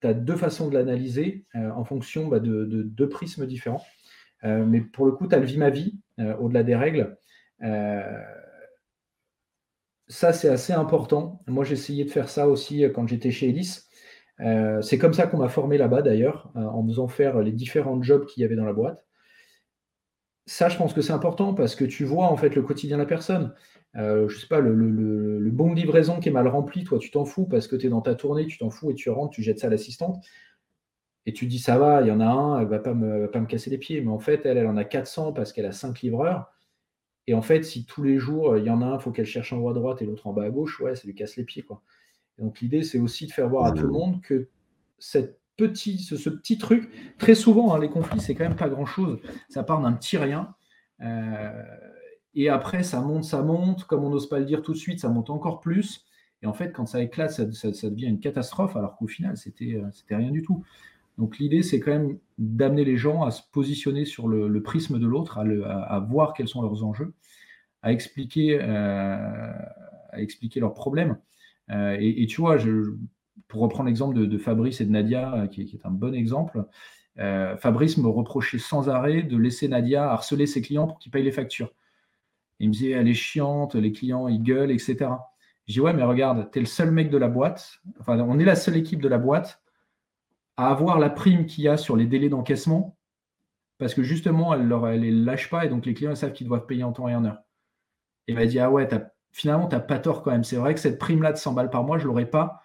tu 0.00 0.06
as 0.08 0.14
deux 0.14 0.36
façons 0.36 0.68
de 0.68 0.74
l'analyser 0.74 1.44
euh, 1.54 1.70
en 1.72 1.84
fonction 1.84 2.28
bah, 2.28 2.40
de, 2.40 2.64
deux 2.64 3.08
prismes 3.08 3.46
différents. 3.46 3.84
Euh, 4.44 4.64
mais 4.64 4.80
pour 4.80 5.06
le 5.06 5.12
coup, 5.12 5.28
tu 5.28 5.34
as 5.34 5.38
le 5.38 5.46
vie 5.46 5.58
ma 5.58 5.70
vie, 5.70 5.98
au-delà 6.38 6.62
des 6.62 6.76
règles. 6.76 7.16
ça, 10.08 10.32
c'est 10.32 10.48
assez 10.48 10.72
important. 10.72 11.42
Moi, 11.46 11.64
j'ai 11.64 11.74
essayé 11.74 12.04
de 12.04 12.10
faire 12.10 12.28
ça 12.28 12.48
aussi 12.48 12.84
quand 12.94 13.06
j'étais 13.06 13.30
chez 13.30 13.48
Elis. 13.48 13.80
c'est 14.82 14.98
comme 14.98 15.12
ça 15.12 15.26
qu'on 15.26 15.38
m'a 15.38 15.48
formé 15.48 15.76
là-bas, 15.76 16.02
d'ailleurs, 16.02 16.52
en 16.54 16.86
faisant 16.86 17.08
faire 17.08 17.40
les 17.40 17.52
différents 17.52 18.02
jobs 18.02 18.26
qu'il 18.26 18.42
y 18.42 18.44
avait 18.44 18.56
dans 18.56 18.64
la 18.64 18.72
boîte. 18.72 19.04
Ça, 20.46 20.68
je 20.68 20.76
pense 20.76 20.92
que 20.92 21.00
c'est 21.00 21.12
important 21.12 21.54
parce 21.54 21.74
que 21.74 21.84
tu 21.86 22.04
vois 22.04 22.26
en 22.26 22.36
fait 22.36 22.54
le 22.54 22.62
quotidien 22.62 22.96
de 22.98 23.02
la 23.02 23.08
personne. 23.08 23.54
Euh, 23.96 24.28
je 24.28 24.38
sais 24.38 24.46
pas, 24.46 24.60
le, 24.60 25.50
bon 25.50 25.70
de 25.70 25.76
livraison 25.76 26.18
qui 26.18 26.28
est 26.28 26.32
mal 26.32 26.48
rempli, 26.48 26.84
toi, 26.84 26.98
tu 26.98 27.10
t'en 27.10 27.24
fous 27.24 27.46
parce 27.46 27.68
que 27.68 27.76
tu 27.76 27.86
es 27.86 27.88
dans 27.88 28.00
ta 28.00 28.14
tournée, 28.14 28.46
tu 28.46 28.58
t'en 28.58 28.70
fous 28.70 28.90
et 28.90 28.94
tu 28.94 29.08
rentres, 29.10 29.30
tu 29.30 29.42
jettes 29.42 29.60
ça 29.60 29.68
à 29.68 29.70
l'assistante. 29.70 30.24
Et 31.26 31.32
tu 31.32 31.46
dis, 31.46 31.58
ça 31.58 31.78
va, 31.78 32.02
il 32.02 32.08
y 32.08 32.10
en 32.10 32.20
a 32.20 32.26
un, 32.26 32.60
elle 32.60 32.68
va 32.68 32.78
pas 32.78 32.92
me, 32.92 33.20
va 33.20 33.28
pas 33.28 33.40
me 33.40 33.46
casser 33.46 33.70
les 33.70 33.78
pieds. 33.78 34.00
Mais 34.00 34.10
en 34.10 34.18
fait, 34.18 34.44
elle, 34.44 34.58
elle 34.58 34.66
en 34.66 34.76
a 34.76 34.84
400 34.84 35.32
parce 35.32 35.52
qu'elle 35.52 35.66
a 35.66 35.72
5 35.72 36.02
livreurs. 36.02 36.52
Et 37.26 37.34
en 37.34 37.40
fait, 37.40 37.62
si 37.62 37.86
tous 37.86 38.02
les 38.02 38.18
jours, 38.18 38.58
il 38.58 38.64
y 38.64 38.70
en 38.70 38.82
a 38.82 38.86
un, 38.86 38.94
il 38.96 39.00
faut 39.00 39.10
qu'elle 39.10 39.24
cherche 39.24 39.52
en 39.52 39.58
haut 39.58 39.70
à 39.70 39.74
droite 39.74 40.02
et 40.02 40.06
l'autre 40.06 40.26
en 40.26 40.32
bas 40.32 40.44
à 40.44 40.50
gauche, 40.50 40.80
ouais, 40.80 40.94
ça 40.94 41.06
lui 41.06 41.14
casse 41.14 41.36
les 41.36 41.44
pieds. 41.44 41.62
Quoi. 41.62 41.82
donc 42.38 42.60
l'idée, 42.60 42.82
c'est 42.82 42.98
aussi 42.98 43.26
de 43.26 43.32
faire 43.32 43.48
voir 43.48 43.64
à 43.64 43.72
tout 43.72 43.84
le 43.84 43.92
monde 43.92 44.20
que 44.20 44.48
cette 44.98 45.40
petit, 45.56 45.98
ce, 45.98 46.28
petit 46.28 46.58
truc, 46.58 46.90
très 47.18 47.34
souvent, 47.34 47.74
hein, 47.74 47.78
les 47.78 47.88
conflits, 47.88 48.20
c'est 48.20 48.34
quand 48.34 48.44
même 48.44 48.56
pas 48.56 48.68
grand-chose. 48.68 49.20
Ça 49.48 49.62
part 49.62 49.80
d'un 49.80 49.92
petit 49.92 50.16
rien. 50.16 50.54
Euh, 51.00 51.62
et 52.34 52.48
après, 52.48 52.82
ça 52.82 53.00
monte, 53.00 53.24
ça 53.24 53.42
monte. 53.42 53.84
Comme 53.84 54.04
on 54.04 54.10
n'ose 54.10 54.28
pas 54.28 54.38
le 54.38 54.44
dire 54.44 54.62
tout 54.62 54.72
de 54.72 54.78
suite, 54.78 55.00
ça 55.00 55.08
monte 55.08 55.30
encore 55.30 55.60
plus. 55.60 56.04
Et 56.42 56.46
en 56.46 56.52
fait, 56.52 56.72
quand 56.72 56.86
ça 56.86 57.02
éclate, 57.02 57.30
ça, 57.30 57.90
devient 57.90 58.06
une 58.06 58.20
catastrophe, 58.20 58.76
alors 58.76 58.96
qu'au 58.96 59.06
final, 59.06 59.36
c'était 59.36 59.80
c'était 59.92 60.16
rien 60.16 60.30
du 60.30 60.42
tout. 60.42 60.64
Donc 61.18 61.38
l'idée, 61.38 61.62
c'est 61.62 61.80
quand 61.80 61.92
même 61.92 62.18
d'amener 62.38 62.84
les 62.84 62.96
gens 62.96 63.22
à 63.22 63.30
se 63.30 63.42
positionner 63.52 64.04
sur 64.04 64.28
le, 64.28 64.62
prisme 64.62 64.98
de 64.98 65.06
l'autre, 65.06 65.38
à, 65.38 66.00
voir 66.00 66.34
quels 66.34 66.48
sont 66.48 66.62
leurs 66.62 66.84
enjeux, 66.84 67.14
à 67.82 67.92
expliquer, 67.92 68.58
euh, 68.60 69.52
leurs 70.56 70.74
problèmes. 70.74 71.18
Euh, 71.70 71.96
et, 72.00 72.26
tu 72.26 72.40
vois, 72.40 72.56
pour 73.48 73.60
reprendre 73.60 73.86
l'exemple 73.86 74.26
de, 74.26 74.38
Fabrice 74.38 74.80
et 74.80 74.86
de 74.86 74.90
Nadia, 74.90 75.34
euh, 75.34 75.46
qui, 75.46 75.62
est 75.62 75.86
un 75.86 75.90
bon 75.90 76.14
exemple, 76.14 76.64
Fabrice 77.16 77.96
me 77.98 78.08
reprochait 78.08 78.58
sans 78.58 78.88
arrêt 78.88 79.22
de 79.22 79.36
laisser 79.36 79.68
Nadia 79.68 80.10
harceler 80.10 80.46
ses 80.46 80.62
clients 80.62 80.88
pour 80.88 80.98
qu'ils 80.98 81.12
payent 81.12 81.22
les 81.22 81.30
factures. 81.30 81.72
Il 82.60 82.68
me 82.68 82.72
disait, 82.72 82.90
elle 82.90 83.08
est 83.08 83.14
chiante, 83.14 83.74
les 83.74 83.92
clients, 83.92 84.28
ils 84.28 84.42
gueulent, 84.42 84.70
etc. 84.70 85.10
Je 85.66 85.72
dis, 85.74 85.80
ouais, 85.80 85.92
mais 85.92 86.02
regarde, 86.02 86.50
tu 86.50 86.58
es 86.58 86.62
le 86.62 86.66
seul 86.66 86.90
mec 86.90 87.10
de 87.10 87.18
la 87.18 87.28
boîte, 87.28 87.80
enfin, 88.00 88.18
on 88.20 88.38
est 88.38 88.44
la 88.44 88.56
seule 88.56 88.76
équipe 88.76 89.02
de 89.02 89.08
la 89.08 89.18
boîte 89.18 89.62
à 90.56 90.70
avoir 90.70 90.98
la 90.98 91.10
prime 91.10 91.46
qu'il 91.46 91.64
y 91.64 91.68
a 91.68 91.76
sur 91.76 91.96
les 91.96 92.06
délais 92.06 92.28
d'encaissement, 92.28 92.96
parce 93.78 93.94
que 93.94 94.02
justement, 94.02 94.54
elle 94.54 94.68
ne 94.68 94.96
les 94.96 95.10
lâche 95.10 95.50
pas, 95.50 95.64
et 95.64 95.68
donc 95.68 95.84
les 95.84 95.94
clients 95.94 96.14
savent 96.14 96.32
qu'ils 96.32 96.46
doivent 96.46 96.66
payer 96.66 96.84
en 96.84 96.92
temps 96.92 97.08
et 97.08 97.14
en 97.14 97.24
heure. 97.24 97.42
Et 98.28 98.32
il 98.32 98.34
m'a 98.36 98.46
dit, 98.46 98.58
ah 98.60 98.70
ouais, 98.70 98.88
finalement, 99.32 99.66
tu 99.66 99.74
n'as 99.74 99.80
pas 99.80 99.98
tort 99.98 100.22
quand 100.22 100.30
même. 100.30 100.44
C'est 100.44 100.56
vrai 100.56 100.74
que 100.74 100.80
cette 100.80 100.98
prime-là 100.98 101.32
de 101.32 101.38
100 101.38 101.54
balles 101.54 101.70
par 101.70 101.82
mois, 101.82 101.98
je 101.98 102.04
ne 102.04 102.08
l'aurais 102.08 102.30
pas 102.30 102.62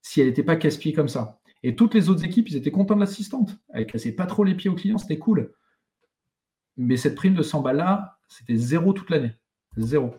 si 0.00 0.20
elle 0.20 0.28
n'était 0.28 0.44
pas 0.44 0.56
casse-pied 0.56 0.92
comme 0.92 1.08
ça. 1.08 1.40
Et 1.62 1.74
toutes 1.74 1.94
les 1.94 2.10
autres 2.10 2.24
équipes, 2.24 2.48
ils 2.50 2.56
étaient 2.56 2.70
contents 2.70 2.94
de 2.94 3.00
l'assistante. 3.00 3.58
Elle 3.70 3.80
ne 3.80 3.90
cassait 3.90 4.12
pas 4.12 4.26
trop 4.26 4.44
les 4.44 4.54
pieds 4.54 4.70
aux 4.70 4.74
clients, 4.74 4.98
c'était 4.98 5.18
cool. 5.18 5.54
Mais 6.76 6.96
cette 6.96 7.14
prime 7.14 7.34
de 7.34 7.42
100 7.42 7.62
balles-là, 7.62 8.13
c'était 8.28 8.56
zéro 8.56 8.92
toute 8.92 9.10
l'année. 9.10 9.32
Zéro. 9.76 10.14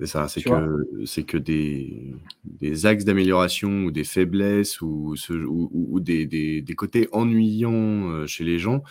C'est 0.00 0.06
ça, 0.06 0.28
c'est 0.28 0.42
que, 0.42 1.04
c'est 1.04 1.24
que 1.24 1.36
des, 1.36 2.14
des 2.44 2.86
axes 2.86 3.04
d'amélioration 3.04 3.84
ou 3.84 3.90
des 3.90 4.04
faiblesses 4.04 4.80
ou, 4.80 5.14
ou, 5.28 6.00
des, 6.00 6.24
des, 6.24 6.62
des, 6.62 6.74
côtés 6.74 7.08
ennuyants 7.12 8.08
euh, 8.08 8.26
chez 8.26 8.44
les 8.44 8.58
gens 8.58 8.82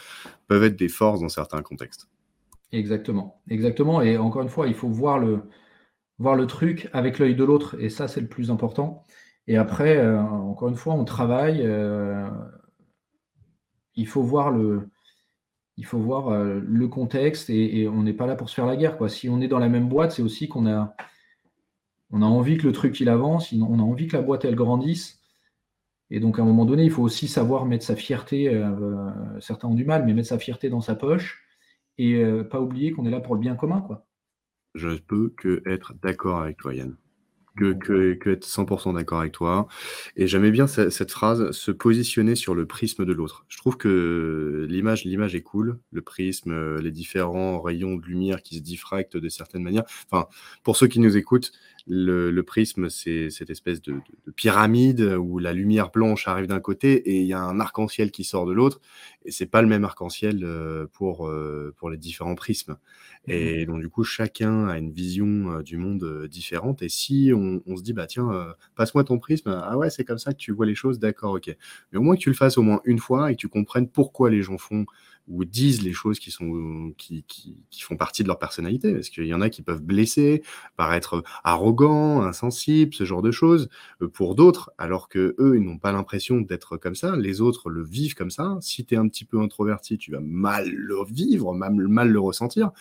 peuvent 0.48 0.64
être 0.64 0.76
des 0.76 0.88
forces 0.88 1.22
dans 1.22 1.30
certains 1.30 1.64
contextes. 1.64 2.08
Exactement, 2.72 3.42
exactement. 3.50 4.04
Et 4.04 4.18
encore 4.20 4.44
une 4.44 4.50
fois, 4.50 4.68
il 4.68 4.76
faut 4.76 4.88
voir 4.88 5.18
le, 5.18 5.42
voir 6.20 6.36
le 6.36 6.46
truc 6.46 6.90
avec 6.94 7.18
l'œil 7.18 7.34
de 7.34 7.44
l'autre. 7.44 7.76
Et 7.80 7.90
ça, 7.90 8.08
c'est 8.08 8.22
le 8.22 8.28
plus 8.28 8.52
important. 8.52 9.04
Et 9.48 9.58
après, 9.58 9.98
euh, 9.98 10.22
encore 10.22 10.70
une 10.70 10.76
fois, 10.76 10.94
on 10.94 11.06
travaille. 11.06 11.62
Euh, 11.64 12.30
il 13.96 14.08
faut 14.08 14.22
voir 14.22 14.52
le, 14.52 14.90
il 15.80 15.86
faut 15.86 15.98
voir 15.98 16.28
euh, 16.28 16.60
le 16.62 16.90
contexte 16.90 17.50
et, 17.50 17.88
on 17.88 18.04
n'est 18.04 18.14
pas 18.14 18.28
là 18.28 18.36
pour 18.36 18.50
se 18.50 18.54
faire 18.54 18.66
la 18.66 18.76
guerre. 18.76 18.98
Quoi. 18.98 19.08
Si 19.08 19.30
on 19.30 19.40
est 19.40 19.48
dans 19.48 19.60
la 19.60 19.70
même 19.70 19.88
boîte, 19.88 20.12
c'est 20.12 20.22
aussi 20.22 20.50
qu'on 20.50 20.68
a, 20.68 20.94
on 22.12 22.22
a 22.22 22.26
envie 22.26 22.58
que 22.58 22.68
le 22.68 22.74
truc 22.74 23.00
il 23.00 23.08
avance, 23.08 23.54
on 23.54 23.80
a 23.80 23.82
envie 23.82 24.08
que 24.08 24.18
la 24.18 24.22
boîte 24.22 24.44
elle 24.44 24.56
grandisse. 24.56 25.22
Et 26.10 26.20
donc 26.20 26.38
à 26.38 26.42
un 26.42 26.46
moment 26.46 26.66
donné, 26.66 26.84
il 26.84 26.92
faut 26.92 27.02
aussi 27.02 27.30
savoir 27.30 27.66
mettre 27.66 27.86
sa 27.86 27.96
fierté, 27.96 28.50
euh, 28.50 28.70
euh, 28.72 29.40
certains 29.40 29.70
ont 29.70 29.74
du 29.74 29.86
mal, 29.86 30.06
mais 30.06 30.14
mettre 30.14 30.28
sa 30.28 30.38
fierté 30.38 30.70
dans 30.70 30.82
sa 30.82 30.96
poche 30.96 31.46
et 31.98 32.24
pas 32.50 32.62
oublier 32.62 32.94
qu'on 32.94 33.06
est 33.06 33.12
là 33.12 33.20
pour 33.20 33.36
le 33.36 33.42
bien 33.42 33.56
commun. 33.56 33.86
Je 34.74 34.88
peux 35.00 35.34
que 35.36 35.62
être 35.66 35.94
d'accord 36.02 36.42
avec 36.42 36.56
toi, 36.56 36.74
Yann 36.74 36.96
que, 37.60 38.30
être 38.30 38.46
100% 38.46 38.96
d'accord 38.96 39.20
avec 39.20 39.34
toi. 39.34 39.68
Et 40.16 40.28
j'aimais 40.28 40.52
bien 40.52 40.68
cette, 40.68 41.12
phrase, 41.12 41.52
se 41.52 41.72
positionner 41.72 42.36
sur 42.36 42.56
le 42.56 42.66
prisme 42.66 43.06
de 43.06 43.14
l'autre. 43.14 43.46
Je 43.48 43.58
trouve 43.58 43.78
que 43.78 44.66
l'image, 44.70 45.06
l'image 45.06 45.36
est 45.36 45.42
cool, 45.42 45.80
le 45.92 46.02
prisme, 46.02 46.78
les 46.78 46.92
différents 46.92 47.62
rayons 47.62 47.96
de 47.96 48.06
lumière 48.06 48.42
qui 48.42 48.58
se 48.58 48.62
diffractent 48.62 49.18
de 49.18 49.30
certaines 49.30 49.64
manières. 49.64 49.84
Enfin, 50.12 50.28
pour 50.64 50.78
ceux 50.78 50.88
qui 50.88 51.00
nous 51.00 51.18
écoutent, 51.18 51.52
le, 51.88 52.42
prisme, 52.42 52.90
c'est 52.90 53.30
cette 53.30 53.50
espèce 53.50 53.82
de, 53.82 53.96
pyramide 54.36 55.02
où 55.02 55.40
la 55.40 55.54
lumière 55.54 55.90
blanche 55.90 56.28
arrive 56.28 56.48
d'un 56.48 56.60
côté 56.60 56.94
et 56.94 57.22
il 57.22 57.26
y 57.26 57.34
a 57.34 57.42
un 57.42 57.60
arc-en-ciel 57.60 58.12
qui 58.12 58.24
sort 58.24 58.46
de 58.46 58.54
l'autre. 58.54 58.80
Et 59.26 59.32
c'est 59.32 59.48
pas 59.48 59.62
le 59.62 59.68
même 59.68 59.84
arc-en-ciel 59.84 60.44
euh, 60.44 60.88
pour, 60.94 61.28
euh, 61.28 61.74
pour 61.78 61.90
les 61.90 61.98
différents 61.98 62.36
prismes. 62.36 62.78
Mmh 63.28 63.32
et 63.32 63.66
donc, 63.66 63.82
du 63.82 63.90
coup, 63.90 64.04
chacun 64.04 64.68
a 64.68 64.78
une 64.78 64.92
vision 64.92 65.62
du 65.62 65.78
monde 65.78 66.28
différente. 66.28 66.82
Et 66.82 66.90
si 66.90 67.32
on, 67.36 67.78
se 67.78 67.84
dit, 67.84 67.94
bah 67.94 68.08
tiens, 68.08 68.56
passe-moi 68.76 69.04
ton 69.04 69.20
prisme, 69.20 69.50
ah 69.64 69.78
ouais, 69.78 69.90
c'est 69.90 70.04
comme 70.04 70.18
ça 70.18 70.32
que 70.32 70.38
tu 70.38 70.52
vois 70.52 70.66
les 70.66 70.76
choses, 70.76 71.00
d'accord, 71.00 71.34
ok. 71.34 71.56
Mais 71.92 72.00
au 72.00 72.02
moins 72.02 72.16
que 72.16 72.22
tu 72.22 72.30
le 72.30 72.36
fasses 72.36 72.58
au 72.58 72.62
moins 72.64 72.82
une 72.86 73.00
fois 73.00 73.32
et 73.32 73.36
que 73.36 73.40
tu 73.42 73.48
comprennes 73.50 73.90
pourquoi 73.90 74.30
les 74.30 74.42
gens 74.42 74.58
font 74.58 74.86
ou 75.28 75.46
disent 75.46 75.84
les 75.84 75.94
choses 75.94 76.20
qui, 76.20 76.32
sont, 76.32 76.94
qui, 76.98 77.24
qui, 77.24 77.64
qui 77.70 77.82
font 77.82 77.96
partie 77.96 78.24
de 78.24 78.28
leur 78.28 78.40
personnalité, 78.40 78.94
parce 78.94 79.10
qu'il 79.10 79.26
y 79.26 79.34
en 79.34 79.42
a 79.42 79.50
qui 79.50 79.62
peuvent 79.62 79.82
blesser, 79.82 80.42
paraître 80.76 81.24
arrogants, 81.44 82.22
insensibles, 82.24 82.94
ce 82.94 83.06
genre 83.06 83.22
de 83.22 83.32
choses, 83.32 83.70
euh, 84.02 84.08
pour 84.08 84.36
d'autres, 84.36 84.72
alors 84.78 85.08
que 85.08 85.36
eux, 85.40 85.58
ils 85.58 85.64
n'ont 85.64 85.78
pas 85.78 85.92
l'impression 85.92 86.42
d'être 86.42 86.78
comme 86.78 86.96
ça, 86.96 87.16
les 87.16 87.42
autres 87.42 87.70
le 87.70 87.84
vivent 87.84 88.16
comme 88.16 88.32
ça. 88.32 88.58
Si 88.62 88.86
tu 88.86 88.96
es 88.96 88.98
un 88.98 89.08
petit 89.08 89.26
peu 89.26 89.40
introverti, 89.40 89.98
tu 89.98 90.12
vas 90.12 90.20
mal 90.22 90.70
le 90.70 90.96
vivre, 91.08 91.54
mal, 91.54 91.74
mal 91.74 92.10
le 92.10 92.20
ressentir, 92.20 92.72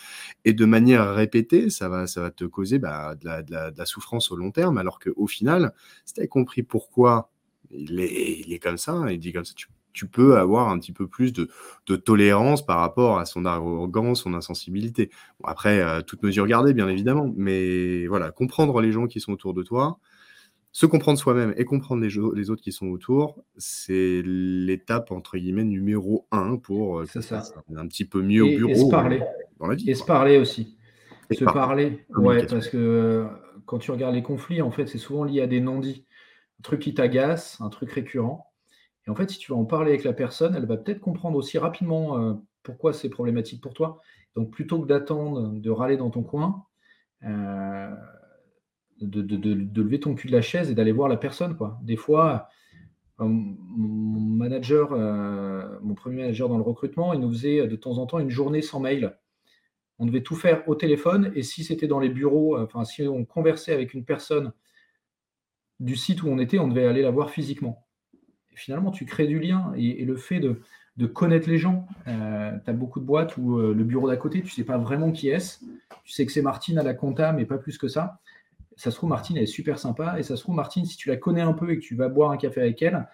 et 0.43 0.53
de 0.53 0.65
manière 0.65 1.13
répétée, 1.13 1.69
ça 1.69 1.87
va, 1.87 2.07
ça 2.07 2.21
va 2.21 2.31
te 2.31 2.45
causer 2.45 2.79
bah, 2.79 3.15
de, 3.15 3.25
la, 3.25 3.43
de, 3.43 3.77
la, 3.77 3.85
souffrance 3.85 4.31
au 4.31 4.35
long 4.35 4.51
terme, 4.51 4.77
alors 4.77 4.99
qu'au 4.99 5.27
final, 5.27 5.73
si 6.05 6.15
tu 6.15 6.21
as 6.21 6.27
compris 6.27 6.63
pourquoi 6.63 7.31
il 7.71 7.99
est, 7.99 8.39
il 8.39 8.53
est 8.53 8.59
comme 8.59 8.77
ça, 8.77 9.11
il 9.11 9.19
dit 9.19 9.33
comme 9.33 9.45
ça, 9.45 9.53
tu 9.55 9.67
tu 9.93 10.07
peux 10.07 10.37
avoir 10.37 10.69
un 10.69 10.79
petit 10.79 10.91
peu 10.91 11.07
plus 11.07 11.33
de, 11.33 11.49
de, 11.87 11.95
tolérance 11.95 12.65
par 12.65 12.79
rapport 12.79 13.19
à 13.19 13.25
son 13.25 13.45
arrogance, 13.45 14.23
son 14.23 14.33
insensibilité. 14.33 15.09
Bon, 15.39 15.47
après, 15.47 15.81
euh, 15.81 16.01
toute 16.01 16.23
mesure 16.23 16.47
gardée, 16.47 16.73
bien 16.73 16.87
évidemment, 16.87 17.33
mais 17.35 18.07
voilà, 18.07 18.31
comprendre 18.31 18.81
les 18.81 18.91
gens 18.91 19.07
qui 19.07 19.19
sont 19.19 19.33
autour 19.33 19.53
de 19.53 19.63
toi, 19.63 19.99
se 20.71 20.85
comprendre 20.85 21.17
soi-même 21.17 21.53
et 21.57 21.65
comprendre 21.65 22.01
les, 22.01 22.09
les, 22.35 22.49
autres 22.49 22.61
qui 22.61 22.71
sont 22.71 22.87
autour, 22.87 23.43
c'est 23.57 24.21
l'étape, 24.23 25.11
entre 25.11 25.37
guillemets, 25.37 25.63
numéro 25.63 26.27
un 26.31 26.57
pour 26.57 26.99
euh, 26.99 27.05
ça. 27.05 27.43
un 27.75 27.87
petit 27.87 28.05
peu 28.05 28.21
mieux 28.21 28.45
et, 28.45 28.55
au 28.55 28.57
bureau 28.57 28.71
et 28.71 28.75
se 28.75 28.89
parler. 28.89 29.21
dans 29.59 29.67
la 29.67 29.75
vie. 29.75 29.89
Et 29.89 29.95
se 29.95 30.03
parler 30.03 30.37
aussi. 30.37 30.77
Et 31.31 31.35
se 31.35 31.43
parler. 31.43 32.05
parler, 32.09 32.27
ouais, 32.27 32.45
parce 32.45 32.69
que 32.69 32.77
euh, 32.77 33.25
quand 33.65 33.79
tu 33.79 33.91
regardes 33.91 34.15
les 34.15 34.23
conflits, 34.23 34.61
en 34.61 34.71
fait, 34.71 34.87
c'est 34.87 34.97
souvent 34.97 35.23
lié 35.23 35.41
à 35.41 35.47
des 35.47 35.59
non-dits. 35.59 36.05
Un 36.59 36.63
truc 36.63 36.81
qui 36.81 36.93
t'agace, 36.93 37.57
un 37.61 37.69
truc 37.69 37.91
récurrent. 37.91 38.48
Et 39.09 39.11
en 39.11 39.15
fait, 39.15 39.31
si 39.31 39.39
tu 39.39 39.51
vas 39.51 39.57
en 39.57 39.65
parler 39.65 39.89
avec 39.89 40.03
la 40.03 40.13
personne, 40.13 40.53
elle 40.55 40.67
va 40.67 40.77
peut-être 40.77 40.99
comprendre 40.99 41.35
aussi 41.35 41.57
rapidement 41.57 42.19
euh, 42.19 42.35
pourquoi 42.61 42.93
c'est 42.93 43.09
problématique 43.09 43.59
pour 43.59 43.73
toi. 43.73 43.99
Donc, 44.35 44.51
plutôt 44.51 44.79
que 44.79 44.85
d'attendre, 44.85 45.51
de 45.51 45.69
râler 45.71 45.97
dans 45.97 46.11
ton 46.11 46.21
coin, 46.21 46.65
euh, 47.23 47.89
de, 49.01 49.81
lever 49.81 49.99
ton 49.99 50.13
cul 50.13 50.27
de 50.27 50.31
la 50.31 50.43
chaise 50.43 50.69
et 50.69 50.75
d'aller 50.75 50.91
voir 50.91 51.09
la 51.09 51.17
personne. 51.17 51.57
Quoi. 51.57 51.79
Des 51.81 51.95
fois, 51.95 52.49
euh, 53.19 53.25
mon 53.25 54.19
manager, 54.19 54.91
mon 55.81 55.95
premier 55.95 56.17
manager 56.17 56.47
dans 56.47 56.57
le 56.57 56.63
recrutement, 56.63 57.11
il 57.11 57.19
nous 57.19 57.31
faisait 57.31 57.67
de 57.67 57.75
temps 57.75 57.97
en 57.97 58.05
temps 58.05 58.19
une 58.19 58.29
journée 58.29 58.61
sans 58.61 58.79
mail. 58.79 59.17
On 59.97 60.05
devait 60.05 60.21
tout 60.21 60.35
faire 60.35 60.69
au 60.69 60.75
téléphone 60.75 61.31
et 61.33 61.41
si 61.41 61.63
c'était 61.63 61.87
dans 61.87 61.99
les 61.99 62.09
bureaux, 62.09 62.59
enfin, 62.59 62.85
si 62.85 63.07
on 63.07 63.25
conversait 63.25 63.73
avec 63.73 63.95
une 63.95 64.05
personne 64.05 64.53
du 65.79 65.95
site 65.95 66.21
où 66.21 66.27
on 66.27 66.37
était, 66.37 66.59
on 66.59 66.67
devait 66.67 66.85
aller 66.85 67.01
la 67.01 67.09
voir 67.09 67.31
physiquement 67.31 67.88
finalement, 68.59 68.91
tu 68.91 69.05
crées 69.05 69.27
du 69.27 69.39
lien 69.39 69.71
et, 69.75 70.05
le 70.05 70.15
fait 70.15 70.39
de, 70.39 70.61
connaître 71.07 71.49
les 71.49 71.57
gens. 71.57 71.87
Euh, 72.07 72.51
tu 72.63 72.69
as 72.69 72.73
beaucoup 72.73 72.99
de 72.99 73.05
boîtes 73.05 73.37
où 73.37 73.57
euh, 73.57 73.73
le 73.73 73.83
bureau 73.83 74.09
d'à 74.09 74.17
côté, 74.17 74.39
tu 74.39 74.47
ne 74.47 74.51
sais 74.51 74.63
pas 74.63 74.77
vraiment 74.77 75.11
qui 75.11 75.29
est-ce. 75.29 75.59
Tu 76.03 76.11
sais 76.11 76.25
que 76.25 76.31
c'est 76.31 76.41
Martine 76.41 76.77
à 76.77 76.83
la 76.83 76.93
compta, 76.93 77.31
mais 77.31 77.45
pas 77.45 77.57
plus 77.57 77.77
que 77.77 77.87
ça. 77.87 78.19
Ça 78.75 78.91
se 78.91 78.95
trouve, 78.95 79.09
Martine, 79.09 79.37
elle 79.37 79.43
est 79.43 79.45
super 79.45 79.79
sympa. 79.79 80.19
Et 80.19 80.23
ça 80.23 80.35
se 80.35 80.43
trouve, 80.43 80.55
Martine, 80.55 80.85
si 80.85 80.97
tu 80.97 81.09
la 81.09 81.17
connais 81.17 81.41
un 81.41 81.53
peu 81.53 81.71
et 81.71 81.79
que 81.79 81.83
tu 81.83 81.95
vas 81.95 82.09
boire 82.09 82.31
un 82.31 82.37
café 82.37 82.61
avec 82.61 82.81
elle, 82.81 83.07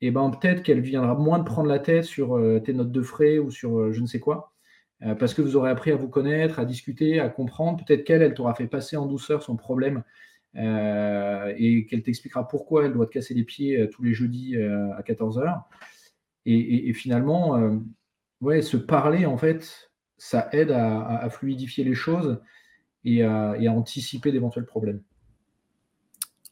eh 0.00 0.10
ben, 0.10 0.30
peut-être 0.30 0.62
qu'elle 0.62 0.80
viendra 0.80 1.14
moins 1.14 1.38
de 1.38 1.44
prendre 1.44 1.68
la 1.68 1.78
tête 1.78 2.04
sur 2.04 2.36
euh, 2.36 2.60
tes 2.60 2.72
notes 2.72 2.92
de 2.92 3.02
frais 3.02 3.38
ou 3.38 3.50
sur 3.50 3.92
je 3.92 4.00
ne 4.00 4.06
sais 4.06 4.20
quoi. 4.20 4.52
Parce 5.18 5.34
que 5.34 5.42
vous 5.42 5.54
aurez 5.56 5.68
appris 5.68 5.90
à 5.90 5.96
vous 5.96 6.08
connaître, 6.08 6.58
à 6.58 6.64
discuter, 6.64 7.20
à 7.20 7.28
comprendre. 7.28 7.84
Peut-être 7.84 8.04
qu'elle, 8.04 8.22
elle 8.22 8.32
t'aura 8.32 8.54
fait 8.54 8.66
passer 8.66 8.96
en 8.96 9.04
douceur 9.04 9.42
son 9.42 9.54
problème 9.54 10.02
et 10.56 11.86
qu'elle 11.86 12.02
t'expliquera 12.02 12.46
pourquoi 12.46 12.86
elle 12.86 12.92
doit 12.92 13.06
te 13.06 13.12
casser 13.12 13.34
les 13.34 13.44
pieds 13.44 13.80
euh, 13.80 13.88
tous 13.88 14.02
les 14.02 14.14
jeudis 14.14 14.56
euh, 14.56 14.94
à 14.94 15.02
14h. 15.02 15.62
Et, 16.46 16.54
et, 16.58 16.88
et 16.88 16.92
finalement, 16.92 17.56
euh, 17.56 17.76
ouais, 18.40 18.62
se 18.62 18.76
parler, 18.76 19.26
en 19.26 19.36
fait, 19.36 19.90
ça 20.16 20.48
aide 20.52 20.70
à, 20.70 21.00
à, 21.00 21.24
à 21.24 21.30
fluidifier 21.30 21.84
les 21.84 21.94
choses 21.94 22.40
et 23.04 23.22
à, 23.22 23.56
et 23.58 23.66
à 23.66 23.72
anticiper 23.72 24.32
d'éventuels 24.32 24.66
problèmes. 24.66 25.02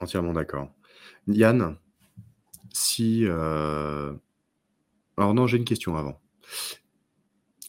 Entièrement 0.00 0.32
d'accord. 0.32 0.72
Yann, 1.28 1.76
si... 2.72 3.24
Euh... 3.24 4.14
Alors 5.16 5.34
non, 5.34 5.46
j'ai 5.46 5.58
une 5.58 5.64
question 5.64 5.96
avant. 5.96 6.20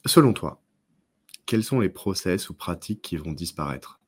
Selon 0.06 0.34
toi, 0.34 0.62
quels 1.46 1.64
sont 1.64 1.80
les 1.80 1.90
process 1.90 2.50
ou 2.50 2.54
pratiques 2.54 3.02
qui 3.02 3.18
vont 3.18 3.34
disparaître? 3.34 4.00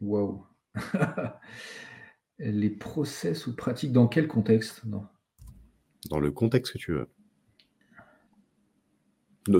Wow. 0.00 0.46
les 2.38 2.70
process 2.70 3.46
ou 3.46 3.54
pratiques 3.54 3.92
dans 3.92 4.08
quel 4.08 4.28
contexte 4.28 4.82
Dans 6.08 6.20
le 6.20 6.30
contexte 6.30 6.72
que 6.72 6.78
tu 6.78 6.92
veux. 6.92 7.08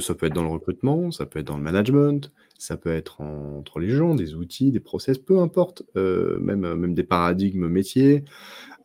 Ça 0.00 0.14
peut 0.14 0.26
être 0.26 0.34
dans 0.34 0.42
le 0.42 0.50
recrutement, 0.50 1.10
ça 1.10 1.26
peut 1.26 1.38
être 1.38 1.46
dans 1.46 1.56
le 1.56 1.62
management, 1.62 2.32
ça 2.58 2.76
peut 2.76 2.92
être 2.92 3.22
en, 3.22 3.56
entre 3.58 3.80
les 3.80 3.88
gens, 3.88 4.14
des 4.14 4.34
outils, 4.34 4.70
des 4.70 4.78
process, 4.78 5.18
peu 5.18 5.38
importe, 5.38 5.82
euh, 5.96 6.38
même, 6.38 6.74
même 6.74 6.94
des 6.94 7.02
paradigmes 7.02 7.66
métiers. 7.66 8.24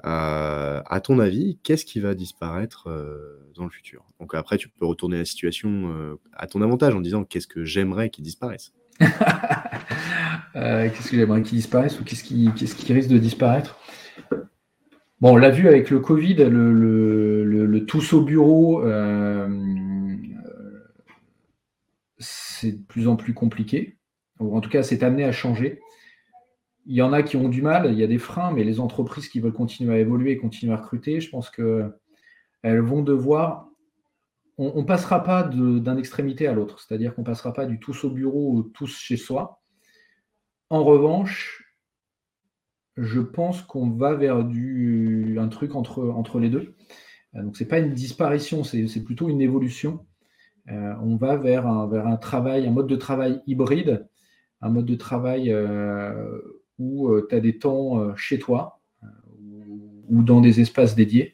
Euh, 0.05 0.81
à 0.85 1.01
ton 1.01 1.17
avis, 1.17 1.57
qu'est-ce 1.63 1.83
qui 1.83 1.99
va 1.99 2.13
disparaître 2.13 2.87
euh, 2.87 3.39
dans 3.55 3.63
le 3.63 3.71
futur? 3.71 4.05
Donc 4.19 4.35
après, 4.35 4.57
tu 4.57 4.69
peux 4.69 4.85
retourner 4.85 5.17
la 5.17 5.25
situation 5.25 5.91
euh, 5.91 6.15
à 6.33 6.45
ton 6.45 6.61
avantage 6.61 6.93
en 6.93 7.01
disant 7.01 7.23
qu'est-ce 7.23 7.47
que 7.47 7.65
j'aimerais 7.65 8.11
qu'il 8.11 8.23
disparaisse 8.23 8.71
Euh, 10.55 10.89
qu'est-ce 10.89 11.11
que 11.11 11.17
j'aimerais 11.17 11.41
qu'il 11.41 11.57
disparaisse 11.57 11.99
ou 11.99 12.05
qu'est-ce 12.05 12.23
qui, 12.23 12.93
risque 12.93 13.09
de 13.09 13.17
disparaître? 13.17 13.77
Bon, 15.19 15.33
on 15.33 15.35
l'a 15.35 15.49
vu 15.49 15.67
avec 15.67 15.89
le 15.89 15.99
Covid, 15.99 16.35
le, 16.35 17.85
tous 17.85 18.13
au 18.13 18.21
bureau, 18.21 18.81
euh, 18.81 19.49
c'est 22.19 22.71
de 22.71 22.83
plus 22.83 23.09
en 23.09 23.17
plus 23.17 23.33
compliqué. 23.33 23.97
Ou 24.39 24.55
en 24.55 24.61
tout 24.61 24.69
cas, 24.69 24.81
c'est 24.81 25.03
amené 25.03 25.25
à 25.25 25.33
changer. 25.33 25.81
Il 26.85 26.95
y 26.95 27.01
en 27.01 27.11
a 27.11 27.21
qui 27.21 27.35
ont 27.35 27.49
du 27.49 27.61
mal, 27.61 27.87
il 27.91 27.99
y 27.99 28.03
a 28.03 28.07
des 28.07 28.17
freins, 28.17 28.51
mais 28.51 28.63
les 28.63 28.79
entreprises 28.79 29.27
qui 29.27 29.41
veulent 29.41 29.51
continuer 29.51 29.93
à 29.93 29.99
évoluer 29.99 30.37
continuer 30.37 30.73
à 30.73 30.77
recruter, 30.77 31.19
je 31.19 31.29
pense 31.29 31.49
qu'elles 31.49 32.81
vont 32.81 33.01
devoir. 33.01 33.67
On 34.57 34.81
ne 34.81 34.87
passera 34.87 35.23
pas 35.23 35.43
d'un 35.43 35.97
extrémité 35.97 36.47
à 36.47 36.53
l'autre, 36.53 36.79
c'est-à-dire 36.79 37.13
qu'on 37.13 37.21
ne 37.21 37.25
passera 37.25 37.51
pas 37.51 37.65
du 37.65 37.79
tous 37.79 38.05
au 38.05 38.09
bureau 38.09 38.53
ou 38.53 38.63
tous 38.63 38.97
chez 38.97 39.17
soi. 39.17 39.61
En 40.69 40.83
revanche, 40.83 41.65
je 42.95 43.19
pense 43.19 43.61
qu'on 43.61 43.89
va 43.89 44.13
vers 44.13 44.37
un 44.37 45.49
truc 45.49 45.75
entre, 45.75 46.39
les 46.39 46.49
deux. 46.49 46.75
Donc, 47.33 47.57
ce 47.57 47.63
n'est 47.63 47.67
pas 47.67 47.79
une 47.79 47.93
disparition, 47.93 48.63
c'est, 48.63 49.03
plutôt 49.03 49.27
une 49.27 49.41
évolution. 49.41 50.05
Euh, 50.69 50.93
on 51.01 51.17
va 51.17 51.35
vers 51.35 51.67
un, 51.67 52.17
travail, 52.17 52.65
un 52.65 52.71
mode 52.71 52.87
de 52.87 52.95
travail 52.95 53.41
hybride, 53.45 54.07
un 54.61 54.69
mode 54.69 54.85
de 54.85 54.95
travail 54.95 55.51
euh, 55.51 56.39
où 56.79 57.09
euh, 57.09 57.27
tu 57.29 57.35
as 57.35 57.39
des 57.39 57.57
temps 57.57 57.99
euh, 57.99 58.15
chez 58.15 58.39
toi 58.39 58.81
euh, 59.03 59.07
ou, 60.09 60.23
dans 60.23 60.41
des 60.41 60.61
espaces 60.61 60.95
dédiés 60.95 61.33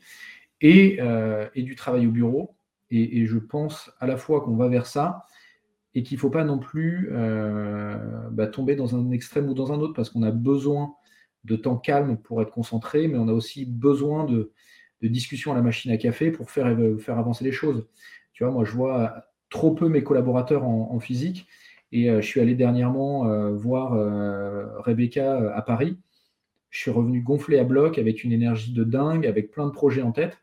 euh, 0.63 1.47
et 1.55 1.63
du 1.63 1.75
travail 1.75 2.07
au 2.07 2.11
bureau. 2.11 2.55
Et, 2.91 3.25
je 3.25 3.37
pense 3.37 3.91
à 3.99 4.07
la 4.07 4.17
fois 4.17 4.41
qu'on 4.41 4.55
va 4.55 4.67
vers 4.67 4.85
ça 4.85 5.25
et 5.95 6.03
qu'il 6.03 6.17
ne 6.17 6.19
faut 6.19 6.29
pas 6.29 6.43
non 6.43 6.59
plus 6.59 7.09
euh, 7.11 7.97
bah, 8.31 8.47
tomber 8.47 8.75
dans 8.75 8.95
un 8.95 9.11
extrême 9.11 9.47
ou 9.49 9.53
dans 9.53 9.71
un 9.71 9.79
autre 9.79 9.93
parce 9.93 10.09
qu'on 10.09 10.23
a 10.23 10.31
besoin 10.31 10.93
de 11.43 11.55
temps 11.55 11.77
calme 11.77 12.17
pour 12.17 12.41
être 12.41 12.51
concentré, 12.51 13.07
mais 13.07 13.17
on 13.17 13.27
a 13.27 13.33
aussi 13.33 13.65
besoin 13.65 14.25
de, 14.25 14.51
discussions 15.01 15.51
à 15.51 15.55
la 15.55 15.63
machine 15.63 15.91
à 15.91 15.97
café 15.97 16.29
pour 16.31 16.51
faire, 16.51 16.77
faire 16.99 17.17
avancer 17.17 17.43
les 17.43 17.51
choses. 17.51 17.87
Tu 18.33 18.43
vois, 18.43 18.53
moi, 18.53 18.65
je 18.65 18.71
vois 18.73 19.25
trop 19.49 19.71
peu 19.71 19.89
mes 19.89 20.03
collaborateurs 20.03 20.63
en, 20.63 20.99
physique 20.99 21.47
et 21.91 22.09
euh, 22.09 22.21
je 22.21 22.25
suis 22.25 22.39
allé 22.39 22.55
dernièrement 22.55 23.27
euh, 23.27 23.51
voir 23.51 23.93
euh, 23.93 24.79
Rebecca 24.79 25.53
à 25.53 25.61
Paris. 25.61 25.99
Je 26.69 26.79
suis 26.79 26.91
revenu 26.91 27.21
gonflé 27.21 27.59
à 27.59 27.63
bloc 27.63 27.99
avec 27.99 28.23
une 28.23 28.31
énergie 28.31 28.73
de 28.73 28.83
dingue, 28.83 29.27
avec 29.27 29.51
plein 29.51 29.67
de 29.67 29.71
projets 29.71 30.01
en 30.01 30.11
tête 30.11 30.37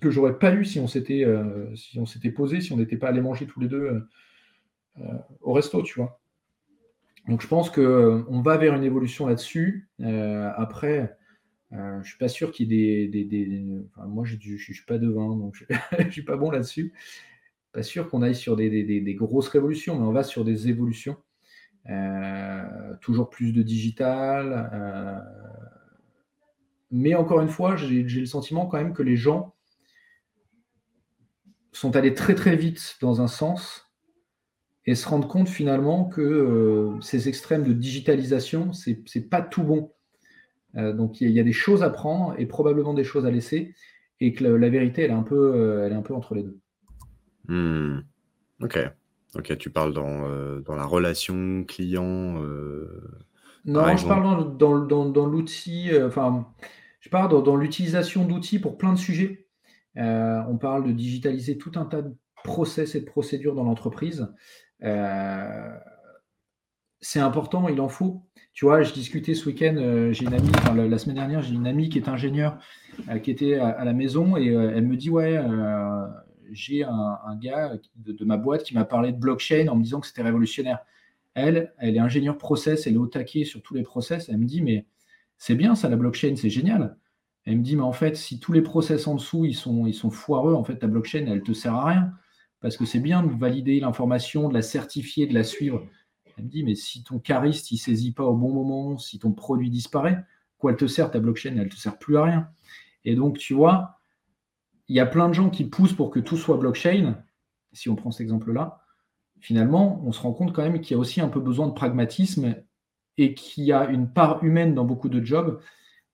que 0.00 0.10
j'aurais 0.10 0.38
pas 0.38 0.54
eu 0.54 0.64
si 0.64 0.80
on 0.80 0.86
s'était 0.86 1.24
euh, 1.24 1.74
si 1.76 1.98
on 1.98 2.06
s'était 2.06 2.30
posé, 2.30 2.60
si 2.60 2.72
on 2.72 2.76
n'était 2.76 2.96
pas 2.96 3.08
allé 3.08 3.20
manger 3.20 3.46
tous 3.46 3.60
les 3.60 3.68
deux 3.68 3.82
euh, 3.82 4.00
euh, 5.00 5.18
au 5.42 5.52
resto, 5.52 5.82
tu 5.82 5.94
vois. 5.94 6.20
Donc 7.28 7.42
je 7.42 7.46
pense 7.46 7.70
que 7.70 8.24
on 8.28 8.40
va 8.40 8.56
vers 8.56 8.74
une 8.74 8.82
évolution 8.82 9.26
là-dessus. 9.26 9.88
après, 10.00 11.16
je 11.70 12.02
suis 12.02 12.18
pas 12.18 12.28
sûr 12.28 12.50
qu'il 12.50 12.72
y 12.72 12.84
ait 12.84 13.08
des, 13.08 13.24
des, 13.24 13.46
des... 13.46 13.62
Moi 14.06 14.24
je, 14.24 14.36
suis 14.36 14.84
pas 14.86 14.98
devin, 14.98 15.36
donc 15.36 15.54
je, 15.54 15.64
je 16.06 16.10
suis 16.10 16.24
pas 16.24 16.36
bon 16.36 16.50
là-dessus. 16.50 16.92
Pas 17.72 17.82
sûr 17.82 18.08
qu'on 18.08 18.22
aille 18.22 18.34
sur 18.34 18.56
des, 18.56 19.14
grosses 19.16 19.48
révolutions, 19.48 19.98
mais 19.98 20.06
on 20.06 20.12
va 20.12 20.24
sur 20.24 20.44
des 20.44 20.68
évolutions. 20.68 21.18
toujours 23.00 23.28
plus 23.28 23.52
de 23.52 23.62
digital. 23.62 25.24
mais 26.90 27.14
encore 27.14 27.42
une 27.42 27.48
fois, 27.48 27.76
j'ai 27.76 28.02
le 28.02 28.26
sentiment 28.26 28.66
quand 28.66 28.78
même 28.78 28.94
que 28.94 29.02
les 29.02 29.16
gens 29.16 29.54
sont 31.72 31.96
allés 31.96 32.14
très 32.14 32.34
très 32.34 32.56
vite 32.56 32.96
dans 33.00 33.20
un 33.20 33.28
sens 33.28 33.90
et 34.86 34.94
se 34.94 35.08
rendent 35.08 35.28
compte 35.28 35.48
finalement 35.48 36.04
que 36.04 36.20
euh, 36.20 37.00
ces 37.00 37.28
extrêmes 37.28 37.64
de 37.64 37.72
digitalisation, 37.72 38.72
c'est 38.72 39.02
n'est 39.14 39.22
pas 39.22 39.42
tout 39.42 39.62
bon. 39.62 39.92
Euh, 40.76 40.92
donc 40.92 41.20
il 41.20 41.30
y, 41.30 41.32
y, 41.34 41.40
a 41.40 41.44
des 41.44 41.52
choses 41.52 41.82
à 41.82 41.90
prendre 41.90 42.34
et 42.38 42.46
probablement 42.46 42.94
des 42.94 43.04
choses 43.04 43.26
à 43.26 43.30
laisser 43.30 43.74
et 44.20 44.32
que 44.32 44.44
la, 44.44 44.56
la 44.56 44.68
vérité, 44.68 45.02
elle 45.02 45.10
est, 45.10 45.14
un 45.14 45.22
peu, 45.22 45.54
euh, 45.54 45.86
elle 45.86 45.92
est 45.92 45.96
un 45.96 46.02
peu 46.02 46.14
entre 46.14 46.34
les 46.34 46.42
deux. 46.42 46.58
Hmm. 47.48 48.00
Ok. 48.62 48.78
Ok, 49.36 49.56
tu 49.58 49.70
parles 49.70 49.92
dans, 49.92 50.58
dans 50.60 50.74
la 50.74 50.84
relation 50.84 51.62
client. 51.62 52.42
non, 53.64 53.96
je 53.96 54.06
parle 54.06 54.56
dans, 54.56 54.80
dans, 54.80 55.08
dans, 55.08 55.26
l'outil, 55.26 55.88
enfin, 56.04 56.48
je 56.98 57.08
parle 57.10 57.44
dans, 57.44 57.54
l'utilisation 57.54 58.24
d'outils 58.24 58.58
pour 58.58 58.76
plein 58.76 58.92
de 58.92 58.98
sujets. 58.98 59.46
On 59.96 60.58
parle 60.58 60.86
de 60.86 60.92
digitaliser 60.92 61.58
tout 61.58 61.72
un 61.76 61.84
tas 61.84 62.02
de 62.02 62.14
process 62.44 62.94
et 62.94 63.00
de 63.00 63.06
procédures 63.06 63.54
dans 63.54 63.64
l'entreprise. 63.64 64.28
c'est 67.00 67.20
important, 67.20 67.68
il 67.68 67.80
en 67.80 67.88
faut. 67.88 68.22
Tu 68.52 68.64
vois, 68.64 68.82
je 68.82 68.92
discutais 68.92 69.34
ce 69.34 69.46
week-end, 69.46 69.74
j'ai 70.12 70.24
une 70.24 70.34
amie, 70.34 70.50
la, 70.88 70.98
semaine 70.98 71.16
dernière, 71.16 71.42
j'ai 71.42 71.54
une 71.54 71.66
amie 71.66 71.88
qui 71.88 71.98
est 71.98 72.08
ingénieure, 72.08 72.58
qui 73.22 73.30
était 73.30 73.54
à, 73.54 73.84
la 73.84 73.92
maison 73.92 74.36
et 74.36 74.46
elle 74.48 74.86
me 74.86 74.96
dit 74.96 75.10
Ouais, 75.10 75.38
j'ai 76.52 76.84
un, 76.84 77.36
gars 77.36 77.76
de, 77.96 78.24
ma 78.24 78.36
boîte 78.36 78.64
qui 78.64 78.74
m'a 78.74 78.84
parlé 78.84 79.12
de 79.12 79.18
blockchain 79.18 79.68
en 79.68 79.76
me 79.76 79.82
disant 79.82 80.00
que 80.00 80.06
c'était 80.06 80.22
révolutionnaire. 80.22 80.80
Elle, 81.34 81.72
elle 81.78 81.96
est 81.96 82.00
ingénieure 82.00 82.38
process, 82.38 82.86
elle 82.86 82.94
est 82.94 82.98
au 82.98 83.06
taquet 83.06 83.44
sur 83.44 83.62
tous 83.62 83.74
les 83.74 83.82
process. 83.82 84.28
Elle 84.28 84.38
me 84.38 84.46
dit, 84.46 84.62
mais 84.62 84.86
c'est 85.38 85.54
bien 85.54 85.74
ça, 85.74 85.88
la 85.88 85.96
blockchain, 85.96 86.34
c'est 86.36 86.50
génial. 86.50 86.96
Elle 87.44 87.58
me 87.58 87.62
dit, 87.62 87.76
mais 87.76 87.82
en 87.82 87.92
fait, 87.92 88.16
si 88.16 88.38
tous 88.38 88.52
les 88.52 88.62
process 88.62 89.06
en 89.06 89.14
dessous, 89.14 89.44
ils 89.44 89.54
sont, 89.54 90.10
foireux, 90.10 90.54
en 90.54 90.64
fait, 90.64 90.76
ta 90.76 90.86
blockchain, 90.86 91.26
elle 91.26 91.42
te 91.42 91.52
sert 91.52 91.74
à 91.74 91.86
rien. 91.86 92.12
Parce 92.60 92.76
que 92.76 92.84
c'est 92.84 93.00
bien 93.00 93.22
de 93.22 93.32
valider 93.32 93.80
l'information, 93.80 94.48
de 94.48 94.54
la 94.54 94.62
certifier, 94.62 95.26
de 95.26 95.34
la 95.34 95.44
suivre. 95.44 95.86
Elle 96.36 96.44
me 96.44 96.50
dit, 96.50 96.62
mais 96.62 96.74
si 96.74 97.02
ton 97.02 97.18
cariste, 97.18 97.70
il 97.70 97.78
saisit 97.78 98.12
pas 98.12 98.24
au 98.24 98.36
bon 98.36 98.52
moment, 98.52 98.98
si 98.98 99.18
ton 99.18 99.32
produit 99.32 99.70
disparaît, 99.70 100.22
quoi 100.58 100.72
elle 100.72 100.76
te 100.76 100.86
sert, 100.86 101.10
ta 101.10 101.20
blockchain, 101.20 101.56
elle 101.56 101.70
te 101.70 101.76
sert 101.76 101.98
plus 101.98 102.18
à 102.18 102.24
rien. 102.24 102.48
Et 103.06 103.14
donc, 103.14 103.38
tu 103.38 103.54
vois, 103.54 104.00
il 104.88 104.96
y 104.96 105.00
a 105.00 105.06
plein 105.06 105.28
de 105.28 105.34
gens 105.34 105.48
qui 105.48 105.64
poussent 105.64 105.94
pour 105.94 106.10
que 106.10 106.20
tout 106.20 106.36
soit 106.36 106.58
blockchain. 106.58 107.22
Si 107.72 107.88
on 107.88 107.96
prend 107.96 108.10
cet 108.10 108.22
exemple-là, 108.22 108.82
finalement, 109.40 110.02
on 110.04 110.12
se 110.12 110.20
rend 110.20 110.32
compte 110.32 110.52
quand 110.52 110.62
même 110.62 110.80
qu'il 110.80 110.94
y 110.94 110.98
a 110.98 111.00
aussi 111.00 111.20
un 111.20 111.28
peu 111.28 111.40
besoin 111.40 111.66
de 111.66 111.72
pragmatisme 111.72 112.56
et 113.16 113.34
qu'il 113.34 113.64
y 113.64 113.72
a 113.72 113.88
une 113.88 114.12
part 114.12 114.44
humaine 114.44 114.74
dans 114.74 114.84
beaucoup 114.84 115.08
de 115.08 115.24
jobs 115.24 115.60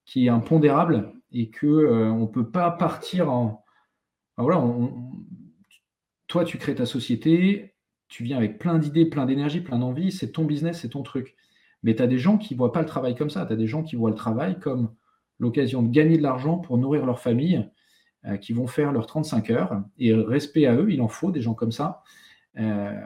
qui 0.05 0.27
est 0.27 0.29
impondérable 0.29 1.13
et 1.31 1.49
que 1.49 1.67
euh, 1.67 2.09
on 2.11 2.27
peut 2.27 2.49
pas 2.49 2.71
partir 2.71 3.31
en. 3.31 3.63
voilà, 4.37 4.63
toi, 6.27 6.43
tu 6.43 6.57
crées 6.57 6.75
ta 6.75 6.85
société, 6.85 7.75
tu 8.07 8.23
viens 8.23 8.37
avec 8.37 8.59
plein 8.59 8.77
d'idées, 8.77 9.05
plein 9.05 9.25
d'énergie, 9.25 9.61
plein 9.61 9.79
d'envie, 9.79 10.11
c'est 10.11 10.31
ton 10.31 10.45
business, 10.45 10.81
c'est 10.81 10.89
ton 10.89 11.03
truc. 11.03 11.35
Mais 11.83 11.95
tu 11.95 12.01
as 12.01 12.07
des 12.07 12.17
gens 12.17 12.37
qui 12.37 12.55
voient 12.55 12.71
pas 12.71 12.81
le 12.81 12.87
travail 12.87 13.15
comme 13.15 13.29
ça. 13.29 13.45
Tu 13.45 13.53
as 13.53 13.55
des 13.55 13.67
gens 13.67 13.83
qui 13.83 13.95
voient 13.95 14.09
le 14.09 14.15
travail 14.15 14.59
comme 14.59 14.93
l'occasion 15.39 15.83
de 15.83 15.89
gagner 15.89 16.17
de 16.17 16.23
l'argent 16.23 16.57
pour 16.57 16.77
nourrir 16.77 17.05
leur 17.05 17.19
famille 17.19 17.69
euh, 18.25 18.37
qui 18.37 18.53
vont 18.53 18.67
faire 18.67 18.91
leurs 18.91 19.07
35 19.07 19.49
heures. 19.51 19.81
Et 19.97 20.13
respect 20.13 20.65
à 20.65 20.75
eux, 20.75 20.91
il 20.91 21.01
en 21.01 21.07
faut 21.07 21.31
des 21.31 21.41
gens 21.41 21.53
comme 21.53 21.71
ça. 21.71 22.03
Euh, 22.57 22.99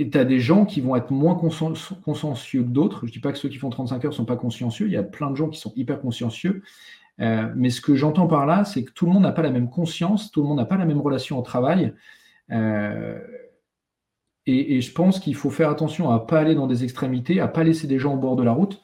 et 0.00 0.08
tu 0.08 0.16
as 0.16 0.24
des 0.24 0.40
gens 0.40 0.64
qui 0.64 0.80
vont 0.80 0.96
être 0.96 1.10
moins 1.10 1.34
consciencieux 1.34 2.62
que 2.62 2.68
d'autres. 2.68 3.00
Je 3.02 3.06
ne 3.06 3.12
dis 3.12 3.20
pas 3.20 3.32
que 3.32 3.38
ceux 3.38 3.50
qui 3.50 3.58
font 3.58 3.68
35 3.68 4.04
heures 4.04 4.10
ne 4.10 4.16
sont 4.16 4.24
pas 4.24 4.36
consciencieux. 4.36 4.86
Il 4.86 4.92
y 4.92 4.96
a 4.96 5.02
plein 5.02 5.30
de 5.30 5.36
gens 5.36 5.48
qui 5.48 5.60
sont 5.60 5.72
hyper 5.76 6.00
consciencieux. 6.00 6.62
Euh, 7.20 7.52
mais 7.54 7.68
ce 7.68 7.82
que 7.82 7.94
j'entends 7.94 8.26
par 8.26 8.46
là, 8.46 8.64
c'est 8.64 8.82
que 8.82 8.92
tout 8.92 9.04
le 9.04 9.12
monde 9.12 9.24
n'a 9.24 9.32
pas 9.32 9.42
la 9.42 9.50
même 9.50 9.68
conscience, 9.68 10.30
tout 10.30 10.40
le 10.40 10.48
monde 10.48 10.56
n'a 10.56 10.64
pas 10.64 10.78
la 10.78 10.86
même 10.86 11.02
relation 11.02 11.38
au 11.38 11.42
travail. 11.42 11.92
et, 12.50 12.56
et, 14.46 14.80
je 14.80 14.92
pense 14.92 15.20
qu'il 15.20 15.34
faut 15.34 15.50
faire 15.50 15.68
attention 15.68 16.10
à 16.10 16.14
ne 16.14 16.18
pas 16.20 16.40
aller 16.40 16.54
dans 16.54 16.66
des 16.66 16.82
extrémités, 16.82 17.38
à 17.40 17.46
ne 17.46 17.52
pas 17.52 17.62
laisser 17.62 17.86
des 17.86 17.98
gens 17.98 18.14
au 18.14 18.16
bord 18.16 18.36
de 18.36 18.42
la 18.42 18.52
route. 18.52 18.80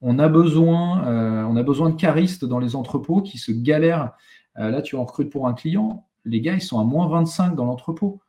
On 0.00 0.18
a 0.18 0.28
besoin, 0.28 1.06
euh, 1.06 1.44
on 1.44 1.56
a 1.56 1.62
besoin 1.62 1.90
de 1.90 1.96
caristes 1.96 2.44
dans 2.44 2.58
les 2.58 2.76
entrepôts 2.76 3.22
qui 3.22 3.38
se 3.38 3.52
galèrent. 3.52 4.12
Euh, 4.58 4.70
là, 4.70 4.82
tu 4.82 4.96
en 4.96 5.04
recrutes 5.04 5.30
pour 5.30 5.48
un 5.48 5.54
client, 5.54 6.06
les 6.24 6.40
gars, 6.40 6.54
ils 6.54 6.60
sont 6.60 6.78
à 6.78 6.84
moins 6.84 7.08
25 7.08 7.54
dans 7.54 7.64
l'entrepôt. 7.64 8.20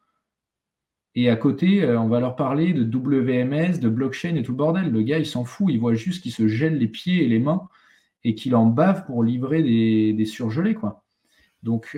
Et 1.15 1.29
à 1.29 1.35
côté, 1.35 1.83
euh, 1.83 1.99
on 1.99 2.07
va 2.07 2.19
leur 2.19 2.35
parler 2.35 2.73
de 2.73 2.83
WMS, 2.83 3.79
de 3.79 3.89
blockchain 3.89 4.35
et 4.35 4.43
tout 4.43 4.51
le 4.51 4.57
bordel. 4.57 4.91
Le 4.91 5.01
gars, 5.01 5.17
il 5.17 5.25
s'en 5.25 5.45
fout, 5.45 5.67
il 5.69 5.79
voit 5.79 5.93
juste 5.93 6.23
qu'il 6.23 6.33
se 6.33 6.47
gèle 6.47 6.77
les 6.77 6.87
pieds 6.87 7.23
et 7.23 7.27
les 7.27 7.39
mains 7.39 7.67
et 8.23 8.35
qu'il 8.35 8.55
en 8.55 8.65
bave 8.65 9.05
pour 9.05 9.23
livrer 9.23 9.63
des, 9.63 10.25
surgelés. 10.25 10.73
Quoi. 10.73 11.03
Donc, 11.63 11.97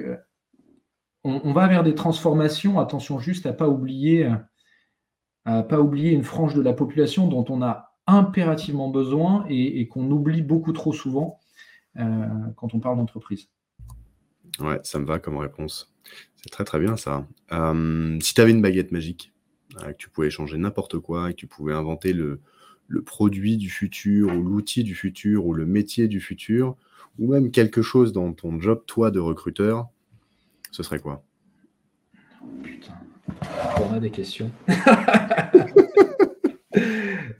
on, 1.23 1.53
va 1.53 1.67
vers 1.67 1.83
des 1.83 1.95
transformations. 1.95 2.79
Attention 2.79 3.17
juste 3.17 3.45
à 3.45 3.51
ne 3.51 3.55
pas 3.55 3.69
oublier, 3.69 4.29
à 5.45 5.63
pas 5.63 5.79
oublier 5.79 6.11
une 6.11 6.25
frange 6.25 6.53
de 6.53 6.61
la 6.61 6.73
population 6.73 7.27
dont 7.27 7.45
on 7.47 7.61
a 7.61 7.87
impérativement 8.07 8.89
besoin 8.89 9.45
et, 9.49 9.87
qu'on 9.87 10.09
oublie 10.09 10.41
beaucoup 10.41 10.71
trop 10.71 10.93
souvent 10.93 11.39
euh, 11.97 12.27
quand 12.55 12.73
on 12.73 12.79
parle 12.79 12.97
d'entreprise. 12.97 13.49
Ouais, 14.59 14.79
ça 14.83 14.97
me 14.97 15.05
va 15.05 15.19
comme 15.19 15.37
réponse. 15.37 15.93
C'est 16.35 16.49
très 16.49 16.63
très 16.63 16.79
bien 16.79 16.97
ça. 16.97 17.27
Euh, 17.51 18.17
si 18.21 18.33
tu 18.33 18.41
avais 18.41 18.51
une 18.51 18.61
baguette 18.61 18.91
magique, 18.91 19.31
euh, 19.81 19.91
que 19.91 19.97
tu 19.97 20.09
pouvais 20.09 20.29
changer 20.29 20.57
n'importe 20.57 20.99
quoi, 20.99 21.29
et 21.29 21.33
que 21.33 21.37
tu 21.37 21.47
pouvais 21.47 21.73
inventer 21.73 22.13
le, 22.13 22.39
le 22.87 23.01
produit 23.01 23.57
du 23.57 23.69
futur, 23.69 24.35
ou 24.35 24.43
l'outil 24.43 24.83
du 24.83 24.95
futur, 24.95 25.45
ou 25.45 25.53
le 25.53 25.65
métier 25.65 26.07
du 26.07 26.19
futur, 26.19 26.75
ou 27.19 27.31
même 27.31 27.51
quelque 27.51 27.81
chose 27.81 28.13
dans 28.13 28.31
ton 28.33 28.59
job, 28.59 28.83
toi, 28.85 29.11
de 29.11 29.19
recruteur, 29.19 29.87
ce 30.71 30.83
serait 30.83 30.99
quoi? 30.99 31.23
Putain, 32.63 32.93
on 33.81 33.93
a 33.93 33.99
des 33.99 34.11
questions. 34.11 34.51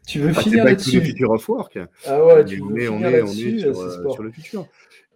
Tu 0.07 0.19
veux 0.19 0.31
ah, 0.35 0.41
finir 0.41 0.63
là-dessus? 0.63 1.01
Future 1.01 1.31
of 1.31 1.47
Work. 1.49 1.77
Ah 2.05 2.25
ouais, 2.25 2.45
tu 2.45 2.55
veux 2.55 2.63
on, 2.63 3.01
est, 3.01 3.21
on 3.21 3.27
est 3.29 3.59
sur, 3.59 3.77
euh, 3.77 4.09
sur, 4.09 4.23
le 4.23 4.31
futur. 4.31 4.65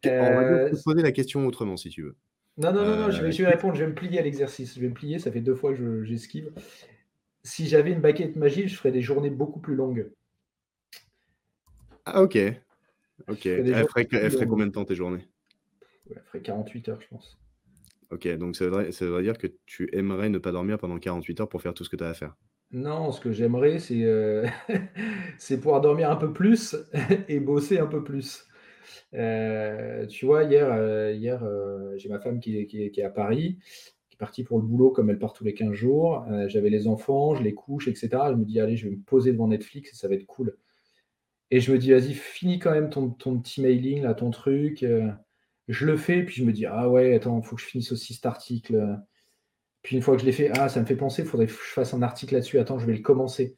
On 0.06 0.10
va 0.10 0.70
te 0.70 0.84
poser 0.84 1.02
la 1.02 1.14
question 1.14 1.48
autrement 1.48 1.78
si 1.78 1.90
tu 1.90 2.04
veux. 2.04 2.16
Non, 2.62 2.72
non, 2.72 2.86
non, 2.86 2.96
non 2.96 3.12
je, 3.12 3.24
vais, 3.24 3.32
je, 3.32 3.44
vais, 3.44 3.50
répondre, 3.50 3.74
je 3.76 3.84
vais 3.84 3.90
me 3.90 3.96
plier 3.96 4.20
à 4.20 4.22
l'exercice. 4.22 4.76
Je 4.76 4.82
vais 4.82 4.90
me 4.90 4.94
plier, 4.94 5.18
ça 5.18 5.32
fait 5.32 5.42
deux 5.42 5.56
fois 5.56 5.74
que 5.74 6.04
j'esquive. 6.04 6.52
Si 7.44 7.68
j'avais 7.68 7.92
une 7.92 8.02
baguette 8.02 8.36
magique, 8.36 8.68
je 8.68 8.76
ferais 8.76 8.92
des 8.92 9.02
journées 9.02 9.32
beaucoup 9.32 9.60
plus 9.60 9.76
longues. 9.76 10.12
Ah, 12.06 12.22
ok. 12.22 12.38
Ok. 13.28 13.46
Elle 13.46 13.88
ferait, 13.88 14.08
elle 14.12 14.32
ferait, 14.32 14.48
combien 14.48 14.68
de 14.68 14.72
temps 14.72 14.86
tes 14.86 14.96
journées? 14.96 15.28
Elle 16.10 16.22
ferait 16.26 16.42
48 16.42 16.90
heures, 16.90 17.02
je 17.02 17.08
pense. 17.08 17.40
Ok, 18.12 18.28
donc 18.38 18.58
ça 18.58 18.68
veut 18.68 18.92
ça 18.92 19.06
veut 19.06 19.24
dire 19.24 19.38
que 19.38 19.48
tu 19.66 19.90
aimerais 19.94 20.30
ne 20.30 20.38
pas 20.38 20.52
dormir 20.52 20.78
pendant 20.78 21.00
48 21.00 21.42
heures 21.42 21.50
pour 21.50 21.62
faire 21.62 21.74
tout 21.74 21.86
ce 21.86 21.90
que 21.90 21.96
tu 21.96 22.04
as 22.04 22.10
à 22.10 22.14
faire? 22.14 22.36
Non, 22.72 23.12
ce 23.12 23.20
que 23.20 23.32
j'aimerais, 23.32 23.80
c'est 23.80 24.04
euh, 24.04 24.46
pouvoir 25.62 25.82
dormir 25.82 26.12
un 26.12 26.16
peu 26.16 26.32
plus 26.32 26.76
et 27.28 27.40
bosser 27.40 27.80
un 27.80 27.88
peu 27.88 28.04
plus. 28.04 28.46
Euh, 29.14 30.06
tu 30.08 30.26
vois, 30.26 30.44
hier, 30.44 30.72
euh, 30.72 31.14
hier 31.14 31.44
j'ai 31.98 32.10
ma 32.10 32.20
femme 32.20 32.40
qui 32.40 32.58
est, 32.58 33.04
à 33.04 33.10
Paris, 33.10 33.58
qui 34.10 34.16
est 34.16 34.18
partie 34.18 34.44
pour 34.44 34.60
le 34.60 34.66
boulot 34.66 34.92
comme 34.92 35.10
elle 35.10 35.20
part 35.20 35.34
tous 35.34 35.44
les 35.44 35.54
15 35.54 35.74
jours. 35.74 36.26
j'avais 36.48 36.70
les 36.70 36.88
enfants, 36.88 37.36
je 37.36 37.44
les 37.44 37.54
couche, 37.54 37.88
etc. 37.88 38.10
Je 38.30 38.36
me 38.36 38.46
dis, 38.46 38.60
allez, 38.60 38.78
je 38.78 38.88
vais 38.88 38.96
me 38.96 39.02
poser 39.02 39.32
devant 39.32 39.48
Netflix 39.48 39.92
et 39.92 39.96
ça 39.96 40.08
va 40.08 40.16
être 40.16 40.26
cool. 40.26 40.58
Et 41.52 41.60
je 41.60 41.72
me 41.72 41.78
dis, 41.78 41.92
vas-y, 41.92 42.14
finis 42.14 42.60
quand 42.60 42.72
même 42.72 42.90
ton, 42.90 43.10
petit 43.12 43.62
mailing, 43.62 44.14
ton 44.16 44.32
truc. 44.32 44.86
je 45.68 45.86
le 45.86 45.98
fais, 45.98 46.24
puis 46.24 46.36
je 46.36 46.46
me 46.46 46.54
dis, 46.54 46.66
ah 46.66 46.90
ouais, 46.90 47.16
attends, 47.16 47.40
il 47.40 47.46
faut 47.46 47.56
que 47.56 47.62
je 47.62 47.68
finisse 47.68 47.92
aussi 47.92 48.14
cet 48.14 48.26
article. 48.26 49.02
Puis 49.82 49.96
une 49.96 50.02
fois 50.02 50.16
que 50.16 50.22
je 50.22 50.26
l'ai 50.26 50.32
fait, 50.32 50.52
ah, 50.58 50.70
ça 50.70 50.80
me 50.80 50.86
fait 50.86 50.96
penser, 50.96 51.24
il 51.24 51.28
faudrait 51.28 51.48
que 51.48 51.54
je 51.54 51.58
fasse 51.58 51.94
un 51.94 52.02
article 52.02 52.36
là-dessus. 52.36 52.60
Attends, 52.60 52.80
je 52.80 52.86
vais 52.86 52.94
le 52.94 53.02
commencer. 53.02 53.58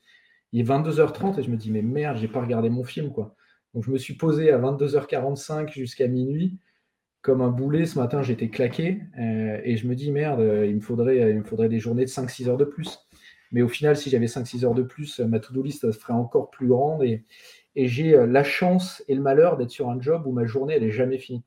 Il 0.51 0.61
est 0.61 0.63
22h30 0.63 1.39
et 1.39 1.43
je 1.43 1.49
me 1.49 1.57
dis, 1.57 1.71
mais 1.71 1.81
merde, 1.81 2.17
j'ai 2.17 2.27
pas 2.27 2.41
regardé 2.41 2.69
mon 2.69 2.83
film, 2.83 3.11
quoi. 3.11 3.35
Donc 3.73 3.85
je 3.85 3.91
me 3.91 3.97
suis 3.97 4.13
posé 4.15 4.51
à 4.51 4.59
22h45 4.59 5.71
jusqu'à 5.73 6.07
minuit. 6.07 6.57
Comme 7.21 7.41
un 7.41 7.49
boulet, 7.49 7.85
ce 7.85 7.97
matin, 7.97 8.21
j'étais 8.21 8.49
claqué. 8.49 8.99
Euh, 9.17 9.59
et 9.63 9.77
je 9.77 9.87
me 9.87 9.95
dis, 9.95 10.11
merde, 10.11 10.41
il 10.65 10.75
me 10.75 10.81
faudrait, 10.81 11.31
il 11.31 11.37
me 11.37 11.43
faudrait 11.43 11.69
des 11.69 11.79
journées 11.79 12.03
de 12.03 12.09
5-6 12.09 12.49
heures 12.49 12.57
de 12.57 12.65
plus. 12.65 12.99
Mais 13.53 13.61
au 13.61 13.69
final, 13.69 13.95
si 13.95 14.09
j'avais 14.09 14.25
5-6 14.25 14.65
heures 14.65 14.73
de 14.73 14.81
plus, 14.81 15.19
ma 15.19 15.39
to-do 15.39 15.61
list 15.61 15.89
serait 15.91 16.13
encore 16.13 16.49
plus 16.49 16.67
grande. 16.67 17.03
Et, 17.03 17.23
j'ai 17.75 18.15
euh, 18.15 18.27
la 18.27 18.43
chance 18.43 19.03
et 19.07 19.15
le 19.15 19.21
malheur 19.21 19.57
d'être 19.57 19.69
sur 19.69 19.89
un 19.89 19.99
job 19.99 20.27
où 20.27 20.31
ma 20.31 20.45
journée, 20.45 20.75
elle 20.75 20.83
n'est 20.83 20.91
jamais 20.91 21.17
finie. 21.17 21.43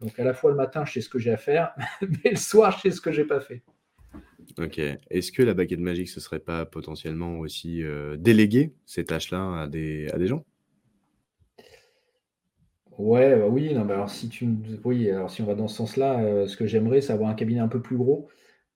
Donc 0.00 0.18
à 0.18 0.24
la 0.24 0.34
fois 0.34 0.50
le 0.50 0.56
matin, 0.56 0.84
je 0.84 0.92
sais 0.92 1.00
ce 1.00 1.08
que 1.08 1.18
j'ai 1.18 1.32
à 1.32 1.36
faire, 1.36 1.74
mais 2.02 2.30
le 2.30 2.36
soir, 2.36 2.72
je 2.76 2.82
sais 2.82 2.90
ce 2.90 3.00
que 3.00 3.10
j'ai 3.10 3.24
pas 3.24 3.40
fait. 3.40 3.62
OK. 4.58 4.78
Est-ce 4.78 5.32
que 5.32 5.42
la 5.42 5.54
baguette 5.54 5.80
magique, 5.80 6.08
ce 6.08 6.20
serait 6.20 6.38
pas 6.38 6.66
potentiellement 6.66 7.38
aussi, 7.38 7.82
euh, 7.82 8.16
déléguer 8.16 8.74
ces 8.84 9.04
tâches-là 9.04 9.62
à 9.62 9.66
des 9.66 10.26
gens? 10.26 10.44
Ouais, 12.98 13.36
bah, 13.38 13.46
oui, 13.48 13.74
non, 13.74 13.84
mais 13.84 13.92
alors 13.92 14.10
si 14.10 14.28
tu 14.28 14.48
oui, 14.84 15.10
alors 15.10 15.30
si 15.30 15.42
on 15.42 15.46
va 15.46 15.54
dans 15.54 15.68
ce 15.68 15.76
sens-là, 15.76 16.20
euh, 16.20 16.46
ce 16.46 16.56
que 16.56 16.66
j'aimerais, 16.66 17.00
c'est 17.00 17.12
avoir 17.12 17.30
un 17.30 17.34
cabinet 17.34 17.60
un 17.60 17.68
peu 17.68 17.80
plus 17.80 17.96
gros 17.96 18.28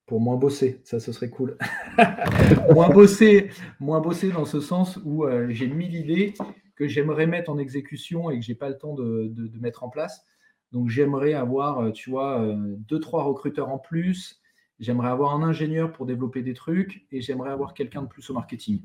pour 0.07 0.21
moins 0.21 0.37
bosser. 0.37 0.81
Ça, 0.85 1.01
ce 1.01 1.13
serait 1.13 1.31
cool. 1.31 1.57
Moins 2.75 2.89
bosser 2.89 3.51
moins 3.79 4.01
bosser 4.01 4.31
dans 4.31 4.45
ce 4.45 4.61
sens 4.61 4.99
où, 5.05 5.25
euh, 5.25 5.47
j'ai 5.51 5.69
mille 5.69 5.95
idées 5.95 6.35
que 6.75 6.89
j'aimerais 6.89 7.27
mettre 7.27 7.51
en 7.51 7.59
exécution 7.59 8.31
et 8.31 8.39
que 8.39 8.45
j'ai 8.45 8.55
pas 8.57 8.69
le 8.69 8.77
temps 8.77 8.95
de 8.95 9.59
mettre 9.61 9.85
en 9.85 9.89
place. 9.89 10.25
Donc 10.73 10.89
j'aimerais 10.89 11.35
avoir, 11.35 11.93
tu 11.93 12.11
vois, 12.11 12.45
deux 12.89 13.01
trois 13.01 13.23
recruteurs 13.23 13.69
en 13.69 13.79
plus, 13.79 14.41
J'aimerais 14.81 15.11
avoir 15.11 15.35
un 15.35 15.43
ingénieur 15.43 15.93
pour 15.93 16.07
développer 16.07 16.43
des 16.43 16.55
trucs 16.55 17.07
et 17.13 17.21
j'aimerais 17.21 17.51
avoir 17.51 17.75
quelqu'un 17.75 18.01
de 18.01 18.07
plus 18.07 18.29
au 18.31 18.33
marketing. 18.33 18.81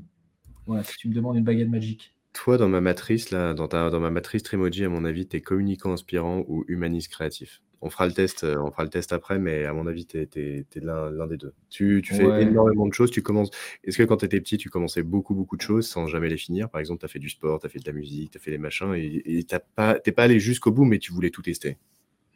Voilà, 0.66 0.84
si 0.84 0.98
tu 0.98 1.08
me 1.08 1.14
demandes 1.14 1.38
une 1.38 1.46
baguette 1.46 1.70
magique. 1.70 2.15
Toi, 2.36 2.58
dans 2.58 2.68
ma 2.68 2.82
matrice, 2.82 3.32
là, 3.32 3.54
dans, 3.54 3.70
ta, 3.70 3.90
dans 3.90 4.02
ma 4.02 4.12
matrice 4.12 4.44
Trimoji, 4.44 4.84
à 4.84 4.90
mon 4.90 5.06
avis, 5.06 5.26
tu 5.26 5.38
es 5.38 5.42
communicant 5.42 5.94
inspirant 5.94 6.44
ou 6.50 6.66
humaniste 6.68 7.08
créatif. 7.08 7.62
on 7.82 7.90
fera 7.90 8.06
le 8.06 8.12
test, 8.12 8.44
euh, 8.44 8.58
on 8.60 8.72
fera 8.72 8.84
le 8.84 8.90
test 8.90 9.14
après, 9.14 9.40
mais 9.40 9.64
à 9.64 9.72
mon 9.72 9.88
avis, 9.88 10.06
tu 10.06 10.18
es, 10.18 10.66
l'un 10.82 11.28
des 11.28 11.38
deux. 11.38 11.54
Tu, 11.70 12.04
fais 12.04 12.42
énormément 12.42 12.88
de 12.88 12.94
choses. 12.94 13.10
Tu 13.10 13.22
commences. 13.22 13.52
Est-ce 13.86 13.98
que 13.98 14.04
quand 14.04 14.18
tu 14.18 14.26
étais 14.26 14.42
petit, 14.42 14.58
tu 14.58 14.70
commençais 14.70 15.02
beaucoup, 15.02 15.34
beaucoup 15.34 15.56
de 15.56 15.62
choses 15.62 15.88
sans 15.88 16.08
jamais 16.08 16.28
les 16.28 16.36
finir? 16.36 16.70
Par 16.70 16.82
exemple, 16.82 17.00
tu 17.00 17.06
as 17.06 17.10
fait 17.10 17.20
du 17.20 17.30
sport, 17.30 17.62
tu 17.62 17.68
as 17.68 17.70
fait 17.70 17.80
de 17.80 17.88
la 17.88 17.94
musique, 17.94 18.32
tu 18.32 18.38
as 18.38 18.42
fait 18.42 18.52
les 18.52 18.58
machins, 18.58 18.94
et 18.94 19.46
tu 19.46 19.56
n'es 19.56 19.62
pas, 19.74 19.96
pas 19.98 20.24
allé 20.24 20.38
jusqu'au 20.38 20.74
bout, 20.74 20.84
mais 20.84 21.00
tu 21.00 21.14
voulais 21.14 21.30
tout 21.30 21.42
tester? 21.42 21.78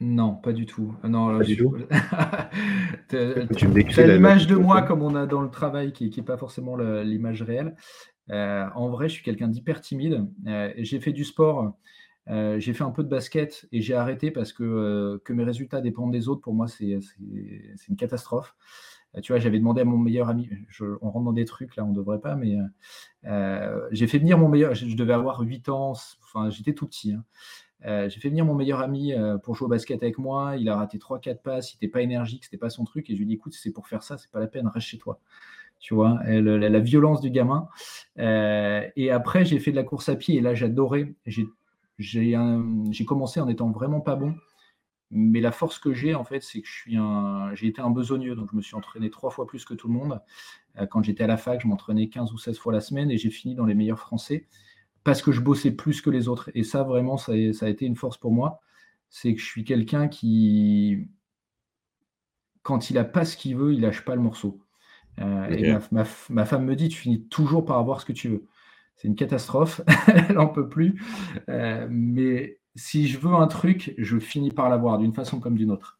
Non, 0.01 0.35
pas 0.35 0.53
du 0.53 0.65
tout. 0.65 0.95
Ah 1.03 1.09
non, 1.09 1.37
pas 1.37 1.43
du 1.43 1.57
tout? 1.57 1.75
tu 3.09 3.17
as 3.17 4.07
l'image 4.07 4.47
de 4.47 4.55
moi 4.55 4.81
comme 4.83 5.01
on 5.01 5.13
a 5.13 5.25
dans 5.25 5.41
le 5.41 5.49
travail 5.49 5.91
qui 5.91 6.09
n'est 6.15 6.23
pas 6.23 6.37
forcément 6.37 6.77
l'image 6.77 7.41
réelle. 7.41 7.75
Euh, 8.31 8.67
en 8.75 8.89
vrai, 8.89 9.09
je 9.09 9.13
suis 9.15 9.23
quelqu'un 9.23 9.47
d'hyper 9.47 9.81
timide. 9.81 10.27
Euh, 10.47 10.71
j'ai 10.77 10.99
fait 10.99 11.13
du 11.13 11.23
sport, 11.23 11.73
euh, 12.29 12.59
j'ai 12.59 12.73
fait 12.73 12.83
un 12.83 12.91
peu 12.91 13.03
de 13.03 13.09
basket 13.09 13.67
et 13.71 13.81
j'ai 13.81 13.95
arrêté 13.95 14.31
parce 14.31 14.53
que, 14.53 15.21
que 15.25 15.33
mes 15.33 15.43
résultats 15.43 15.81
dépendent 15.81 16.11
des 16.11 16.27
autres. 16.27 16.41
Pour 16.41 16.53
moi, 16.53 16.67
c'est 16.67 16.99
une 17.87 17.95
catastrophe. 17.97 18.55
tu 19.23 19.31
vois, 19.31 19.39
j'avais 19.39 19.59
demandé 19.59 19.81
à 19.81 19.85
mon 19.85 19.97
meilleur 19.97 20.29
ami, 20.29 20.49
on 21.01 21.09
rentre 21.09 21.25
dans 21.25 21.33
des 21.33 21.45
trucs 21.45 21.75
là, 21.75 21.85
on 21.85 21.89
ne 21.89 21.95
devrait 21.95 22.21
pas, 22.21 22.35
mais 22.35 22.57
j'ai 23.91 24.07
fait 24.07 24.19
venir 24.19 24.37
mon 24.37 24.49
meilleur, 24.49 24.75
je, 24.75 24.95
devais 24.95 25.13
avoir 25.13 25.39
8 25.41 25.69
ans, 25.69 25.93
enfin 26.23 26.49
j'étais 26.49 26.73
tout 26.73 26.87
petit. 26.87 27.13
Hein. 27.13 27.23
J'ai 28.09 28.19
fait 28.19 28.29
venir 28.29 28.45
mon 28.45 28.53
meilleur 28.53 28.81
ami 28.81 29.13
pour 29.43 29.55
jouer 29.55 29.65
au 29.65 29.69
basket 29.69 30.03
avec 30.03 30.19
moi. 30.19 30.55
Il 30.57 30.69
a 30.69 30.75
raté 30.75 30.99
3-4 30.99 31.41
passes, 31.41 31.73
il 31.73 31.77
n'était 31.77 31.91
pas 31.91 32.01
énergique, 32.01 32.43
c'était 32.43 32.57
pas 32.57 32.69
son 32.69 32.83
truc. 32.83 33.09
Et 33.09 33.13
je 33.13 33.17
lui 33.17 33.23
ai 33.23 33.27
dit 33.27 33.33
écoute, 33.33 33.53
c'est 33.53 33.71
pour 33.71 33.87
faire 33.87 34.03
ça, 34.03 34.17
c'est 34.19 34.29
pas 34.29 34.39
la 34.39 34.47
peine, 34.47 34.67
reste 34.67 34.85
chez 34.87 34.99
toi. 34.99 35.19
Tu 35.79 35.93
vois, 35.93 36.19
la, 36.25 36.79
violence 36.79 37.21
du 37.21 37.31
gamin. 37.31 37.69
Euh, 38.19 38.87
et 38.95 39.11
après, 39.11 39.45
j'ai 39.45 39.59
fait 39.59 39.71
de 39.71 39.75
la 39.75 39.83
course 39.83 40.09
à 40.09 40.15
pied 40.15 40.35
et 40.35 40.41
là, 40.41 40.53
j'adorais. 40.53 41.15
J'ai 41.97 43.05
commencé 43.07 43.39
en 43.39 43.47
étant 43.47 43.71
vraiment 43.71 44.01
pas 44.01 44.15
bon. 44.15 44.35
Mais 45.11 45.41
la 45.41 45.51
force 45.51 45.79
que 45.79 45.93
j'ai, 45.93 46.13
en 46.13 46.23
fait, 46.23 46.43
c'est 46.43 46.61
que 46.61 46.67
je 46.67 46.73
suis 46.73 46.95
un, 46.95 47.53
j'ai 47.55 47.67
été 47.67 47.81
un 47.81 47.89
besogneux. 47.89 48.35
Donc, 48.35 48.49
je 48.51 48.55
me 48.55 48.61
suis 48.61 48.75
entraîné 48.75 49.09
trois 49.09 49.31
fois 49.31 49.47
plus 49.47 49.65
que 49.65 49.73
tout 49.73 49.87
le 49.87 49.93
monde. 49.93 50.21
quand 50.91 51.03
j'étais 51.03 51.23
à 51.23 51.27
la 51.27 51.37
fac, 51.37 51.61
je 51.61 51.67
m'entraînais 51.67 52.09
15 52.09 52.31
ou 52.33 52.37
16 52.37 52.57
fois 52.59 52.73
la 52.73 52.81
semaine 52.81 53.09
et 53.11 53.17
j'ai 53.17 53.31
fini 53.31 53.55
dans 53.55 53.65
les 53.65 53.73
meilleurs 53.73 53.99
français 53.99 54.47
parce 55.03 55.21
que 55.21 55.31
je 55.31 55.41
bossais 55.41 55.71
plus 55.71 56.01
que 56.01 56.09
les 56.09 56.27
autres. 56.27 56.51
Et 56.53 56.63
ça, 56.63 56.83
vraiment, 56.83 57.17
ça, 57.17 57.31
a 57.33 57.69
été 57.69 57.85
une 57.85 57.95
force 57.95 58.17
pour 58.17 58.31
moi. 58.31 58.59
C'est 59.09 59.33
que 59.33 59.41
je 59.41 59.45
suis 59.45 59.63
quelqu'un 59.63 60.07
qui, 60.07 61.07
quand 62.61 62.89
il 62.89 62.93
n'a 62.95 63.03
pas 63.03 63.25
ce 63.25 63.37
qu'il 63.37 63.55
veut, 63.55 63.73
il 63.73 63.81
lâche 63.81 64.05
pas 64.05 64.15
le 64.15 64.21
morceau. 64.21 64.59
Euh, 65.19 65.49
et 65.49 65.77
ma, 65.91 66.45
femme 66.45 66.65
me 66.65 66.75
dit, 66.75 66.89
tu 66.89 66.97
finis 66.97 67.27
toujours 67.27 67.65
par 67.65 67.77
avoir 67.77 68.01
ce 68.01 68.05
que 68.05 68.13
tu 68.13 68.29
veux. 68.29 68.45
C'est 68.95 69.07
une 69.07 69.15
catastrophe, 69.15 69.81
elle 70.07 70.35
n'en 70.35 70.47
peut 70.47 70.69
plus. 70.69 71.01
Euh, 71.49 71.87
mais 71.89 72.59
si 72.75 73.07
je 73.07 73.17
veux 73.19 73.33
un 73.33 73.47
truc, 73.47 73.93
je 73.97 74.19
finis 74.19 74.51
par 74.51 74.69
l'avoir 74.69 74.97
d'une 74.97 75.13
façon 75.13 75.39
comme 75.39 75.55
d'une 75.55 75.71
autre. 75.71 75.99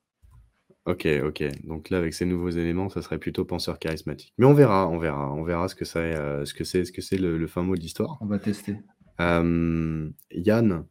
Ok, 0.85 1.07
ok. 1.23 1.43
Donc 1.65 1.89
là, 1.89 1.97
avec 1.97 2.13
ces 2.13 2.25
nouveaux 2.25 2.49
éléments, 2.49 2.89
ça 2.89 3.01
serait 3.01 3.19
plutôt 3.19 3.45
penseur 3.45 3.79
charismatique. 3.79 4.33
Mais 4.37 4.45
on 4.45 4.53
verra, 4.53 4.87
on 4.89 4.97
verra, 4.97 5.31
on 5.33 5.43
verra 5.43 5.67
ce 5.67 5.75
que 5.75 5.85
c'est, 5.85 6.15
euh, 6.15 6.45
ce 6.45 6.53
que 6.53 6.63
c'est, 6.63 6.85
ce 6.85 6.91
que 6.91 7.01
c'est 7.01 7.17
le, 7.17 7.45
fin 7.47 7.61
mot 7.61 7.75
de 7.75 7.81
l'histoire. 7.81 8.17
On 8.21 8.25
va 8.25 8.39
tester. 8.39 8.77
Yann, 9.19 10.85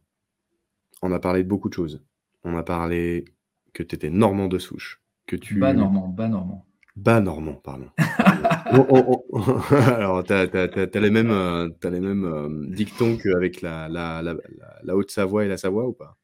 on 1.01 1.11
a 1.11 1.19
parlé 1.19 1.43
de 1.43 1.49
beaucoup 1.49 1.69
de 1.69 1.73
choses. 1.73 2.03
On 2.43 2.55
a 2.55 2.63
parlé 2.63 3.25
que 3.73 3.83
tu 3.83 3.95
étais 3.95 4.09
normand 4.09 4.47
de 4.47 4.59
souche, 4.59 5.01
que 5.25 5.35
tu. 5.35 5.59
Bas 5.59 5.73
normand, 5.73 6.07
bas 6.07 6.27
normand. 6.27 6.68
Bas 6.99 7.21
normand, 7.21 7.53
pardon. 7.53 7.87
Alors, 9.71 10.23
tu 10.23 10.33
as, 10.33 10.99
les 10.99 11.09
mêmes, 11.09 11.31
euh, 11.31 11.69
les 11.83 11.99
mêmes 11.99 12.69
dictons 12.71 13.17
qu'avec 13.17 13.61
la, 13.61 13.87
la, 13.87 14.21
la, 14.21 14.35
la 14.83 14.95
Haute-Savoie 14.95 15.45
et 15.45 15.47
la 15.47 15.57
Savoie 15.57 15.87
ou 15.87 15.93
pas? 15.93 16.17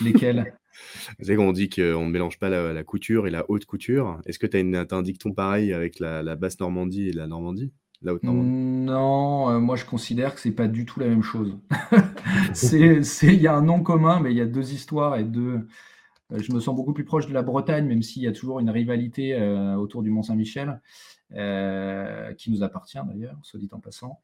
Lesquels? 0.00 0.54
C'est 1.20 1.34
qu'on 1.34 1.52
dit 1.52 1.68
qu'on 1.68 2.06
ne 2.06 2.10
mélange 2.10 2.38
pas 2.38 2.48
la, 2.48 2.84
couture 2.84 3.26
et 3.26 3.30
la 3.30 3.44
haute 3.50 3.66
couture. 3.66 4.20
Est-ce 4.26 4.38
que 4.38 4.46
tu 4.46 4.56
as, 4.56 4.86
un 4.94 5.02
dicton 5.02 5.32
pareil 5.32 5.72
avec 5.72 5.98
la, 5.98 6.36
basse 6.36 6.60
Normandie 6.60 7.08
et 7.08 7.12
la 7.12 7.26
Normandie? 7.26 7.72
La 8.00 8.14
haute 8.14 8.22
Normandie 8.22 8.48
Non, 8.48 9.50
euh, 9.50 9.58
moi 9.58 9.74
je 9.74 9.84
considère 9.84 10.34
que 10.34 10.40
c'est 10.40 10.52
pas 10.52 10.68
du 10.68 10.86
tout 10.86 11.00
la 11.00 11.08
même 11.08 11.24
chose. 11.24 11.58
Il 12.62 13.34
y 13.34 13.46
a 13.48 13.54
un 13.54 13.62
nom 13.62 13.82
commun, 13.82 14.20
mais 14.20 14.30
il 14.30 14.38
y 14.38 14.40
a 14.40 14.46
deux 14.46 14.72
histoires 14.72 15.16
et 15.16 15.24
deux. 15.24 15.66
Euh, 16.32 16.38
je 16.38 16.52
me 16.52 16.60
sens 16.60 16.74
beaucoup 16.74 16.92
plus 16.92 17.04
proche 17.04 17.26
de 17.26 17.32
la 17.32 17.42
Bretagne, 17.42 17.86
même 17.86 18.02
s'il 18.02 18.22
y 18.22 18.26
a 18.26 18.32
toujours 18.32 18.60
une 18.60 18.70
rivalité 18.70 19.34
euh, 19.34 19.74
autour 19.74 20.02
du 20.02 20.10
Mont-Saint-Michel, 20.10 20.80
qui 22.36 22.50
nous 22.50 22.62
appartient 22.62 22.98
d'ailleurs, 23.06 23.38
soit 23.42 23.60
dit 23.60 23.68
en 23.72 23.80
passant. 23.80 24.20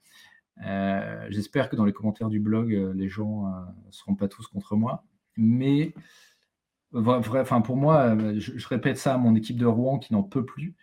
J'espère 1.28 1.68
que 1.68 1.76
dans 1.76 1.84
les 1.84 1.92
commentaires 1.92 2.28
du 2.28 2.40
blog, 2.40 2.70
les 2.94 3.08
gens 3.08 3.44
ne 3.46 3.92
seront 3.92 4.16
pas 4.16 4.26
tous 4.26 4.46
contre 4.48 4.74
moi. 4.74 5.04
Mais 5.36 5.92
pour 7.62 7.76
moi, 7.76 8.16
euh, 8.16 8.34
je, 8.38 8.68
répète 8.68 8.98
ça 8.98 9.14
à 9.14 9.18
mon 9.18 9.34
équipe 9.34 9.58
de 9.58 9.66
Rouen 9.66 9.98
qui 9.98 10.12
n'en 10.12 10.22
peut 10.22 10.44
plus. 10.44 10.74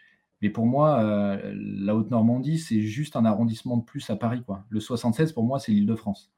Mais 0.41 0.50
pour 0.50 0.66
moi, 0.66 1.00
euh, 1.00 1.54
la 1.56 1.95
Haute-Normandie, 1.95 2.60
c'est 2.60 2.82
juste 2.82 3.16
un 3.16 3.26
arrondissement 3.26 3.78
de 3.78 3.84
plus 3.84 4.10
à 4.10 4.16
Paris. 4.16 4.44
Quoi. 4.45 4.66
Le 4.70 4.80
76, 4.80 5.32
pour 5.32 5.44
moi, 5.44 5.60
c'est 5.60 5.72
l'île 5.72 5.86
de 5.86 5.95
France. 5.95 6.32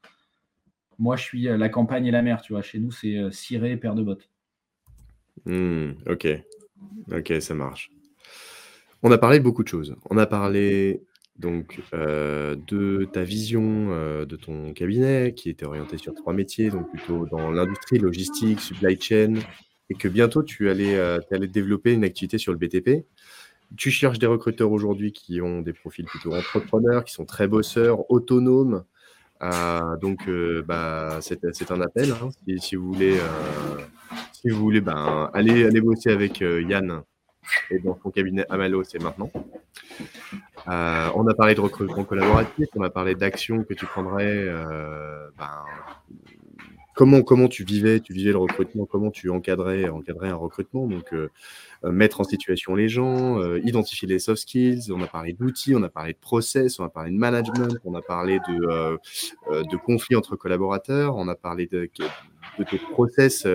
Moi, 0.98 1.16
je 1.16 1.22
suis 1.22 1.42
la 1.42 1.68
campagne 1.68 2.06
et 2.06 2.10
la 2.10 2.22
mer, 2.22 2.40
tu 2.40 2.52
vois. 2.52 2.62
Chez 2.62 2.78
nous, 2.78 2.90
c'est 2.90 3.16
euh, 3.16 3.30
ciré, 3.30 3.76
paire 3.76 3.94
de 3.94 4.02
bottes. 4.02 4.30
Hmm, 5.44 5.90
ok. 6.08 6.28
Ok, 7.12 7.32
ça 7.40 7.54
marche. 7.54 7.90
On 9.02 9.10
a 9.12 9.18
parlé 9.18 9.38
de 9.38 9.44
beaucoup 9.44 9.62
de 9.62 9.68
choses. 9.68 9.94
On 10.10 10.18
a 10.18 10.26
parlé 10.26 11.02
donc 11.38 11.80
de 11.92 13.06
ta 13.12 13.22
vision 13.22 13.90
de 14.24 14.36
ton 14.36 14.72
cabinet 14.72 15.34
qui 15.36 15.50
était 15.50 15.66
orienté 15.66 15.98
sur 15.98 16.14
trois 16.14 16.32
métiers, 16.32 16.70
donc 16.70 16.90
plutôt 16.90 17.26
dans 17.26 17.50
l'industrie, 17.50 17.98
logistique, 17.98 18.58
supply 18.58 18.98
chain, 19.00 19.34
et 19.90 19.94
que 19.94 20.08
bientôt 20.08 20.42
tu 20.42 20.68
allais, 20.70 20.96
euh, 20.96 21.18
allais 21.30 21.46
développer 21.46 21.92
une 21.92 22.04
activité 22.04 22.38
sur 22.38 22.52
le 22.52 22.58
BTP. 22.58 23.06
Tu 23.76 23.90
cherches 23.90 24.18
des 24.18 24.26
recruteurs 24.26 24.70
aujourd'hui 24.70 25.12
qui 25.12 25.40
ont 25.40 25.60
des 25.60 25.72
profils 25.72 26.04
plutôt 26.04 26.34
entrepreneurs, 26.34 27.04
qui 27.04 27.12
sont 27.12 27.24
très 27.24 27.48
bosseurs, 27.48 28.10
autonomes. 28.10 28.84
Euh, 29.42 29.96
donc, 30.00 30.28
euh, 30.28 30.62
bah, 30.66 31.18
c'est 31.20 31.70
un 31.70 31.80
appel. 31.80 32.12
Hein. 32.12 32.30
si, 32.58 32.76
vous 32.76 32.92
voulez, 32.92 33.18
si 34.46 34.52
vous 34.52 34.60
voulez 34.60 34.80
ben, 34.80 35.30
aller, 35.34 35.66
aller 35.66 35.80
bosser 35.80 36.10
avec 36.10 36.40
Yann 36.40 37.02
et 37.70 37.78
dans 37.78 37.98
son 38.02 38.10
cabinet 38.10 38.44
Amalo, 38.48 38.84
c'est 38.84 39.02
maintenant. 39.02 39.30
on 40.66 41.26
a 41.26 41.34
parlé 41.34 41.54
de 41.54 41.60
recrutement 41.60 42.04
collaboratif, 42.04 42.66
on 42.76 42.82
a 42.82 42.90
parlé 42.90 43.14
d'actions 43.14 43.64
que 43.64 43.74
tu 43.74 43.86
prendrais 43.86 44.46
ben, 45.36 45.64
comment, 46.96 47.22
comment 47.22 47.46
tu 47.46 47.62
vivais, 47.62 48.00
tu 48.00 48.12
vivais 48.12 48.32
le 48.32 48.38
recrutement, 48.38 48.86
comment 48.86 49.10
tu 49.10 49.30
encadrais, 49.30 49.88
encadrais 49.88 50.30
un 50.30 50.34
recrutement, 50.34 50.88
donc 50.88 51.12
euh, 51.12 51.28
euh, 51.84 51.92
mettre 51.92 52.20
en 52.22 52.24
situation 52.24 52.74
les 52.74 52.88
gens, 52.88 53.38
euh, 53.38 53.60
identifier 53.62 54.08
les 54.08 54.18
soft 54.18 54.42
skills, 54.42 54.90
on 54.90 55.00
a 55.02 55.06
parlé 55.06 55.34
d'outils, 55.34 55.76
on 55.76 55.82
a 55.82 55.90
parlé 55.90 56.14
de 56.14 56.18
process, 56.18 56.80
on 56.80 56.84
a 56.84 56.88
parlé 56.88 57.10
de 57.10 57.16
management, 57.16 57.76
on 57.84 57.94
a 57.94 58.02
parlé 58.02 58.40
de 58.48 59.76
conflits 59.76 60.16
entre 60.16 60.34
collaborateurs, 60.36 61.16
on 61.16 61.28
a 61.28 61.36
parlé 61.36 61.66
de, 61.66 61.88
de 62.58 62.64
tes 62.64 62.78
process, 62.78 63.46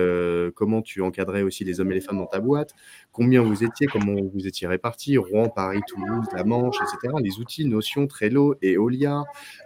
comment 0.54 0.82
tu 0.82 1.02
encadrais 1.02 1.42
aussi 1.42 1.64
les 1.64 1.80
hommes 1.80 1.90
et 1.92 1.96
les 1.96 2.00
femmes 2.00 2.18
dans 2.18 2.26
ta 2.26 2.40
boîte, 2.40 2.74
combien 3.12 3.42
vous 3.42 3.64
étiez, 3.64 3.86
comment 3.86 4.14
vous 4.14 4.46
étiez 4.46 4.66
répartis, 4.66 5.18
Rouen, 5.18 5.48
Paris, 5.48 5.80
Toulouse, 5.86 6.26
la 6.34 6.44
Manche, 6.44 6.76
etc. 6.76 7.14
Les 7.22 7.38
outils, 7.38 7.64
Notion, 7.64 8.06
Trello, 8.06 8.54
Eolia, 8.62 9.24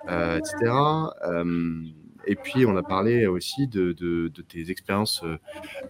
etc. 0.09 0.73
Et 2.27 2.35
puis, 2.35 2.67
on 2.67 2.77
a 2.77 2.83
parlé 2.83 3.27
aussi 3.27 3.69
de, 3.69 4.29
tes 4.49 4.71
expériences 4.71 5.23
euh, 5.25 5.37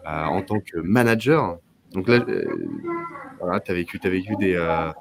en 0.04 0.42
tant 0.42 0.60
que 0.60 0.78
manager. 0.78 1.58
Donc 1.92 2.08
là, 2.08 2.24
euh, 2.28 3.58
tu 3.64 3.70
as 3.70 3.74
vécu, 3.74 3.98
as 4.02 4.08
vécu 4.08 4.34
euh, 4.42 4.92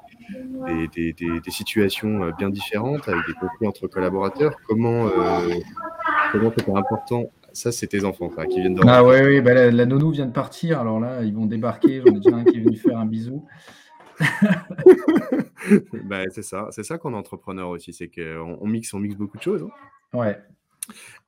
des, 0.94 1.12
des, 1.12 1.50
situations 1.50 2.30
bien 2.38 2.48
différentes 2.48 3.06
avec 3.08 3.26
des 3.26 3.34
conflits 3.34 3.66
entre 3.66 3.86
collaborateurs. 3.86 4.56
Comment 4.66 5.08
comment 6.32 6.52
c'était 6.56 6.72
important 6.72 7.30
Ça, 7.56 7.72
c'est 7.72 7.86
tes 7.86 8.04
enfants 8.04 8.28
qui 8.50 8.60
viennent 8.60 8.74
de. 8.74 8.82
Ah 8.86 9.02
oui, 9.02 9.16
oui 9.24 9.40
bah, 9.40 9.54
la, 9.54 9.86
nounou 9.86 10.10
vient 10.10 10.26
de 10.26 10.32
partir. 10.32 10.78
Alors 10.78 11.00
là, 11.00 11.22
ils 11.22 11.34
vont 11.34 11.46
débarquer. 11.46 12.02
J'en 12.04 12.14
ai 12.14 12.20
déjà 12.20 12.36
un 12.36 12.44
qui 12.44 12.58
est 12.58 12.60
venu 12.60 12.76
faire 12.76 12.98
un 12.98 13.06
bisou. 13.06 13.46
bah, 16.04 16.22
c'est 16.30 16.42
ça, 16.42 16.68
c'est 16.70 16.82
ça 16.82 16.98
qu'on 16.98 17.14
est 17.14 17.16
entrepreneur 17.16 17.70
aussi, 17.70 17.92
c'est 17.92 18.08
qu'on 18.08 18.58
on 18.60 18.66
mixe, 18.66 18.92
on 18.92 18.98
mixe 18.98 19.16
beaucoup 19.16 19.38
de 19.38 19.42
choses. 19.42 19.62
Hein. 19.62 20.18
Ouais, 20.18 20.38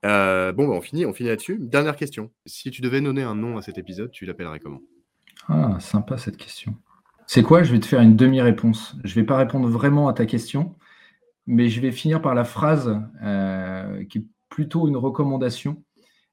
euh, 0.05 0.53
bon, 0.53 0.69
bah, 0.69 0.75
on 0.75 0.81
finit, 0.81 1.07
on 1.07 1.13
finit 1.13 1.31
là-dessus. 1.31 1.59
Dernière 1.61 1.97
question. 1.97 2.31
Si 2.47 2.71
tu 2.71 2.83
devais 2.83 3.01
donner 3.01 3.23
un 3.23 3.35
nom 3.35 3.57
à 3.57 3.63
cet 3.63 3.79
épisode, 3.79 4.11
tu 4.11 4.27
l'appellerais 4.27 4.61
comment? 4.61 4.81
Ah, 5.49 5.79
sympa 5.81 6.19
cette 6.19 6.37
question. 6.37 6.75
C'est 7.27 7.43
quoi? 7.43 7.63
Je 7.63 7.73
vais 7.73 7.81
te 7.81 7.87
faire 7.87 8.01
une 8.01 8.17
demi-réponse. 8.17 8.97
Je 9.05 9.15
vais 9.15 9.25
pas 9.25 9.37
répondre 9.37 9.69
vraiment 9.69 10.09
à 10.09 10.13
ta 10.13 10.27
question, 10.27 10.77
mais 11.47 11.69
je 11.69 11.81
vais 11.81 11.93
finir 11.93 12.23
par 12.23 12.35
la 12.35 12.45
phrase 12.45 13.01
euh, 13.23 14.05
qui 14.05 14.19
est 14.19 14.25
plutôt 14.49 14.89
une 14.89 14.97
recommandation, 14.97 15.83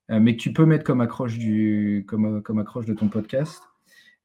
mais 0.10 0.36
que 0.36 0.42
tu 0.42 0.54
peux 0.54 0.66
mettre 0.66 0.84
comme 0.84 1.02
accroche, 1.02 1.38
du, 1.38 2.06
de 2.08 2.94
ton 2.94 3.10
podcast. 3.10 3.62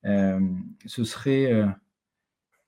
ce 0.05 1.05
serait 1.05 1.65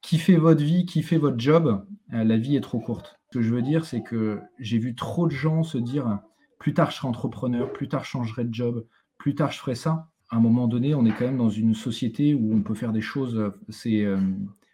kiffez 0.00 0.36
votre 0.36 0.62
vie, 0.62 0.86
kiffez 0.86 1.18
votre 1.18 1.38
job. 1.38 1.84
la 2.10 2.36
vie 2.36 2.56
est 2.56 2.60
trop 2.60 2.80
courte. 2.80 3.20
Ce 3.30 3.38
que 3.38 3.42
je 3.42 3.54
veux 3.54 3.62
dire, 3.62 3.84
c'est 3.84 4.02
que 4.02 4.40
j'ai 4.58 4.78
vu 4.78 4.94
trop 4.94 5.26
de 5.26 5.32
gens 5.32 5.62
se 5.62 5.78
dire 5.78 6.20
plus 6.58 6.74
tard 6.74 6.90
je 6.90 6.96
serai 6.96 7.08
entrepreneur, 7.08 7.72
plus 7.72 7.88
tard 7.88 8.04
je 8.04 8.10
changerai 8.10 8.44
de 8.44 8.54
job, 8.54 8.86
plus 9.18 9.34
tard 9.34 9.50
je 9.50 9.58
ferai 9.58 9.74
ça. 9.74 10.08
à 10.30 10.36
un 10.36 10.40
moment 10.40 10.68
donné, 10.68 10.94
on 10.94 11.04
est 11.04 11.12
quand 11.12 11.24
même 11.24 11.38
dans 11.38 11.50
une 11.50 11.74
société 11.74 12.34
où 12.34 12.54
on 12.54 12.62
peut 12.62 12.74
faire 12.74 12.92
des 12.92 13.00
choses. 13.00 13.52
C'est, 13.68 14.06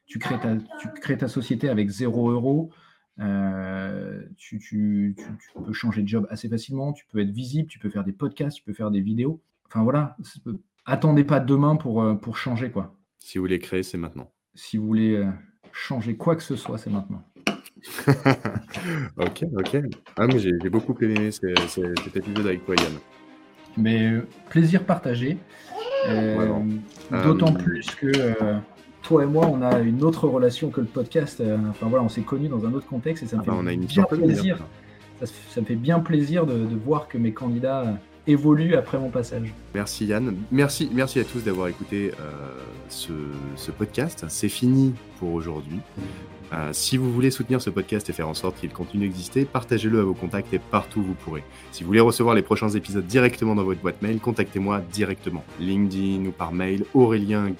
tu, 0.06 0.18
crées 0.18 0.38
ta, 0.38 0.56
tu 0.80 0.88
crées 1.00 1.18
ta 1.18 1.28
société 1.28 1.68
avec 1.68 1.88
0 1.88 2.70
euros. 3.18 4.24
tu, 4.36 4.58
tu, 4.58 5.16
peux 5.64 5.72
changer 5.72 6.02
de 6.02 6.08
job 6.08 6.26
assez 6.30 6.48
facilement, 6.48 6.92
tu 6.92 7.04
peux 7.10 7.18
être 7.20 7.30
visible, 7.30 7.68
tu 7.68 7.78
peux 7.78 7.90
faire 7.90 8.04
des 8.04 8.12
podcasts, 8.12 8.56
tu 8.58 8.62
peux 8.62 8.72
faire 8.72 8.90
des 8.90 9.00
vidéos. 9.00 9.40
Enfin 9.66 9.82
voilà, 9.82 10.16
attendez 10.86 11.24
pas 11.24 11.40
demain 11.40 11.76
pour, 11.76 12.18
pour 12.20 12.36
changer 12.36 12.70
quoi. 12.70 12.94
Si 13.18 13.38
vous 13.38 13.44
voulez 13.44 13.58
créer, 13.58 13.82
c'est 13.82 13.98
maintenant. 13.98 14.30
Si 14.54 14.76
vous 14.76 14.86
voulez 14.86 15.26
changer 15.72 16.16
quoi 16.16 16.36
que 16.36 16.42
ce 16.42 16.56
soit, 16.56 16.78
c'est 16.78 16.90
maintenant. 16.90 17.22
ok, 19.16 19.44
ok. 19.52 19.76
Ah, 20.16 20.26
mais 20.26 20.38
j'ai 20.38 20.70
beaucoup 20.70 20.96
aimé 21.00 21.30
cet 21.30 22.16
épisode 22.16 22.46
avec 22.46 22.64
toi, 22.64 22.74
Yann. 22.76 22.98
Mais 23.76 24.10
euh, 24.10 24.26
plaisir 24.48 24.84
partagé. 24.84 25.38
Euh, 26.08 26.60
d'autant 27.10 27.54
euh, 27.54 27.58
plus 27.58 27.86
que 27.94 28.10
toi 29.02 29.22
et 29.22 29.26
moi, 29.26 29.46
on 29.46 29.62
a 29.62 29.78
une 29.78 30.02
autre 30.02 30.28
relation 30.28 30.70
que 30.70 30.80
le 30.80 30.86
podcast. 30.86 31.42
enfin 31.70 31.86
voilà, 31.88 32.04
on 32.04 32.08
s'est 32.08 32.22
connus 32.22 32.48
dans 32.48 32.64
un 32.66 32.72
autre 32.72 32.86
contexte 32.86 33.22
et 33.22 33.26
ça 33.26 33.36
me 33.36 33.42
ah 33.42 33.44
fait 33.44 33.50
bah, 33.50 33.86
bien 33.86 34.04
plaisir. 34.04 34.58
Ça, 35.22 35.60
me 35.60 35.66
fait 35.66 35.74
bien 35.74 35.98
plaisir 35.98 36.46
de, 36.46 36.66
voir 36.84 37.08
que 37.08 37.18
mes 37.18 37.32
candidats 37.32 37.98
évoluent 38.26 38.74
après 38.74 38.98
mon 38.98 39.10
passage. 39.10 39.52
Merci 39.74 40.06
Yann. 40.06 40.36
Merci, 40.52 40.90
merci 40.92 41.18
à 41.18 41.24
tous 41.24 41.40
d'avoir 41.40 41.68
écouté 41.68 42.12
ce, 42.88 43.12
ce, 43.56 43.70
podcast. 43.70 44.26
C'est 44.28 44.48
fini 44.48 44.94
pour 45.18 45.32
aujourd'hui. 45.32 45.80
Euh, 46.52 46.70
si 46.72 46.96
vous 46.96 47.12
voulez 47.12 47.30
soutenir 47.30 47.60
ce 47.60 47.70
podcast 47.70 48.08
et 48.08 48.12
faire 48.12 48.28
en 48.28 48.34
sorte 48.34 48.58
qu'il 48.58 48.70
continue 48.70 49.08
d'exister, 49.08 49.44
partagez-le 49.44 50.00
à 50.00 50.02
vos 50.02 50.14
contacts 50.14 50.52
et 50.54 50.58
partout 50.58 51.00
où 51.00 51.02
vous 51.02 51.14
pourrez. 51.14 51.44
Si 51.72 51.82
vous 51.82 51.88
voulez 51.88 52.00
recevoir 52.00 52.34
les 52.34 52.42
prochains 52.42 52.70
épisodes 52.70 53.06
directement 53.06 53.54
dans 53.54 53.64
votre 53.64 53.80
boîte 53.80 54.00
mail, 54.00 54.18
contactez-moi 54.18 54.80
directement, 54.92 55.44
LinkedIn 55.60 56.26
ou 56.26 56.32
par 56.32 56.52
mail, 56.52 56.84
Aurélien 56.94 57.52